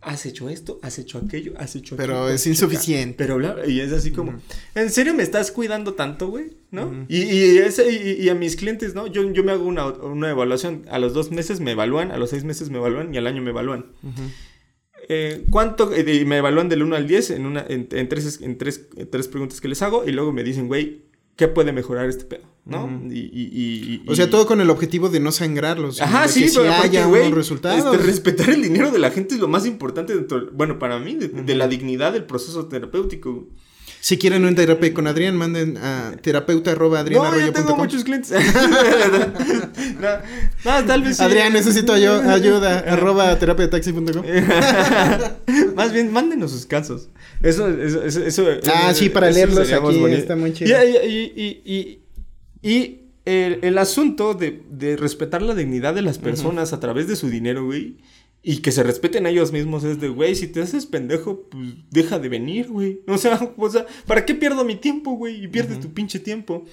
Has 0.00 0.26
hecho 0.26 0.48
esto, 0.48 0.78
has 0.82 0.98
hecho 0.98 1.18
aquello, 1.18 1.52
has 1.56 1.74
hecho 1.76 1.96
Pero 1.96 2.14
aquello, 2.18 2.34
es 2.34 2.42
acá. 2.42 2.50
insuficiente. 2.50 3.14
Pero 3.18 3.36
bla, 3.36 3.56
y 3.66 3.80
es 3.80 3.92
así 3.92 4.10
como, 4.12 4.34
¿en 4.74 4.90
serio 4.90 5.14
me 5.14 5.22
estás 5.22 5.50
cuidando 5.50 5.94
tanto, 5.94 6.28
güey? 6.28 6.56
¿No? 6.70 7.06
Y, 7.08 7.22
y, 7.22 7.58
ese- 7.58 7.90
y- 7.90 8.24
y 8.24 8.28
a 8.28 8.34
mis 8.34 8.56
clientes, 8.56 8.94
¿no? 8.94 9.06
Yo, 9.06 9.30
yo 9.32 9.42
me 9.44 9.52
hago 9.52 9.64
una, 9.64 9.86
una 9.86 10.30
evaluación. 10.30 10.84
A 10.90 10.98
los 10.98 11.14
dos 11.14 11.30
meses 11.30 11.60
me 11.60 11.72
evalúan, 11.72 12.10
a 12.12 12.18
los 12.18 12.30
seis 12.30 12.44
meses 12.44 12.70
me 12.70 12.78
evalúan 12.78 13.14
y 13.14 13.18
al 13.18 13.26
año 13.26 13.42
me 13.42 13.50
evalúan. 13.50 13.86
Eh, 15.08 15.44
¿Cuánto? 15.50 15.92
eh, 15.92 16.24
me 16.24 16.38
evalúan 16.38 16.68
del 16.68 16.82
1 16.82 16.96
al 16.96 17.06
10 17.06 17.30
en, 17.30 17.46
una, 17.46 17.64
en, 17.68 17.88
en 17.92 18.08
tres, 18.08 18.40
en, 18.42 18.58
tres, 18.58 18.88
en 18.96 19.08
tres 19.08 19.28
preguntas 19.28 19.60
que 19.60 19.68
les 19.68 19.80
hago 19.82 20.04
y 20.06 20.10
luego 20.12 20.32
me 20.32 20.42
dicen, 20.42 20.66
güey, 20.66 21.02
¿qué 21.36 21.48
puede 21.48 21.72
mejorar 21.72 22.08
este 22.08 22.24
pedo? 22.24 22.44
¿No? 22.64 22.90
Y, 23.08 23.18
y- 23.20 23.48
y- 23.52 24.02
y- 24.04 24.10
O 24.10 24.16
sea, 24.16 24.28
todo 24.28 24.44
con 24.46 24.60
el 24.60 24.70
objetivo 24.70 25.08
de 25.08 25.20
no 25.20 25.30
sangrarlos. 25.30 26.00
Ajá, 26.00 26.26
sí, 26.26 26.42
que 26.42 26.48
sí 26.48 26.58
haya 26.58 27.06
güey, 27.06 27.22
unos 27.26 27.34
resultados. 27.38 27.84
este, 27.94 28.04
respetar 28.04 28.50
el 28.50 28.62
dinero 28.62 28.90
de 28.90 28.98
la 28.98 29.10
gente 29.12 29.36
es 29.36 29.40
lo 29.40 29.46
más 29.46 29.66
importante 29.66 30.14
dentro, 30.16 30.50
bueno, 30.52 30.78
para 30.80 30.98
mí, 30.98 31.14
de, 31.14 31.28
de 31.28 31.54
la 31.54 31.68
dignidad 31.68 32.12
del 32.12 32.24
proceso 32.24 32.66
terapéutico. 32.66 33.46
Si 34.06 34.18
quieren 34.18 34.44
un 34.44 34.54
terapia 34.54 34.94
con 34.94 35.08
Adrián, 35.08 35.36
manden 35.36 35.78
a 35.78 36.14
terapeuta 36.22 36.70
arroba 36.70 37.02
No, 37.02 37.36
yo 37.40 37.52
tengo 37.52 37.76
muchos 37.76 38.04
clientes. 38.04 38.30
no, 40.00 40.08
no, 40.64 40.84
tal 40.86 41.02
vez 41.02 41.16
sí. 41.16 41.24
Adrián, 41.24 41.52
necesito 41.52 41.92
ayuda, 41.92 42.78
arroba 42.86 43.36
terapiataxi.com. 43.36 44.24
Más 45.74 45.92
bien, 45.92 46.12
mándenos 46.12 46.52
sus 46.52 46.66
casos. 46.66 47.08
Eso, 47.42 47.66
eso, 47.68 48.04
eso, 48.04 48.20
eso- 48.20 48.46
Ah, 48.72 48.94
sí, 48.94 49.08
para 49.08 49.28
leerlos 49.28 49.72
aquí, 49.72 50.04
está 50.12 50.36
muy 50.36 50.52
chido. 50.52 50.70
Y, 50.70 51.08
y, 51.08 51.32
y, 51.34 51.98
y, 52.62 52.70
y 52.70 53.00
el, 53.24 53.58
el 53.62 53.76
asunto 53.76 54.34
de, 54.34 54.62
de 54.70 54.96
respetar 54.96 55.42
la 55.42 55.56
dignidad 55.56 55.94
de 55.94 56.02
las 56.02 56.18
personas 56.18 56.72
a 56.72 56.78
través 56.78 57.08
de 57.08 57.16
su 57.16 57.28
dinero, 57.28 57.64
güey. 57.64 57.96
Y 58.48 58.58
que 58.58 58.70
se 58.70 58.84
respeten 58.84 59.26
a 59.26 59.30
ellos 59.30 59.50
mismos 59.50 59.82
es 59.82 59.98
de, 59.98 60.08
güey, 60.08 60.36
si 60.36 60.46
te 60.46 60.62
haces 60.62 60.86
pendejo, 60.86 61.48
pues 61.50 61.66
deja 61.90 62.20
de 62.20 62.28
venir, 62.28 62.68
güey. 62.68 63.00
O 63.08 63.18
sea, 63.18 63.52
o 63.56 63.68
sea, 63.68 63.86
¿para 64.06 64.24
qué 64.24 64.36
pierdo 64.36 64.64
mi 64.64 64.76
tiempo, 64.76 65.16
güey? 65.16 65.42
Y 65.44 65.48
pierdes 65.48 65.80
tu 65.80 65.92
pinche 65.92 66.20
tiempo. 66.20 66.64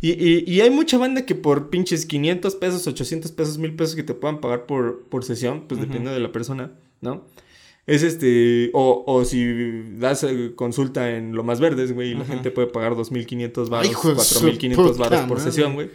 Y, 0.00 0.12
y, 0.12 0.44
y, 0.46 0.62
hay 0.62 0.70
mucha 0.70 0.96
banda 0.96 1.26
que 1.26 1.34
por 1.34 1.68
pinches 1.68 2.06
500 2.06 2.54
pesos, 2.54 2.86
800 2.86 3.30
pesos, 3.32 3.58
1000 3.58 3.76
pesos 3.76 3.94
que 3.94 4.02
te 4.04 4.14
puedan 4.14 4.40
pagar 4.40 4.64
por, 4.64 5.04
por 5.10 5.22
sesión, 5.22 5.64
pues 5.68 5.78
depende 5.82 6.10
de 6.12 6.20
la 6.20 6.32
persona, 6.32 6.72
¿no? 7.02 7.26
Es 7.86 8.02
este, 8.02 8.70
o, 8.72 9.04
o 9.06 9.24
si 9.26 9.82
das 9.98 10.24
eh, 10.24 10.52
consulta 10.54 11.14
en 11.14 11.34
lo 11.34 11.44
más 11.44 11.60
verdes, 11.60 11.92
güey, 11.92 12.12
y 12.12 12.14
la 12.14 12.24
gente 12.24 12.50
puede 12.50 12.68
pagar 12.68 12.94
2.500 12.94 13.68
baros, 13.68 13.92
4.500 13.92 14.96
baros 14.96 15.20
por 15.28 15.40
sesión, 15.40 15.74
güey. 15.74 15.90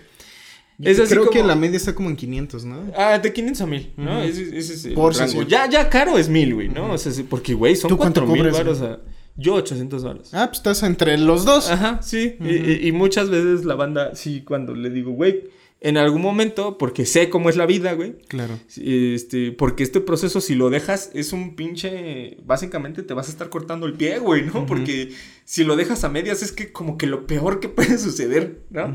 Es 0.86 1.00
así 1.00 1.14
Creo 1.14 1.30
que 1.30 1.44
la 1.44 1.56
media 1.56 1.78
está 1.78 1.94
como 1.96 2.10
en 2.10 2.16
500, 2.16 2.66
¿no? 2.66 2.92
Ah, 2.98 3.18
de 3.20 3.34
500 3.34 3.62
a 3.62 3.66
1000, 3.66 3.94
¿no? 3.98 4.22
Ese, 4.22 4.58
ese 4.58 4.74
es 4.74 4.86
el 4.86 4.94
Por 4.94 5.16
rango. 5.16 5.44
Ya, 5.44 5.70
ya 5.70 5.90
caro 5.90 6.18
es 6.18 6.30
1000, 6.30 6.54
güey, 6.54 6.70
¿no? 6.70 6.94
O 6.94 6.98
sea, 6.98 7.12
porque, 7.30 7.54
güey, 7.54 7.76
son 7.76 7.96
4000 7.96 8.52
baros 8.52 8.82
a... 8.82 9.00
Yo 9.36 9.56
800 9.56 10.04
baros. 10.04 10.34
Ah, 10.34 10.46
pues 10.48 10.60
estás 10.60 10.84
entre 10.84 11.18
los 11.18 11.44
dos. 11.44 11.70
Ajá, 11.70 12.02
sí. 12.04 12.36
y, 12.40 12.88
y, 12.88 12.92
muchas 12.92 13.32
veces 13.32 13.66
la 13.66 13.74
banda, 13.74 14.16
sí, 14.16 14.44
cuando 14.44 14.76
le 14.76 14.92
digo, 14.92 15.12
güey, 15.12 15.50
en 15.84 15.98
algún 15.98 16.22
momento, 16.22 16.78
porque 16.78 17.06
sé 17.06 17.30
cómo 17.30 17.50
es 17.50 17.58
la 17.58 17.66
vida, 17.66 17.92
güey. 17.92 18.16
Claro. 18.30 18.58
Este, 18.78 19.52
porque 19.52 19.84
este 19.84 20.00
proceso, 20.00 20.40
si 20.40 20.56
lo 20.56 20.70
dejas, 20.70 21.12
es 21.14 21.34
un 21.34 21.58
pinche. 21.58 22.38
Básicamente 22.46 23.04
te 23.04 23.14
vas 23.14 23.28
a 23.28 23.32
estar 23.32 23.50
cortando 23.50 23.86
el 23.86 23.94
pie, 23.94 24.18
güey, 24.20 24.44
¿no? 24.44 24.66
Porque 24.66 25.12
si 25.44 25.66
lo 25.66 25.76
dejas 25.76 26.06
a 26.06 26.10
medias, 26.10 26.42
es 26.42 26.54
que 26.54 26.72
como 26.72 26.98
que 26.98 27.06
lo 27.06 27.28
peor 27.28 27.60
que 27.60 27.68
puede 27.68 27.98
suceder, 27.98 28.62
¿no? 28.70 28.94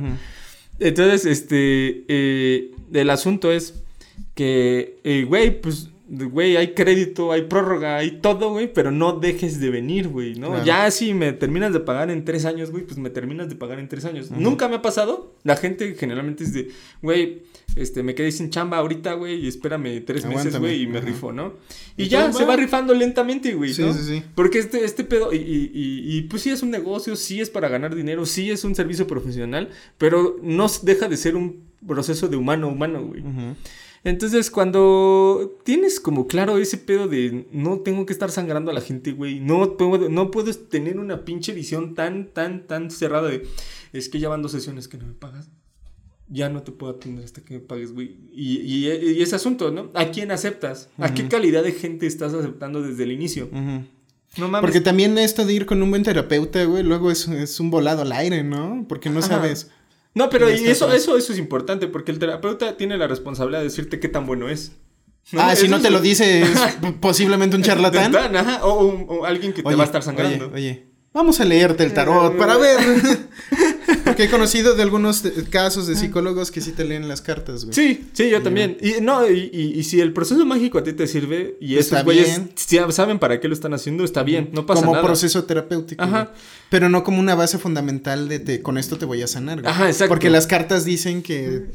Entonces, 0.80 1.24
este, 1.26 2.04
eh, 2.08 2.70
el 2.92 3.10
asunto 3.10 3.50
es 3.50 3.82
que, 4.34 5.00
eh, 5.04 5.24
güey, 5.24 5.60
pues, 5.60 5.90
güey, 6.08 6.56
hay 6.56 6.72
crédito, 6.72 7.32
hay 7.32 7.42
prórroga, 7.42 7.96
hay 7.96 8.12
todo, 8.22 8.50
güey, 8.50 8.72
pero 8.72 8.90
no 8.90 9.12
dejes 9.12 9.60
de 9.60 9.68
venir, 9.68 10.08
güey, 10.08 10.34
¿no? 10.36 10.64
Ya 10.64 10.90
si 10.90 11.12
me 11.12 11.32
terminas 11.32 11.72
de 11.72 11.80
pagar 11.80 12.10
en 12.10 12.24
tres 12.24 12.46
años, 12.46 12.70
güey, 12.70 12.84
pues 12.84 12.98
me 12.98 13.10
terminas 13.10 13.48
de 13.48 13.56
pagar 13.56 13.78
en 13.78 13.88
tres 13.88 14.04
años. 14.04 14.30
Nunca 14.30 14.68
me 14.68 14.76
ha 14.76 14.82
pasado. 14.82 15.34
La 15.44 15.56
gente 15.56 15.94
generalmente 15.94 16.44
es 16.44 16.52
de, 16.54 16.70
güey, 17.02 17.42
este, 17.76 18.02
me 18.02 18.14
quedé 18.14 18.32
sin 18.32 18.50
chamba 18.50 18.78
ahorita, 18.78 19.14
güey, 19.14 19.44
y 19.44 19.48
espérame 19.48 20.02
tres 20.04 20.24
meses, 20.24 20.58
güey, 20.58 20.82
y 20.82 20.86
me 20.86 21.00
rifo, 21.00 21.32
¿no? 21.32 21.54
Y, 21.96 22.08
ya 22.08 22.32
se 22.32 22.44
va 22.44 22.56
rifando 22.56 22.94
lentamente, 22.94 23.52
güey, 23.54 23.70
¿no? 23.78 23.92
Sí, 23.92 24.00
sí. 24.02 24.22
Porque 24.34 24.58
este, 24.60 24.84
este 24.84 25.04
pedo, 25.04 25.32
y, 25.32 25.36
y, 25.36 26.16
y, 26.16 26.22
pues 26.22 26.42
sí 26.42 26.50
es 26.50 26.62
un 26.62 26.70
negocio, 26.70 27.16
sí 27.16 27.40
es 27.40 27.50
para 27.50 27.68
ganar 27.68 27.94
dinero, 27.94 28.24
sí 28.24 28.50
es 28.50 28.64
un 28.64 28.74
servicio 28.74 29.06
profesional, 29.06 29.68
pero 29.98 30.38
no 30.42 30.66
deja 30.82 31.08
de 31.08 31.16
ser 31.16 31.36
un 31.36 31.68
proceso 31.86 32.28
de 32.28 32.36
humano 32.36 32.68
a 32.68 32.70
humano, 32.70 33.02
güey. 33.04 33.22
Entonces, 34.04 34.50
cuando 34.50 35.58
tienes 35.64 36.00
como 36.00 36.26
claro 36.26 36.58
ese 36.58 36.78
pedo 36.78 37.08
de 37.08 37.46
no 37.52 37.80
tengo 37.80 38.06
que 38.06 38.12
estar 38.12 38.30
sangrando 38.30 38.70
a 38.70 38.74
la 38.74 38.80
gente, 38.80 39.12
güey, 39.12 39.40
no 39.40 39.76
puedo, 39.76 40.08
no 40.08 40.30
puedes 40.30 40.68
tener 40.68 40.98
una 40.98 41.24
pinche 41.24 41.52
visión 41.52 41.94
tan, 41.94 42.28
tan, 42.28 42.66
tan 42.66 42.90
cerrada 42.90 43.28
de 43.28 43.46
es 43.92 44.08
que 44.08 44.18
ya 44.20 44.28
van 44.28 44.42
dos 44.42 44.52
sesiones 44.52 44.88
que 44.88 44.98
no 44.98 45.06
me 45.06 45.14
pagas 45.14 45.48
ya 46.30 46.48
no 46.48 46.62
te 46.62 46.72
puedo 46.72 46.92
atender 46.92 47.24
hasta 47.24 47.40
que 47.40 47.54
me 47.54 47.60
pagues, 47.60 47.92
güey. 47.92 48.16
Y, 48.32 48.58
y, 48.60 49.22
ese 49.22 49.36
asunto, 49.36 49.70
¿no? 49.70 49.90
¿A 49.94 50.10
quién 50.10 50.30
aceptas? 50.30 50.90
¿A 50.98 51.14
qué 51.14 51.26
calidad 51.28 51.62
de 51.62 51.72
gente 51.72 52.06
estás 52.06 52.34
aceptando 52.34 52.82
desde 52.82 53.04
el 53.04 53.12
inicio? 53.12 53.48
No 53.50 54.48
mames. 54.48 54.60
Porque 54.60 54.80
también 54.80 55.16
esto 55.16 55.46
de 55.46 55.54
ir 55.54 55.66
con 55.66 55.82
un 55.82 55.90
buen 55.90 56.02
terapeuta, 56.02 56.62
güey, 56.64 56.82
luego 56.82 57.10
es, 57.10 57.26
es 57.28 57.58
un 57.60 57.70
volado 57.70 58.02
al 58.02 58.12
aire, 58.12 58.44
¿no? 58.44 58.84
Porque 58.88 59.08
no 59.08 59.22
sabes. 59.22 59.70
No, 60.14 60.30
pero 60.30 60.50
y 60.50 60.66
eso, 60.66 60.92
eso, 60.92 61.16
eso 61.16 61.32
es 61.32 61.38
importante, 61.38 61.86
porque 61.86 62.10
el 62.10 62.18
terapeuta 62.18 62.76
tiene 62.76 62.96
la 62.98 63.06
responsabilidad 63.06 63.60
de 63.60 63.64
decirte 63.64 64.00
qué 64.00 64.08
tan 64.08 64.26
bueno 64.26 64.48
es. 64.48 64.72
Ah, 65.36 65.54
si 65.54 65.68
no 65.68 65.80
te 65.80 65.90
lo 65.90 66.00
dice, 66.00 66.42
es 66.42 66.58
posiblemente 67.00 67.56
un 67.56 67.62
charlatán. 67.62 68.14
Ajá, 68.16 68.64
o, 68.64 69.24
alguien 69.24 69.52
que 69.52 69.62
te 69.62 69.74
va 69.74 69.82
a 69.82 69.86
estar 69.86 70.02
sangrando. 70.02 70.46
Oye, 70.46 70.54
oye, 70.54 70.86
vamos 71.12 71.40
a 71.40 71.44
leerte 71.44 71.84
el 71.84 71.92
tarot 71.92 72.36
para 72.36 72.56
ver. 72.56 72.78
Porque 74.08 74.24
he 74.24 74.30
conocido 74.30 74.74
de 74.74 74.82
algunos 74.82 75.22
casos 75.50 75.86
de 75.86 75.96
psicólogos 75.96 76.50
que 76.50 76.60
sí 76.60 76.72
te 76.72 76.84
leen 76.84 77.08
las 77.08 77.20
cartas, 77.20 77.64
güey. 77.64 77.74
Sí, 77.74 78.08
sí, 78.12 78.30
yo 78.30 78.42
también. 78.42 78.76
Y 78.80 79.00
no, 79.00 79.28
y, 79.28 79.50
y, 79.52 79.82
si 79.84 80.00
el 80.00 80.12
proceso 80.12 80.44
mágico 80.44 80.78
a 80.78 80.82
ti 80.82 80.92
te 80.92 81.06
sirve 81.06 81.56
y 81.60 81.76
esos 81.76 82.04
güeyes 82.04 82.40
saben 82.90 83.18
para 83.18 83.40
qué 83.40 83.48
lo 83.48 83.54
están 83.54 83.74
haciendo, 83.74 84.04
está 84.04 84.22
bien, 84.22 84.50
no 84.52 84.66
pasa 84.66 84.82
nada. 84.82 84.94
Como 84.98 85.06
proceso 85.06 85.44
terapéutico. 85.44 86.02
Ajá. 86.02 86.32
Pero 86.70 86.88
no 86.88 87.04
como 87.04 87.20
una 87.20 87.34
base 87.34 87.58
fundamental 87.58 88.28
de, 88.28 88.62
con 88.62 88.78
esto 88.78 88.98
te 88.98 89.04
voy 89.04 89.22
a 89.22 89.26
sanar, 89.26 89.60
güey. 89.60 89.72
Ajá, 89.72 89.86
exacto. 89.86 90.10
Porque 90.10 90.30
las 90.30 90.46
cartas 90.46 90.84
dicen 90.84 91.22
que 91.22 91.66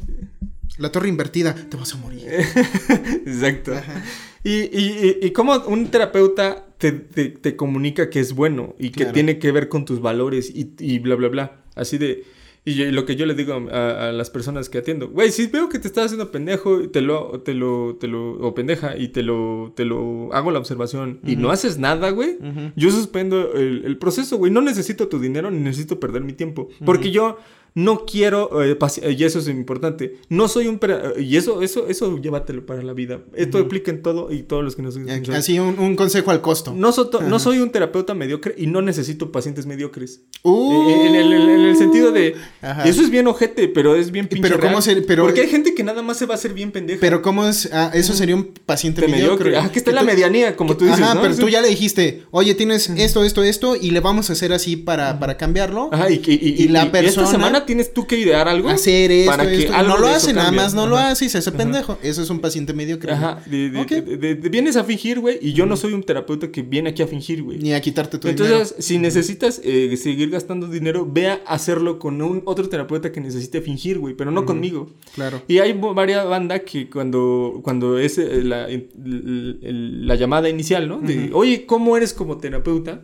la 0.78 0.90
torre 0.90 1.08
invertida, 1.08 1.54
te 1.54 1.76
vas 1.76 1.94
a 1.94 1.96
morir. 1.98 2.26
exacto. 3.26 3.74
Ajá. 3.74 4.02
Y, 4.42 4.50
y, 4.50 5.18
y, 5.22 5.30
como 5.30 5.54
un 5.54 5.86
terapeuta 5.86 6.66
te, 6.76 6.92
te, 6.92 7.56
comunica 7.56 8.10
que 8.10 8.20
es 8.20 8.34
bueno 8.34 8.74
y 8.78 8.90
que 8.90 9.06
tiene 9.06 9.38
que 9.38 9.50
ver 9.52 9.70
con 9.70 9.86
tus 9.86 10.02
valores 10.02 10.50
y, 10.54 10.74
y 10.78 10.98
bla, 10.98 11.14
bla, 11.14 11.28
bla. 11.28 11.63
Así 11.74 11.98
de... 11.98 12.24
Y 12.66 12.82
lo 12.92 13.04
que 13.04 13.14
yo 13.14 13.26
le 13.26 13.34
digo 13.34 13.52
a, 13.70 14.10
las 14.10 14.30
personas 14.30 14.70
que 14.70 14.78
atiendo, 14.78 15.10
güey, 15.10 15.30
si 15.30 15.48
veo 15.48 15.68
que 15.68 15.78
te 15.78 15.86
estás 15.86 16.06
haciendo 16.06 16.30
pendejo, 16.30 16.88
te 16.88 17.02
lo, 17.02 17.42
te 17.42 17.52
lo, 17.52 17.96
te 18.00 18.08
lo, 18.08 18.38
o 18.40 18.54
pendeja, 18.54 18.96
y 18.96 19.08
te 19.08 19.22
lo, 19.22 19.74
te 19.76 19.84
lo 19.84 20.32
hago 20.32 20.50
la 20.50 20.60
observación, 20.60 21.20
y 21.26 21.36
no 21.36 21.50
haces 21.50 21.76
nada, 21.76 22.08
güey, 22.08 22.38
yo 22.74 22.90
suspendo 22.90 23.52
el, 23.52 23.84
el 23.84 23.98
proceso, 23.98 24.38
güey, 24.38 24.50
no 24.50 24.62
necesito 24.62 25.08
tu 25.08 25.18
dinero, 25.18 25.50
ni 25.50 25.58
necesito 25.58 26.00
perder 26.00 26.22
mi 26.24 26.32
tiempo, 26.32 26.70
porque 26.86 27.10
yo 27.10 27.36
no 27.74 28.06
quiero, 28.06 28.62
eh, 28.62 28.78
y 29.18 29.24
eso 29.24 29.40
es 29.40 29.48
importante, 29.48 30.18
no 30.28 30.46
soy 30.46 30.68
un, 30.68 30.78
y 31.18 31.36
eso, 31.36 31.60
eso, 31.60 31.88
eso 31.88 32.18
llévatelo 32.18 32.64
para 32.64 32.82
la 32.82 32.92
vida. 32.92 33.20
Esto 33.34 33.58
aplica 33.58 33.90
en 33.90 34.00
todo 34.00 34.30
y 34.32 34.44
todos 34.44 34.62
los 34.62 34.76
que 34.76 34.82
nos 34.82 34.96
Así 35.34 35.58
un, 35.58 35.96
consejo 35.96 36.30
al 36.30 36.40
costo. 36.40 36.72
No, 36.72 36.92
no 37.22 37.38
soy 37.38 37.58
un 37.58 37.70
terapeuta 37.70 38.14
mediocre 38.14 38.54
y 38.56 38.68
no 38.68 38.80
necesito 38.80 39.32
pacientes 39.32 39.66
mediocres. 39.66 40.22
Uh. 40.42 40.88
en, 40.88 41.14
el, 41.16 41.76
sentido 41.76 42.12
de, 42.12 42.36
eso 42.84 43.02
es 43.02 43.10
bien 43.10 43.26
ojete, 43.26 43.66
pero 43.66 43.96
es 43.96 44.12
bien 44.12 44.28
pinche 44.28 44.48
pero 44.48 44.60
¿cómo 44.60 44.78
pero, 45.06 45.24
Porque 45.24 45.40
hay 45.40 45.48
gente 45.48 45.74
que 45.74 45.82
nada 45.82 46.02
más 46.02 46.18
se 46.18 46.26
va 46.26 46.34
a 46.34 46.36
hacer 46.36 46.52
bien 46.52 46.70
pendeja. 46.70 47.00
Pero 47.00 47.22
¿cómo 47.22 47.46
es? 47.46 47.68
Ah, 47.72 47.90
eso 47.92 48.12
sería 48.12 48.36
un 48.36 48.52
paciente 48.66 49.08
mediocre. 49.08 49.56
Ah, 49.56 49.70
que 49.72 49.78
está 49.78 49.90
en 49.90 49.96
la 49.96 50.02
medianía, 50.04 50.54
como 50.54 50.76
tú 50.76 50.84
dices, 50.84 51.00
Ajá, 51.00 51.20
pero 51.20 51.34
tú 51.34 51.48
ya 51.48 51.60
le 51.60 51.68
dijiste, 51.68 52.22
oye, 52.30 52.54
tienes 52.54 52.88
esto, 52.90 53.24
esto, 53.24 53.42
esto, 53.42 53.74
y 53.74 53.90
le 53.90 53.98
vamos 53.98 54.30
a 54.30 54.34
hacer 54.34 54.52
así 54.52 54.76
para, 54.76 55.18
para 55.18 55.36
cambiarlo. 55.36 55.88
Ajá, 55.92 56.10
y, 56.10 56.22
y, 56.24 56.68
la 56.68 56.92
persona... 56.92 57.24
Esta 57.24 57.26
semana 57.26 57.63
tienes 57.64 57.92
tú 57.92 58.06
que 58.06 58.18
idear 58.18 58.48
algo. 58.48 58.68
Hacer 58.68 59.10
esto, 59.10 59.30
para 59.30 59.50
que 59.50 59.68
no 59.68 59.98
lo 59.98 60.08
hace, 60.08 60.32
nada 60.32 60.52
más 60.52 60.74
no 60.74 60.86
lo 60.86 60.96
hace 60.96 61.26
y 61.26 61.28
se 61.28 61.38
hace 61.38 61.52
pendejo. 61.52 61.98
Eso 62.02 62.22
es 62.22 62.30
un 62.30 62.40
paciente 62.40 62.72
mediocre. 62.72 63.12
Ajá. 63.12 63.42
vienes 63.46 64.76
a 64.76 64.84
fingir, 64.84 65.20
güey, 65.20 65.38
y 65.40 65.52
yo 65.52 65.66
no 65.66 65.76
soy 65.76 65.92
un 65.92 66.02
terapeuta 66.02 66.50
que 66.50 66.62
viene 66.62 66.90
aquí 66.90 67.02
a 67.02 67.06
fingir, 67.06 67.42
güey. 67.42 67.58
Ni 67.58 67.72
a 67.72 67.80
quitarte 67.80 68.18
tu 68.18 68.28
dinero. 68.28 68.44
Entonces, 68.44 68.84
si 68.84 68.98
necesitas 68.98 69.60
eh, 69.64 69.96
seguir 69.96 70.30
gastando 70.30 70.68
dinero, 70.68 71.08
vea 71.10 71.42
a 71.46 71.54
hacerlo 71.54 71.98
con 71.98 72.20
un 72.22 72.42
otro 72.44 72.68
terapeuta 72.68 73.12
que 73.12 73.20
necesite 73.20 73.60
fingir, 73.60 73.98
güey, 73.98 74.14
pero 74.14 74.30
no 74.30 74.44
conmigo. 74.44 74.90
Claro. 75.14 75.42
Y 75.48 75.58
hay 75.58 75.72
varias 75.72 76.26
bandas 76.26 76.62
que 76.62 76.88
cuando, 76.88 77.60
cuando 77.62 77.98
es 77.98 78.18
eh, 78.18 78.42
la, 78.42 78.68
la, 78.96 80.14
llamada 80.14 80.48
inicial, 80.48 80.88
¿no? 80.88 81.00
De, 81.00 81.30
oye, 81.32 81.66
¿cómo 81.66 81.96
eres 81.96 82.12
como 82.12 82.38
terapeuta? 82.38 83.02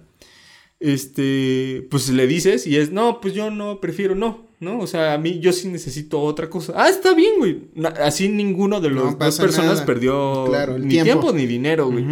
Este, 0.81 1.87
pues 1.91 2.09
le 2.09 2.27
dices 2.27 2.67
y 2.67 2.77
es, 2.77 2.91
no, 2.91 3.21
pues 3.21 3.35
yo 3.35 3.51
no, 3.51 3.81
prefiero 3.81 4.15
no. 4.15 4.51
¿no? 4.61 4.79
O 4.79 4.87
sea, 4.87 5.15
a 5.15 5.19
mí 5.19 5.41
yo 5.41 5.53
sí 5.53 5.69
necesito 5.69 6.21
otra 6.21 6.49
cosa. 6.49 6.75
Ah, 6.77 6.89
está 6.89 7.15
bien, 7.15 7.39
güey. 7.39 7.69
Así 8.03 8.29
ninguno 8.29 8.81
de 8.81 8.91
los 8.91 9.19
dos 9.19 9.39
personas 9.39 9.81
perdió 9.83 10.47
ni 10.79 11.03
tiempo. 11.03 11.33
ni 11.33 11.47
dinero, 11.47 11.91
güey. 11.91 12.05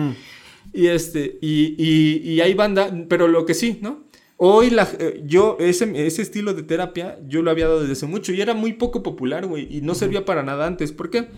Y 0.73 0.87
este, 0.87 1.39
y, 1.41 1.75
y, 1.79 2.21
y, 2.31 2.41
hay 2.41 2.53
banda, 2.53 2.93
pero 3.09 3.27
lo 3.27 3.47
que 3.47 3.55
sí, 3.55 3.79
¿no? 3.81 4.05
Hoy 4.37 4.69
la, 4.69 4.87
eh, 4.99 5.23
yo, 5.25 5.57
ese, 5.59 6.07
ese 6.07 6.21
estilo 6.21 6.53
de 6.53 6.63
terapia, 6.63 7.19
yo 7.27 7.43
lo 7.43 7.51
había 7.51 7.67
dado 7.67 7.81
desde 7.81 7.95
hace 7.95 8.07
mucho 8.07 8.33
y 8.33 8.41
era 8.41 8.53
muy 8.53 8.75
poco 8.75 9.03
popular, 9.03 9.47
güey, 9.47 9.67
y 9.75 9.81
no 9.81 9.95
servía 9.95 10.27
para 10.27 10.43
nada 10.43 10.67
antes. 10.67 10.93
¿Por 10.93 11.09
qué? 11.11 11.29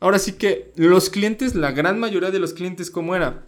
Ahora 0.00 0.18
sí 0.18 0.32
que 0.32 0.70
los 0.76 1.08
clientes, 1.08 1.54
la 1.54 1.72
gran 1.72 1.98
mayoría 1.98 2.30
de 2.30 2.38
los 2.38 2.52
clientes, 2.52 2.90
¿cómo 2.90 3.16
era? 3.16 3.46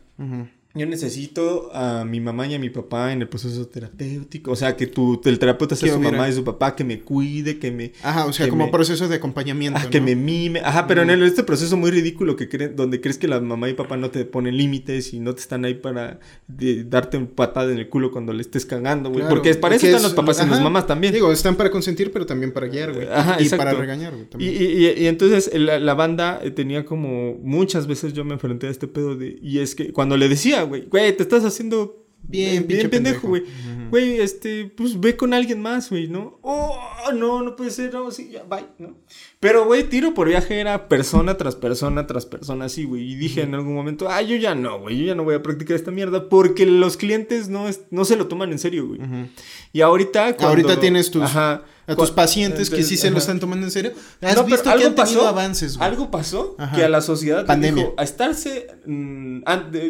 Yo 0.72 0.86
necesito 0.86 1.68
a 1.74 2.04
mi 2.04 2.20
mamá 2.20 2.46
y 2.46 2.54
a 2.54 2.58
mi 2.60 2.70
papá 2.70 3.12
en 3.12 3.22
el 3.22 3.28
proceso 3.28 3.66
terapéutico. 3.66 4.52
O 4.52 4.56
sea, 4.56 4.76
que 4.76 4.86
tu, 4.86 5.20
el 5.24 5.38
terapeuta 5.40 5.74
sea 5.74 5.92
su 5.92 5.98
mamá 5.98 6.28
y 6.28 6.32
su 6.32 6.44
papá, 6.44 6.76
que 6.76 6.84
me 6.84 7.00
cuide, 7.00 7.58
que 7.58 7.72
me... 7.72 7.92
Ajá, 8.04 8.26
o 8.26 8.32
sea, 8.32 8.48
como 8.48 8.70
proceso 8.70 9.08
de 9.08 9.16
acompañamiento. 9.16 9.80
Que 9.90 10.00
me 10.00 10.14
mime. 10.14 10.60
Ajá, 10.60 10.86
pero 10.86 11.02
en 11.02 11.10
este 11.24 11.42
proceso 11.42 11.76
muy 11.76 11.90
ridículo 11.90 12.36
que 12.36 12.46
donde 12.68 13.00
crees 13.00 13.18
que 13.18 13.26
la 13.26 13.40
mamá 13.40 13.68
y 13.68 13.74
papá 13.74 13.96
no 13.96 14.10
te 14.10 14.24
ponen 14.24 14.56
límites 14.56 15.12
y 15.12 15.18
no 15.18 15.34
te 15.34 15.40
están 15.40 15.64
ahí 15.64 15.74
para 15.74 16.20
darte 16.46 17.16
un 17.16 17.26
patada 17.26 17.72
en 17.72 17.78
el 17.78 17.88
culo 17.88 18.12
cuando 18.12 18.32
le 18.32 18.42
estés 18.42 18.64
cagando, 18.64 19.10
güey. 19.10 19.28
porque 19.28 19.54
para 19.56 19.74
eso 19.74 19.86
están 19.86 20.04
los 20.04 20.14
papás 20.14 20.40
y 20.40 20.48
las 20.48 20.62
mamás 20.62 20.86
también. 20.86 21.12
Digo, 21.12 21.32
están 21.32 21.56
para 21.56 21.70
consentir, 21.70 22.12
pero 22.12 22.26
también 22.26 22.52
para 22.52 22.68
guiar, 22.68 22.92
güey. 22.92 23.08
Ajá, 23.08 23.42
y, 23.42 23.48
para 23.48 23.72
regañar, 23.72 24.14
güey. 24.14 24.28
Y, 24.38 24.46
y, 24.46 25.02
y, 25.02 25.06
entonces 25.08 25.50
la, 25.52 25.80
la 25.80 25.94
banda 25.94 26.40
tenía 26.54 26.84
como... 26.84 27.34
Muchas 27.42 27.88
veces 27.88 28.12
yo 28.12 28.24
me 28.24 28.34
enfrenté 28.34 28.68
a 28.68 28.70
este 28.70 28.86
pedo 28.86 29.16
de... 29.16 29.36
Y 29.42 29.58
es 29.58 29.74
que 29.74 29.92
cuando 29.92 30.16
le 30.16 30.28
decía 30.28 30.59
güey, 30.62 30.86
güey, 30.86 31.16
te 31.16 31.22
estás 31.22 31.44
haciendo 31.44 32.00
Bien, 32.22 32.66
bien 32.66 32.88
pendejo, 32.90 33.22
pendejo. 33.22 33.46
Güey. 33.90 34.20
Este, 34.20 34.66
pues 34.76 34.98
ve 35.00 35.16
con 35.16 35.34
alguien 35.34 35.60
más, 35.60 35.90
güey, 35.90 36.08
¿no? 36.08 36.38
Oh, 36.42 36.78
no, 37.14 37.42
no 37.42 37.56
puede 37.56 37.70
ser, 37.70 37.92
no, 37.92 38.10
sí, 38.10 38.30
ya, 38.32 38.42
bye, 38.44 38.66
¿no? 38.78 38.96
Pero, 39.40 39.64
güey, 39.64 39.84
tiro 39.84 40.14
por 40.14 40.28
viaje 40.28 40.60
era 40.60 40.88
persona 40.88 41.36
tras 41.36 41.56
persona 41.56 42.06
tras 42.06 42.26
persona, 42.26 42.66
así, 42.66 42.84
güey. 42.84 43.12
Y 43.12 43.16
dije 43.16 43.42
en 43.42 43.54
algún 43.54 43.74
momento, 43.74 44.08
ah, 44.08 44.22
yo 44.22 44.36
ya 44.36 44.54
no, 44.54 44.80
güey, 44.80 44.98
yo 44.98 45.04
ya 45.06 45.14
no 45.14 45.24
voy 45.24 45.34
a 45.34 45.42
practicar 45.42 45.76
esta 45.76 45.90
mierda 45.90 46.28
porque 46.28 46.66
los 46.66 46.96
clientes 46.96 47.48
no, 47.48 47.68
es- 47.68 47.82
no 47.90 48.04
se 48.04 48.16
lo 48.16 48.26
toman 48.28 48.52
en 48.52 48.58
serio, 48.58 48.86
güey. 48.86 49.00
Ujú. 49.00 49.28
Y 49.72 49.80
ahorita, 49.80 50.36
cuando... 50.36 50.48
Ahorita 50.48 50.78
tienes 50.80 51.10
tus- 51.10 51.22
Ajá. 51.22 51.64
A 51.86 51.96
tus 51.96 52.12
pacientes 52.12 52.70
que 52.70 52.84
sí 52.84 52.96
se 52.96 53.10
lo 53.10 53.18
están 53.18 53.40
tomando 53.40 53.66
en 53.66 53.72
serio. 53.72 53.92
¿Has 54.20 54.36
No, 54.36 54.44
visto 54.44 54.62
que 54.62 54.68
han 54.70 54.76
tenido 54.78 54.94
pasó, 54.94 55.26
avances, 55.26 55.76
güey? 55.76 55.88
Algo 55.90 56.08
pasó 56.08 56.54
Ajá. 56.56 56.76
que 56.76 56.84
a 56.84 56.88
la 56.88 57.00
sociedad 57.00 57.44
Pandemia. 57.46 57.82
dijo 57.82 57.94
a 57.98 58.04
estarse. 58.04 58.68
mm, 58.86 59.40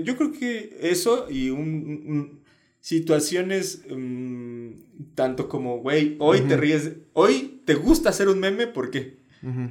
yo 0.05 0.17
creo 0.17 0.33
que 0.33 0.79
eso 0.81 1.27
y 1.29 1.51
un, 1.51 1.59
un- 1.61 2.40
situaciones 2.81 3.83
mm, 3.91 4.69
tanto 5.15 5.49
como, 5.49 5.79
güey, 5.79 6.17
hoy 6.19 6.41
te 6.43 6.57
ríes, 6.57 6.93
hoy 7.13 7.61
te 7.65 7.75
gusta 7.75 8.11
hacer 8.11 8.29
un 8.29 8.41
meme, 8.41 8.67
¿por 8.67 8.91
qué? 8.91 9.19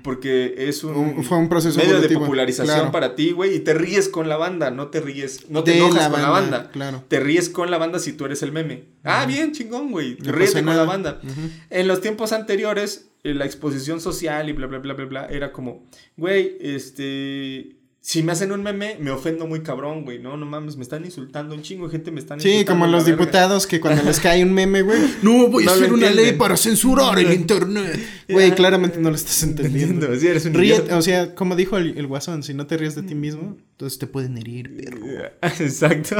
Porque 0.03 0.55
es 0.57 0.83
un, 0.83 0.95
Un- 0.95 1.23
fue 1.23 1.37
un 1.37 1.47
proceso 1.47 1.77
medio 1.79 2.01
de 2.01 2.09
popularización 2.09 2.75
claro. 2.75 2.91
para 2.91 3.13
ti, 3.13 3.31
güey, 3.33 3.55
y 3.55 3.59
te 3.59 3.75
ríes 3.75 4.09
con 4.09 4.27
la 4.27 4.35
banda, 4.35 4.71
no 4.71 4.87
te 4.87 4.99
ríes, 4.99 5.47
no 5.51 5.63
te 5.63 5.71
De 5.71 5.77
enojas 5.77 6.05
la 6.05 6.09
con 6.09 6.21
la 6.23 6.29
banda, 6.29 6.71
claro. 6.71 7.03
Te 7.07 7.19
ríes 7.19 7.49
con 7.49 7.69
la 7.69 7.77
banda 7.77 7.99
si 7.99 8.13
tú 8.13 8.25
eres 8.25 8.41
el 8.41 8.51
meme. 8.51 8.85
Ah, 9.03 9.25
bien, 9.27 9.51
chingón, 9.51 9.91
güey. 9.91 10.17
No 10.23 10.31
Ríete 10.31 10.63
con 10.63 10.75
la 10.75 10.85
banda. 10.85 11.21
En 11.69 11.87
los 11.87 12.01
tiempos 12.01 12.31
anteriores, 12.31 13.09
eh, 13.23 13.35
la 13.35 13.45
exposición 13.45 14.01
social 14.01 14.49
y 14.49 14.53
bla, 14.53 14.65
bla, 14.65 14.79
bla, 14.79 14.95
bla, 14.95 15.05
bla, 15.05 15.25
era 15.27 15.51
como, 15.51 15.83
güey, 16.17 16.57
este, 16.61 17.75
si 18.01 18.23
me 18.23 18.31
hacen 18.31 18.51
un 18.53 18.63
meme, 18.63 18.97
me 18.99 19.11
ofendo 19.11 19.45
muy 19.45 19.61
cabrón, 19.61 20.03
güey, 20.05 20.19
no, 20.19 20.37
no 20.37 20.45
mames, 20.45 20.77
me 20.77 20.83
están 20.83 21.03
insultando, 21.03 21.53
un 21.53 21.61
chingo 21.61 21.85
de 21.87 21.91
gente 21.91 22.11
me 22.11 22.19
están 22.21 22.39
Sí, 22.39 22.47
insultando. 22.49 22.71
como 22.79 22.85
la 22.85 22.91
los 22.97 23.05
verga". 23.05 23.19
diputados 23.19 23.67
que 23.67 23.79
cuando 23.81 24.03
les 24.03 24.19
cae 24.19 24.41
un 24.43 24.53
meme, 24.53 24.81
güey, 24.81 24.99
no 25.21 25.47
voy 25.49 25.63
a 25.63 25.65
No 25.67 25.71
hacer 25.73 25.91
una 25.93 26.09
ley 26.09 26.31
para 26.33 26.55
censurar 26.55 27.19
el 27.19 27.33
internet. 27.33 27.99
Güey, 28.29 28.55
claramente 28.55 28.99
no 28.99 29.09
lo 29.09 29.15
estás 29.15 29.43
entendiendo. 29.43 30.05
Entiendo, 30.05 30.19
sí, 30.19 30.27
eres 30.27 30.45
un 30.45 30.53
Ríete, 30.53 30.75
idiota. 30.81 30.97
o 30.97 31.01
sea, 31.01 31.35
como 31.35 31.55
dijo 31.55 31.77
el, 31.77 31.97
el 31.97 32.07
guasón, 32.07 32.41
si 32.43 32.53
no 32.53 32.65
te 32.67 32.77
ríes 32.77 32.95
de 32.95 33.03
ti 33.03 33.15
mismo, 33.15 33.57
entonces 33.71 33.99
te 33.99 34.07
pueden 34.07 34.37
herir, 34.37 34.75
perro. 34.77 35.05
Exacto. 35.59 36.15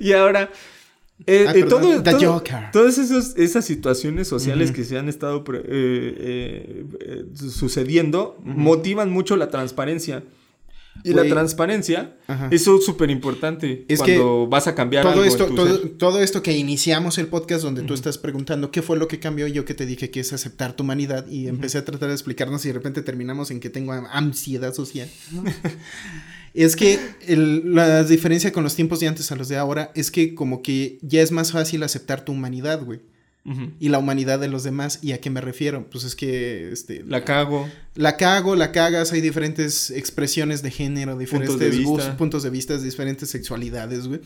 Y 0.00 0.12
ahora, 0.12 0.50
eh, 1.28 1.44
Ah, 1.48 1.52
eh, 1.54 1.60
perdón, 1.60 1.80
todo- 1.80 2.02
The 2.02 2.10
todo- 2.10 2.32
Joker. 2.34 2.70
todas 2.72 2.98
esos- 2.98 3.36
esas 3.36 3.64
situaciones 3.64 4.26
sociales 4.26 4.72
que 4.72 4.82
se 4.82 4.98
han 4.98 5.08
estado 5.08 5.44
eh, 5.48 6.84
eh, 7.00 7.24
su- 7.34 7.50
sucediendo 7.50 8.36
motivan 8.44 9.10
mucho 9.10 9.36
la 9.36 9.48
transparencia. 9.48 10.24
Y 11.02 11.12
la 11.12 11.24
transparencia, 11.24 12.16
Ajá. 12.28 12.48
eso 12.50 12.78
es 12.78 12.84
súper 12.86 13.10
importante 13.10 13.84
Es 13.88 13.98
cuando 13.98 14.46
vas 14.46 14.66
a 14.68 14.74
cambiar 14.74 15.02
Todo 15.02 15.12
algo 15.14 15.24
esto, 15.24 15.44
en 15.44 15.50
tu 15.50 15.56
todo, 15.56 15.76
ser. 15.78 15.88
todo 15.98 16.20
esto 16.22 16.42
que 16.42 16.56
iniciamos 16.56 17.18
el 17.18 17.26
podcast 17.26 17.62
donde 17.62 17.82
tú 17.82 17.92
estás 17.94 18.16
preguntando 18.16 18.70
qué 18.70 18.80
fue 18.80 18.96
lo 18.96 19.06
que 19.08 19.18
cambió, 19.20 19.46
yo 19.46 19.64
que 19.66 19.74
te 19.74 19.84
dije 19.84 20.10
que 20.10 20.20
es 20.20 20.32
aceptar 20.32 20.74
tu 20.76 20.82
humanidad 20.82 21.26
y 21.28 21.48
empecé 21.48 21.76
a 21.78 21.84
tratar 21.84 22.08
de 22.08 22.14
explicarnos 22.14 22.64
y 22.64 22.68
de 22.68 22.74
repente 22.74 23.02
terminamos 23.02 23.50
en 23.50 23.60
que 23.60 23.68
tengo 23.70 23.92
ansiedad 23.92 24.72
social. 24.72 25.08
es 26.54 26.76
que 26.76 26.98
el- 27.26 27.74
la 27.74 28.02
diferencia 28.04 28.52
con 28.52 28.62
los 28.64 28.74
tiempos 28.76 29.00
de 29.00 29.08
antes 29.08 29.30
a 29.32 29.36
los 29.36 29.48
de 29.48 29.56
ahora 29.56 29.90
es 29.94 30.10
que 30.10 30.34
como 30.34 30.62
que 30.62 30.98
ya 31.02 31.20
es 31.20 31.32
más 31.32 31.52
fácil 31.52 31.82
aceptar 31.82 32.24
tu 32.24 32.32
humanidad, 32.32 32.82
güey. 32.84 33.00
Y 33.78 33.90
la 33.90 33.98
humanidad 33.98 34.38
de 34.38 34.48
los 34.48 34.64
demás. 34.64 35.00
¿Y 35.02 35.12
a 35.12 35.20
qué 35.20 35.28
me 35.28 35.42
refiero? 35.42 35.86
Pues 35.90 36.04
es 36.04 36.16
que 36.16 36.72
este, 36.72 37.04
La 37.06 37.26
cago. 37.26 37.68
La 37.96 38.16
cago, 38.16 38.56
la 38.56 38.72
cagas, 38.72 39.12
hay 39.12 39.20
diferentes 39.20 39.90
expresiones 39.90 40.62
de 40.62 40.70
género, 40.70 41.16
diferentes 41.16 41.54
Puntos 41.56 41.70
de 41.70 41.76
vista. 41.76 42.16
puntos 42.16 42.42
de 42.42 42.50
vista, 42.50 42.76
diferentes 42.78 43.30
sexualidades, 43.30 44.08
güey. 44.08 44.20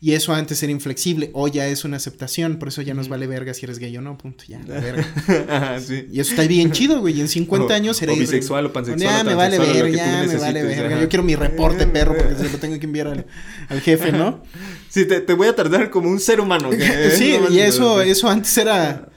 Y 0.00 0.12
eso 0.12 0.32
antes 0.32 0.62
era 0.62 0.70
inflexible, 0.70 1.30
hoy 1.34 1.50
ya 1.50 1.66
es 1.66 1.84
una 1.84 1.96
aceptación, 1.96 2.60
por 2.60 2.68
eso 2.68 2.82
ya 2.82 2.94
nos 2.94 3.08
vale 3.08 3.26
verga 3.26 3.52
si 3.52 3.66
eres 3.66 3.80
gay 3.80 3.96
o 3.96 4.00
no, 4.00 4.16
punto, 4.16 4.44
ya, 4.46 4.60
la 4.64 4.78
verga. 4.78 5.04
Ajá, 5.48 5.80
sí. 5.80 6.06
Y 6.12 6.20
eso 6.20 6.30
está 6.30 6.44
bien 6.46 6.70
chido, 6.70 7.00
güey, 7.00 7.18
y 7.18 7.20
en 7.20 7.26
50 7.26 7.66
O- 7.66 7.76
años 7.76 7.96
será... 7.96 8.12
o 8.12 8.16
bisexual 8.16 8.66
o 8.66 8.72
pansexual 8.72 9.00
Ya 9.12 9.22
o 9.22 9.24
me 9.24 9.34
vale 9.34 9.58
verga, 9.58 9.88
ya 9.88 10.24
me 10.24 10.36
vale 10.36 10.62
verga. 10.62 10.86
ajá. 10.94 11.00
Yo 11.00 11.08
quiero 11.08 11.24
mi 11.24 11.34
reporte, 11.34 11.84
perro, 11.88 12.16
porque 12.16 12.36
se 12.36 12.48
lo 12.48 12.58
tengo 12.58 12.78
que 12.78 12.86
enviar 12.86 13.08
al, 13.08 13.26
al 13.68 13.80
jefe, 13.80 14.12
¿no? 14.12 14.40
Sí, 14.88 15.04
te, 15.04 15.20
te 15.20 15.34
voy 15.34 15.48
a 15.48 15.54
tratar 15.56 15.90
como 15.90 16.08
un 16.08 16.18
ser 16.20 16.40
humano. 16.40 16.70
sí, 17.14 17.36
no, 17.40 17.52
y 17.52 17.58
eso, 17.58 18.00
eso 18.00 18.28
antes 18.30 18.56
era... 18.56 19.08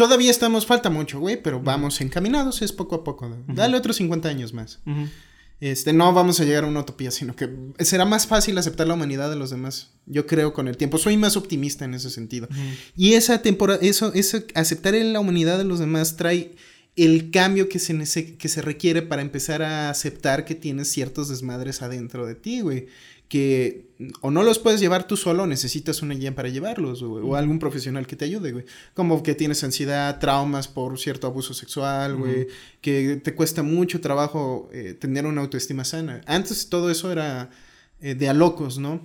Todavía 0.00 0.30
estamos, 0.30 0.64
falta 0.64 0.88
mucho, 0.88 1.20
güey, 1.20 1.42
pero 1.42 1.60
vamos 1.60 2.00
encaminados, 2.00 2.62
es 2.62 2.72
poco 2.72 2.94
a 2.94 3.04
poco. 3.04 3.28
¿no? 3.28 3.36
Dale 3.48 3.76
otros 3.76 3.96
50 3.96 4.30
años 4.30 4.54
más. 4.54 4.80
Este, 5.60 5.92
no 5.92 6.10
vamos 6.14 6.40
a 6.40 6.44
llegar 6.44 6.64
a 6.64 6.68
una 6.68 6.80
utopía, 6.80 7.10
sino 7.10 7.36
que 7.36 7.50
será 7.80 8.06
más 8.06 8.26
fácil 8.26 8.56
aceptar 8.56 8.86
la 8.86 8.94
humanidad 8.94 9.28
de 9.28 9.36
los 9.36 9.50
demás. 9.50 9.90
Yo 10.06 10.26
creo 10.26 10.54
con 10.54 10.68
el 10.68 10.78
tiempo. 10.78 10.96
Soy 10.96 11.18
más 11.18 11.36
optimista 11.36 11.84
en 11.84 11.92
ese 11.92 12.08
sentido. 12.08 12.48
Y 12.96 13.12
esa 13.12 13.42
temporada, 13.42 13.78
eso, 13.82 14.10
eso, 14.14 14.38
aceptar 14.54 14.94
la 14.94 15.20
humanidad 15.20 15.58
de 15.58 15.64
los 15.64 15.80
demás 15.80 16.16
trae 16.16 16.54
el 16.96 17.30
cambio 17.30 17.68
que 17.68 17.78
se, 17.78 18.38
que 18.38 18.48
se 18.48 18.62
requiere 18.62 19.02
para 19.02 19.20
empezar 19.20 19.60
a 19.60 19.90
aceptar 19.90 20.46
que 20.46 20.54
tienes 20.54 20.88
ciertos 20.88 21.28
desmadres 21.28 21.82
adentro 21.82 22.24
de 22.24 22.36
ti, 22.36 22.62
güey. 22.62 22.86
Que 23.30 23.88
o 24.20 24.30
no 24.30 24.42
los 24.42 24.58
puedes 24.58 24.80
llevar 24.80 25.06
tú 25.06 25.16
solo, 25.16 25.46
necesitas 25.46 26.02
una 26.02 26.14
guía 26.14 26.34
para 26.34 26.48
llevarlos, 26.48 27.02
o 27.02 27.34
algún 27.36 27.58
profesional 27.58 28.06
que 28.06 28.16
te 28.16 28.24
ayude, 28.24 28.52
güey. 28.52 28.64
Como 28.94 29.22
que 29.22 29.34
tienes 29.34 29.62
ansiedad, 29.64 30.18
traumas 30.18 30.68
por 30.68 30.98
cierto 30.98 31.26
abuso 31.26 31.54
sexual, 31.54 32.16
güey, 32.16 32.48
que 32.80 33.16
te 33.16 33.34
cuesta 33.34 33.62
mucho 33.62 34.00
trabajo 34.00 34.68
eh, 34.72 34.94
tener 34.98 35.26
una 35.26 35.42
autoestima 35.42 35.84
sana. 35.84 36.22
Antes 36.26 36.68
todo 36.68 36.90
eso 36.90 37.12
era 37.12 37.50
eh, 38.02 38.14
de 38.14 38.28
a 38.30 38.32
locos, 38.34 38.78
¿no? 38.78 39.00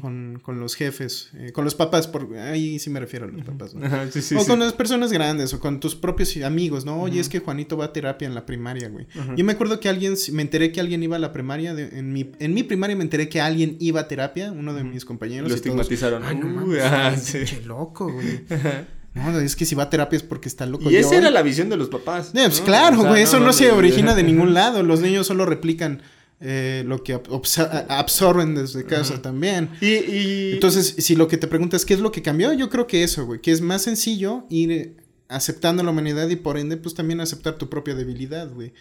Con, 0.00 0.40
con 0.42 0.58
los 0.58 0.74
jefes, 0.74 1.30
eh, 1.34 1.52
con 1.52 1.64
los 1.64 1.74
papás, 1.76 2.08
por, 2.08 2.34
ahí 2.36 2.78
sí 2.80 2.90
me 2.90 2.98
refiero 2.98 3.26
a 3.26 3.28
los 3.28 3.42
papás, 3.44 3.74
¿no? 3.74 3.84
Ajá, 3.86 4.10
sí, 4.10 4.20
sí, 4.22 4.34
o 4.34 4.40
sí. 4.40 4.46
con 4.48 4.58
las 4.58 4.72
personas 4.72 5.12
grandes, 5.12 5.54
o 5.54 5.60
con 5.60 5.78
tus 5.78 5.94
propios 5.94 6.36
amigos, 6.38 6.84
¿no? 6.84 7.00
Oye, 7.00 7.20
es 7.20 7.28
que 7.28 7.38
Juanito 7.38 7.76
va 7.76 7.86
a 7.86 7.92
terapia 7.92 8.26
en 8.26 8.34
la 8.34 8.46
primaria, 8.46 8.88
güey. 8.88 9.06
Yo 9.36 9.44
me 9.44 9.52
acuerdo 9.52 9.78
que 9.78 9.88
alguien, 9.88 10.14
me 10.32 10.42
enteré 10.42 10.72
que 10.72 10.80
alguien 10.80 11.02
iba 11.02 11.16
a 11.16 11.20
la 11.20 11.32
primaria, 11.32 11.74
de- 11.74 11.96
en, 11.98 12.12
mi, 12.12 12.32
en 12.40 12.52
mi 12.54 12.62
primaria 12.64 12.96
me 12.96 13.04
enteré 13.04 13.28
que 13.28 13.40
alguien 13.40 13.76
iba 13.78 14.00
a 14.00 14.08
terapia, 14.08 14.50
uno 14.52 14.74
de 14.74 14.82
mis 14.84 15.04
compañeros. 15.04 15.48
Lo 15.50 15.56
y 15.56 15.60
todos, 15.60 15.66
estigmatizaron. 15.66 16.24
Ay, 16.24 16.36
no 16.36 16.46
mames, 16.48 17.64
loco, 17.66 18.12
güey. 18.12 18.40
No, 19.12 19.40
es 19.40 19.56
que 19.56 19.64
si 19.64 19.74
va 19.74 19.82
a 19.84 19.90
terapia 19.90 20.16
es 20.16 20.22
porque 20.22 20.48
está 20.48 20.66
loco. 20.66 20.88
Y 20.88 20.92
Yo- 20.94 21.00
esa 21.00 21.16
era 21.16 21.30
la 21.32 21.42
visión 21.42 21.68
de 21.68 21.76
los 21.76 21.88
papás. 21.88 22.28
Eh, 22.28 22.42
pues 22.46 22.60
¿no? 22.60 22.64
claro, 22.66 22.98
O 22.98 23.00
sea, 23.02 23.10
güey, 23.10 23.22
eso 23.24 23.40
no, 23.40 23.52
se 23.52 23.72
origina 23.72 24.14
de 24.14 24.22
ningún 24.30 24.54
lado. 24.54 24.84
Los 24.84 25.00
niños 25.00 25.26
solo 25.26 25.46
replican 25.46 26.00
eh, 26.40 26.82
lo 26.86 27.02
que 27.02 27.14
absor- 27.14 27.86
absorben 27.88 28.54
desde 28.54 28.84
casa 28.84 29.20
también. 29.20 29.70
Y, 29.80 29.86
y... 29.86 30.50
Entonces, 30.54 30.94
si 30.98 31.14
lo 31.16 31.28
que 31.28 31.36
te 31.36 31.46
preguntas 31.46 31.84
qué 31.84 31.94
es 31.94 32.00
lo 32.00 32.10
que 32.10 32.22
cambió, 32.22 32.52
yo 32.52 32.70
creo 32.70 32.86
que 32.86 33.02
eso, 33.02 33.26
güey, 33.26 33.40
que 33.40 33.50
es 33.52 33.60
más 33.60 33.82
sencillo 33.82 34.44
ir 34.48 34.96
aceptando 35.30 35.82
la 35.82 35.90
humanidad 35.90 36.28
y 36.28 36.36
por 36.36 36.58
ende, 36.58 36.76
pues 36.76 36.94
también 36.94 37.20
aceptar 37.20 37.54
tu 37.56 37.68
propia 37.70 37.94
debilidad, 37.94 38.52
güey. 38.52 38.72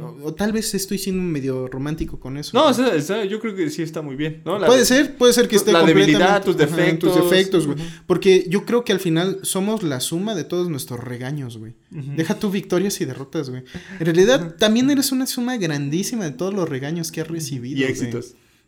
O, 0.00 0.16
o 0.28 0.34
tal 0.34 0.52
vez 0.52 0.74
estoy 0.74 0.98
siendo 0.98 1.22
medio 1.22 1.68
romántico 1.68 2.18
con 2.18 2.36
eso. 2.36 2.50
No, 2.58 2.66
o 2.68 2.74
sea, 2.74 3.24
yo 3.24 3.38
creo 3.40 3.54
que 3.54 3.70
sí 3.70 3.82
está 3.82 4.02
muy 4.02 4.16
bien, 4.16 4.42
¿no? 4.44 4.58
La- 4.58 4.66
puede 4.66 4.84
ser, 4.84 5.16
puede 5.16 5.32
ser 5.32 5.46
que 5.48 5.56
esté 5.56 5.72
la 5.72 5.84
debilidad, 5.84 6.42
tus 6.42 6.56
Ajá, 6.56 6.66
defectos. 6.66 7.14
tus 7.14 7.22
defectos, 7.30 7.66
güey. 7.66 7.78
Porque 8.06 8.46
yo 8.48 8.64
creo 8.64 8.84
que 8.84 8.92
al 8.92 9.00
final 9.00 9.38
somos 9.42 9.82
la 9.82 10.00
suma 10.00 10.34
de 10.34 10.44
todos 10.44 10.68
nuestros 10.68 11.00
regaños, 11.04 11.58
güey. 11.58 11.74
Deja 11.90 12.38
tu 12.38 12.50
victorias 12.50 13.00
y 13.00 13.04
derrotas, 13.04 13.50
güey. 13.50 13.62
En 14.00 14.04
realidad, 14.06 14.56
también 14.58 14.90
eres 14.90 15.12
una 15.12 15.26
suma 15.26 15.56
grandísima 15.56 16.24
de 16.24 16.30
todos 16.32 16.54
los 16.54 16.68
regaños 16.68 17.12
que 17.12 17.20
has 17.20 17.28
recibido. 17.28 17.80
Y 17.88 17.92
güey. 17.94 18.10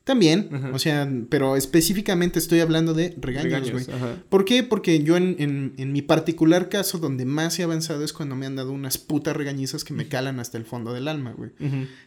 También, 0.02 0.48
o 0.72 0.78
sea, 0.78 1.08
pero 1.28 1.56
específicamente 1.56 2.38
estoy 2.38 2.60
hablando 2.60 2.94
de 2.94 3.14
regaños, 3.20 3.70
güey. 3.70 3.84
¿Por 4.28 4.44
qué? 4.44 4.62
Porque 4.64 5.02
yo 5.04 5.16
en, 5.16 5.36
en- 5.38 5.74
en 5.76 5.92
mi 5.92 6.02
particular 6.02 6.68
caso, 6.68 6.98
donde 6.98 7.26
más 7.26 7.58
he 7.58 7.62
avanzado 7.62 8.02
es 8.02 8.12
cuando 8.12 8.34
me 8.34 8.46
han 8.46 8.56
dado 8.56 8.72
unas 8.72 8.98
putas 8.98 9.36
regañizas 9.36 9.84
que 9.84 9.92
me 9.92 10.08
calan 10.08 10.40
hasta 10.40 10.56
el 10.58 10.64
fondo 10.64 10.92
del 10.94 11.06
alma, 11.06 11.32
güey. 11.36 11.50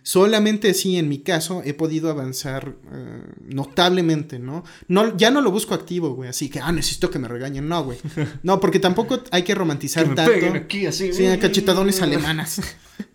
Solamente 0.02 0.72
así, 0.72 0.98
en 0.98 1.08
mi 1.08 1.20
caso, 1.20 1.62
he 1.64 1.74
podido 1.76 2.10
avanzar 2.10 2.76
eh, 2.92 3.22
notablemente, 3.48 4.40
¿no? 4.40 4.64
¿no? 4.88 5.16
Ya 5.16 5.32
no 5.32 5.42
lo 5.42 5.52
busco 5.52 5.74
activo, 5.74 6.14
güey, 6.16 6.30
así 6.30 6.50
que, 6.50 6.60
ah, 6.60 6.72
necesito 6.72 7.10
que 7.10 7.20
me 7.20 7.28
regañen, 7.28 7.68
no, 7.70 7.84
güey. 7.86 8.00
No, 8.44 8.60
porque 8.60 8.80
tampoco 8.80 9.22
hay 9.32 9.44
que 9.44 9.56
romantizar 9.56 10.04
Que 10.04 10.10
me 10.10 10.16
tanto. 10.16 10.32
peguen 10.34 10.56
aquí 10.58 10.86
así. 10.88 11.14
Sí, 11.14 11.26
cachetadones 11.40 12.02
alemanas. 12.02 12.60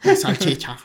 De 0.03 0.16
salchicha. 0.16 0.79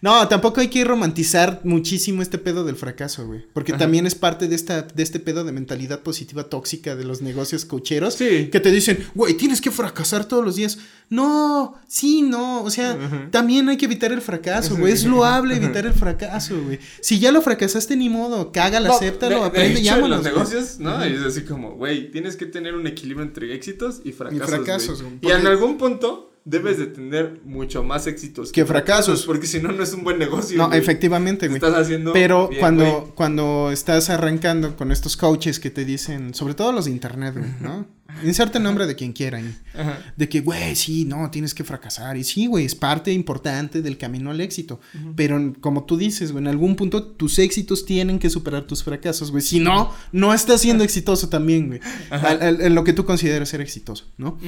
No, 0.00 0.28
tampoco 0.28 0.60
hay 0.60 0.68
que 0.68 0.84
romantizar 0.84 1.60
muchísimo 1.64 2.22
este 2.22 2.38
pedo 2.38 2.64
del 2.64 2.76
fracaso, 2.76 3.26
güey. 3.26 3.44
Porque 3.52 3.72
también 3.72 4.06
es 4.06 4.14
parte 4.14 4.46
de 4.46 4.54
esta, 4.54 4.82
de 4.82 5.02
este 5.02 5.18
pedo 5.18 5.42
de 5.44 5.50
mentalidad 5.52 6.00
positiva 6.04 6.44
tóxica 6.44 6.94
de 6.94 7.04
los 7.04 7.20
negocios 7.20 7.64
cocheros. 7.64 8.14
Sí. 8.14 8.48
Que 8.52 8.60
te 8.60 8.70
dicen, 8.70 9.04
güey, 9.14 9.34
tienes 9.34 9.60
que 9.60 9.70
fracasar 9.72 10.24
todos 10.26 10.44
los 10.44 10.54
días. 10.56 10.78
No, 11.10 11.74
sí, 11.88 12.22
no. 12.22 12.62
O 12.62 12.70
sea, 12.70 12.92
Ajá. 12.92 13.28
también 13.32 13.68
hay 13.68 13.76
que 13.76 13.86
evitar 13.86 14.12
el 14.12 14.20
fracaso, 14.20 14.76
güey. 14.76 14.92
Es 14.92 15.04
loable 15.04 15.56
evitar 15.56 15.84
el 15.86 15.94
fracaso, 15.94 16.54
güey. 16.62 16.78
Si 17.00 17.18
ya 17.18 17.32
lo 17.32 17.42
fracasaste, 17.42 17.96
ni 17.96 18.08
modo. 18.08 18.52
Cágala, 18.52 18.88
No, 18.88 18.94
acéptalo, 18.94 19.34
de- 19.36 19.40
de 19.40 19.46
aprende, 19.46 19.82
llámanos. 19.82 20.18
los 20.18 20.22
negocios, 20.24 20.78
¿no? 20.78 21.02
Es 21.02 21.20
así 21.22 21.42
como, 21.42 21.72
güey, 21.72 22.10
tienes 22.12 22.36
que 22.36 22.46
tener 22.46 22.74
un 22.74 22.86
equilibrio 22.86 23.24
entre 23.26 23.52
éxitos 23.54 24.00
y 24.04 24.12
fracasos. 24.12 24.48
fracasos, 24.48 25.02
güey. 25.02 25.14
Y 25.22 25.30
en 25.30 25.46
algún 25.46 25.76
punto 25.78 26.27
debes 26.44 26.78
de 26.78 26.86
tener 26.86 27.40
mucho 27.44 27.82
más 27.82 28.06
éxitos 28.06 28.52
Que 28.52 28.64
fracasos. 28.64 29.24
Porque 29.26 29.46
si 29.46 29.60
no, 29.60 29.72
no 29.72 29.82
es 29.82 29.92
un 29.92 30.04
buen 30.04 30.18
negocio. 30.18 30.56
No, 30.56 30.68
güey. 30.68 30.78
efectivamente, 30.78 31.46
güey. 31.48 31.56
Estás 31.56 31.74
haciendo. 31.74 32.12
Pero 32.12 32.48
bien, 32.48 32.60
cuando, 32.60 32.84
güey. 32.84 33.12
cuando 33.14 33.70
estás 33.70 34.10
arrancando 34.10 34.76
con 34.76 34.92
estos 34.92 35.16
coaches 35.16 35.60
que 35.60 35.70
te 35.70 35.84
dicen, 35.84 36.34
sobre 36.34 36.54
todo 36.54 36.72
los 36.72 36.86
de 36.86 36.90
internet, 36.92 37.34
güey, 37.36 37.50
¿no? 37.60 37.86
Inserte 38.24 38.56
el 38.56 38.64
nombre 38.64 38.86
de 38.86 38.96
quien 38.96 39.12
quiera 39.12 39.36
ahí. 39.38 39.54
Ajá. 39.74 39.98
De 40.16 40.28
que, 40.28 40.40
güey, 40.40 40.74
sí, 40.74 41.04
no, 41.04 41.30
tienes 41.30 41.52
que 41.52 41.62
fracasar. 41.62 42.16
Y 42.16 42.24
sí, 42.24 42.46
güey, 42.46 42.64
es 42.64 42.74
parte 42.74 43.12
importante 43.12 43.82
del 43.82 43.98
camino 43.98 44.30
al 44.30 44.40
éxito. 44.40 44.80
Pero 45.14 45.52
como 45.60 45.84
tú 45.84 45.98
dices, 45.98 46.32
güey, 46.32 46.42
en 46.42 46.48
algún 46.48 46.74
punto 46.74 47.04
tus 47.04 47.38
éxitos 47.38 47.84
tienen 47.84 48.18
que 48.18 48.30
superar 48.30 48.66
tus 48.66 48.82
fracasos, 48.82 49.30
güey. 49.30 49.42
Si 49.42 49.60
no, 49.60 49.92
no 50.12 50.32
estás 50.32 50.62
siendo 50.62 50.84
exitoso 50.84 51.28
también, 51.28 51.66
güey. 51.66 51.80
En 52.10 52.74
lo 52.74 52.82
que 52.82 52.94
tú 52.94 53.04
consideras 53.04 53.50
ser 53.50 53.60
exitoso, 53.60 54.06
¿no? 54.16 54.38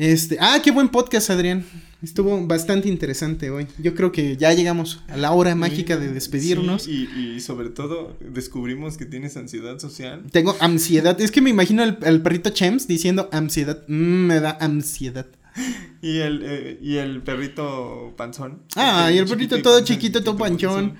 Este, 0.00 0.38
ah, 0.40 0.58
qué 0.64 0.70
buen 0.70 0.88
podcast, 0.88 1.28
Adrián. 1.28 1.62
Estuvo 2.02 2.46
bastante 2.46 2.88
interesante 2.88 3.50
hoy. 3.50 3.66
Yo 3.76 3.94
creo 3.94 4.10
que 4.12 4.38
ya 4.38 4.50
llegamos 4.54 5.02
a 5.08 5.18
la 5.18 5.32
hora 5.32 5.54
mágica 5.54 5.98
de 5.98 6.08
despedirnos. 6.10 6.84
Sí, 6.84 7.06
y, 7.14 7.34
y 7.36 7.40
sobre 7.40 7.68
todo 7.68 8.16
descubrimos 8.18 8.96
que 8.96 9.04
tienes 9.04 9.36
ansiedad 9.36 9.78
social. 9.78 10.22
Tengo 10.32 10.56
ansiedad. 10.60 11.20
Es 11.20 11.30
que 11.30 11.42
me 11.42 11.50
imagino 11.50 11.82
al, 11.82 11.98
al 12.02 12.22
perrito 12.22 12.48
Chems 12.48 12.88
diciendo 12.88 13.28
ansiedad. 13.30 13.82
Mm, 13.88 14.26
me 14.26 14.40
da 14.40 14.56
ansiedad. 14.58 15.26
Y 16.02 16.18
el, 16.20 16.42
eh, 16.42 16.78
y 16.80 16.96
el 16.96 17.22
perrito 17.22 18.14
panzón. 18.16 18.62
Ah, 18.74 19.10
y 19.12 19.18
el 19.18 19.26
perrito 19.26 19.60
todo 19.60 19.84
chiquito, 19.84 20.24
todo 20.24 20.34
panchón. 20.38 20.96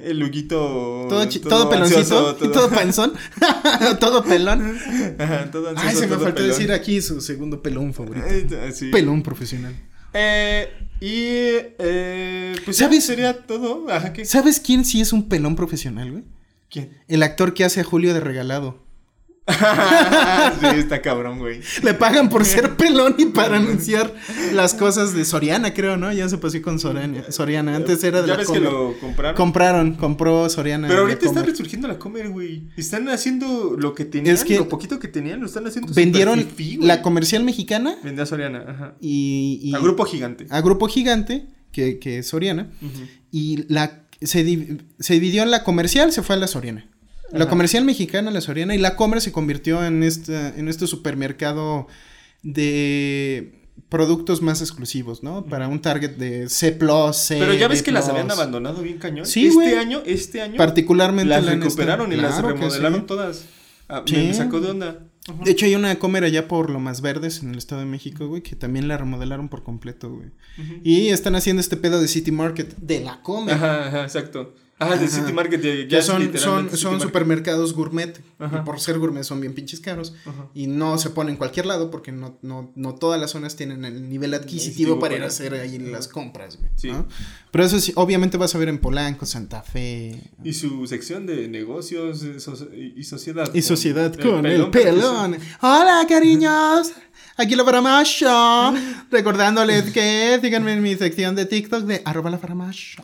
El 0.00 0.20
luguito. 0.20 1.06
Todo, 1.08 1.28
todo 1.28 1.68
peloncito 1.68 2.38
y 2.40 2.48
todo 2.52 2.70
panzón. 2.74 3.14
todo 4.00 4.22
pelón. 4.22 4.78
Ajá, 5.18 5.50
todo 5.50 5.70
ansioso, 5.70 5.88
Ay, 5.88 5.94
se 5.96 6.00
me 6.02 6.06
todo 6.14 6.20
faltó 6.20 6.36
pelón. 6.36 6.50
decir 6.50 6.70
aquí 6.70 7.02
su 7.02 7.20
segundo 7.20 7.60
pelón 7.60 7.92
favorito. 7.92 8.24
Eh, 8.24 8.70
sí. 8.72 8.90
Pelón 8.90 9.24
profesional. 9.24 9.74
Eh, 10.14 10.68
y. 11.00 11.74
Eh, 11.80 12.54
pues 12.64 12.76
¿Sabes? 12.76 13.02
¿Sabes? 13.02 13.04
Sería 13.04 13.46
todo. 13.46 13.90
Ajá, 13.90 14.12
¿qué? 14.12 14.24
¿Sabes 14.24 14.60
quién 14.60 14.84
sí 14.84 15.00
es 15.00 15.12
un 15.12 15.28
pelón 15.28 15.56
profesional, 15.56 16.12
güey? 16.12 16.24
¿Quién? 16.70 16.96
El 17.08 17.24
actor 17.24 17.52
que 17.52 17.64
hace 17.64 17.80
a 17.80 17.84
Julio 17.84 18.14
de 18.14 18.20
regalado. 18.20 18.85
sí, 20.60 20.66
está 20.78 21.00
cabrón, 21.02 21.38
güey. 21.38 21.60
Le 21.82 21.94
pagan 21.94 22.28
por 22.28 22.44
ser 22.44 22.76
pelón 22.76 23.14
y 23.18 23.26
para 23.26 23.56
anunciar 23.58 24.12
las 24.52 24.74
cosas 24.74 25.14
de 25.14 25.24
Soriana, 25.24 25.72
creo, 25.72 25.96
¿no? 25.96 26.12
Ya 26.12 26.28
se 26.28 26.38
pasó 26.38 26.60
con 26.62 26.78
Soriana. 26.80 27.30
Soriana. 27.30 27.76
Antes 27.76 28.02
era 28.04 28.22
de 28.22 28.28
¿Ya 28.28 28.34
la 28.34 28.38
ves 28.38 28.48
que 28.48 28.54
Comer. 28.58 28.72
lo 28.72 28.98
compraron? 28.98 29.36
Compraron, 29.36 29.94
compró 29.94 30.48
Soriana. 30.48 30.88
Pero 30.88 31.02
ahorita 31.02 31.26
está 31.26 31.42
resurgiendo 31.42 31.86
la 31.88 31.98
comer, 31.98 32.30
güey. 32.30 32.64
Están 32.76 33.08
haciendo 33.08 33.76
lo 33.78 33.94
que 33.94 34.04
tenían, 34.04 34.34
Es 34.34 34.44
que 34.44 34.56
lo 34.56 34.68
poquito 34.68 34.98
que 34.98 35.08
tenían, 35.08 35.40
lo 35.40 35.46
están 35.46 35.66
haciendo 35.66 35.92
Vendieron 35.94 36.40
fifí, 36.40 36.78
la 36.78 37.02
comercial 37.02 37.44
mexicana 37.44 37.96
Vendía 38.02 38.24
a 38.24 38.26
Soriana, 38.26 38.64
ajá. 38.66 38.94
y, 39.00 39.60
y 39.62 39.74
A 39.74 39.78
Grupo 39.78 40.04
Gigante. 40.04 40.46
a 40.50 40.60
Grupo 40.60 40.88
Gigante, 40.88 41.46
que, 41.72 41.98
que 41.98 42.18
es 42.18 42.28
Soriana, 42.28 42.70
y 43.30 43.64
la 43.72 44.02
se, 44.22 44.78
se 44.98 45.14
dividió 45.14 45.42
en 45.42 45.50
la 45.50 45.62
comercial, 45.62 46.10
se 46.12 46.22
fue 46.22 46.36
a 46.36 46.38
la 46.38 46.46
Soriana. 46.46 46.88
La 47.32 47.48
comercial 47.48 47.84
mexicana, 47.84 48.30
la 48.30 48.40
Soriana, 48.40 48.74
y 48.74 48.78
la 48.78 48.96
Comer 48.96 49.20
se 49.20 49.32
convirtió 49.32 49.84
en 49.84 50.02
este, 50.02 50.34
en 50.58 50.68
este 50.68 50.86
supermercado 50.86 51.88
de 52.42 53.52
productos 53.88 54.42
más 54.42 54.60
exclusivos, 54.60 55.22
¿no? 55.22 55.44
Para 55.46 55.68
un 55.68 55.80
target 55.80 56.12
de 56.16 56.48
C+, 56.48 56.78
C, 57.12 57.36
Pero 57.38 57.54
ya 57.54 57.68
ves 57.68 57.82
que 57.82 57.92
las 57.92 58.08
habían 58.08 58.30
abandonado 58.30 58.82
bien 58.82 58.98
cañón. 58.98 59.26
Sí, 59.26 59.46
este 59.48 59.78
año, 59.78 60.02
este 60.06 60.40
año. 60.40 60.56
Particularmente 60.56 61.28
las 61.28 61.44
la 61.44 61.52
recuperaron 61.54 62.12
esta- 62.12 62.18
y 62.18 62.22
las 62.22 62.32
Claro 62.40 62.48
remodelaron 62.54 63.00
sí. 63.00 63.06
todas. 63.06 63.44
Ah, 63.88 64.02
Sí. 64.06 64.16
Me 64.16 64.34
sacó 64.34 64.60
de 64.60 64.70
onda. 64.70 65.00
Ajá. 65.28 65.42
De 65.44 65.50
hecho, 65.50 65.66
hay 65.66 65.74
una 65.74 65.96
comer 65.98 66.24
allá 66.24 66.48
por 66.48 66.70
lo 66.70 66.78
más 66.80 67.00
verdes 67.00 67.42
en 67.42 67.50
el 67.50 67.58
Estado 67.58 67.80
de 67.80 67.86
México, 67.86 68.26
güey, 68.28 68.42
que 68.42 68.56
también 68.56 68.88
la 68.88 68.96
remodelaron 68.96 69.48
por 69.48 69.62
completo, 69.64 70.10
güey. 70.12 70.30
Y 70.84 71.08
están 71.08 71.34
haciendo 71.36 71.60
este 71.60 71.76
pedo 71.76 72.00
de 72.00 72.08
City 72.08 72.30
Market 72.30 72.76
de 72.78 73.00
la 73.00 73.20
comer. 73.22 73.54
Ajá, 73.56 73.88
ajá, 73.88 74.02
exacto. 74.04 74.54
Ajá, 74.78 74.96
de. 74.96 75.08
City 75.08 75.32
Market. 75.32 75.60
Ya, 75.62 75.96
ya 75.98 76.02
son, 76.02 76.22
son, 76.38 76.64
City 76.66 76.76
son 76.76 76.92
Market. 76.92 77.08
supermercados 77.08 77.72
gourmet. 77.72 78.20
Ajá. 78.38 78.58
Y 78.58 78.64
por 78.64 78.78
ser 78.78 78.98
gourmet 78.98 79.24
son 79.24 79.40
bien 79.40 79.54
pinches 79.54 79.80
caros. 79.80 80.14
Ajá. 80.26 80.48
Y 80.54 80.66
no 80.66 80.98
se 80.98 81.10
ponen 81.10 81.32
en 81.32 81.36
cualquier 81.38 81.66
lado 81.66 81.90
porque 81.90 82.12
no, 82.12 82.38
no, 82.42 82.72
no 82.74 82.94
todas 82.94 83.20
las 83.20 83.30
zonas 83.30 83.56
tienen 83.56 83.84
el 83.84 84.08
nivel 84.08 84.34
adquisitivo 84.34 84.98
para 84.98 85.16
ir 85.16 85.22
a 85.22 85.26
hacer 85.26 85.54
ahí 85.54 85.78
las 85.78 86.08
compras, 86.08 86.58
güey. 86.58 86.70
Sí. 86.76 86.88
¿no? 86.90 87.06
Pero 87.50 87.64
eso 87.64 87.80
sí, 87.80 87.92
obviamente 87.96 88.36
vas 88.36 88.54
a 88.54 88.58
ver 88.58 88.68
en 88.68 88.78
Polanco, 88.78 89.24
Santa 89.24 89.62
Fe. 89.62 90.20
Y 90.44 90.52
su 90.52 90.86
sección 90.86 91.24
de 91.24 91.48
negocios 91.48 92.22
eh, 92.22 92.92
y 92.96 93.02
sociedad. 93.04 93.48
Y 93.54 93.62
sociedad 93.62 94.14
con 94.14 94.44
el 94.44 94.68
pelón. 94.68 94.70
pelón. 94.70 95.36
Hola, 95.62 96.04
cariños. 96.06 96.92
Aquí 97.38 97.54
la 97.54 97.64
farmacia. 97.64 98.72
Recordándoles 99.10 99.92
que 99.92 100.38
síganme 100.40 100.72
en 100.72 100.82
mi 100.82 100.94
sección 100.94 101.34
de 101.36 101.44
TikTok 101.44 101.84
de 101.84 102.00
arroba 102.04 102.30
la 102.30 102.38
farmacia. 102.38 103.02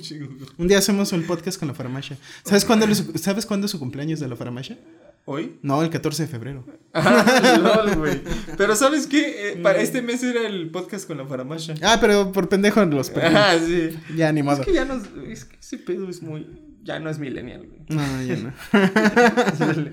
Chico. 0.00 0.26
Un 0.58 0.66
día 0.66 0.78
hacemos 0.78 1.12
el 1.12 1.22
podcast 1.22 1.58
con 1.58 1.68
la 1.68 1.74
farmacia. 1.74 2.16
¿Sabes 2.44 2.64
cuándo, 2.64 2.86
es 2.86 3.04
¿Sabes 3.16 3.46
cuándo 3.46 3.66
es 3.66 3.70
su 3.70 3.78
cumpleaños 3.78 4.18
de 4.18 4.28
la 4.28 4.34
farmacia? 4.34 4.76
¿Hoy? 5.24 5.56
No, 5.62 5.80
el 5.84 5.90
14 5.90 6.24
de 6.24 6.28
febrero. 6.28 6.64
Ah, 6.94 7.58
lol, 7.58 7.96
güey. 7.96 8.20
Pero 8.58 8.76
¿sabes 8.76 9.06
qué? 9.06 9.52
Eh, 9.52 9.56
para 9.56 9.80
este 9.80 10.02
mes 10.02 10.22
era 10.22 10.46
el 10.46 10.70
podcast 10.70 11.06
con 11.06 11.16
la 11.16 11.24
farmacia. 11.24 11.74
Ah, 11.80 11.98
pero 12.00 12.32
por 12.32 12.48
pendejo 12.48 12.84
los 12.84 13.08
perdí. 13.08 13.34
Ah, 13.34 13.56
sí. 13.58 13.96
Ya, 14.16 14.30
ni 14.32 14.40
Es 14.40 14.60
que 14.60 14.74
ya 14.74 14.84
no. 14.84 15.00
Es 15.26 15.44
que 15.44 15.56
ese 15.56 15.78
pedo 15.78 16.10
es 16.10 16.20
muy. 16.22 16.46
Ya 16.82 16.98
no 16.98 17.10
es 17.10 17.18
millennial, 17.18 17.66
güey. 17.66 17.80
No, 17.88 18.22
ya 18.22 18.36
no. 18.36 18.52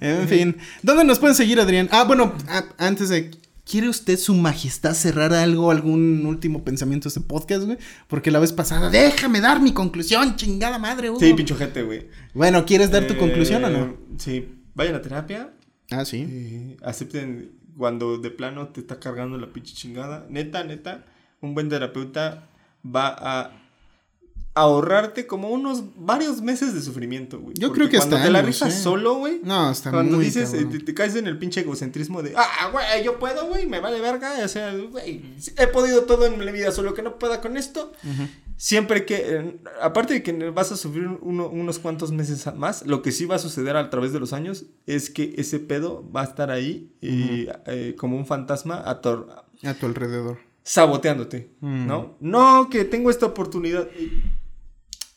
en 0.00 0.28
fin. 0.28 0.56
¿Dónde 0.82 1.04
nos 1.04 1.18
pueden 1.18 1.36
seguir, 1.36 1.60
Adrián? 1.60 1.88
Ah, 1.92 2.04
bueno, 2.04 2.34
antes 2.78 3.08
de. 3.08 3.30
¿Quiere 3.64 3.88
usted, 3.88 4.18
su 4.18 4.34
majestad, 4.34 4.92
cerrar 4.92 5.32
algo, 5.32 5.70
algún 5.70 6.26
último 6.26 6.64
pensamiento 6.64 7.04
de 7.04 7.08
este 7.10 7.20
podcast, 7.20 7.62
güey? 7.64 7.78
Porque 8.08 8.32
la 8.32 8.40
vez 8.40 8.52
pasada, 8.52 8.90
déjame 8.90 9.40
dar 9.40 9.60
mi 9.60 9.72
conclusión, 9.72 10.34
chingada 10.34 10.78
madre, 10.80 11.10
Hugo. 11.10 11.20
Sí, 11.20 11.32
pincho 11.32 11.56
gente, 11.56 11.82
güey. 11.84 12.08
Bueno, 12.34 12.66
¿quieres 12.66 12.90
dar 12.90 13.06
tu 13.06 13.14
Eh, 13.14 13.18
conclusión 13.18 13.64
o 13.64 13.70
no? 13.70 13.96
Sí. 14.18 14.58
Vayan 14.74 14.96
a 14.96 15.00
terapia. 15.00 15.50
Ah, 15.92 16.04
sí. 16.04 16.26
eh, 16.28 16.76
acepten 16.82 17.52
cuando 17.76 18.18
de 18.18 18.30
plano 18.30 18.66
te 18.68 18.80
está 18.80 18.98
cargando 18.98 19.38
la 19.38 19.52
pinche 19.52 19.74
chingada. 19.74 20.26
Neta, 20.28 20.64
neta. 20.64 21.04
Un 21.40 21.54
buen 21.54 21.68
terapeuta 21.68 22.48
va 22.84 23.14
a 23.16 23.61
ahorrarte 24.54 25.26
como 25.26 25.48
unos 25.48 25.82
varios 25.96 26.42
meses 26.42 26.74
de 26.74 26.82
sufrimiento, 26.82 27.40
güey. 27.40 27.54
Yo 27.58 27.68
Porque 27.68 27.78
creo 27.80 27.90
que 27.90 27.96
cuando 27.98 28.16
hasta 28.16 28.26
te 28.28 28.32
la 28.32 28.42
rifas 28.42 28.74
¿eh? 28.74 28.82
solo, 28.82 29.14
güey. 29.14 29.40
No, 29.42 29.70
está 29.70 29.90
Cuando 29.90 30.16
muy 30.16 30.26
dices, 30.26 30.52
eh, 30.52 30.66
te, 30.66 30.78
te 30.80 30.92
caes 30.94 31.16
en 31.16 31.26
el 31.26 31.38
pinche 31.38 31.60
egocentrismo 31.60 32.22
de, 32.22 32.34
ah, 32.36 32.68
güey, 32.70 32.84
yo 33.02 33.18
puedo, 33.18 33.46
güey, 33.48 33.66
me 33.66 33.80
vale 33.80 34.00
verga, 34.00 34.34
o 34.44 34.48
sea, 34.48 34.74
güey, 34.74 35.22
he 35.56 35.66
podido 35.68 36.02
todo 36.04 36.26
en 36.26 36.44
la 36.44 36.52
vida, 36.52 36.70
solo 36.70 36.92
que 36.92 37.00
no 37.02 37.18
pueda 37.18 37.40
con 37.40 37.56
esto. 37.56 37.92
Siempre 38.58 39.06
que, 39.06 39.16
eh, 39.26 39.56
aparte 39.80 40.14
de 40.14 40.22
que 40.22 40.32
vas 40.50 40.70
a 40.70 40.76
sufrir 40.76 41.08
uno- 41.22 41.48
unos 41.48 41.78
cuantos 41.78 42.12
meses 42.12 42.46
más, 42.54 42.84
lo 42.86 43.00
que 43.02 43.10
sí 43.10 43.24
va 43.24 43.36
a 43.36 43.38
suceder 43.40 43.76
a 43.76 43.88
través 43.90 44.12
de 44.12 44.20
los 44.20 44.32
años 44.32 44.66
es 44.86 45.08
que 45.10 45.34
ese 45.38 45.58
pedo 45.58 46.08
va 46.14 46.20
a 46.20 46.24
estar 46.24 46.50
ahí 46.50 46.92
y, 47.00 47.48
eh, 47.66 47.96
como 47.98 48.16
un 48.18 48.26
fantasma 48.26 48.82
ator 48.86 49.28
A 49.64 49.74
tu 49.74 49.86
alrededor. 49.86 50.38
saboteándote, 50.62 51.50
Mm. 51.60 51.86
¿no? 51.88 52.16
No, 52.20 52.68
que 52.70 52.84
tengo 52.84 53.10
esta 53.10 53.26
oportunidad. 53.26 53.88
y 53.98 54.22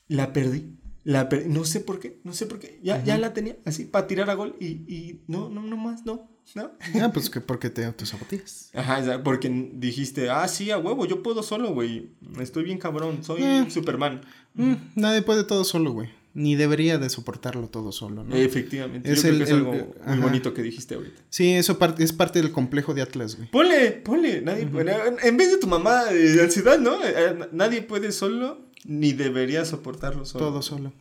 La 0.08 0.34
perdí. 0.34 0.72
La. 1.04 1.30
No 1.48 1.66
sé 1.66 1.82
por 1.82 2.00
qué, 2.00 2.20
no 2.24 2.34
sé 2.34 2.46
por 2.48 2.60
qué. 2.60 2.80
Ya, 2.84 3.04
ya 3.04 3.18
la 3.18 3.34
tenía 3.34 3.58
así 3.66 3.86
para 3.86 4.08
tirar 4.08 4.30
a 4.30 4.34
gol 4.34 4.56
y, 4.60 4.66
y 4.92 5.22
no, 5.28 5.50
no, 5.50 5.62
no 5.62 5.78
más, 5.78 6.04
no, 6.06 6.32
no. 6.56 6.72
Ah, 7.02 7.12
pues 7.14 7.30
que 7.30 7.42
porque 7.42 7.70
te 7.70 7.86
autosaboteas. 7.86 8.72
Ajá, 8.74 9.22
porque 9.24 9.50
dijiste, 9.74 10.30
ah, 10.32 10.48
sí, 10.48 10.72
a 10.72 10.78
huevo, 10.80 11.06
yo 11.06 11.22
puedo 11.22 11.44
solo, 11.44 11.74
güey. 11.74 12.10
Estoy 12.40 12.64
bien 12.64 12.80
cabrón, 12.80 13.24
soy 13.24 13.44
Eh. 13.44 13.66
Superman. 13.70 14.22
Mm, 14.56 14.74
nadie 14.96 15.22
puede 15.22 15.44
todo 15.44 15.64
solo, 15.64 15.92
güey. 15.92 16.10
Ni 16.34 16.56
debería 16.56 16.98
de 16.98 17.10
soportarlo 17.10 17.68
todo 17.70 17.92
solo, 17.94 18.24
¿no? 18.24 18.36
Efectivamente. 18.36 19.10
Es 19.10 19.22
yo 19.24 19.30
creo 19.30 19.32
el- 19.34 19.38
que 19.38 19.44
es 19.46 19.50
el- 19.52 19.56
algo 19.58 19.72
muy 19.74 19.84
ajá. 20.06 20.22
bonito 20.22 20.54
que 20.54 20.64
dijiste 20.64 20.96
ahorita. 20.96 21.22
Sí, 21.30 21.52
eso 21.54 21.78
par- 21.80 21.96
es 22.00 22.12
parte 22.14 22.42
del 22.42 22.52
complejo 22.52 22.94
de 22.94 23.04
Atlas, 23.04 23.38
güey. 23.38 23.50
Ponle, 23.52 23.92
ponle, 23.92 24.42
nadie 24.42 24.66
puede- 24.68 24.92
En 25.24 25.38
vez 25.38 25.52
de 25.52 25.58
tu 25.60 25.68
mamá 25.68 26.06
de 26.06 26.42
ansiedad, 26.42 26.78
¿no? 26.80 26.98
Eh, 27.06 27.48
Nadie 27.54 27.84
puede 27.84 28.12
solo, 28.12 28.66
ni 28.86 29.14
debería 29.14 29.66
soportarlo 29.66 30.26
solo. 30.26 30.46
Todo 30.46 30.62
solo. 30.62 30.94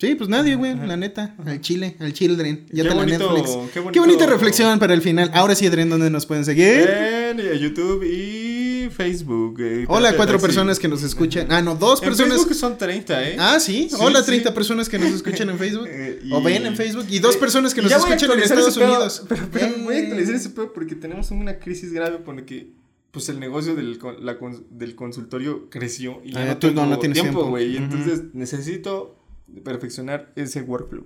Sí, 0.00 0.14
pues 0.14 0.28
nadie, 0.30 0.54
güey, 0.54 0.76
la 0.76 0.96
neta. 0.96 1.34
Al 1.44 1.60
chile, 1.60 1.96
al 1.98 2.12
children. 2.12 2.66
Ya 2.70 2.84
Qué 2.84 2.88
te 2.88 2.94
la 2.94 3.04
Netflix. 3.04 3.50
qué 3.92 3.98
bonita 3.98 4.26
reflexión 4.26 4.78
para 4.78 4.94
el 4.94 5.02
final. 5.02 5.28
Ahora 5.34 5.56
sí, 5.56 5.66
Adrián, 5.66 5.90
¿dónde 5.90 6.08
nos 6.08 6.24
pueden 6.24 6.44
seguir? 6.44 6.88
En 6.88 7.40
eh, 7.40 7.58
YouTube 7.58 8.04
y 8.04 8.88
Facebook. 8.90 9.56
eh, 9.60 9.86
Hola, 9.88 10.14
cuatro 10.14 10.34
Taxi. 10.36 10.46
personas 10.46 10.78
que 10.78 10.86
nos 10.86 11.02
escuchan. 11.02 11.48
Ah, 11.50 11.62
no, 11.62 11.74
dos 11.74 12.00
En 12.00 12.10
personas. 12.10 12.34
Facebook 12.36 12.54
son 12.54 12.78
30, 12.78 13.28
¿eh? 13.28 13.36
Ah, 13.40 13.58
sí. 13.58 13.88
Sí, 13.90 13.96
Hola, 13.98 14.20
sí. 14.20 14.26
30 14.26 14.54
personas 14.54 14.88
que 14.88 15.00
nos 15.00 15.10
escuchan 15.10 15.50
en 15.50 15.58
Facebook. 15.58 15.88
Eh, 15.90 16.20
y- 16.24 16.32
O 16.32 16.40
ven 16.40 16.64
en 16.64 16.76
Facebook. 16.76 17.06
Y 17.10 17.18
dos 17.18 17.34
Eh, 17.34 17.38
personas 17.40 17.74
que 17.74 17.82
nos 17.82 17.90
escuchan 17.90 18.30
en 18.30 18.38
Estados 18.40 18.76
Unidos. 18.76 19.24
Pero, 19.52 19.72
voy 19.82 19.96
a 19.96 19.98
actualizar 19.98 20.34
ese 20.36 20.50
pedo 20.50 20.72
porque 20.72 20.94
tenemos 20.94 21.32
una 21.32 21.58
crisis 21.58 21.92
grave 21.92 22.18
porque 22.24 22.68
pues 23.10 23.28
el 23.28 23.40
negocio 23.40 23.74
del, 23.74 23.98
la 24.20 24.36
del 24.70 24.94
consultorio 24.94 25.68
creció 25.70 26.20
y 26.24 26.32
ya 26.32 26.42
Ah, 26.42 26.46
no 26.46 26.58
tengo 26.58 26.86
no 26.86 26.98
tienes 26.98 27.20
tiempo. 27.22 27.44
güey. 27.46 27.76
Entonces 27.76 28.22
necesito 28.34 29.16
perfeccionar 29.64 30.30
ese 30.36 30.62
workflow. 30.62 31.04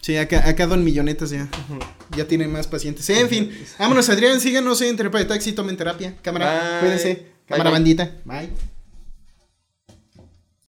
Sí, 0.00 0.16
acá, 0.16 0.48
acá 0.48 0.66
Don 0.66 0.82
Millonetas 0.84 1.30
ya. 1.30 1.48
Ya 2.16 2.26
tiene 2.26 2.48
más 2.48 2.66
pacientes. 2.66 3.08
En 3.10 3.28
fin, 3.28 3.50
vámonos, 3.78 4.08
Adrián. 4.08 4.40
Síganos 4.40 4.80
en 4.80 4.96
Terapia 4.96 5.20
de 5.20 5.26
Taxi, 5.26 5.52
tomen 5.52 5.76
terapia. 5.76 6.16
Cámara, 6.22 6.78
cuídense. 6.80 7.26
Cámara 7.46 7.70
bye. 7.70 7.72
bandita. 7.78 8.16
Bye. 8.24 8.48